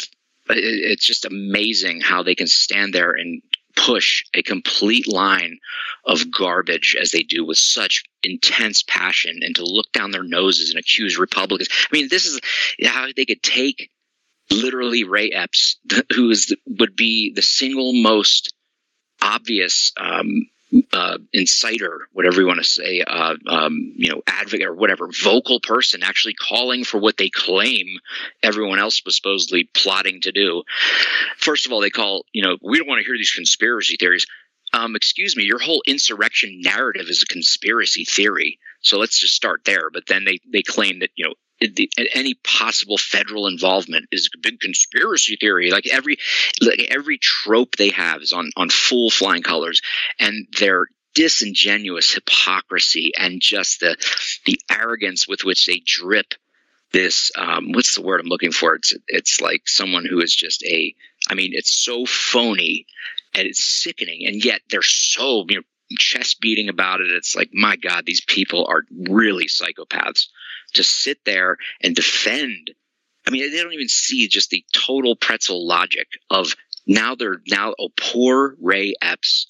it, 0.50 0.64
it's 0.64 1.06
just 1.06 1.26
amazing 1.26 2.02
how 2.02 2.24
they 2.24 2.36
can 2.36 2.48
stand 2.48 2.94
there 2.94 3.12
and 3.12 3.42
push 3.86 4.24
a 4.34 4.44
complete 4.44 5.08
line 5.08 5.60
of 6.06 6.32
garbage 6.32 6.96
as 7.00 7.12
they 7.12 7.24
do 7.24 7.44
with 7.44 7.58
such 7.58 8.04
intense 8.24 8.84
passion 8.84 9.40
and 9.42 9.56
to 9.56 9.66
look 9.66 9.92
down 9.92 10.12
their 10.12 10.24
noses 10.24 10.70
and 10.70 10.80
accuse 10.80 11.18
Republicans. 11.18 11.70
I 11.72 11.96
mean, 11.96 12.08
this 12.10 12.26
is 12.26 12.40
how 12.84 13.08
they 13.16 13.26
could 13.26 13.42
take 13.42 13.90
literally 14.52 15.04
Ray 15.04 15.32
Epps, 15.32 15.78
who 16.16 16.30
is 16.30 16.56
would 16.68 16.96
be 16.96 17.34
the 17.34 17.42
single 17.42 17.94
most 17.94 18.54
obvious 19.22 19.94
um, 19.98 20.48
uh, 20.94 21.18
inciter, 21.36 22.00
whatever 22.14 22.42
you 22.42 22.48
want 22.48 22.60
to 22.60 22.70
say, 22.70 23.02
uh, 23.06 23.36
um, 23.48 23.94
you 23.96 24.12
know, 24.12 24.22
advocate 24.28 24.68
or 24.68 24.74
whatever, 24.74 25.10
vocal 25.24 25.60
person, 25.60 26.04
actually 26.04 26.34
calling 26.34 26.84
for 26.84 27.00
what 27.00 27.18
they 27.18 27.30
claim 27.30 27.88
everyone 28.42 28.80
else 28.80 29.04
was 29.06 29.16
supposedly 29.16 29.70
plotting 29.74 30.22
to 30.22 30.32
do. 30.32 30.64
First 31.38 31.66
of 31.66 31.72
all, 31.72 31.82
they 31.82 31.90
call, 31.90 32.26
you 32.32 32.44
know, 32.44 32.58
we 32.62 32.78
don't 32.78 32.88
want 32.88 33.00
to 33.00 33.06
hear 33.06 33.18
these 33.18 33.32
conspiracy 33.32 33.98
theories. 33.98 34.26
Um, 34.74 34.96
excuse 34.96 35.36
me, 35.36 35.44
your 35.44 35.60
whole 35.60 35.84
insurrection 35.86 36.62
narrative 36.62 37.08
is 37.10 37.24
a 37.24 37.26
conspiracy 37.26 38.06
theory. 38.06 38.58
So 38.80 38.98
let's 38.98 39.20
just 39.20 39.36
start 39.36 39.62
there. 39.66 39.90
But 39.92 40.08
then 40.08 40.24
they, 40.24 40.40
they 40.52 40.64
claim 40.64 41.00
that, 41.00 41.10
you 41.16 41.26
know, 41.26 41.34
the, 41.68 41.90
any 42.14 42.34
possible 42.34 42.98
federal 42.98 43.48
involvement 43.48 44.08
is 44.12 44.30
a 44.34 44.38
big 44.40 44.60
conspiracy 44.60 45.38
theory. 45.40 45.72
Like 45.72 45.88
every 45.88 46.18
like 46.60 46.88
every 46.90 47.20
trope 47.20 47.76
they 47.76 47.90
have 47.90 48.22
is 48.22 48.34
on 48.34 48.50
on 48.58 48.70
full 48.70 49.10
flying 49.10 49.44
colors, 49.44 49.82
and 50.20 50.48
their 50.60 50.88
disingenuous 51.14 52.14
hypocrisy 52.14 53.12
and 53.18 53.42
just 53.42 53.82
the 53.82 53.96
the 54.46 54.60
arrogance 54.72 55.28
with 55.28 55.44
which 55.44 55.66
they 55.66 55.82
drip 55.86 56.34
this 56.94 57.32
um, 57.38 57.72
what's 57.72 57.96
the 57.96 58.02
word 58.02 58.20
I'm 58.20 58.28
looking 58.28 58.52
for? 58.52 58.76
It's 58.76 58.94
it's 59.08 59.40
like 59.40 59.68
someone 59.68 60.06
who 60.06 60.20
is 60.20 60.36
just 60.36 60.64
a 60.64 60.96
I 61.30 61.36
mean 61.36 61.52
it's 61.54 61.74
so 61.74 62.06
phony 62.06 62.86
and 63.34 63.48
it's 63.48 63.64
sickening, 63.64 64.26
and 64.26 64.44
yet 64.44 64.62
they're 64.70 64.82
so 64.82 65.46
you 65.48 65.58
know 65.58 65.62
chest 66.00 66.42
beating 66.42 66.70
about 66.70 67.02
it. 67.02 67.12
It's 67.12 67.36
like 67.36 67.52
my 67.54 67.76
God, 67.76 68.06
these 68.06 68.22
people 68.22 68.66
are 68.68 68.84
really 69.10 69.46
psychopaths 69.46 70.28
to 70.74 70.84
sit 70.84 71.20
there 71.26 71.58
and 71.82 71.96
defend. 71.96 72.72
I 73.28 73.32
mean, 73.32 73.52
they 73.52 73.62
don't 73.62 73.74
even 73.74 73.90
see 73.90 74.28
just 74.28 74.50
the 74.50 74.64
total 74.74 75.16
pretzel 75.16 75.68
logic 75.68 76.08
of 76.30 76.56
now 76.88 77.16
they're 77.16 77.42
now 77.48 77.74
oh 77.80 77.90
poor 77.96 78.56
Ray 78.60 78.96
Epps, 79.02 79.48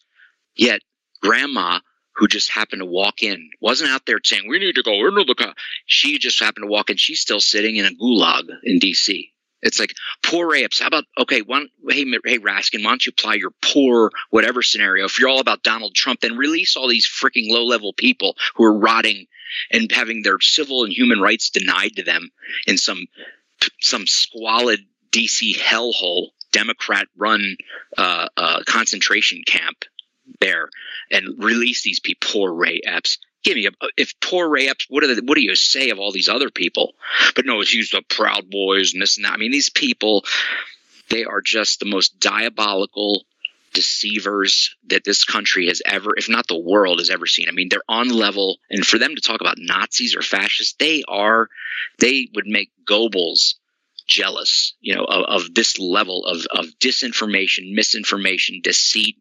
yet 0.55 0.81
grandma 1.21 1.79
who 2.15 2.27
just 2.27 2.51
happened 2.51 2.81
to 2.81 2.85
walk 2.85 3.23
in 3.23 3.49
wasn't 3.61 3.89
out 3.89 4.05
there 4.05 4.19
saying 4.23 4.43
we 4.47 4.59
need 4.59 4.75
to 4.75 4.83
go 4.83 5.07
into 5.07 5.23
the 5.23 5.35
car. 5.35 5.53
She 5.85 6.17
just 6.19 6.39
happened 6.39 6.65
to 6.65 6.71
walk 6.71 6.89
in. 6.89 6.97
She's 6.97 7.21
still 7.21 7.39
sitting 7.39 7.77
in 7.77 7.85
a 7.85 7.89
gulag 7.89 8.43
in 8.63 8.79
D.C. 8.79 9.30
It's 9.61 9.79
like 9.79 9.93
poor 10.23 10.55
Epps. 10.55 10.79
How 10.79 10.87
about 10.87 11.05
okay? 11.19 11.41
One, 11.41 11.69
hey, 11.89 12.05
hey, 12.25 12.39
Raskin, 12.39 12.83
why 12.83 12.91
don't 12.91 13.05
you 13.05 13.11
apply 13.11 13.35
your 13.35 13.51
poor 13.61 14.11
whatever 14.29 14.61
scenario? 14.61 15.05
If 15.05 15.19
you're 15.19 15.29
all 15.29 15.39
about 15.39 15.63
Donald 15.63 15.95
Trump, 15.95 16.21
then 16.21 16.37
release 16.37 16.75
all 16.75 16.87
these 16.87 17.07
freaking 17.07 17.49
low 17.49 17.65
level 17.65 17.93
people 17.93 18.35
who 18.55 18.63
are 18.63 18.77
rotting 18.77 19.27
and 19.69 19.91
having 19.91 20.23
their 20.23 20.39
civil 20.39 20.83
and 20.83 20.93
human 20.93 21.19
rights 21.19 21.49
denied 21.49 21.95
to 21.97 22.03
them 22.03 22.31
in 22.67 22.77
some 22.77 23.05
some 23.79 24.07
squalid 24.07 24.79
DC 25.11 25.55
hellhole, 25.57 26.29
Democrat 26.51 27.07
run 27.17 27.57
uh, 27.97 28.27
uh, 28.35 28.63
concentration 28.65 29.43
camp 29.45 29.85
there, 30.39 30.69
and 31.11 31.43
release 31.43 31.83
these 31.83 31.99
people. 31.99 32.29
Poor 32.31 32.53
Ray 32.53 32.81
Epps. 32.83 33.17
Give 33.43 33.55
me 33.55 33.67
a 33.67 33.71
if 33.97 34.19
poor 34.19 34.47
Ray 34.47 34.69
Epps. 34.69 34.85
What 34.89 35.01
do 35.01 35.15
they, 35.15 35.21
what 35.21 35.35
do 35.35 35.41
you 35.41 35.55
say 35.55 35.89
of 35.89 35.99
all 35.99 36.11
these 36.11 36.29
other 36.29 36.49
people? 36.49 36.93
But 37.35 37.45
no, 37.45 37.61
it's 37.61 37.73
used 37.73 37.93
the 37.93 38.03
Proud 38.07 38.49
Boys 38.49 38.93
and 38.93 39.01
this 39.01 39.17
and 39.17 39.25
that. 39.25 39.33
I 39.33 39.37
mean, 39.37 39.51
these 39.51 39.69
people, 39.69 40.25
they 41.09 41.25
are 41.25 41.41
just 41.41 41.79
the 41.79 41.85
most 41.85 42.19
diabolical 42.19 43.25
deceivers 43.73 44.75
that 44.87 45.03
this 45.03 45.23
country 45.23 45.67
has 45.67 45.81
ever, 45.85 46.13
if 46.17 46.29
not 46.29 46.47
the 46.47 46.59
world, 46.59 46.99
has 46.99 47.09
ever 47.09 47.25
seen. 47.25 47.47
I 47.47 47.51
mean, 47.51 47.69
they're 47.69 47.81
on 47.87 48.09
level, 48.09 48.57
and 48.69 48.85
for 48.85 48.99
them 48.99 49.15
to 49.15 49.21
talk 49.21 49.41
about 49.41 49.57
Nazis 49.57 50.15
or 50.15 50.21
fascists, 50.21 50.75
they 50.77 51.03
are, 51.07 51.49
they 51.99 52.29
would 52.35 52.47
make 52.47 52.69
Goebbels 52.85 53.55
jealous, 54.07 54.73
you 54.81 54.95
know, 54.95 55.05
of, 55.05 55.43
of 55.43 55.53
this 55.53 55.79
level 55.79 56.25
of, 56.25 56.45
of 56.51 56.65
disinformation, 56.79 57.73
misinformation, 57.73 58.59
deceit, 58.61 59.17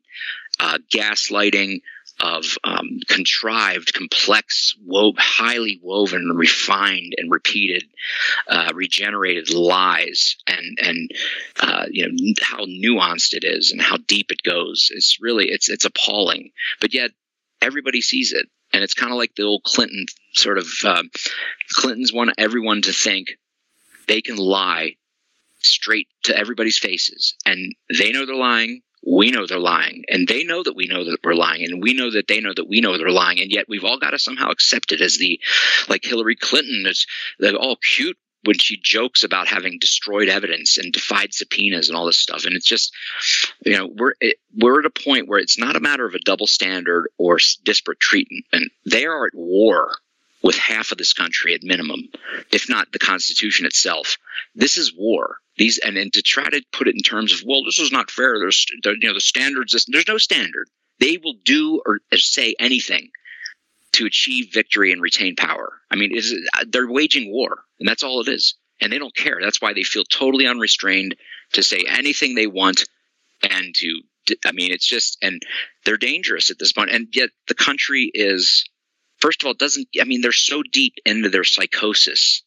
uh, 0.58 0.78
gaslighting, 0.92 1.82
of 2.22 2.58
um, 2.64 3.00
contrived, 3.08 3.94
complex, 3.94 4.74
wo- 4.84 5.14
highly 5.16 5.80
woven, 5.82 6.32
refined, 6.34 7.14
and 7.16 7.30
repeated, 7.30 7.84
uh, 8.48 8.72
regenerated 8.74 9.50
lies, 9.50 10.36
and 10.46 10.78
and 10.82 11.10
uh, 11.60 11.86
you 11.90 12.08
know 12.08 12.34
how 12.42 12.64
nuanced 12.64 13.32
it 13.32 13.44
is 13.44 13.72
and 13.72 13.80
how 13.80 13.96
deep 13.96 14.30
it 14.30 14.42
goes. 14.42 14.90
It's 14.92 15.18
really 15.20 15.46
it's 15.46 15.68
it's 15.68 15.84
appalling, 15.84 16.50
but 16.80 16.94
yet 16.94 17.10
everybody 17.62 18.00
sees 18.00 18.32
it, 18.32 18.46
and 18.72 18.82
it's 18.82 18.94
kind 18.94 19.12
of 19.12 19.18
like 19.18 19.34
the 19.34 19.44
old 19.44 19.62
Clinton 19.64 20.06
sort 20.34 20.58
of. 20.58 20.68
Uh, 20.84 21.02
Clinton's 21.72 22.12
want 22.12 22.30
everyone 22.38 22.82
to 22.82 22.92
think 22.92 23.38
they 24.06 24.20
can 24.20 24.36
lie 24.36 24.96
straight 25.60 26.08
to 26.24 26.36
everybody's 26.36 26.78
faces, 26.78 27.34
and 27.46 27.74
they 27.98 28.12
know 28.12 28.26
they're 28.26 28.34
lying 28.34 28.82
we 29.06 29.30
know 29.30 29.46
they're 29.46 29.58
lying 29.58 30.04
and 30.08 30.28
they 30.28 30.44
know 30.44 30.62
that 30.62 30.76
we 30.76 30.86
know 30.86 31.04
that 31.04 31.18
we're 31.24 31.34
lying 31.34 31.64
and 31.64 31.82
we 31.82 31.94
know 31.94 32.10
that 32.10 32.28
they 32.28 32.40
know 32.40 32.52
that 32.54 32.68
we 32.68 32.80
know 32.80 32.96
they're 32.96 33.10
lying 33.10 33.40
and 33.40 33.50
yet 33.50 33.66
we've 33.68 33.84
all 33.84 33.98
got 33.98 34.10
to 34.10 34.18
somehow 34.18 34.50
accept 34.50 34.92
it 34.92 35.00
as 35.00 35.16
the 35.18 35.40
like 35.88 36.04
hillary 36.04 36.36
clinton 36.36 36.84
is 36.86 37.06
they're 37.38 37.54
all 37.54 37.76
cute 37.76 38.18
when 38.44 38.56
she 38.56 38.78
jokes 38.82 39.22
about 39.22 39.48
having 39.48 39.78
destroyed 39.78 40.28
evidence 40.28 40.78
and 40.78 40.92
defied 40.92 41.32
subpoenas 41.32 41.88
and 41.88 41.96
all 41.96 42.06
this 42.06 42.18
stuff 42.18 42.44
and 42.44 42.54
it's 42.54 42.66
just 42.66 42.92
you 43.64 43.76
know 43.76 43.86
we're 43.86 44.14
it, 44.20 44.36
we're 44.56 44.80
at 44.80 44.86
a 44.86 44.90
point 44.90 45.28
where 45.28 45.38
it's 45.38 45.58
not 45.58 45.76
a 45.76 45.80
matter 45.80 46.06
of 46.06 46.14
a 46.14 46.18
double 46.18 46.46
standard 46.46 47.08
or 47.18 47.38
disparate 47.64 48.00
treatment. 48.00 48.44
And 48.52 48.70
they 48.84 49.06
are 49.06 49.26
at 49.26 49.34
war 49.34 49.92
with 50.42 50.56
half 50.56 50.92
of 50.92 50.98
this 50.98 51.12
country 51.12 51.54
at 51.54 51.62
minimum, 51.62 52.08
if 52.52 52.68
not 52.68 52.92
the 52.92 52.98
Constitution 52.98 53.66
itself. 53.66 54.16
This 54.54 54.78
is 54.78 54.94
war. 54.96 55.36
These 55.56 55.78
and, 55.78 55.98
and 55.98 56.12
to 56.14 56.22
try 56.22 56.48
to 56.48 56.62
put 56.72 56.88
it 56.88 56.94
in 56.94 57.02
terms 57.02 57.32
of 57.32 57.40
well, 57.46 57.64
this 57.64 57.78
is 57.78 57.92
not 57.92 58.10
fair. 58.10 58.38
There's 58.38 58.64
you 58.84 59.08
know 59.08 59.14
the 59.14 59.20
standards. 59.20 59.72
There's 59.86 60.08
no 60.08 60.18
standard. 60.18 60.68
They 60.98 61.18
will 61.22 61.34
do 61.44 61.82
or 61.84 62.00
say 62.14 62.54
anything 62.58 63.10
to 63.92 64.06
achieve 64.06 64.52
victory 64.52 64.92
and 64.92 65.02
retain 65.02 65.36
power. 65.36 65.72
I 65.90 65.96
mean, 65.96 66.14
is 66.14 66.34
uh, 66.54 66.64
they're 66.68 66.90
waging 66.90 67.32
war, 67.32 67.64
and 67.78 67.88
that's 67.88 68.02
all 68.02 68.20
it 68.20 68.28
is. 68.28 68.54
And 68.80 68.90
they 68.90 68.98
don't 68.98 69.14
care. 69.14 69.38
That's 69.42 69.60
why 69.60 69.74
they 69.74 69.82
feel 69.82 70.04
totally 70.04 70.46
unrestrained 70.46 71.16
to 71.52 71.62
say 71.62 71.84
anything 71.86 72.34
they 72.34 72.46
want 72.46 72.84
and 73.42 73.74
to. 73.74 74.02
I 74.46 74.52
mean, 74.52 74.72
it's 74.72 74.86
just 74.86 75.18
and 75.22 75.42
they're 75.84 75.96
dangerous 75.96 76.50
at 76.50 76.58
this 76.58 76.72
point. 76.72 76.90
And 76.90 77.08
yet 77.12 77.30
the 77.48 77.54
country 77.54 78.10
is 78.14 78.64
first 79.20 79.42
of 79.42 79.46
all 79.46 79.54
doesn't 79.54 79.88
i 80.00 80.04
mean 80.04 80.20
they're 80.20 80.32
so 80.32 80.62
deep 80.62 80.94
into 81.04 81.28
their 81.28 81.44
psychosis 81.44 82.42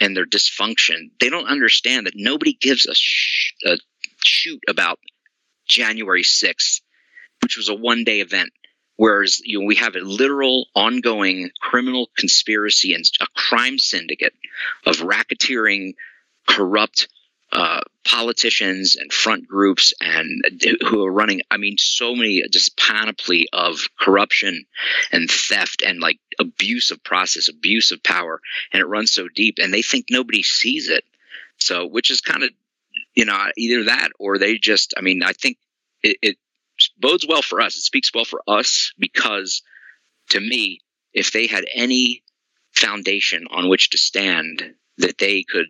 and 0.00 0.16
their 0.16 0.26
dysfunction 0.26 1.10
they 1.20 1.28
don't 1.28 1.48
understand 1.48 2.06
that 2.06 2.14
nobody 2.16 2.52
gives 2.52 2.86
a, 2.86 2.94
sh- 2.94 3.54
a 3.64 3.78
shoot 4.24 4.62
about 4.68 4.98
january 5.68 6.22
6th 6.22 6.80
which 7.42 7.56
was 7.56 7.68
a 7.68 7.74
one 7.74 8.04
day 8.04 8.20
event. 8.20 8.50
Whereas 8.96 9.40
you 9.44 9.60
know 9.60 9.66
we 9.66 9.76
have 9.76 9.94
a 9.94 10.00
literal 10.00 10.66
ongoing 10.74 11.50
criminal 11.60 12.08
conspiracy 12.16 12.94
and 12.94 13.04
a 13.20 13.26
crime 13.34 13.78
syndicate 13.78 14.32
of 14.86 14.96
racketeering 14.96 15.94
corrupt 16.48 17.08
uh, 17.52 17.80
politicians 18.04 18.96
and 18.96 19.12
front 19.12 19.46
groups 19.46 19.92
and 20.00 20.42
who 20.88 21.04
are 21.04 21.12
running. 21.12 21.42
I 21.50 21.56
mean, 21.56 21.76
so 21.78 22.14
many 22.14 22.42
just 22.50 22.76
panoply 22.76 23.48
of 23.52 23.78
corruption 23.98 24.66
and 25.12 25.30
theft 25.30 25.82
and 25.86 26.00
like 26.00 26.18
abuse 26.38 26.90
of 26.90 27.02
process, 27.02 27.48
abuse 27.48 27.92
of 27.92 28.02
power, 28.02 28.40
and 28.72 28.80
it 28.80 28.86
runs 28.86 29.12
so 29.12 29.28
deep, 29.28 29.58
and 29.58 29.72
they 29.72 29.82
think 29.82 30.06
nobody 30.10 30.42
sees 30.42 30.88
it. 30.88 31.04
So, 31.58 31.86
which 31.86 32.10
is 32.10 32.20
kind 32.20 32.42
of 32.42 32.50
you 33.14 33.24
know 33.24 33.46
either 33.56 33.84
that 33.84 34.10
or 34.18 34.38
they 34.38 34.58
just. 34.58 34.94
I 34.96 35.00
mean, 35.00 35.22
I 35.22 35.32
think 35.32 35.58
it, 36.02 36.18
it 36.22 36.36
bodes 36.98 37.26
well 37.26 37.42
for 37.42 37.60
us. 37.60 37.76
It 37.76 37.82
speaks 37.82 38.12
well 38.12 38.24
for 38.24 38.42
us 38.46 38.92
because, 38.98 39.62
to 40.30 40.40
me, 40.40 40.80
if 41.12 41.32
they 41.32 41.46
had 41.46 41.64
any 41.72 42.22
foundation 42.72 43.46
on 43.50 43.68
which 43.68 43.90
to 43.90 43.98
stand, 43.98 44.74
that 44.98 45.18
they 45.18 45.42
could 45.42 45.66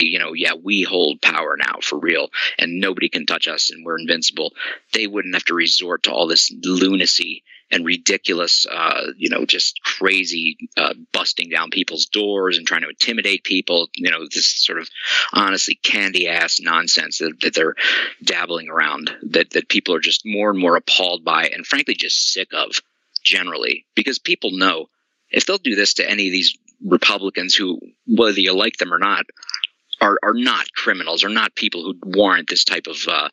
you 0.00 0.18
know, 0.18 0.32
yeah, 0.32 0.52
we 0.54 0.82
hold 0.82 1.20
power 1.20 1.56
now 1.56 1.78
for 1.82 1.98
real 1.98 2.28
and 2.58 2.80
nobody 2.80 3.08
can 3.08 3.26
touch 3.26 3.48
us 3.48 3.70
and 3.70 3.84
we're 3.84 3.98
invincible, 3.98 4.52
they 4.92 5.06
wouldn't 5.06 5.34
have 5.34 5.44
to 5.44 5.54
resort 5.54 6.04
to 6.04 6.12
all 6.12 6.26
this 6.26 6.52
lunacy 6.64 7.42
and 7.70 7.84
ridiculous, 7.84 8.64
uh, 8.70 9.08
you 9.16 9.28
know, 9.28 9.44
just 9.44 9.82
crazy 9.82 10.56
uh, 10.76 10.94
busting 11.12 11.50
down 11.50 11.70
people's 11.70 12.06
doors 12.06 12.56
and 12.56 12.66
trying 12.66 12.80
to 12.82 12.88
intimidate 12.88 13.44
people. 13.44 13.88
You 13.94 14.10
know, 14.10 14.22
this 14.22 14.46
sort 14.46 14.78
of 14.78 14.88
honestly 15.32 15.74
candy 15.74 16.28
ass 16.28 16.60
nonsense 16.60 17.18
that, 17.18 17.40
that 17.40 17.54
they're 17.54 17.74
dabbling 18.22 18.68
around 18.68 19.10
that, 19.22 19.50
that 19.50 19.68
people 19.68 19.94
are 19.94 20.00
just 20.00 20.22
more 20.24 20.50
and 20.50 20.58
more 20.58 20.76
appalled 20.76 21.24
by 21.24 21.46
and 21.48 21.66
frankly 21.66 21.94
just 21.94 22.32
sick 22.32 22.48
of 22.54 22.80
generally 23.22 23.84
because 23.94 24.18
people 24.18 24.52
know 24.52 24.88
if 25.30 25.44
they'll 25.44 25.58
do 25.58 25.74
this 25.74 25.94
to 25.94 26.08
any 26.08 26.28
of 26.28 26.32
these 26.32 26.56
Republicans 26.84 27.54
who, 27.54 27.80
whether 28.06 28.40
you 28.40 28.54
like 28.54 28.76
them 28.76 28.94
or 28.94 28.98
not, 28.98 29.26
are 30.00 30.18
are 30.22 30.34
not 30.34 30.72
criminals, 30.74 31.24
are 31.24 31.28
not 31.28 31.54
people 31.54 31.82
who 31.82 31.94
warrant 32.04 32.48
this 32.48 32.64
type 32.64 32.86
of 32.86 32.96
uh, 33.08 33.28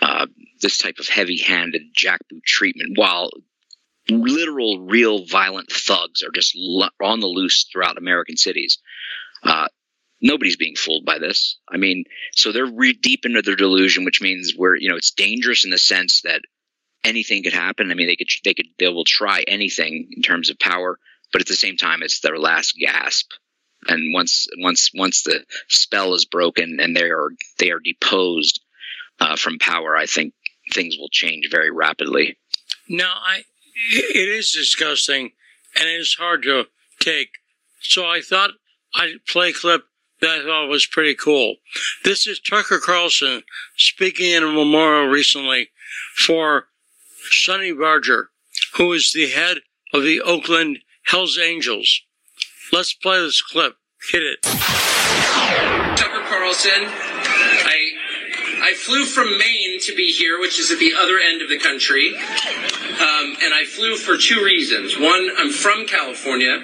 uh, 0.00 0.26
this 0.60 0.78
type 0.78 0.98
of 0.98 1.08
heavy-handed 1.08 1.94
jackboot 1.94 2.44
treatment. 2.44 2.92
While 2.96 3.30
literal, 4.08 4.86
real, 4.86 5.24
violent 5.24 5.70
thugs 5.70 6.22
are 6.22 6.30
just 6.32 6.54
lo- 6.56 6.88
on 7.02 7.20
the 7.20 7.26
loose 7.26 7.64
throughout 7.64 7.98
American 7.98 8.36
cities. 8.36 8.78
Uh, 9.42 9.68
nobody's 10.20 10.56
being 10.56 10.76
fooled 10.76 11.04
by 11.04 11.18
this. 11.18 11.58
I 11.68 11.76
mean, 11.76 12.04
so 12.34 12.52
they're 12.52 12.66
re- 12.66 12.92
deep 12.92 13.24
into 13.24 13.42
their 13.42 13.56
delusion, 13.56 14.04
which 14.04 14.20
means 14.20 14.54
we're 14.56 14.76
you 14.76 14.88
know 14.88 14.96
it's 14.96 15.12
dangerous 15.12 15.64
in 15.64 15.70
the 15.70 15.78
sense 15.78 16.22
that 16.22 16.42
anything 17.04 17.42
could 17.42 17.52
happen. 17.52 17.90
I 17.90 17.94
mean, 17.94 18.06
they 18.06 18.16
could 18.16 18.28
they 18.44 18.54
could 18.54 18.68
they 18.78 18.88
will 18.88 19.04
try 19.04 19.42
anything 19.46 20.08
in 20.14 20.22
terms 20.22 20.50
of 20.50 20.58
power, 20.58 20.98
but 21.32 21.40
at 21.40 21.48
the 21.48 21.54
same 21.54 21.76
time, 21.76 22.02
it's 22.02 22.20
their 22.20 22.38
last 22.38 22.76
gasp 22.78 23.30
and 23.88 24.12
once 24.12 24.46
once 24.58 24.90
once 24.94 25.22
the 25.22 25.44
spell 25.68 26.14
is 26.14 26.24
broken 26.24 26.78
and 26.80 26.96
they 26.96 27.10
are 27.10 27.30
they 27.58 27.70
are 27.70 27.80
deposed 27.80 28.60
uh, 29.20 29.36
from 29.36 29.58
power, 29.58 29.96
I 29.96 30.06
think 30.06 30.34
things 30.72 30.96
will 30.98 31.08
change 31.10 31.48
very 31.50 31.70
rapidly. 31.70 32.36
No, 32.88 33.06
I 33.06 33.44
it 33.92 34.28
is 34.28 34.50
disgusting 34.50 35.30
and 35.78 35.88
it 35.88 36.00
is 36.00 36.16
hard 36.18 36.42
to 36.44 36.64
take. 37.00 37.28
So 37.80 38.06
I 38.06 38.20
thought 38.20 38.50
I'd 38.94 39.24
play 39.28 39.50
a 39.50 39.54
clip 39.54 39.82
that 40.20 40.40
I 40.40 40.44
thought 40.44 40.68
was 40.68 40.86
pretty 40.86 41.14
cool. 41.14 41.56
This 42.04 42.26
is 42.26 42.40
Tucker 42.40 42.78
Carlson 42.78 43.42
speaking 43.76 44.32
in 44.32 44.42
a 44.42 44.46
memorial 44.46 45.06
recently 45.08 45.70
for 46.16 46.68
Sonny 47.30 47.72
Barger, 47.72 48.30
who 48.74 48.92
is 48.92 49.12
the 49.12 49.28
head 49.28 49.58
of 49.92 50.02
the 50.02 50.20
Oakland 50.22 50.78
Hells 51.04 51.38
Angels. 51.38 52.02
Let's 52.72 52.94
play 52.94 53.18
this 53.20 53.40
clip. 53.42 53.76
Hit 54.10 54.22
it. 54.22 54.42
Tucker 54.42 56.22
Carlson. 56.28 56.82
I 56.82 57.92
I 58.62 58.74
flew 58.74 59.04
from 59.04 59.38
Maine 59.38 59.80
to 59.82 59.94
be 59.94 60.10
here, 60.10 60.40
which 60.40 60.58
is 60.58 60.72
at 60.72 60.78
the 60.78 60.92
other 60.98 61.18
end 61.18 61.42
of 61.42 61.48
the 61.48 61.58
country. 61.58 62.16
Um, 62.16 63.36
and 63.42 63.54
I 63.54 63.64
flew 63.66 63.96
for 63.96 64.16
two 64.16 64.42
reasons. 64.42 64.98
One, 64.98 65.30
I'm 65.38 65.50
from 65.50 65.86
California. 65.86 66.58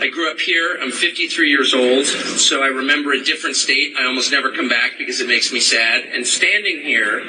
I 0.00 0.08
grew 0.10 0.30
up 0.30 0.38
here. 0.38 0.78
I'm 0.80 0.92
53 0.92 1.50
years 1.50 1.74
old, 1.74 2.06
so 2.06 2.62
I 2.62 2.68
remember 2.68 3.12
a 3.12 3.22
different 3.22 3.56
state. 3.56 3.94
I 3.98 4.06
almost 4.06 4.30
never 4.30 4.52
come 4.52 4.68
back 4.68 4.92
because 4.96 5.20
it 5.20 5.28
makes 5.28 5.52
me 5.52 5.60
sad. 5.60 6.04
And 6.04 6.26
standing 6.26 6.80
here 6.80 7.20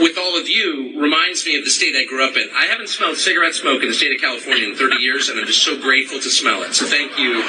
with 0.00 0.18
all 0.18 0.38
of 0.38 0.48
you 0.48 0.98
reminds 1.00 1.44
me 1.46 1.56
of 1.56 1.64
the 1.64 1.70
state 1.70 1.94
I 1.96 2.04
grew 2.04 2.24
up 2.24 2.36
in. 2.36 2.48
I 2.54 2.66
haven't 2.66 2.88
smelled 2.88 3.16
cigarette 3.16 3.54
smoke 3.54 3.82
in 3.82 3.88
the 3.88 3.94
state 3.94 4.14
of 4.14 4.20
California 4.20 4.68
in 4.68 4.74
30 4.74 4.96
years, 4.96 5.28
and 5.28 5.38
I'm 5.38 5.46
just 5.46 5.62
so 5.62 5.76
grateful 5.78 6.18
to 6.20 6.30
smell 6.30 6.62
it. 6.62 6.74
So 6.74 6.86
thank 6.86 7.18
you 7.18 7.42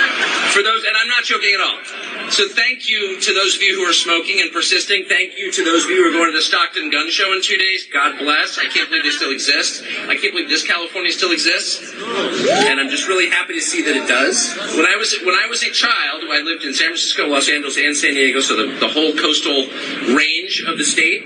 for 0.54 0.62
those, 0.62 0.84
and 0.84 0.96
I'm 0.98 1.08
not 1.08 1.24
joking 1.24 1.54
at 1.54 1.62
all. 1.62 2.32
So 2.32 2.48
thank 2.50 2.90
you 2.90 3.20
to 3.20 3.34
those 3.34 3.56
of 3.56 3.62
you 3.62 3.76
who 3.76 3.84
are 3.84 3.94
smoking 3.94 4.42
and 4.42 4.52
persisting. 4.52 5.06
Thank 5.08 5.38
you 5.38 5.52
to 5.52 5.64
those 5.64 5.86
of 5.86 5.90
you 5.90 6.04
who 6.04 6.10
are 6.10 6.14
going 6.14 6.32
to 6.32 6.38
the 6.38 6.44
Stockton 6.44 6.90
Gun 6.90 7.10
Show 7.10 7.34
in 7.34 7.42
two 7.42 7.58
days. 7.58 7.88
God 7.92 8.18
bless. 8.18 8.58
I 8.58 8.66
can't 8.66 8.90
believe 8.90 9.04
they 9.04 9.12
still 9.12 9.32
exist. 9.32 9.84
I 10.08 10.18
can't 10.18 10.34
believe 10.34 10.50
this 10.50 10.66
California 10.66 11.12
still 11.12 11.32
exists, 11.32 11.94
and 11.94 12.80
I'm 12.80 12.90
just 12.90 13.08
really 13.08 13.30
happy 13.30 13.54
to 13.54 13.62
see 13.62 13.82
that 13.84 13.96
it 13.96 14.08
does. 14.08 14.54
When 14.76 14.86
I 14.86 14.96
was 14.98 15.16
when 15.24 15.36
I 15.36 15.48
was 15.48 15.64
a 15.64 15.72
child, 15.72 16.24
I 16.30 16.42
lived 16.42 16.64
in 16.64 16.74
San 16.74 16.90
Francisco, 16.90 17.28
Los 17.28 17.50
Angeles, 17.50 17.78
and 17.78 17.96
San 17.96 18.14
Diego, 18.14 18.40
so 18.40 18.56
the, 18.56 18.80
the 18.80 18.90
whole 18.90 19.14
coastal 19.14 19.68
range 20.16 20.64
of 20.68 20.78
the 20.78 20.84
state 20.84 21.24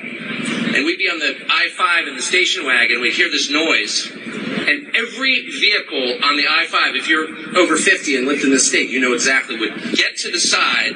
and 0.75 0.85
we'd 0.85 0.97
be 0.97 1.09
on 1.09 1.19
the 1.19 1.45
I 1.49 1.69
5 1.69 2.07
in 2.07 2.15
the 2.15 2.21
station 2.21 2.65
wagon, 2.65 2.97
and 2.97 3.01
we'd 3.01 3.13
hear 3.13 3.29
this 3.29 3.49
noise. 3.49 4.11
And 4.11 4.95
every 4.95 5.49
vehicle 5.49 6.23
on 6.23 6.37
the 6.37 6.45
I 6.47 6.67
5, 6.67 6.95
if 6.95 7.09
you're 7.09 7.27
over 7.57 7.75
50 7.75 8.17
and 8.17 8.27
lived 8.27 8.43
in 8.43 8.51
the 8.51 8.59
state, 8.59 8.89
you 8.89 8.99
know 8.99 9.13
exactly, 9.13 9.57
would 9.57 9.75
get 9.95 10.17
to 10.17 10.31
the 10.31 10.39
side 10.39 10.93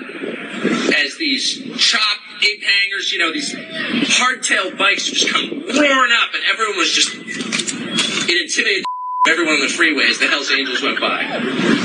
as 0.95 1.17
these 1.17 1.59
chop 1.77 2.19
ape 2.41 2.63
hangers, 2.63 3.11
you 3.11 3.19
know, 3.19 3.31
these 3.31 3.53
hardtail 3.53 4.77
bikes 4.77 5.05
just 5.09 5.31
come 5.31 5.49
roaring 5.49 6.11
up, 6.11 6.33
and 6.33 6.43
everyone 6.51 6.77
was 6.77 6.91
just, 6.91 7.15
it 7.15 8.41
intimidated 8.41 8.85
everyone 9.29 9.55
on 9.55 9.61
the 9.61 9.73
freeway 9.73 10.05
as 10.05 10.19
the 10.19 10.27
Hells 10.27 10.51
Angels 10.51 10.81
went 10.81 10.99
by. 10.99 11.23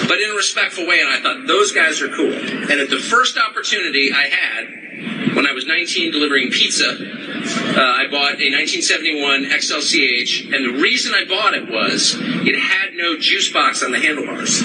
But 0.09 0.21
in 0.21 0.31
a 0.31 0.35
respectful 0.35 0.87
way, 0.87 1.01
and 1.01 1.09
I 1.09 1.21
thought, 1.21 1.47
those 1.47 1.73
guys 1.73 2.03
are 2.03 2.09
cool. 2.09 2.33
And 2.33 2.81
at 2.81 2.91
the 2.91 2.99
first 2.99 3.39
opportunity 3.39 4.13
I 4.13 4.29
had, 4.29 4.88
when 5.35 5.47
I 5.47 5.53
was 5.53 5.67
19 5.67 6.13
delivering 6.13 6.51
pizza, 6.51 6.91
uh, 6.91 7.81
I 7.81 8.07
bought 8.11 8.41
a 8.41 8.49
1971 8.51 9.45
XLCH, 9.45 10.55
and 10.55 10.65
the 10.65 10.81
reason 10.81 11.15
I 11.15 11.25
bought 11.25 11.55
it 11.55 11.69
was 11.71 12.17
it 12.19 12.59
had 12.59 12.95
no 12.95 13.19
juice 13.19 13.53
box 13.53 13.83
on 13.83 13.93
the 13.93 13.99
handlebars. 13.99 14.63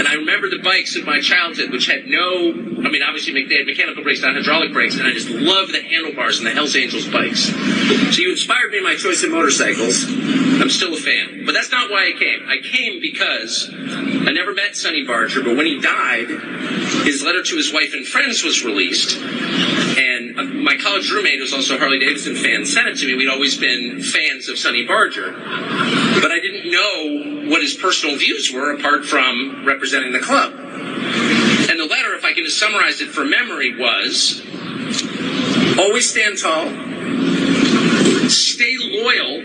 And 0.00 0.06
I 0.06 0.14
remember 0.14 0.48
the 0.48 0.60
bikes 0.62 0.96
of 0.96 1.04
my 1.04 1.20
childhood, 1.20 1.70
which 1.72 1.86
had 1.86 2.06
no, 2.06 2.50
I 2.52 2.88
mean, 2.88 3.02
obviously 3.02 3.44
they 3.44 3.56
had 3.56 3.66
mechanical 3.66 4.04
brakes, 4.04 4.22
not 4.22 4.34
hydraulic 4.34 4.72
brakes, 4.72 4.96
and 4.96 5.06
I 5.06 5.10
just 5.10 5.28
loved 5.28 5.74
the 5.74 5.82
handlebars 5.82 6.38
and 6.38 6.46
the 6.46 6.52
Hells 6.52 6.76
Angels 6.76 7.08
bikes. 7.08 7.50
So 8.14 8.22
you 8.22 8.30
inspired 8.30 8.70
me 8.70 8.78
in 8.78 8.84
my 8.84 8.94
choice 8.94 9.24
of 9.24 9.30
motorcycles. 9.30 10.04
I'm 10.08 10.70
still 10.70 10.94
a 10.94 11.00
fan. 11.00 11.44
But 11.44 11.52
that's 11.52 11.70
not 11.72 11.90
why 11.90 12.06
I 12.06 12.18
came. 12.18 12.48
I 12.48 12.58
came 12.62 13.00
because 13.00 13.68
I 13.72 14.32
never 14.32 14.54
met 14.54 14.76
Sonny 14.76 15.04
Barger, 15.04 15.42
but 15.42 15.56
when 15.56 15.66
he 15.66 15.80
died, 15.80 16.28
his 17.04 17.22
letter 17.24 17.42
to 17.42 17.56
his 17.56 17.72
wife 17.72 17.92
and 17.92 18.06
friends 18.06 18.44
was 18.44 18.64
released. 18.64 19.18
My 20.42 20.76
college 20.76 21.10
roommate, 21.10 21.38
who's 21.38 21.52
also 21.52 21.76
a 21.76 21.78
Harley 21.78 21.98
Davidson 21.98 22.34
fan, 22.34 22.64
sent 22.64 22.88
it 22.88 22.98
to 22.98 23.06
me. 23.06 23.14
We'd 23.14 23.28
always 23.28 23.56
been 23.56 24.02
fans 24.02 24.48
of 24.48 24.58
Sonny 24.58 24.84
Barger. 24.86 25.32
But 25.32 26.30
I 26.30 26.40
didn't 26.40 26.70
know 26.70 27.50
what 27.50 27.62
his 27.62 27.74
personal 27.74 28.16
views 28.16 28.52
were 28.52 28.72
apart 28.74 29.04
from 29.04 29.64
representing 29.66 30.12
the 30.12 30.20
club. 30.20 30.52
And 30.52 31.78
the 31.78 31.86
letter, 31.86 32.14
if 32.14 32.24
I 32.24 32.32
can 32.32 32.44
just 32.44 32.58
summarize 32.58 33.00
it 33.00 33.10
for 33.10 33.24
memory, 33.24 33.76
was 33.76 34.42
always 35.78 36.10
stand 36.10 36.38
tall, 36.38 36.68
stay 38.28 38.76
loyal, 38.78 39.42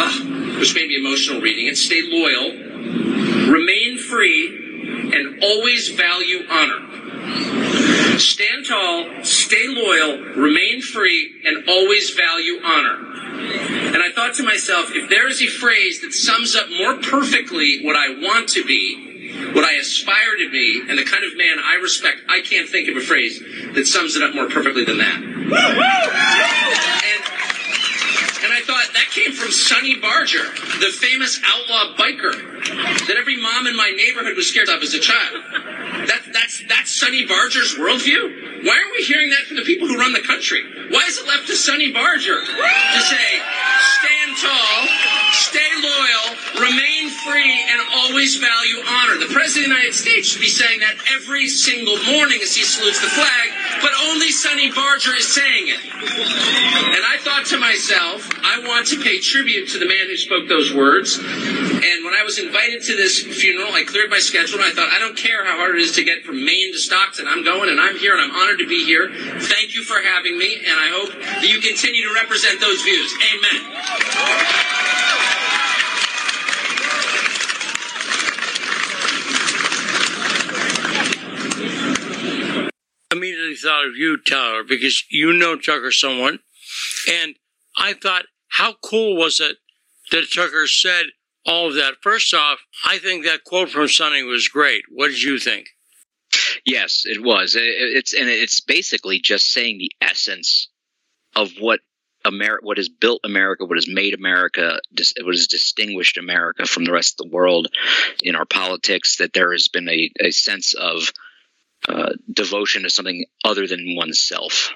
ah, 0.00 0.58
which 0.58 0.74
made 0.74 0.88
me 0.88 0.96
emotional 0.96 1.40
reading 1.40 1.66
it, 1.66 1.76
stay 1.76 2.02
loyal, 2.04 2.52
remain 3.52 3.98
free, 3.98 5.10
and 5.12 5.42
always 5.42 5.88
value 5.88 6.46
honor. 6.48 6.92
Stand 8.18 8.66
tall, 8.66 9.24
stay 9.24 9.66
loyal, 9.68 10.18
remain 10.36 10.80
free, 10.80 11.40
and 11.44 11.68
always 11.68 12.10
value 12.10 12.60
honor. 12.62 12.96
And 13.94 14.02
I 14.02 14.10
thought 14.14 14.34
to 14.34 14.42
myself, 14.42 14.90
if 14.94 15.08
there 15.08 15.28
is 15.28 15.42
a 15.42 15.46
phrase 15.46 16.00
that 16.02 16.12
sums 16.12 16.54
up 16.54 16.68
more 16.70 16.96
perfectly 16.98 17.82
what 17.84 17.96
I 17.96 18.10
want 18.10 18.48
to 18.50 18.64
be, 18.64 19.10
what 19.52 19.64
I 19.64 19.74
aspire 19.74 20.36
to 20.38 20.50
be, 20.50 20.82
and 20.88 20.98
the 20.98 21.04
kind 21.04 21.24
of 21.24 21.36
man 21.36 21.58
I 21.62 21.74
respect, 21.82 22.22
I 22.28 22.40
can't 22.42 22.68
think 22.68 22.88
of 22.88 22.96
a 22.96 23.00
phrase 23.00 23.42
that 23.74 23.86
sums 23.86 24.16
it 24.16 24.22
up 24.22 24.34
more 24.34 24.48
perfectly 24.48 24.84
than 24.84 24.98
that. 24.98 25.16
And, 25.16 25.32
and 28.44 28.52
I 28.52 28.60
thought 28.64 28.86
that 29.02 29.10
came 29.10 29.32
from 29.32 29.50
Sonny 29.50 29.96
Barger, 29.98 30.46
the 30.78 30.94
famous 30.94 31.40
outlaw 31.44 31.96
biker 31.98 32.38
that 33.06 33.16
every 33.18 33.40
mom 33.40 33.66
in 33.66 33.76
my 33.76 33.90
neighborhood 33.90 34.36
was 34.36 34.48
scared 34.48 34.68
of 34.68 34.80
as 34.80 34.94
a 34.94 35.00
child. 35.00 35.42
That, 36.06 36.22
that's, 36.32 36.62
that's 36.68 36.94
Sonny 36.94 37.26
Barger's 37.26 37.74
worldview? 37.74 38.62
Why 38.62 38.78
aren't 38.78 38.92
we 38.94 39.02
hearing 39.02 39.30
that 39.30 39.50
from 39.50 39.56
the 39.56 39.66
people 39.66 39.88
who 39.88 39.98
run 39.98 40.12
the 40.12 40.22
country? 40.22 40.62
Why 40.90 41.02
is 41.08 41.18
it 41.18 41.26
left 41.26 41.48
to 41.48 41.56
Sonny 41.56 41.90
Barger 41.90 42.38
to 42.46 43.00
say, 43.00 43.42
stand 44.36 44.52
tall, 44.52 44.88
stay 45.32 45.72
loyal, 45.82 46.36
remain 46.60 47.10
free, 47.24 47.66
and 47.70 47.80
always 47.94 48.36
value 48.36 48.78
honor. 48.86 49.18
The 49.18 49.32
President 49.32 49.66
of 49.66 49.70
the 49.70 49.76
United 49.76 49.94
States 49.94 50.28
should 50.28 50.40
be 50.40 50.48
saying 50.48 50.80
that 50.80 50.96
every 51.14 51.48
single 51.48 51.96
morning 52.04 52.40
as 52.42 52.54
he 52.54 52.64
salutes 52.64 53.00
the 53.00 53.08
flag, 53.08 53.46
but 53.80 53.90
only 54.08 54.30
Sonny 54.30 54.70
Barger 54.72 55.14
is 55.16 55.28
saying 55.32 55.68
it. 55.68 55.80
And 55.82 57.02
I 57.04 57.16
thought 57.20 57.46
to 57.46 57.58
myself, 57.58 58.28
I 58.42 58.62
want 58.66 58.86
to 58.88 59.00
pay 59.00 59.18
tribute 59.20 59.68
to 59.70 59.78
the 59.78 59.86
man 59.86 60.06
who 60.06 60.16
spoke 60.16 60.48
those 60.48 60.74
words. 60.74 61.18
And 61.18 62.04
when 62.04 62.14
I 62.14 62.22
was 62.24 62.38
invited 62.38 62.82
to 62.84 62.96
this 62.96 63.20
funeral, 63.20 63.72
I 63.72 63.84
cleared 63.84 64.10
my 64.10 64.18
schedule 64.18 64.58
and 64.58 64.66
I 64.66 64.72
thought, 64.72 64.88
I 64.90 64.98
don't 64.98 65.16
care 65.16 65.44
how 65.44 65.56
hard 65.56 65.76
it 65.76 65.82
is 65.82 65.92
to 65.92 66.04
get 66.04 66.24
from 66.24 66.44
Maine 66.44 66.72
to 66.72 66.78
Stockton. 66.78 67.26
I'm 67.26 67.44
going 67.44 67.68
and 67.70 67.80
I'm 67.80 67.96
here 67.96 68.14
and 68.16 68.22
I'm 68.22 68.36
honored 68.36 68.58
to 68.58 68.66
be 68.66 68.84
here. 68.84 69.10
Thank 69.40 69.74
you 69.74 69.82
for 69.82 70.00
having 70.00 70.38
me, 70.38 70.56
and 70.56 70.78
I 70.78 70.88
hope 70.90 71.10
that 71.12 71.48
you 71.48 71.60
continue 71.60 72.02
to 72.08 72.14
represent 72.14 72.60
those 72.60 72.82
views. 72.82 73.14
Amen. 73.34 74.21
Immediately 83.22 83.54
thought 83.54 83.86
of 83.86 83.96
you, 83.96 84.16
Tyler, 84.16 84.64
because 84.64 85.04
you 85.10 85.32
know 85.32 85.56
Tucker 85.56 85.92
somewhat. 85.92 86.40
And 87.08 87.36
I 87.76 87.92
thought, 87.92 88.24
how 88.48 88.74
cool 88.82 89.16
was 89.16 89.38
it 89.40 89.58
that 90.10 90.32
Tucker 90.34 90.66
said 90.66 91.06
all 91.46 91.68
of 91.68 91.74
that? 91.74 91.94
First 92.02 92.34
off, 92.34 92.58
I 92.84 92.98
think 92.98 93.24
that 93.24 93.44
quote 93.44 93.70
from 93.70 93.88
Sonny 93.88 94.22
was 94.22 94.48
great. 94.48 94.82
What 94.90 95.08
did 95.08 95.22
you 95.22 95.38
think? 95.38 95.68
Yes, 96.64 97.02
it 97.04 97.22
was. 97.22 97.54
It's 97.56 98.14
and 98.14 98.28
it's 98.28 98.60
basically 98.60 99.20
just 99.20 99.52
saying 99.52 99.78
the 99.78 99.92
essence 100.00 100.68
of 101.36 101.50
what 101.60 101.80
America, 102.24 102.64
what 102.64 102.76
has 102.76 102.88
built 102.88 103.20
America, 103.24 103.64
what 103.64 103.76
has 103.76 103.88
made 103.88 104.14
America, 104.14 104.78
dis- 104.94 105.14
what 105.22 105.34
has 105.34 105.46
distinguished 105.46 106.18
America 106.18 106.66
from 106.66 106.84
the 106.84 106.92
rest 106.92 107.20
of 107.20 107.30
the 107.30 107.34
world 107.34 107.68
in 108.22 108.36
our 108.36 108.44
politics. 108.44 109.16
That 109.16 109.32
there 109.32 109.52
has 109.52 109.68
been 109.68 109.88
a, 109.88 110.10
a 110.20 110.30
sense 110.30 110.74
of 110.74 111.12
uh, 111.88 112.12
devotion 112.32 112.82
to 112.82 112.90
something 112.90 113.24
other 113.44 113.66
than 113.66 113.96
oneself, 113.96 114.70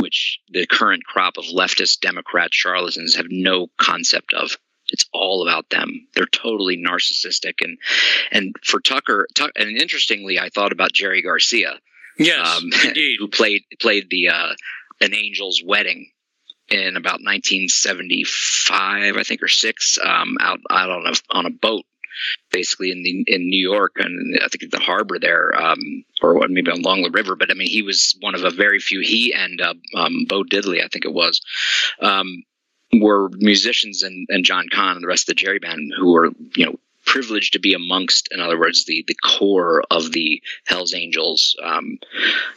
which 0.00 0.40
the 0.48 0.66
current 0.66 1.04
crop 1.04 1.36
of 1.36 1.44
leftist 1.44 2.00
Democrat 2.00 2.52
charlatans 2.52 3.16
have 3.16 3.26
no 3.28 3.68
concept 3.78 4.34
of. 4.34 4.56
It's 4.92 5.06
all 5.12 5.46
about 5.46 5.70
them. 5.70 6.06
They're 6.14 6.26
totally 6.26 6.76
narcissistic, 6.76 7.54
and 7.60 7.78
and 8.30 8.54
for 8.62 8.80
Tucker, 8.80 9.26
Tuck, 9.34 9.52
and 9.56 9.76
interestingly, 9.76 10.38
I 10.38 10.48
thought 10.48 10.72
about 10.72 10.92
Jerry 10.92 11.22
Garcia, 11.22 11.80
Yes, 12.18 12.56
um, 12.56 12.70
who 13.18 13.28
played 13.28 13.64
played 13.80 14.10
the 14.10 14.28
uh, 14.28 14.54
an 15.00 15.12
angel's 15.12 15.62
wedding 15.64 16.10
in 16.70 16.96
about 16.96 17.20
1975, 17.22 19.16
I 19.16 19.22
think, 19.22 19.42
or 19.42 19.48
six, 19.48 19.98
um, 20.02 20.36
out 20.40 20.60
out 20.70 20.90
on 20.90 21.06
a 21.06 21.14
on 21.30 21.46
a 21.46 21.50
boat, 21.50 21.84
basically 22.50 22.90
in 22.90 23.02
the 23.02 23.24
in 23.26 23.48
New 23.48 23.60
York, 23.60 23.92
and 23.96 24.38
I 24.42 24.48
think 24.48 24.70
the 24.70 24.78
harbor 24.78 25.18
there, 25.18 25.54
um, 25.54 26.04
or 26.22 26.46
maybe 26.48 26.70
on 26.70 26.82
Long 26.82 27.08
River. 27.12 27.36
But 27.36 27.50
I 27.50 27.54
mean, 27.54 27.68
he 27.68 27.82
was 27.82 28.16
one 28.20 28.34
of 28.34 28.44
a 28.44 28.50
very 28.50 28.80
few. 28.80 29.00
He 29.00 29.32
and 29.34 29.60
uh, 29.60 29.74
um, 29.94 30.26
Bo 30.28 30.42
Diddley, 30.42 30.82
I 30.84 30.88
think 30.88 31.04
it 31.04 31.14
was. 31.14 31.40
Um, 32.00 32.42
were 32.92 33.28
musicians 33.34 34.02
and, 34.02 34.26
and 34.30 34.44
John 34.44 34.68
Kahn 34.72 34.94
and 34.94 35.02
the 35.02 35.08
rest 35.08 35.24
of 35.24 35.34
the 35.34 35.34
Jerry 35.34 35.58
band 35.58 35.92
who 35.98 36.12
were, 36.12 36.30
you 36.54 36.66
know, 36.66 36.76
privileged 37.06 37.54
to 37.54 37.58
be 37.58 37.72
amongst, 37.72 38.28
in 38.32 38.40
other 38.40 38.58
words, 38.58 38.84
the 38.84 39.04
the 39.06 39.14
core 39.14 39.82
of 39.90 40.12
the 40.12 40.42
Hell's 40.66 40.94
Angels, 40.94 41.56
um, 41.62 41.98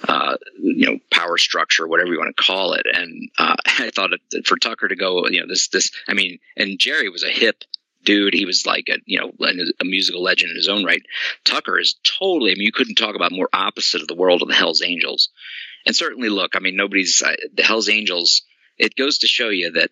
uh, 0.08 0.36
you 0.60 0.88
know, 0.88 0.98
power 1.12 1.38
structure, 1.38 1.88
whatever 1.88 2.12
you 2.12 2.20
want 2.20 2.36
to 2.36 2.44
call 2.44 2.74
it. 2.74 2.86
And 2.92 3.30
uh, 3.38 3.56
I 3.66 3.92
thought 3.92 4.12
for 4.46 4.58
Tucker 4.58 4.88
to 4.88 4.96
go, 4.96 5.28
you 5.28 5.42
know, 5.42 5.48
this 5.48 5.70
this, 5.70 5.92
I 6.08 6.14
mean, 6.14 6.40
and 6.58 6.80
Jerry 6.80 7.10
was 7.10 7.24
a 7.24 7.30
hip 7.30 7.64
dude. 8.04 8.34
He 8.34 8.46
was 8.46 8.66
like 8.66 8.86
a 8.90 8.98
you 9.06 9.20
know 9.20 9.32
a 9.80 9.86
musical 9.86 10.24
legend 10.24 10.52
in 10.52 10.58
his 10.58 10.70
own 10.70 10.84
right. 10.84 11.04
Tucker 11.46 11.80
is 11.80 11.96
totally. 12.04 12.52
I 12.52 12.56
mean, 12.56 12.66
you 12.66 12.72
couldn't 12.72 12.96
talk 12.96 13.16
about 13.16 13.32
more 13.32 13.50
opposite 13.54 14.02
of 14.02 14.08
the 14.08 14.16
world 14.16 14.42
of 14.42 14.48
the 14.48 14.56
Hell's 14.56 14.82
Angels. 14.82 15.30
And 15.86 15.96
certainly, 15.96 16.30
look, 16.30 16.56
I 16.56 16.60
mean, 16.60 16.76
nobody's 16.76 17.22
uh, 17.22 17.36
the 17.54 17.64
Hell's 17.64 17.90
Angels. 17.90 18.42
It 18.78 18.96
goes 18.96 19.20
to 19.20 19.28
show 19.28 19.50
you 19.50 19.72
that 19.74 19.92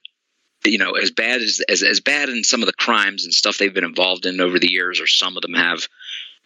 you 0.67 0.77
know, 0.77 0.91
as 0.91 1.11
bad 1.11 1.41
as, 1.41 1.61
as 1.67 1.83
as 1.83 1.99
bad 1.99 2.29
in 2.29 2.43
some 2.43 2.61
of 2.61 2.67
the 2.67 2.73
crimes 2.73 3.23
and 3.23 3.33
stuff 3.33 3.57
they've 3.57 3.73
been 3.73 3.83
involved 3.83 4.25
in 4.25 4.39
over 4.39 4.59
the 4.59 4.71
years, 4.71 4.99
or 4.99 5.07
some 5.07 5.37
of 5.37 5.41
them 5.41 5.53
have, 5.53 5.87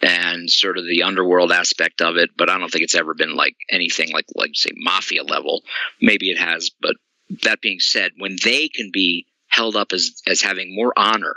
and 0.00 0.50
sort 0.50 0.78
of 0.78 0.84
the 0.84 1.02
underworld 1.02 1.52
aspect 1.52 2.00
of 2.00 2.16
it. 2.16 2.30
But 2.36 2.50
I 2.50 2.58
don't 2.58 2.70
think 2.70 2.84
it's 2.84 2.94
ever 2.94 3.14
been 3.14 3.34
like 3.34 3.56
anything 3.70 4.12
like 4.12 4.26
like 4.34 4.52
say 4.54 4.70
mafia 4.76 5.24
level. 5.24 5.62
Maybe 6.00 6.30
it 6.30 6.38
has, 6.38 6.70
but 6.80 6.96
that 7.42 7.60
being 7.60 7.80
said, 7.80 8.12
when 8.18 8.36
they 8.42 8.68
can 8.68 8.90
be 8.92 9.26
held 9.48 9.76
up 9.76 9.92
as 9.92 10.22
as 10.26 10.42
having 10.42 10.74
more 10.74 10.92
honor 10.96 11.36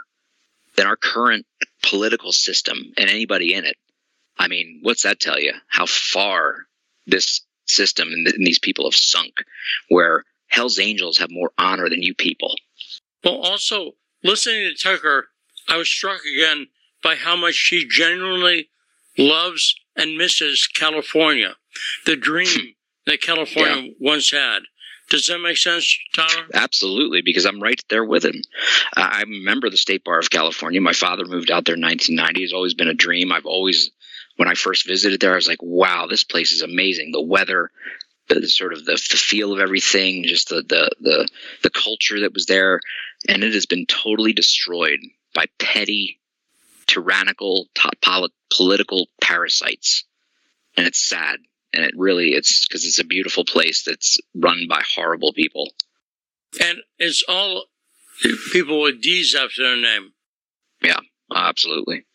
than 0.76 0.88
our 0.88 0.98
current 0.98 1.46
political 1.84 2.32
system 2.32 2.78
and 2.98 3.10
anybody 3.10 3.54
in 3.54 3.66
it, 3.66 3.78
I 4.38 4.48
mean, 4.48 4.80
what's 4.82 5.04
that 5.04 5.20
tell 5.20 5.40
you? 5.40 5.54
How 5.68 5.86
far 5.86 6.66
this 7.08 7.42
system 7.66 8.10
and, 8.10 8.26
th- 8.26 8.36
and 8.36 8.46
these 8.46 8.60
people 8.60 8.86
have 8.86 8.96
sunk, 8.96 9.34
where 9.90 10.24
Hell's 10.48 10.80
Angels 10.80 11.18
have 11.18 11.30
more 11.32 11.52
honor 11.58 11.90
than 11.90 12.02
you 12.02 12.14
people. 12.14 12.56
Well, 13.24 13.38
also, 13.38 13.94
listening 14.24 14.72
to 14.76 14.84
Tucker, 14.84 15.28
I 15.68 15.78
was 15.78 15.90
struck 15.90 16.22
again 16.26 16.68
by 17.04 17.16
how 17.16 17.36
much 17.36 17.56
she 17.56 17.88
genuinely 17.88 18.70
loves 19.18 19.76
and 19.96 20.18
misses 20.18 20.68
California, 20.68 21.56
the 22.06 22.16
dream 22.16 22.76
that 23.06 23.22
California 23.22 23.94
once 24.00 24.32
had. 24.32 24.64
Does 25.10 25.28
that 25.28 25.40
make 25.40 25.58
sense, 25.58 25.96
Tyler? 26.16 26.48
Absolutely, 26.54 27.22
because 27.22 27.46
I'm 27.46 27.62
right 27.62 27.80
there 27.90 28.04
with 28.04 28.26
him. 28.26 28.42
Uh, 28.98 29.08
I 29.12 29.22
remember 29.22 29.70
the 29.70 29.78
State 29.78 30.04
Bar 30.04 30.18
of 30.18 30.32
California. 30.32 30.82
My 30.82 30.94
father 30.94 31.26
moved 31.26 31.52
out 31.52 31.66
there 31.66 31.76
in 31.76 31.82
1990. 31.82 32.44
It's 32.44 32.54
always 32.54 32.74
been 32.74 32.88
a 32.88 32.94
dream. 32.96 33.32
I've 33.32 33.46
always, 33.46 33.92
when 34.38 34.48
I 34.48 34.56
first 34.56 34.88
visited 34.88 35.20
there, 35.20 35.34
I 35.34 35.36
was 35.36 35.48
like, 35.48 35.62
wow, 35.62 36.08
this 36.10 36.24
place 36.24 36.52
is 36.52 36.64
amazing. 36.64 37.12
The 37.12 37.22
weather, 37.22 37.70
the, 38.28 38.48
sort 38.48 38.74
of 38.74 38.86
the, 38.86 38.94
the 38.94 39.18
feel 39.18 39.54
of 39.54 39.60
everything, 39.60 40.24
just 40.24 40.50
the, 40.50 40.64
the 40.68 40.90
the 41.00 41.28
the 41.64 41.70
culture 41.70 42.22
that 42.22 42.34
was 42.34 42.46
there, 42.46 42.80
and 43.28 43.44
it 43.44 43.54
has 43.54 43.66
been 43.66 43.86
totally 43.86 44.34
destroyed 44.34 45.00
by 45.34 45.46
petty, 45.60 46.20
tyrannical, 46.88 47.68
to- 47.76 47.92
poli- 48.02 48.34
political 48.56 49.08
parasites, 49.22 50.06
and 50.78 50.88
it's 50.88 51.00
sad. 51.00 51.40
And 51.74 51.84
it 51.84 51.94
really, 51.98 52.30
it's 52.30 52.66
because 52.66 52.86
it's 52.86 53.00
a 53.00 53.04
beautiful 53.04 53.44
place 53.44 53.84
that's 53.84 54.18
run 54.34 54.66
by 54.70 54.82
horrible 54.96 55.34
people. 55.34 55.74
And 56.64 56.78
it's 56.98 57.22
all 57.28 57.66
people 58.54 58.82
with 58.82 59.02
D's 59.02 59.36
after 59.36 59.62
their 59.62 59.76
name. 59.76 60.14
Yeah, 60.82 61.00
absolutely. 61.36 62.06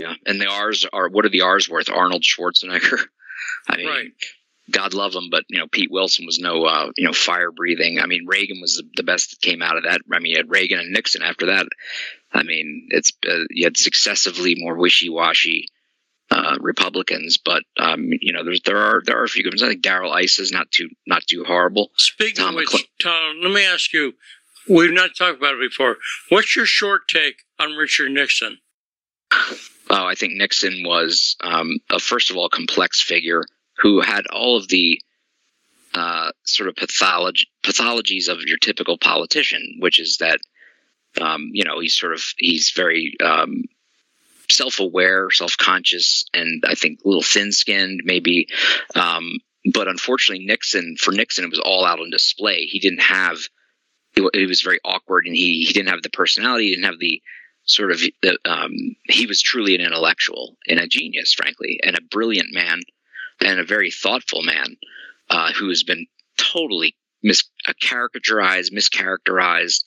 Yeah, 0.00 0.14
and 0.26 0.40
the 0.40 0.46
R's 0.46 0.86
are 0.92 1.08
what 1.08 1.24
are 1.24 1.30
the 1.30 1.40
R's 1.40 1.68
worth? 1.68 1.90
Arnold 1.90 2.22
Schwarzenegger. 2.22 3.00
I 3.68 3.76
mean, 3.76 4.12
God 4.70 4.94
love 4.94 5.14
him, 5.14 5.28
but 5.30 5.44
you 5.48 5.58
know 5.58 5.66
Pete 5.66 5.90
Wilson 5.90 6.26
was 6.26 6.38
no 6.38 6.64
uh, 6.64 6.90
you 6.96 7.06
know 7.06 7.12
fire 7.12 7.50
breathing. 7.50 8.00
I 8.00 8.06
mean 8.06 8.26
Reagan 8.26 8.60
was 8.60 8.82
the, 8.96 9.02
best 9.02 9.30
that 9.30 9.40
came 9.40 9.62
out 9.62 9.76
of 9.76 9.84
that. 9.84 10.00
I 10.12 10.18
mean 10.18 10.32
you 10.32 10.36
had 10.36 10.50
Reagan 10.50 10.80
and 10.80 10.92
Nixon 10.92 11.22
after 11.22 11.46
that. 11.46 11.66
I 12.32 12.42
mean 12.42 12.88
it's 12.90 13.12
uh, 13.28 13.44
you 13.50 13.64
had 13.64 13.76
successively 13.76 14.54
more 14.58 14.76
wishy 14.76 15.08
washy 15.08 15.68
uh, 16.30 16.56
Republicans, 16.60 17.38
but 17.38 17.62
um, 17.78 18.10
you 18.20 18.32
know 18.32 18.44
there's 18.44 18.60
there 18.62 18.78
are 18.78 19.02
there 19.04 19.20
are 19.20 19.24
a 19.24 19.28
few 19.28 19.42
good 19.42 19.52
ones. 19.52 19.62
I 19.62 19.68
think 19.68 19.82
Darrell 19.82 20.14
Issa 20.16 20.42
is 20.42 20.52
not 20.52 20.70
too 20.70 20.88
not 21.06 21.22
too 21.26 21.44
horrible. 21.44 21.90
Speaking 21.96 22.44
of 22.46 22.54
which, 22.54 22.88
Tom, 23.00 23.40
let 23.42 23.52
me 23.52 23.64
ask 23.64 23.92
you. 23.92 24.14
We've 24.68 24.92
not 24.92 25.16
talked 25.16 25.38
about 25.38 25.54
it 25.54 25.70
before. 25.70 25.96
What's 26.28 26.54
your 26.54 26.66
short 26.66 27.08
take 27.08 27.44
on 27.58 27.72
Richard 27.76 28.10
Nixon? 28.10 28.58
Oh, 29.90 30.04
I 30.04 30.14
think 30.14 30.34
Nixon 30.34 30.82
was, 30.84 31.36
um, 31.42 31.78
a, 31.90 31.98
first 31.98 32.30
of 32.30 32.36
all, 32.36 32.44
a 32.44 32.50
complex 32.50 33.00
figure 33.00 33.44
who 33.78 34.00
had 34.00 34.26
all 34.26 34.56
of 34.56 34.68
the 34.68 35.00
uh, 35.94 36.30
sort 36.44 36.68
of 36.68 36.76
pathology, 36.76 37.46
pathologies 37.62 38.28
of 38.28 38.42
your 38.42 38.58
typical 38.58 38.98
politician, 38.98 39.76
which 39.80 39.98
is 39.98 40.18
that, 40.18 40.40
um, 41.20 41.50
you 41.52 41.64
know, 41.64 41.80
he's 41.80 41.96
sort 41.96 42.12
of, 42.12 42.22
he's 42.36 42.72
very 42.74 43.16
um, 43.24 43.64
self 44.50 44.80
aware, 44.80 45.30
self 45.30 45.56
conscious, 45.56 46.24
and 46.34 46.62
I 46.66 46.74
think 46.74 47.00
a 47.04 47.08
little 47.08 47.22
thin 47.22 47.52
skinned, 47.52 48.02
maybe. 48.04 48.48
Um, 48.94 49.38
but 49.72 49.88
unfortunately, 49.88 50.46
Nixon, 50.46 50.96
for 50.98 51.12
Nixon, 51.12 51.44
it 51.44 51.50
was 51.50 51.60
all 51.60 51.84
out 51.84 52.00
on 52.00 52.10
display. 52.10 52.64
He 52.64 52.78
didn't 52.78 53.02
have, 53.02 53.38
he, 54.14 54.26
he 54.32 54.46
was 54.46 54.62
very 54.62 54.80
awkward 54.84 55.26
and 55.26 55.34
he, 55.34 55.64
he 55.64 55.72
didn't 55.72 55.90
have 55.90 56.02
the 56.02 56.10
personality, 56.10 56.68
he 56.68 56.74
didn't 56.74 56.90
have 56.90 56.98
the, 56.98 57.22
sort 57.64 57.92
of 57.92 58.00
the, 58.22 58.38
um, 58.46 58.72
he 59.04 59.26
was 59.26 59.42
truly 59.42 59.74
an 59.74 59.82
intellectual 59.82 60.56
and 60.66 60.80
a 60.80 60.86
genius, 60.86 61.34
frankly, 61.34 61.78
and 61.82 61.96
a 61.96 62.02
brilliant 62.10 62.48
man 62.52 62.80
and 63.40 63.58
a 63.58 63.64
very 63.64 63.90
thoughtful 63.90 64.42
man 64.42 64.76
uh, 65.30 65.52
who 65.52 65.68
has 65.68 65.82
been 65.82 66.06
totally 66.36 66.96
mis- 67.22 67.44
uh, 67.66 67.72
caricaturized, 67.82 68.72
mischaracterized. 68.72 69.84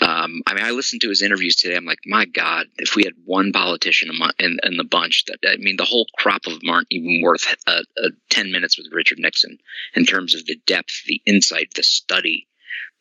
Um, 0.00 0.42
I 0.46 0.54
mean, 0.54 0.64
I 0.64 0.70
listened 0.70 1.02
to 1.02 1.08
his 1.08 1.22
interviews 1.22 1.56
today. 1.56 1.76
I'm 1.76 1.84
like, 1.84 2.00
my 2.06 2.24
God, 2.24 2.66
if 2.78 2.96
we 2.96 3.04
had 3.04 3.12
one 3.24 3.52
politician 3.52 4.10
in, 4.38 4.58
in 4.62 4.76
the 4.76 4.84
bunch, 4.84 5.24
that 5.26 5.38
I 5.46 5.56
mean, 5.56 5.76
the 5.76 5.84
whole 5.84 6.06
crop 6.16 6.46
of 6.46 6.58
them 6.58 6.70
aren't 6.70 6.88
even 6.90 7.20
worth 7.22 7.54
uh, 7.66 7.82
uh, 8.02 8.08
10 8.30 8.50
minutes 8.50 8.78
with 8.78 8.92
Richard 8.92 9.18
Nixon 9.18 9.58
in 9.94 10.06
terms 10.06 10.34
of 10.34 10.46
the 10.46 10.58
depth, 10.66 11.04
the 11.06 11.20
insight, 11.26 11.74
the 11.74 11.82
study, 11.82 12.46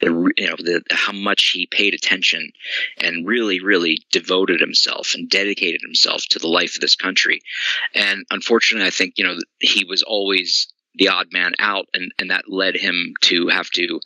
the, 0.01 0.31
you 0.37 0.47
know 0.47 0.55
the, 0.57 0.81
how 0.91 1.11
much 1.11 1.51
he 1.53 1.65
paid 1.65 1.93
attention 1.93 2.51
and 2.99 3.27
really 3.27 3.61
really 3.61 3.99
devoted 4.11 4.59
himself 4.59 5.13
and 5.13 5.29
dedicated 5.29 5.81
himself 5.81 6.23
to 6.29 6.39
the 6.39 6.47
life 6.47 6.75
of 6.75 6.81
this 6.81 6.95
country. 6.95 7.41
And 7.95 8.25
unfortunately 8.31 8.87
i 8.87 8.91
think 8.91 9.13
you 9.17 9.25
know 9.25 9.37
he 9.59 9.85
was 9.85 10.03
always 10.03 10.67
the 10.95 11.09
odd 11.09 11.27
man 11.31 11.53
out 11.59 11.87
and 11.93 12.11
and 12.19 12.31
that 12.31 12.49
led 12.49 12.75
him 12.75 13.13
to 13.21 13.47
have 13.47 13.69
to 13.71 13.99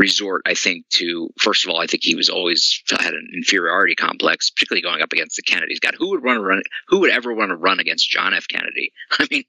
resort 0.00 0.40
i 0.46 0.54
think 0.54 0.88
to 0.88 1.28
first 1.38 1.64
of 1.64 1.70
all 1.70 1.78
i 1.78 1.86
think 1.86 2.02
he 2.02 2.14
was 2.14 2.30
always 2.30 2.82
had 2.88 3.12
an 3.12 3.28
inferiority 3.34 3.94
complex 3.94 4.48
particularly 4.48 4.80
going 4.80 5.02
up 5.02 5.12
against 5.12 5.36
the 5.36 5.42
kennedys. 5.42 5.78
God 5.78 5.94
who 5.98 6.08
would 6.10 6.22
to 6.22 6.40
run 6.40 6.62
who 6.88 7.00
would 7.00 7.10
ever 7.10 7.34
want 7.34 7.50
to 7.50 7.56
run 7.56 7.80
against 7.80 8.08
john 8.08 8.32
f. 8.32 8.48
Kennedy? 8.48 8.92
I 9.10 9.26
mean 9.30 9.44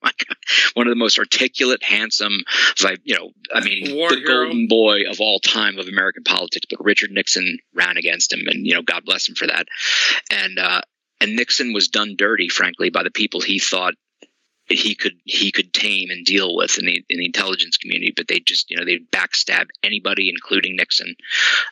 one 0.74 0.88
of 0.88 0.92
the 0.92 0.98
most 0.98 1.18
articulate 1.18 1.82
handsome 1.82 2.40
you 3.04 3.16
know 3.16 3.32
i 3.54 3.64
mean 3.64 3.96
War 3.96 4.10
the 4.10 4.18
hero. 4.18 4.46
golden 4.46 4.68
boy 4.68 5.04
of 5.10 5.22
all 5.22 5.40
time 5.40 5.80
of 5.80 5.88
american 5.88 6.24
politics 6.24 6.66
but 6.70 6.84
richard 6.84 7.12
nixon 7.12 7.58
ran 7.74 7.96
against 7.96 8.34
him 8.34 8.42
and 8.48 8.68
you 8.68 8.74
know 8.74 8.82
god 8.82 9.06
bless 9.06 9.30
him 9.30 9.36
for 9.36 9.48
that. 9.48 9.68
And 10.32 10.60
uh 10.60 10.82
and 11.22 11.38
nixon 11.38 11.72
was 11.72 11.88
done 11.88 12.16
dirty 12.18 12.50
frankly 12.50 12.90
by 12.90 13.04
the 13.04 13.12
people 13.12 13.40
he 13.40 13.60
thought 13.60 13.94
he 14.74 14.96
could 14.96 15.16
he 15.26 15.52
could 15.52 15.74
tame 15.74 16.10
and 16.10 16.26
deal 16.26 16.56
with 16.56 16.78
in 16.78 16.86
the 16.86 17.04
in 17.10 17.20
the 17.20 17.26
intelligence 17.26 17.78
community, 17.78 18.14
but 18.16 18.28
they 18.28 18.40
just 18.40 18.70
you 18.70 18.78
know 18.78 18.86
they 18.86 18.98
backstab 18.98 19.68
anybody, 19.84 20.30
including 20.30 20.76
Nixon, 20.76 21.16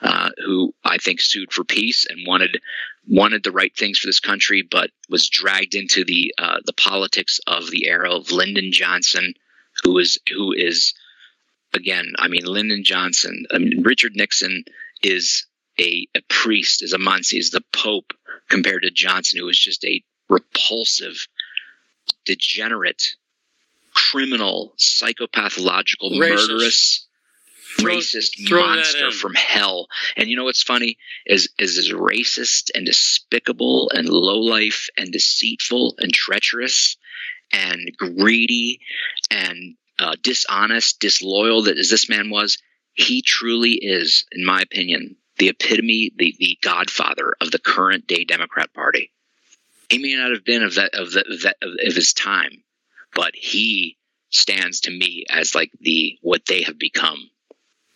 uh, 0.01 0.29
who 0.45 0.73
I 0.83 0.97
think 0.97 1.21
sued 1.21 1.51
for 1.51 1.63
peace 1.63 2.05
and 2.09 2.27
wanted 2.27 2.61
wanted 3.07 3.43
the 3.43 3.51
right 3.51 3.75
things 3.75 3.99
for 3.99 4.07
this 4.07 4.19
country, 4.19 4.67
but 4.69 4.91
was 5.09 5.29
dragged 5.29 5.75
into 5.75 6.03
the 6.03 6.33
uh, 6.37 6.59
the 6.65 6.73
politics 6.73 7.39
of 7.47 7.69
the 7.69 7.87
era 7.87 8.11
of 8.11 8.31
Lyndon 8.31 8.71
Johnson, 8.71 9.33
who 9.83 9.97
is 9.97 10.19
who 10.29 10.53
is 10.53 10.93
again, 11.73 12.13
I 12.17 12.27
mean 12.27 12.45
Lyndon 12.45 12.83
Johnson, 12.83 13.45
I 13.51 13.59
mean 13.59 13.83
Richard 13.83 14.15
Nixon 14.15 14.63
is 15.01 15.45
a, 15.79 16.07
a 16.15 16.21
priest, 16.27 16.83
is 16.83 16.93
a 16.93 16.97
Muncie, 16.97 17.37
is 17.37 17.51
the 17.51 17.63
Pope 17.71 18.13
compared 18.49 18.83
to 18.83 18.91
Johnson, 18.91 19.39
who 19.39 19.45
was 19.45 19.57
just 19.57 19.85
a 19.85 20.03
repulsive 20.27 21.27
degenerate, 22.25 23.15
criminal, 23.93 24.73
psychopathological, 24.77 26.11
Racist. 26.11 26.29
murderous, 26.29 27.05
Throw- 27.77 27.95
racist 27.95 28.47
throw 28.47 28.61
monster 28.65 29.11
from 29.11 29.35
hell. 29.35 29.87
And 30.17 30.29
you 30.29 30.35
know 30.35 30.43
what's 30.45 30.63
funny 30.63 30.97
is 31.25 31.49
is 31.59 31.77
as 31.77 31.89
racist 31.89 32.71
and 32.73 32.85
despicable 32.85 33.91
and 33.93 34.09
low 34.09 34.39
life 34.39 34.89
and 34.97 35.11
deceitful 35.11 35.95
and 35.99 36.11
treacherous 36.13 36.97
and 37.51 37.91
greedy 37.97 38.79
and 39.29 39.75
uh, 39.99 40.15
dishonest, 40.21 40.99
disloyal 40.99 41.63
that 41.63 41.77
as 41.77 41.89
this 41.89 42.09
man 42.09 42.29
was. 42.29 42.57
He 42.93 43.21
truly 43.21 43.73
is, 43.73 44.25
in 44.31 44.43
my 44.45 44.61
opinion, 44.61 45.15
the 45.37 45.49
epitome, 45.49 46.11
the 46.17 46.35
the 46.37 46.57
godfather 46.61 47.35
of 47.39 47.51
the 47.51 47.59
current 47.59 48.07
day 48.07 48.23
Democrat 48.25 48.73
Party 48.73 49.11
he 49.89 49.97
may 49.97 50.15
not 50.15 50.31
have 50.31 50.45
been 50.45 50.63
of 50.63 50.75
that 50.75 50.93
of 50.93 51.13
that 51.13 51.25
of, 51.27 51.41
that, 51.41 51.57
of, 51.61 51.95
his 51.95 52.13
time, 52.13 52.63
but 53.13 53.31
he 53.35 53.97
stands 54.29 54.81
to 54.81 54.91
me 54.91 55.25
as 55.29 55.55
like 55.55 55.71
the 55.81 56.17
what 56.21 56.45
they 56.45 56.61
have 56.63 56.77
become. 56.77 57.29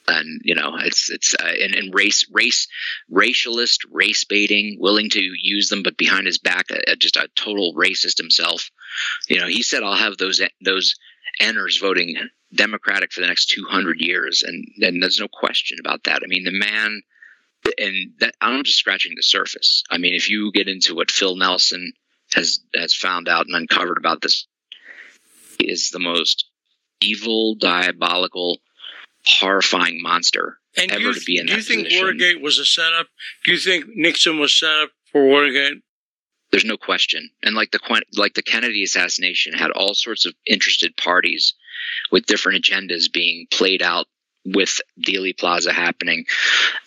And 0.08 0.42
you 0.44 0.56
know, 0.56 0.76
it's 0.80 1.10
it's 1.10 1.34
uh, 1.36 1.46
and, 1.46 1.76
and 1.76 1.94
race 1.94 2.28
race 2.32 2.68
racialist, 3.10 3.86
race 3.90 4.26
baiting, 4.26 4.78
willing 4.80 5.10
to 5.12 5.22
use 5.22 5.70
them, 5.70 5.84
but 5.84 5.96
behind 5.96 6.26
his 6.26 6.40
back, 6.40 6.66
uh, 6.72 6.96
just 6.96 7.16
a 7.16 7.30
total 7.36 7.74
racist 7.74 8.18
himself. 8.18 8.70
You 9.30 9.40
know, 9.40 9.48
he 9.48 9.62
said, 9.62 9.84
"I'll 9.84 9.96
have 9.96 10.18
those 10.18 10.42
those 10.62 10.96
Enners 11.40 11.80
voting 11.80 12.18
Democratic 12.54 13.14
for 13.14 13.22
the 13.22 13.28
next 13.28 13.50
200 13.52 14.02
years," 14.02 14.44
and 14.44 14.68
and 14.82 15.02
there's 15.02 15.22
no 15.22 15.30
question 15.30 15.78
about 15.80 16.04
that. 16.04 16.22
I 16.22 16.28
mean, 16.28 16.44
the 16.44 16.52
man 16.52 17.02
and 17.78 18.14
that 18.20 18.36
I'm 18.42 18.64
just 18.64 18.80
scratching 18.80 19.14
the 19.16 19.24
surface. 19.24 19.84
I 19.90 19.98
mean, 19.98 20.14
if 20.14 20.30
you 20.30 20.52
get 20.52 20.68
into 20.68 20.96
what 20.96 21.12
Phil 21.12 21.36
Nelson 21.36 21.94
has 22.34 22.60
has 22.74 22.94
found 22.94 23.28
out 23.28 23.46
and 23.46 23.56
uncovered 23.56 23.98
about 23.98 24.22
this, 24.22 24.48
is 25.60 25.92
the 25.92 26.00
most 26.00 26.50
evil, 27.02 27.56
diabolical, 27.56 28.60
horrifying 29.26 30.02
monster 30.02 30.58
And 30.78 30.92
ever 30.92 31.02
you, 31.02 31.14
to 31.14 31.26
be 31.26 31.38
in 31.38 31.46
do 31.46 31.56
you 31.56 31.62
think 31.62 31.86
position. 31.86 32.06
Watergate 32.06 32.42
was 32.42 32.60
a 32.60 32.66
setup? 32.66 33.08
Do 33.44 33.52
you 33.52 33.58
think 33.58 33.86
Nixon 33.96 34.40
was 34.40 34.58
set 34.58 34.70
up 34.70 34.90
for 35.12 35.26
Watergate? 35.26 35.82
There's 36.52 36.66
no 36.66 36.78
question. 36.78 37.30
And 37.42 37.56
like 37.56 37.72
the 37.72 37.80
like 38.16 38.36
the 38.36 38.44
Kennedy 38.44 38.84
assassination 38.84 39.54
had 39.54 39.72
all 39.72 39.96
sorts 39.96 40.26
of 40.26 40.36
interested 40.46 40.96
parties 40.98 41.56
with 42.12 42.26
different 42.26 42.64
agendas 42.64 43.12
being 43.12 43.48
played 43.50 43.82
out 43.82 44.06
with 44.46 44.82
Dealey 45.00 45.38
Plaza 45.38 45.74
happening. 45.74 46.26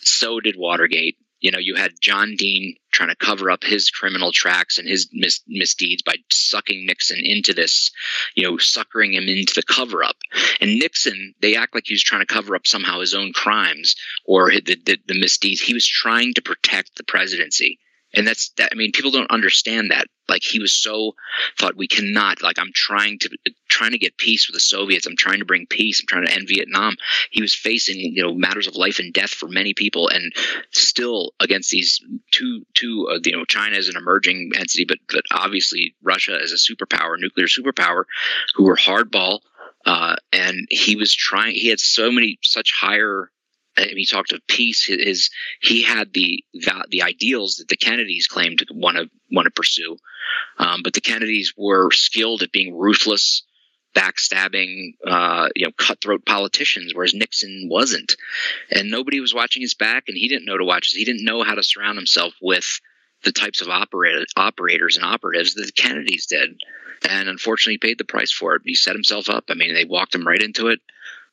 So 0.01 0.41
did 0.41 0.57
Watergate. 0.57 1.19
You 1.41 1.51
know, 1.51 1.59
you 1.59 1.75
had 1.75 1.93
John 2.01 2.35
Dean 2.37 2.77
trying 2.91 3.11
to 3.11 3.17
cover 3.17 3.51
up 3.51 3.63
his 3.63 3.91
criminal 3.91 4.33
tracks 4.33 4.79
and 4.79 4.89
his 4.89 5.11
mis- 5.13 5.43
misdeeds 5.47 6.03
by 6.03 6.15
sucking 6.33 6.87
Nixon 6.87 7.21
into 7.23 7.53
this, 7.53 7.93
you 8.35 8.43
know, 8.43 8.57
suckering 8.57 9.13
him 9.13 9.29
into 9.29 9.53
the 9.55 9.63
cover 9.63 10.03
up. 10.03 10.17
And 10.63 10.79
Nixon, 10.79 11.35
they 11.43 11.57
act 11.57 11.75
like 11.75 11.85
he 11.87 11.95
was 11.95 12.03
trying 12.03 12.23
to 12.23 12.27
cover 12.27 12.57
up 12.57 12.67
somehow 12.67 13.01
his 13.01 13.15
own 13.15 13.33
crimes 13.35 13.97
or 14.25 14.51
the, 14.51 14.77
the, 14.85 14.99
the 15.07 15.21
misdeeds. 15.21 15.61
He 15.61 15.75
was 15.75 15.87
trying 15.87 16.33
to 16.35 16.43
protect 16.43 16.97
the 16.97 17.05
presidency 17.05 17.79
and 18.17 18.27
that's 18.27 18.51
that 18.57 18.71
i 18.73 18.75
mean 18.75 18.93
people 18.93 19.11
don't 19.11 19.31
understand 19.31 19.91
that. 19.91 20.07
Like 20.29 20.43
he 20.43 20.59
was 20.59 20.73
so 20.73 21.15
thought 21.57 21.77
we 21.77 21.87
cannot 21.87 22.43
like 22.43 22.59
i'm 22.59 22.73
trying 22.75 23.19
to 23.21 23.31
trying 23.69 23.93
to 23.93 23.99
get 23.99 24.17
peace 24.17 24.49
with 24.49 24.55
the 24.55 24.61
soviets. 24.61 25.07
I'm 25.07 25.17
trying 25.17 25.39
to 25.39 25.45
bring 25.45 25.67
peace. 25.67 26.01
I'm 26.01 26.07
trying 26.07 26.27
to 26.27 26.33
end 26.33 26.49
vietnam. 26.49 26.97
He 27.31 27.43
was 27.43 27.55
facing 27.55 28.01
you 28.01 28.23
know 28.23 28.35
matters 28.35 28.67
of 28.67 28.75
life 28.75 28.99
and 28.99 29.13
death 29.13 29.31
for 29.31 29.49
many 29.49 29.75
people 29.75 30.09
and 30.09 30.33
still 30.73 31.33
against 31.39 31.71
these 31.71 32.01
two 32.33 32.65
two 32.75 33.09
uh, 33.13 33.19
you 33.25 33.37
know 33.37 33.45
china 33.45 33.77
is 33.77 33.89
an 33.89 33.97
emerging 33.97 34.51
entity 34.57 34.85
but 34.85 34.99
but 35.09 35.23
obviously 35.31 35.95
russia 36.03 36.37
is 36.41 36.53
a 36.53 36.57
superpower 36.57 37.15
nuclear 37.19 37.47
superpower 37.47 38.05
who 38.55 38.65
were 38.65 38.77
hardball 38.77 39.41
uh, 39.85 40.17
and 40.33 40.67
he 40.71 40.97
was 40.97 41.15
trying 41.15 41.55
he 41.55 41.69
had 41.69 41.79
so 41.79 42.11
many 42.11 42.39
such 42.45 42.73
higher 42.73 43.31
he 43.79 44.07
talked 44.07 44.33
of 44.33 44.47
peace. 44.47 44.85
His 44.85 45.31
he 45.61 45.83
had 45.83 46.13
the 46.13 46.45
the, 46.55 47.03
ideals 47.03 47.57
that 47.57 47.69
the 47.69 47.77
Kennedys 47.77 48.27
claimed 48.27 48.59
to 48.59 48.67
want 48.71 48.97
to 48.97 49.11
want 49.31 49.47
to 49.47 49.51
pursue, 49.51 49.97
um, 50.59 50.83
but 50.83 50.95
the 50.95 51.01
Kennedys 51.01 51.55
were 51.57 51.91
skilled 51.91 52.43
at 52.43 52.53
being 52.53 52.77
ruthless, 52.77 53.43
backstabbing, 53.95 54.95
uh, 55.07 55.49
you 55.55 55.67
know, 55.67 55.73
cutthroat 55.77 56.25
politicians, 56.25 56.93
whereas 56.95 57.15
Nixon 57.15 57.69
wasn't, 57.71 58.17
and 58.71 58.91
nobody 58.91 59.21
was 59.21 59.35
watching 59.35 59.63
his 59.63 59.75
back, 59.75 60.05
and 60.09 60.17
he 60.17 60.29
didn't 60.29 60.47
know 60.47 60.59
to 60.59 60.65
watch. 60.65 60.89
He 60.89 61.05
didn't 61.05 61.25
know 61.25 61.43
how 61.43 61.55
to 61.55 61.63
surround 61.63 61.99
himself 61.99 62.35
with 62.41 62.81
the 63.25 63.33
types 63.33 63.61
of 63.61 63.69
operator, 63.69 64.25
operators 64.37 64.97
and 64.97 65.05
operatives 65.05 65.55
that 65.55 65.67
the 65.67 65.73
Kennedys 65.73 66.27
did, 66.27 66.61
and 67.09 67.29
unfortunately, 67.29 67.75
he 67.75 67.89
paid 67.89 67.99
the 67.99 68.05
price 68.05 68.33
for 68.33 68.55
it. 68.55 68.63
He 68.65 68.75
set 68.75 68.95
himself 68.95 69.29
up. 69.29 69.45
I 69.49 69.55
mean, 69.55 69.75
they 69.75 69.85
walked 69.85 70.15
him 70.15 70.27
right 70.27 70.43
into 70.43 70.69
it 70.69 70.81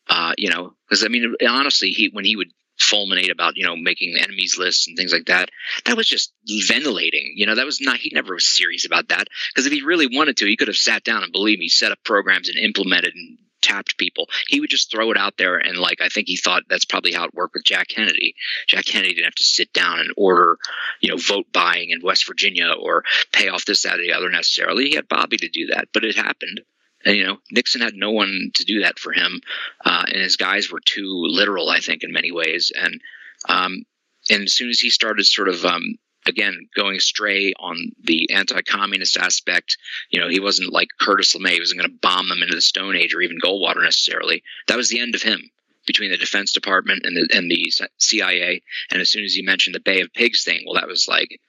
uh, 0.10 0.34
you 0.38 0.50
know, 0.50 0.74
because 0.88 1.04
I 1.04 1.08
mean, 1.08 1.36
honestly, 1.48 1.90
he 1.90 2.10
when 2.10 2.26
he 2.26 2.36
would 2.36 2.52
fulminate 2.80 3.32
about 3.32 3.56
you 3.56 3.66
know 3.66 3.76
making 3.76 4.16
enemies 4.18 4.58
lists 4.58 4.88
and 4.88 4.98
things 4.98 5.14
like 5.14 5.26
that, 5.26 5.50
that 5.86 5.98
was 5.98 6.08
just 6.08 6.34
ventilating. 6.68 7.34
You 7.36 7.46
know, 7.46 7.56
that 7.56 7.66
was 7.66 7.82
not 7.82 7.98
he 7.98 8.12
never 8.14 8.34
was 8.34 8.46
serious 8.46 8.86
about 8.86 9.10
that 9.10 9.28
because 9.54 9.66
if 9.66 9.74
he 9.74 9.84
really 9.84 10.08
wanted 10.08 10.38
to, 10.38 10.46
he 10.46 10.58
could 10.58 10.68
have 10.68 10.78
sat 10.78 11.04
down 11.04 11.24
and 11.24 11.32
believe 11.32 11.60
me, 11.60 11.70
set 11.70 11.92
up 11.92 12.00
programs 12.04 12.50
and 12.50 12.58
implemented 12.58 13.14
and 13.16 13.38
tapped 13.62 13.98
people. 13.98 14.30
He 14.48 14.60
would 14.60 14.70
just 14.70 14.92
throw 14.92 15.10
it 15.12 15.18
out 15.18 15.38
there 15.38 15.58
and 15.58 15.78
like 15.78 16.02
I 16.02 16.10
think 16.10 16.28
he 16.28 16.36
thought 16.36 16.64
that's 16.70 16.86
probably 16.86 17.14
how 17.14 17.26
it 17.26 17.34
worked 17.34 17.56
with 17.56 17.64
Jack 17.64 17.88
Kennedy. 17.88 18.36
Jack 18.68 18.86
Kennedy 18.86 19.14
didn't 19.14 19.26
have 19.26 19.36
to 19.36 19.44
sit 19.44 19.72
down 19.74 20.00
and 20.00 20.12
order, 20.18 20.58
you 21.00 21.10
know, 21.10 21.18
vote 21.18 21.48
buying 21.54 21.90
in 21.90 22.02
West 22.04 22.28
Virginia 22.28 22.74
or 22.78 23.04
pay 23.32 23.48
off 23.48 23.66
this, 23.66 23.84
that, 23.84 24.00
or 24.00 24.04
the 24.04 24.14
other 24.14 24.30
necessarily. 24.30 24.90
He 24.90 24.96
had 24.96 25.08
Bobby 25.08 25.38
to 25.38 25.50
do 25.50 25.68
that, 25.68 25.88
but 25.94 26.04
it 26.04 26.16
happened. 26.16 26.62
And, 27.06 27.18
you 27.18 27.26
know, 27.26 27.38
Nixon 27.52 27.82
had 27.82 27.96
no 27.96 28.12
one 28.12 28.52
to 28.56 28.64
do 28.64 28.82
that 28.82 29.00
for 29.00 29.12
him, 29.12 29.42
uh, 29.84 30.06
and 30.08 30.22
his 30.22 30.38
guys 30.38 30.72
were 30.72 30.80
too 30.80 31.24
literal, 31.26 31.70
I 31.70 31.80
think, 31.80 32.04
in 32.04 32.14
many 32.14 32.32
ways. 32.32 32.72
And 32.76 33.02
um, 33.50 33.84
and 34.30 34.44
as 34.44 34.54
soon 34.54 34.70
as 34.70 34.80
he 34.80 34.90
started, 34.90 35.26
sort 35.26 35.50
of, 35.50 35.66
um, 35.66 35.96
again, 36.26 36.70
going 36.76 36.96
astray 36.96 37.54
on 37.60 37.92
the 38.02 38.32
anti-communist 38.32 39.18
aspect, 39.18 39.78
you 40.10 40.20
know, 40.20 40.30
he 40.30 40.40
wasn't 40.40 40.72
like 40.72 40.88
Curtis 41.00 41.36
LeMay. 41.36 41.56
He 41.56 41.60
wasn't 41.60 41.82
going 41.82 41.92
to 41.92 42.00
bomb 42.02 42.30
them 42.30 42.42
into 42.42 42.56
the 42.56 42.62
Stone 42.62 42.96
Age 42.96 43.14
or 43.14 43.22
even 43.22 43.40
Goldwater 43.44 43.84
necessarily. 43.84 44.44
That 44.68 44.78
was 44.78 44.90
the 44.90 45.02
end 45.02 45.16
of 45.16 45.22
him 45.22 45.50
between 45.86 46.12
the 46.12 46.18
Defense 46.18 46.54
Department 46.54 47.06
and 47.06 47.18
the 47.18 47.28
and 47.36 47.52
the 47.52 47.74
CIA. 47.98 48.62
And 48.90 49.02
as 49.02 49.10
soon 49.10 49.26
as 49.26 49.34
he 49.34 49.42
mentioned 49.42 49.76
the 49.76 49.82
Bay 49.82 50.00
of 50.02 50.14
Pigs 50.14 50.44
thing, 50.44 50.64
well, 50.66 50.76
that 50.76 50.88
was 50.88 51.08
like, 51.10 51.42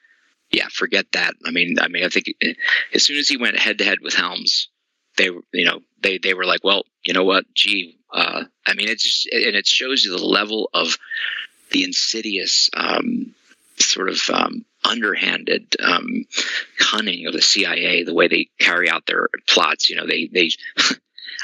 yeah, 0.51 0.67
forget 0.73 1.07
that. 1.13 1.35
I 1.47 1.53
mean, 1.53 1.77
I 1.81 1.87
mean, 1.87 2.05
I 2.05 2.09
think 2.09 2.27
as 2.93 3.05
soon 3.05 3.19
as 3.19 3.29
he 3.29 3.37
went 3.37 3.59
head 3.59 3.79
to 3.79 3.85
head 3.85 3.99
with 4.03 4.15
Helms 4.15 4.69
they 5.17 5.31
you 5.53 5.65
know 5.65 5.81
they 6.03 6.19
they 6.19 6.35
were 6.35 6.45
like 6.45 6.65
well 6.65 6.85
you 7.05 7.13
know 7.13 7.25
what? 7.25 7.45
Gee 7.55 7.99
uh, 8.13 8.45
i 8.67 8.75
mean 8.75 8.89
it's 8.89 9.03
just 9.03 9.27
and 9.27 9.57
it 9.57 9.67
shows 9.67 10.05
you 10.05 10.17
the 10.17 10.25
level 10.25 10.71
of 10.73 10.97
the 11.71 11.85
insidious 11.85 12.71
um, 12.75 13.35
sort 13.79 14.09
of 14.09 14.21
um, 14.33 14.65
underhanded 14.85 15.75
um, 15.83 16.25
cunning 16.79 17.27
of 17.27 17.33
the 17.33 17.43
cia 17.43 18.05
the 18.05 18.15
way 18.15 18.29
they 18.29 18.49
carry 18.59 18.89
out 18.89 19.07
their 19.07 19.29
plots. 19.49 19.91
You 19.91 19.97
know 19.97 20.07
they 20.07 20.29
they 20.33 20.51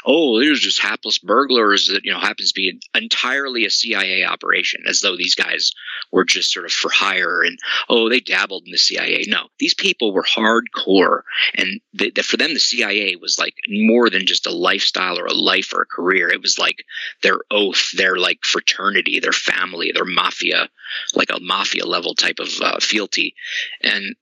oh, 0.05 0.40
there's 0.40 0.60
just 0.60 0.81
hapless 0.81 1.18
burglars 1.18 1.89
that 1.89 2.05
you 2.05 2.12
know 2.12 2.18
happens 2.18 2.52
to 2.52 2.55
be 2.55 2.81
entirely 2.94 3.64
a 3.64 3.70
CIA 3.70 4.24
operation, 4.24 4.85
as 4.89 5.01
though 5.01 5.16
these 5.16 5.35
guys 5.35 5.72
were 6.10 6.24
just 6.24 6.52
sort 6.52 6.66
of 6.66 6.72
for 6.72 6.90
hire 6.90 7.43
and 7.43 7.59
oh, 7.89 8.09
they 8.09 8.20
dabbled 8.20 8.64
in 8.66 8.72
the 8.72 8.78
CIA. 8.78 9.24
No, 9.28 9.48
these 9.59 9.74
people 9.74 10.12
were 10.12 10.22
hardcore, 10.22 11.22
and 11.55 11.81
the, 11.93 12.10
the, 12.10 12.22
for 12.22 12.36
them, 12.36 12.55
the 12.55 12.60
CIA 12.60 13.16
was 13.16 13.39
like 13.39 13.55
more 13.68 14.10
than 14.10 14.27
just 14.27 14.47
a 14.47 14.55
lifestyle 14.55 15.18
or 15.18 15.27
a 15.27 15.35
life 15.35 15.72
or 15.74 15.82
a 15.82 15.86
career. 15.86 16.28
It 16.28 16.43
was 16.43 16.59
like 16.59 16.85
their 17.22 17.39
oath, 17.51 17.90
their 17.97 18.16
like 18.16 18.44
fraternity, 18.44 19.20
their 19.20 19.32
family, 19.32 19.93
their 19.93 20.05
mafia, 20.05 20.68
like 21.14 21.31
a 21.31 21.40
mafia 21.40 21.86
level 21.86 22.14
type 22.14 22.39
of 22.39 22.48
uh, 22.60 22.78
fealty, 22.81 23.35
and 23.82 24.16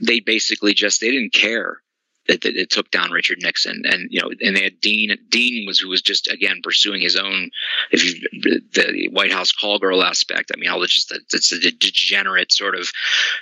they 0.00 0.20
basically 0.20 0.74
just 0.74 1.00
they 1.00 1.10
didn't 1.10 1.32
care 1.32 1.82
that, 2.28 2.42
that 2.42 2.56
it 2.56 2.70
took 2.70 2.90
down 2.90 3.10
Richard 3.10 3.38
Nixon, 3.42 3.82
and 3.84 4.08
you 4.10 4.20
know, 4.20 4.30
and 4.40 4.56
they 4.56 4.62
had 4.62 4.80
Dean. 4.80 5.16
Dean 5.28 5.66
was 5.66 5.78
who 5.78 5.88
was 5.88 6.02
just 6.02 6.28
again 6.28 6.60
pursuing 6.62 7.00
his 7.00 7.16
own, 7.16 7.50
if 7.90 8.04
you 8.04 8.60
the 8.72 9.08
White 9.10 9.32
House 9.32 9.52
call 9.52 9.78
girl 9.78 10.04
aspect. 10.04 10.52
I 10.54 10.58
mean, 10.58 10.70
all 10.70 10.80
the 10.80 10.86
just 10.86 11.12
it's 11.32 11.52
a 11.52 11.70
degenerate 11.72 12.52
sort 12.52 12.74
of 12.74 12.90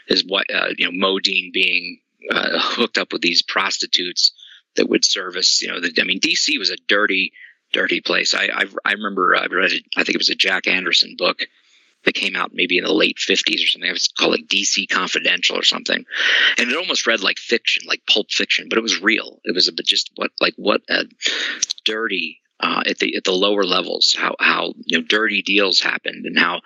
his 0.06 0.24
what 0.24 0.46
uh, 0.54 0.68
you 0.78 0.86
know 0.86 0.92
Mo 0.92 1.18
Dean 1.18 1.50
being 1.52 1.98
uh, 2.30 2.58
hooked 2.58 2.96
up 2.96 3.12
with 3.12 3.22
these 3.22 3.42
prostitutes 3.42 4.32
that 4.76 4.88
would 4.88 5.04
service. 5.04 5.60
You 5.62 5.68
know, 5.68 5.80
the, 5.80 5.92
I 6.00 6.04
mean, 6.04 6.20
DC 6.20 6.58
was 6.58 6.70
a 6.70 6.76
dirty, 6.88 7.32
dirty 7.72 8.00
place. 8.00 8.34
I 8.34 8.48
I, 8.52 8.64
I 8.84 8.92
remember 8.92 9.36
I 9.36 9.46
read 9.46 9.72
it, 9.72 9.84
I 9.96 10.04
think 10.04 10.14
it 10.14 10.18
was 10.18 10.30
a 10.30 10.36
Jack 10.36 10.68
Anderson 10.68 11.16
book 11.18 11.42
that 12.06 12.14
came 12.14 12.36
out 12.36 12.54
maybe 12.54 12.78
in 12.78 12.84
the 12.84 12.92
late 12.92 13.18
50s 13.18 13.62
or 13.62 13.66
something. 13.66 13.90
I 13.90 13.92
was 13.92 14.08
called 14.08 14.30
like 14.30 14.46
DC 14.46 14.88
Confidential 14.88 15.58
or 15.58 15.64
something. 15.64 16.06
And 16.56 16.70
it 16.70 16.76
almost 16.76 17.06
read 17.06 17.20
like 17.20 17.38
fiction, 17.38 17.82
like 17.86 18.06
pulp 18.06 18.30
fiction, 18.30 18.68
but 18.68 18.78
it 18.78 18.82
was 18.82 19.02
real. 19.02 19.40
It 19.44 19.54
was 19.54 19.68
a, 19.68 19.72
just 19.72 20.12
what, 20.14 20.30
like 20.40 20.54
what 20.56 20.82
a 20.88 21.04
dirty, 21.84 22.40
uh, 22.60 22.84
at 22.86 22.98
the, 23.00 23.16
at 23.16 23.24
the 23.24 23.32
lower 23.32 23.64
levels, 23.64 24.14
how, 24.16 24.36
how, 24.38 24.72
you 24.84 24.98
know, 24.98 25.04
dirty 25.06 25.42
deals 25.42 25.80
happened 25.80 26.26
and 26.26 26.38
how 26.38 26.60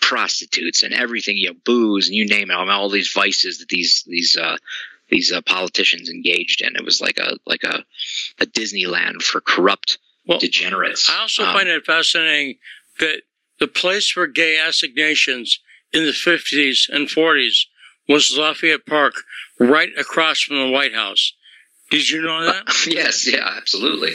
prostitutes 0.00 0.82
and 0.82 0.94
everything, 0.94 1.36
you 1.36 1.48
know, 1.48 1.56
booze 1.62 2.08
and 2.08 2.16
you 2.16 2.26
name 2.26 2.50
it, 2.50 2.54
all 2.54 2.88
these 2.88 3.12
vices 3.12 3.58
that 3.58 3.68
these, 3.68 4.02
these, 4.06 4.36
uh, 4.36 4.56
these 5.10 5.30
uh, 5.30 5.42
politicians 5.42 6.08
engaged 6.08 6.62
in. 6.62 6.74
It 6.74 6.84
was 6.84 7.02
like 7.02 7.18
a, 7.18 7.36
like 7.46 7.64
a, 7.64 7.84
a 8.40 8.46
Disneyland 8.46 9.20
for 9.20 9.42
corrupt 9.42 9.98
well, 10.26 10.38
degenerates. 10.38 11.10
I 11.10 11.20
also 11.20 11.44
um, 11.44 11.54
find 11.54 11.68
it 11.68 11.84
fascinating 11.84 12.56
that 12.98 13.22
the 13.60 13.68
place 13.68 14.10
for 14.10 14.26
gay 14.26 14.58
assignations 14.58 15.60
in 15.92 16.04
the 16.04 16.12
50s 16.12 16.88
and 16.88 17.08
40s 17.08 17.66
was 18.08 18.36
Lafayette 18.36 18.86
Park, 18.86 19.14
right 19.58 19.90
across 19.98 20.40
from 20.40 20.56
the 20.56 20.70
White 20.70 20.94
House. 20.94 21.34
Did 21.90 22.08
you 22.08 22.22
know 22.22 22.44
that? 22.44 22.86
yes, 22.86 23.30
yeah, 23.30 23.48
absolutely. 23.56 24.14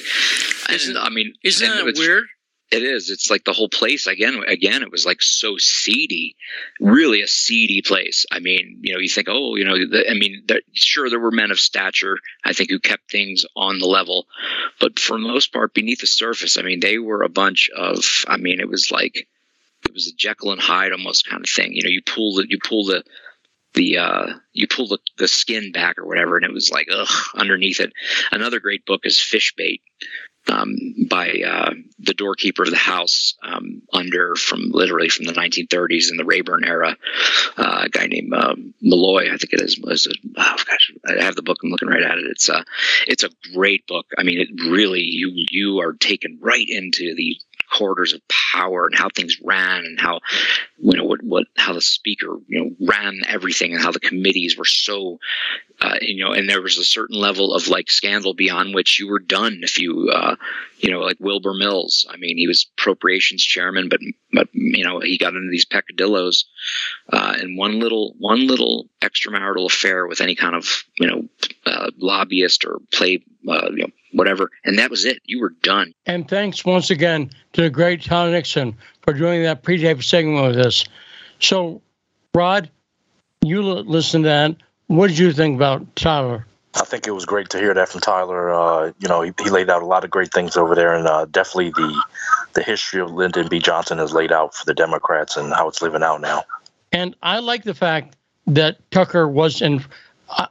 Isn't, 0.69 0.97
I 0.97 1.09
mean, 1.09 1.33
isn't 1.43 1.67
that 1.67 1.93
weird? 1.97 2.25
It 2.71 2.81
is. 2.81 3.09
It's 3.09 3.29
like 3.29 3.43
the 3.43 3.53
whole 3.53 3.69
place 3.69 4.07
again. 4.07 4.41
Again, 4.47 4.81
it 4.81 4.91
was 4.91 5.05
like 5.05 5.21
so 5.21 5.55
seedy, 5.57 6.35
really 6.79 7.21
a 7.21 7.27
seedy 7.27 7.81
place. 7.83 8.25
I 8.31 8.39
mean, 8.39 8.79
you 8.81 8.93
know, 8.93 8.99
you 8.99 9.07
think, 9.07 9.27
oh, 9.29 9.55
you 9.55 9.65
know, 9.65 9.77
the, 9.77 10.09
I 10.09 10.15
mean, 10.15 10.43
the, 10.47 10.61
sure, 10.73 11.09
there 11.09 11.19
were 11.19 11.31
men 11.31 11.51
of 11.51 11.59
stature, 11.59 12.17
I 12.43 12.53
think, 12.53 12.71
who 12.71 12.79
kept 12.79 13.11
things 13.11 13.45
on 13.55 13.77
the 13.77 13.85
level, 13.85 14.25
but 14.79 14.99
for 14.99 15.13
the 15.13 15.27
most 15.27 15.53
part, 15.53 15.75
beneath 15.75 16.01
the 16.01 16.07
surface, 16.07 16.57
I 16.57 16.63
mean, 16.63 16.79
they 16.79 16.97
were 16.97 17.21
a 17.21 17.29
bunch 17.29 17.69
of. 17.75 18.03
I 18.27 18.37
mean, 18.37 18.59
it 18.59 18.67
was 18.67 18.91
like 18.91 19.27
it 19.85 19.93
was 19.93 20.07
a 20.07 20.15
Jekyll 20.15 20.51
and 20.51 20.61
Hyde 20.61 20.91
almost 20.91 21.27
kind 21.27 21.43
of 21.43 21.49
thing. 21.49 21.73
You 21.73 21.83
know, 21.83 21.89
you 21.89 22.01
pull 22.01 22.35
the 22.35 22.45
you 22.47 22.57
pull 22.63 22.85
the 22.85 23.03
the 23.73 23.97
uh, 23.97 24.27
you 24.53 24.67
pull 24.67 24.87
the, 24.87 24.99
the 25.17 25.27
skin 25.27 25.71
back 25.71 25.97
or 25.97 26.05
whatever, 26.05 26.37
and 26.37 26.45
it 26.45 26.53
was 26.53 26.71
like 26.71 26.87
ugh 26.91 27.09
underneath 27.35 27.79
it. 27.79 27.93
Another 28.31 28.59
great 28.59 28.85
book 28.85 29.01
is 29.05 29.17
Fishbait 29.17 29.81
um, 30.47 30.75
by 31.09 31.41
uh, 31.45 31.71
the 31.99 32.13
doorkeeper 32.13 32.63
of 32.63 32.69
the 32.69 32.77
house 32.77 33.35
um, 33.41 33.81
under 33.91 34.35
from 34.35 34.69
literally 34.71 35.09
from 35.09 35.25
the 35.25 35.33
1930s 35.33 36.11
in 36.11 36.17
the 36.17 36.25
Rayburn 36.25 36.63
era. 36.63 36.95
Uh, 37.57 37.81
a 37.85 37.89
guy 37.89 38.07
named 38.07 38.33
uh, 38.33 38.55
Malloy, 38.81 39.25
I 39.33 39.37
think 39.37 39.53
it 39.53 39.61
is. 39.61 39.79
Oh 39.83 40.57
gosh, 40.57 40.91
I 41.05 41.23
have 41.23 41.35
the 41.35 41.41
book. 41.41 41.57
I'm 41.63 41.69
looking 41.69 41.89
right 41.89 42.03
at 42.03 42.17
it. 42.17 42.25
It's 42.27 42.49
a 42.49 42.63
it's 43.07 43.23
a 43.23 43.29
great 43.53 43.87
book. 43.87 44.07
I 44.17 44.23
mean, 44.23 44.39
it 44.39 44.49
really 44.69 45.01
you 45.01 45.31
you 45.49 45.79
are 45.79 45.93
taken 45.93 46.39
right 46.41 46.67
into 46.67 47.15
the 47.15 47.37
corridors 47.71 48.13
of 48.13 48.21
power 48.27 48.85
and 48.85 48.95
how 48.95 49.09
things 49.09 49.39
ran 49.43 49.85
and 49.85 49.99
how 49.99 50.19
you 50.77 50.97
know 50.97 51.03
what 51.03 51.21
what 51.23 51.47
how 51.55 51.73
the 51.73 51.81
speaker 51.81 52.37
you 52.47 52.59
know 52.59 52.87
ran 52.87 53.21
everything 53.27 53.73
and 53.73 53.81
how 53.81 53.91
the 53.91 53.99
committees 53.99 54.57
were 54.57 54.65
so 54.65 55.19
uh, 55.81 55.95
you 56.01 56.23
know 56.23 56.31
and 56.31 56.49
there 56.49 56.61
was 56.61 56.77
a 56.77 56.83
certain 56.83 57.19
level 57.19 57.53
of 57.53 57.67
like 57.67 57.89
scandal 57.89 58.33
beyond 58.33 58.73
which 58.73 58.99
you 58.99 59.09
were 59.09 59.19
done 59.19 59.59
if 59.63 59.79
you 59.79 60.09
uh, 60.09 60.35
you 60.79 60.91
know 60.91 60.99
like 60.99 61.17
Wilbur 61.19 61.53
Mills. 61.53 62.05
I 62.09 62.17
mean 62.17 62.37
he 62.37 62.47
was 62.47 62.67
appropriations 62.77 63.43
chairman 63.43 63.89
but 63.89 63.99
but 64.31 64.49
you 64.53 64.83
know 64.83 64.99
he 64.99 65.17
got 65.17 65.35
into 65.35 65.49
these 65.51 65.65
peccadillos 65.65 66.45
uh, 67.11 67.35
and 67.39 67.57
one 67.57 67.79
little 67.79 68.15
one 68.19 68.47
little 68.47 68.87
extramarital 69.01 69.65
affair 69.65 70.07
with 70.07 70.21
any 70.21 70.35
kind 70.35 70.55
of 70.55 70.83
you 70.99 71.07
know 71.07 71.23
uh, 71.65 71.89
lobbyist 71.97 72.65
or 72.65 72.79
play 72.91 73.23
uh, 73.47 73.69
you 73.71 73.83
know 73.83 73.89
whatever, 74.15 74.49
and 74.63 74.77
that 74.79 74.89
was 74.89 75.05
it. 75.05 75.19
You 75.25 75.39
were 75.39 75.53
done. 75.61 75.93
And 76.05 76.27
thanks 76.27 76.65
once 76.65 76.89
again 76.89 77.29
to 77.53 77.61
the 77.61 77.69
great 77.69 78.03
Tyler 78.03 78.31
Nixon 78.31 78.75
for 79.01 79.13
doing 79.13 79.43
that 79.43 79.63
pre-tape 79.63 80.03
segment 80.03 80.47
with 80.47 80.65
us. 80.65 80.85
So, 81.39 81.81
Rod, 82.33 82.69
you 83.43 83.61
listen 83.61 84.23
to 84.23 84.29
that. 84.29 84.55
What 84.87 85.07
did 85.07 85.17
you 85.17 85.31
think 85.31 85.55
about 85.55 85.95
Tyler? 85.95 86.45
I 86.75 86.83
think 86.83 87.07
it 87.07 87.11
was 87.11 87.25
great 87.25 87.49
to 87.49 87.57
hear 87.57 87.73
that 87.73 87.89
from 87.89 88.01
Tyler. 88.01 88.53
Uh, 88.53 88.91
you 88.99 89.07
know, 89.07 89.21
he, 89.21 89.31
he, 89.41 89.49
laid 89.49 89.69
out 89.69 89.81
a 89.81 89.85
lot 89.85 90.03
of 90.03 90.09
great 90.09 90.31
things 90.33 90.57
over 90.57 90.75
there, 90.75 90.93
and 90.93 91.07
uh, 91.07 91.25
definitely 91.25 91.69
the 91.69 92.03
the 92.53 92.63
history 92.63 92.99
of 92.99 93.11
Lyndon 93.11 93.47
B. 93.47 93.59
Johnson 93.59 93.99
is 93.99 94.11
laid 94.11 94.31
out 94.31 94.53
for 94.53 94.65
the 94.65 94.73
Democrats 94.73 95.37
and 95.37 95.53
how 95.53 95.69
it's 95.69 95.81
living 95.81 96.03
out 96.03 96.19
now. 96.19 96.43
And 96.91 97.15
I 97.23 97.39
like 97.39 97.63
the 97.63 97.73
fact 97.73 98.17
that 98.47 98.79
Tucker 98.91 99.27
was 99.27 99.61
in. 99.61 99.83
I, 100.29 100.47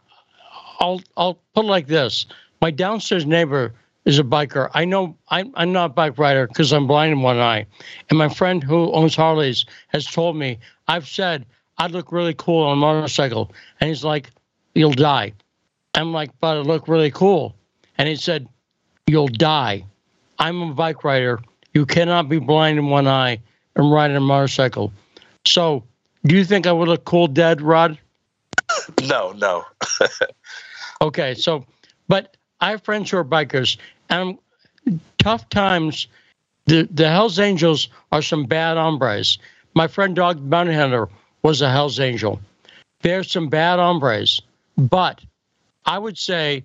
I'll 0.81 1.03
I'll 1.16 1.39
put 1.55 1.66
it 1.66 1.69
like 1.69 1.89
this: 1.89 2.24
my 2.65 2.70
downstairs 2.70 3.27
neighbor 3.27 3.74
is 4.07 4.19
a 4.19 4.23
biker. 4.23 4.70
I 4.73 4.86
know 4.86 5.15
I'm, 5.28 5.53
I'm 5.55 5.70
not 5.70 5.85
a 5.85 5.89
bike 5.91 6.16
rider 6.16 6.47
because 6.47 6.73
I'm 6.73 6.86
blind 6.86 7.12
in 7.12 7.20
one 7.20 7.36
eye. 7.36 7.66
And 8.09 8.19
my 8.19 8.31
friend 8.31 8.65
who 8.65 8.91
owns 8.93 9.15
Harleys 9.15 9.66
has 9.89 10.07
told 10.07 10.35
me, 10.35 10.59
I've 10.89 11.07
said 11.07 11.45
I'd 11.77 11.91
look 11.91 12.11
really 12.11 12.32
cool 12.32 12.62
on 12.62 12.73
a 12.73 12.81
motorcycle. 12.81 13.53
And 13.81 13.89
he's 13.91 14.03
like, 14.03 14.31
You'll 14.74 14.93
die. 14.95 15.35
I'm 15.93 16.15
like, 16.15 16.31
But 16.41 16.57
I 16.57 16.61
look 16.61 16.89
really 16.89 17.11
cool. 17.11 17.55
And 17.99 18.09
he 18.09 18.16
said, 18.16 18.49
You'll 19.07 19.28
die. 19.28 19.85
I'm 20.39 20.62
a 20.62 20.73
bike 20.73 21.05
rider. 21.05 21.41
You 21.74 21.85
cannot 21.85 22.31
be 22.31 22.39
blind 22.39 22.78
in 22.78 22.89
one 22.89 23.07
eye 23.07 23.41
and 23.77 23.93
ride 23.93 24.11
a 24.12 24.20
motorcycle. 24.20 24.91
So, 25.45 25.85
do 26.24 26.35
you 26.35 26.47
think 26.47 26.66
I 26.66 26.73
would 26.73 26.89
look 26.89 27.05
cool 27.05 27.27
dead, 27.27 27.61
Rod? 27.61 27.99
No, 29.03 29.32
no. 29.32 29.66
okay, 31.03 31.35
so, 31.35 31.66
but 32.09 32.39
I 32.65 32.70
have 32.70 32.82
friends 32.82 33.11
who 33.11 33.19
are 33.19 33.24
bikers, 33.24 33.77
and 34.09 34.39
tough 35.19 35.47
times. 35.51 36.09
The 36.65 36.89
the 36.91 37.11
Hell's 37.11 37.39
Angels 37.39 37.89
are 38.11 38.23
some 38.23 38.47
bad 38.47 38.78
hombres. 38.78 39.36
My 39.74 39.86
friend 39.86 40.16
Dog 40.16 40.49
Bounty 40.49 40.73
Hunter 40.73 41.11
was 41.43 41.61
a 41.61 41.70
Hell's 41.70 42.01
Angel. 42.01 42.41
There's 43.03 43.31
some 43.31 43.51
bad 43.51 43.81
hombres, 43.81 44.41
but 44.78 45.20
I 45.85 45.99
would 45.99 46.16
say 46.16 46.65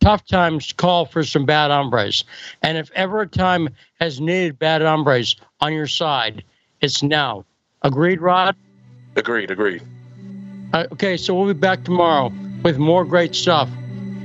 tough 0.00 0.24
times 0.24 0.72
call 0.72 1.04
for 1.04 1.22
some 1.22 1.44
bad 1.44 1.70
hombres. 1.70 2.24
And 2.62 2.78
if 2.78 2.90
ever 2.92 3.20
a 3.20 3.26
time 3.26 3.68
has 4.00 4.18
needed 4.18 4.58
bad 4.58 4.80
hombres 4.80 5.36
on 5.60 5.74
your 5.74 5.86
side, 5.86 6.44
it's 6.80 7.02
now. 7.02 7.44
Agreed, 7.82 8.22
Rod? 8.22 8.56
Agreed, 9.16 9.50
agreed. 9.50 9.82
Uh, 10.72 10.86
okay, 10.92 11.18
so 11.18 11.34
we'll 11.34 11.52
be 11.52 11.60
back 11.60 11.84
tomorrow 11.84 12.32
with 12.62 12.78
more 12.78 13.04
great 13.04 13.34
stuff. 13.34 13.68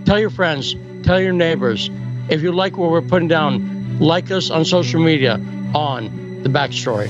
Tell 0.06 0.18
your 0.18 0.30
friends, 0.30 0.74
Tell 1.04 1.20
your 1.20 1.34
neighbors. 1.34 1.90
If 2.30 2.42
you 2.42 2.52
like 2.52 2.78
what 2.78 2.92
we're 2.92 3.02
putting 3.02 3.28
down, 3.28 4.00
like 4.00 4.32
us 4.32 4.50
on 4.50 4.66
social 4.66 5.02
media 5.02 5.34
on 5.74 6.44
The 6.44 6.50
Backstory. 6.50 7.10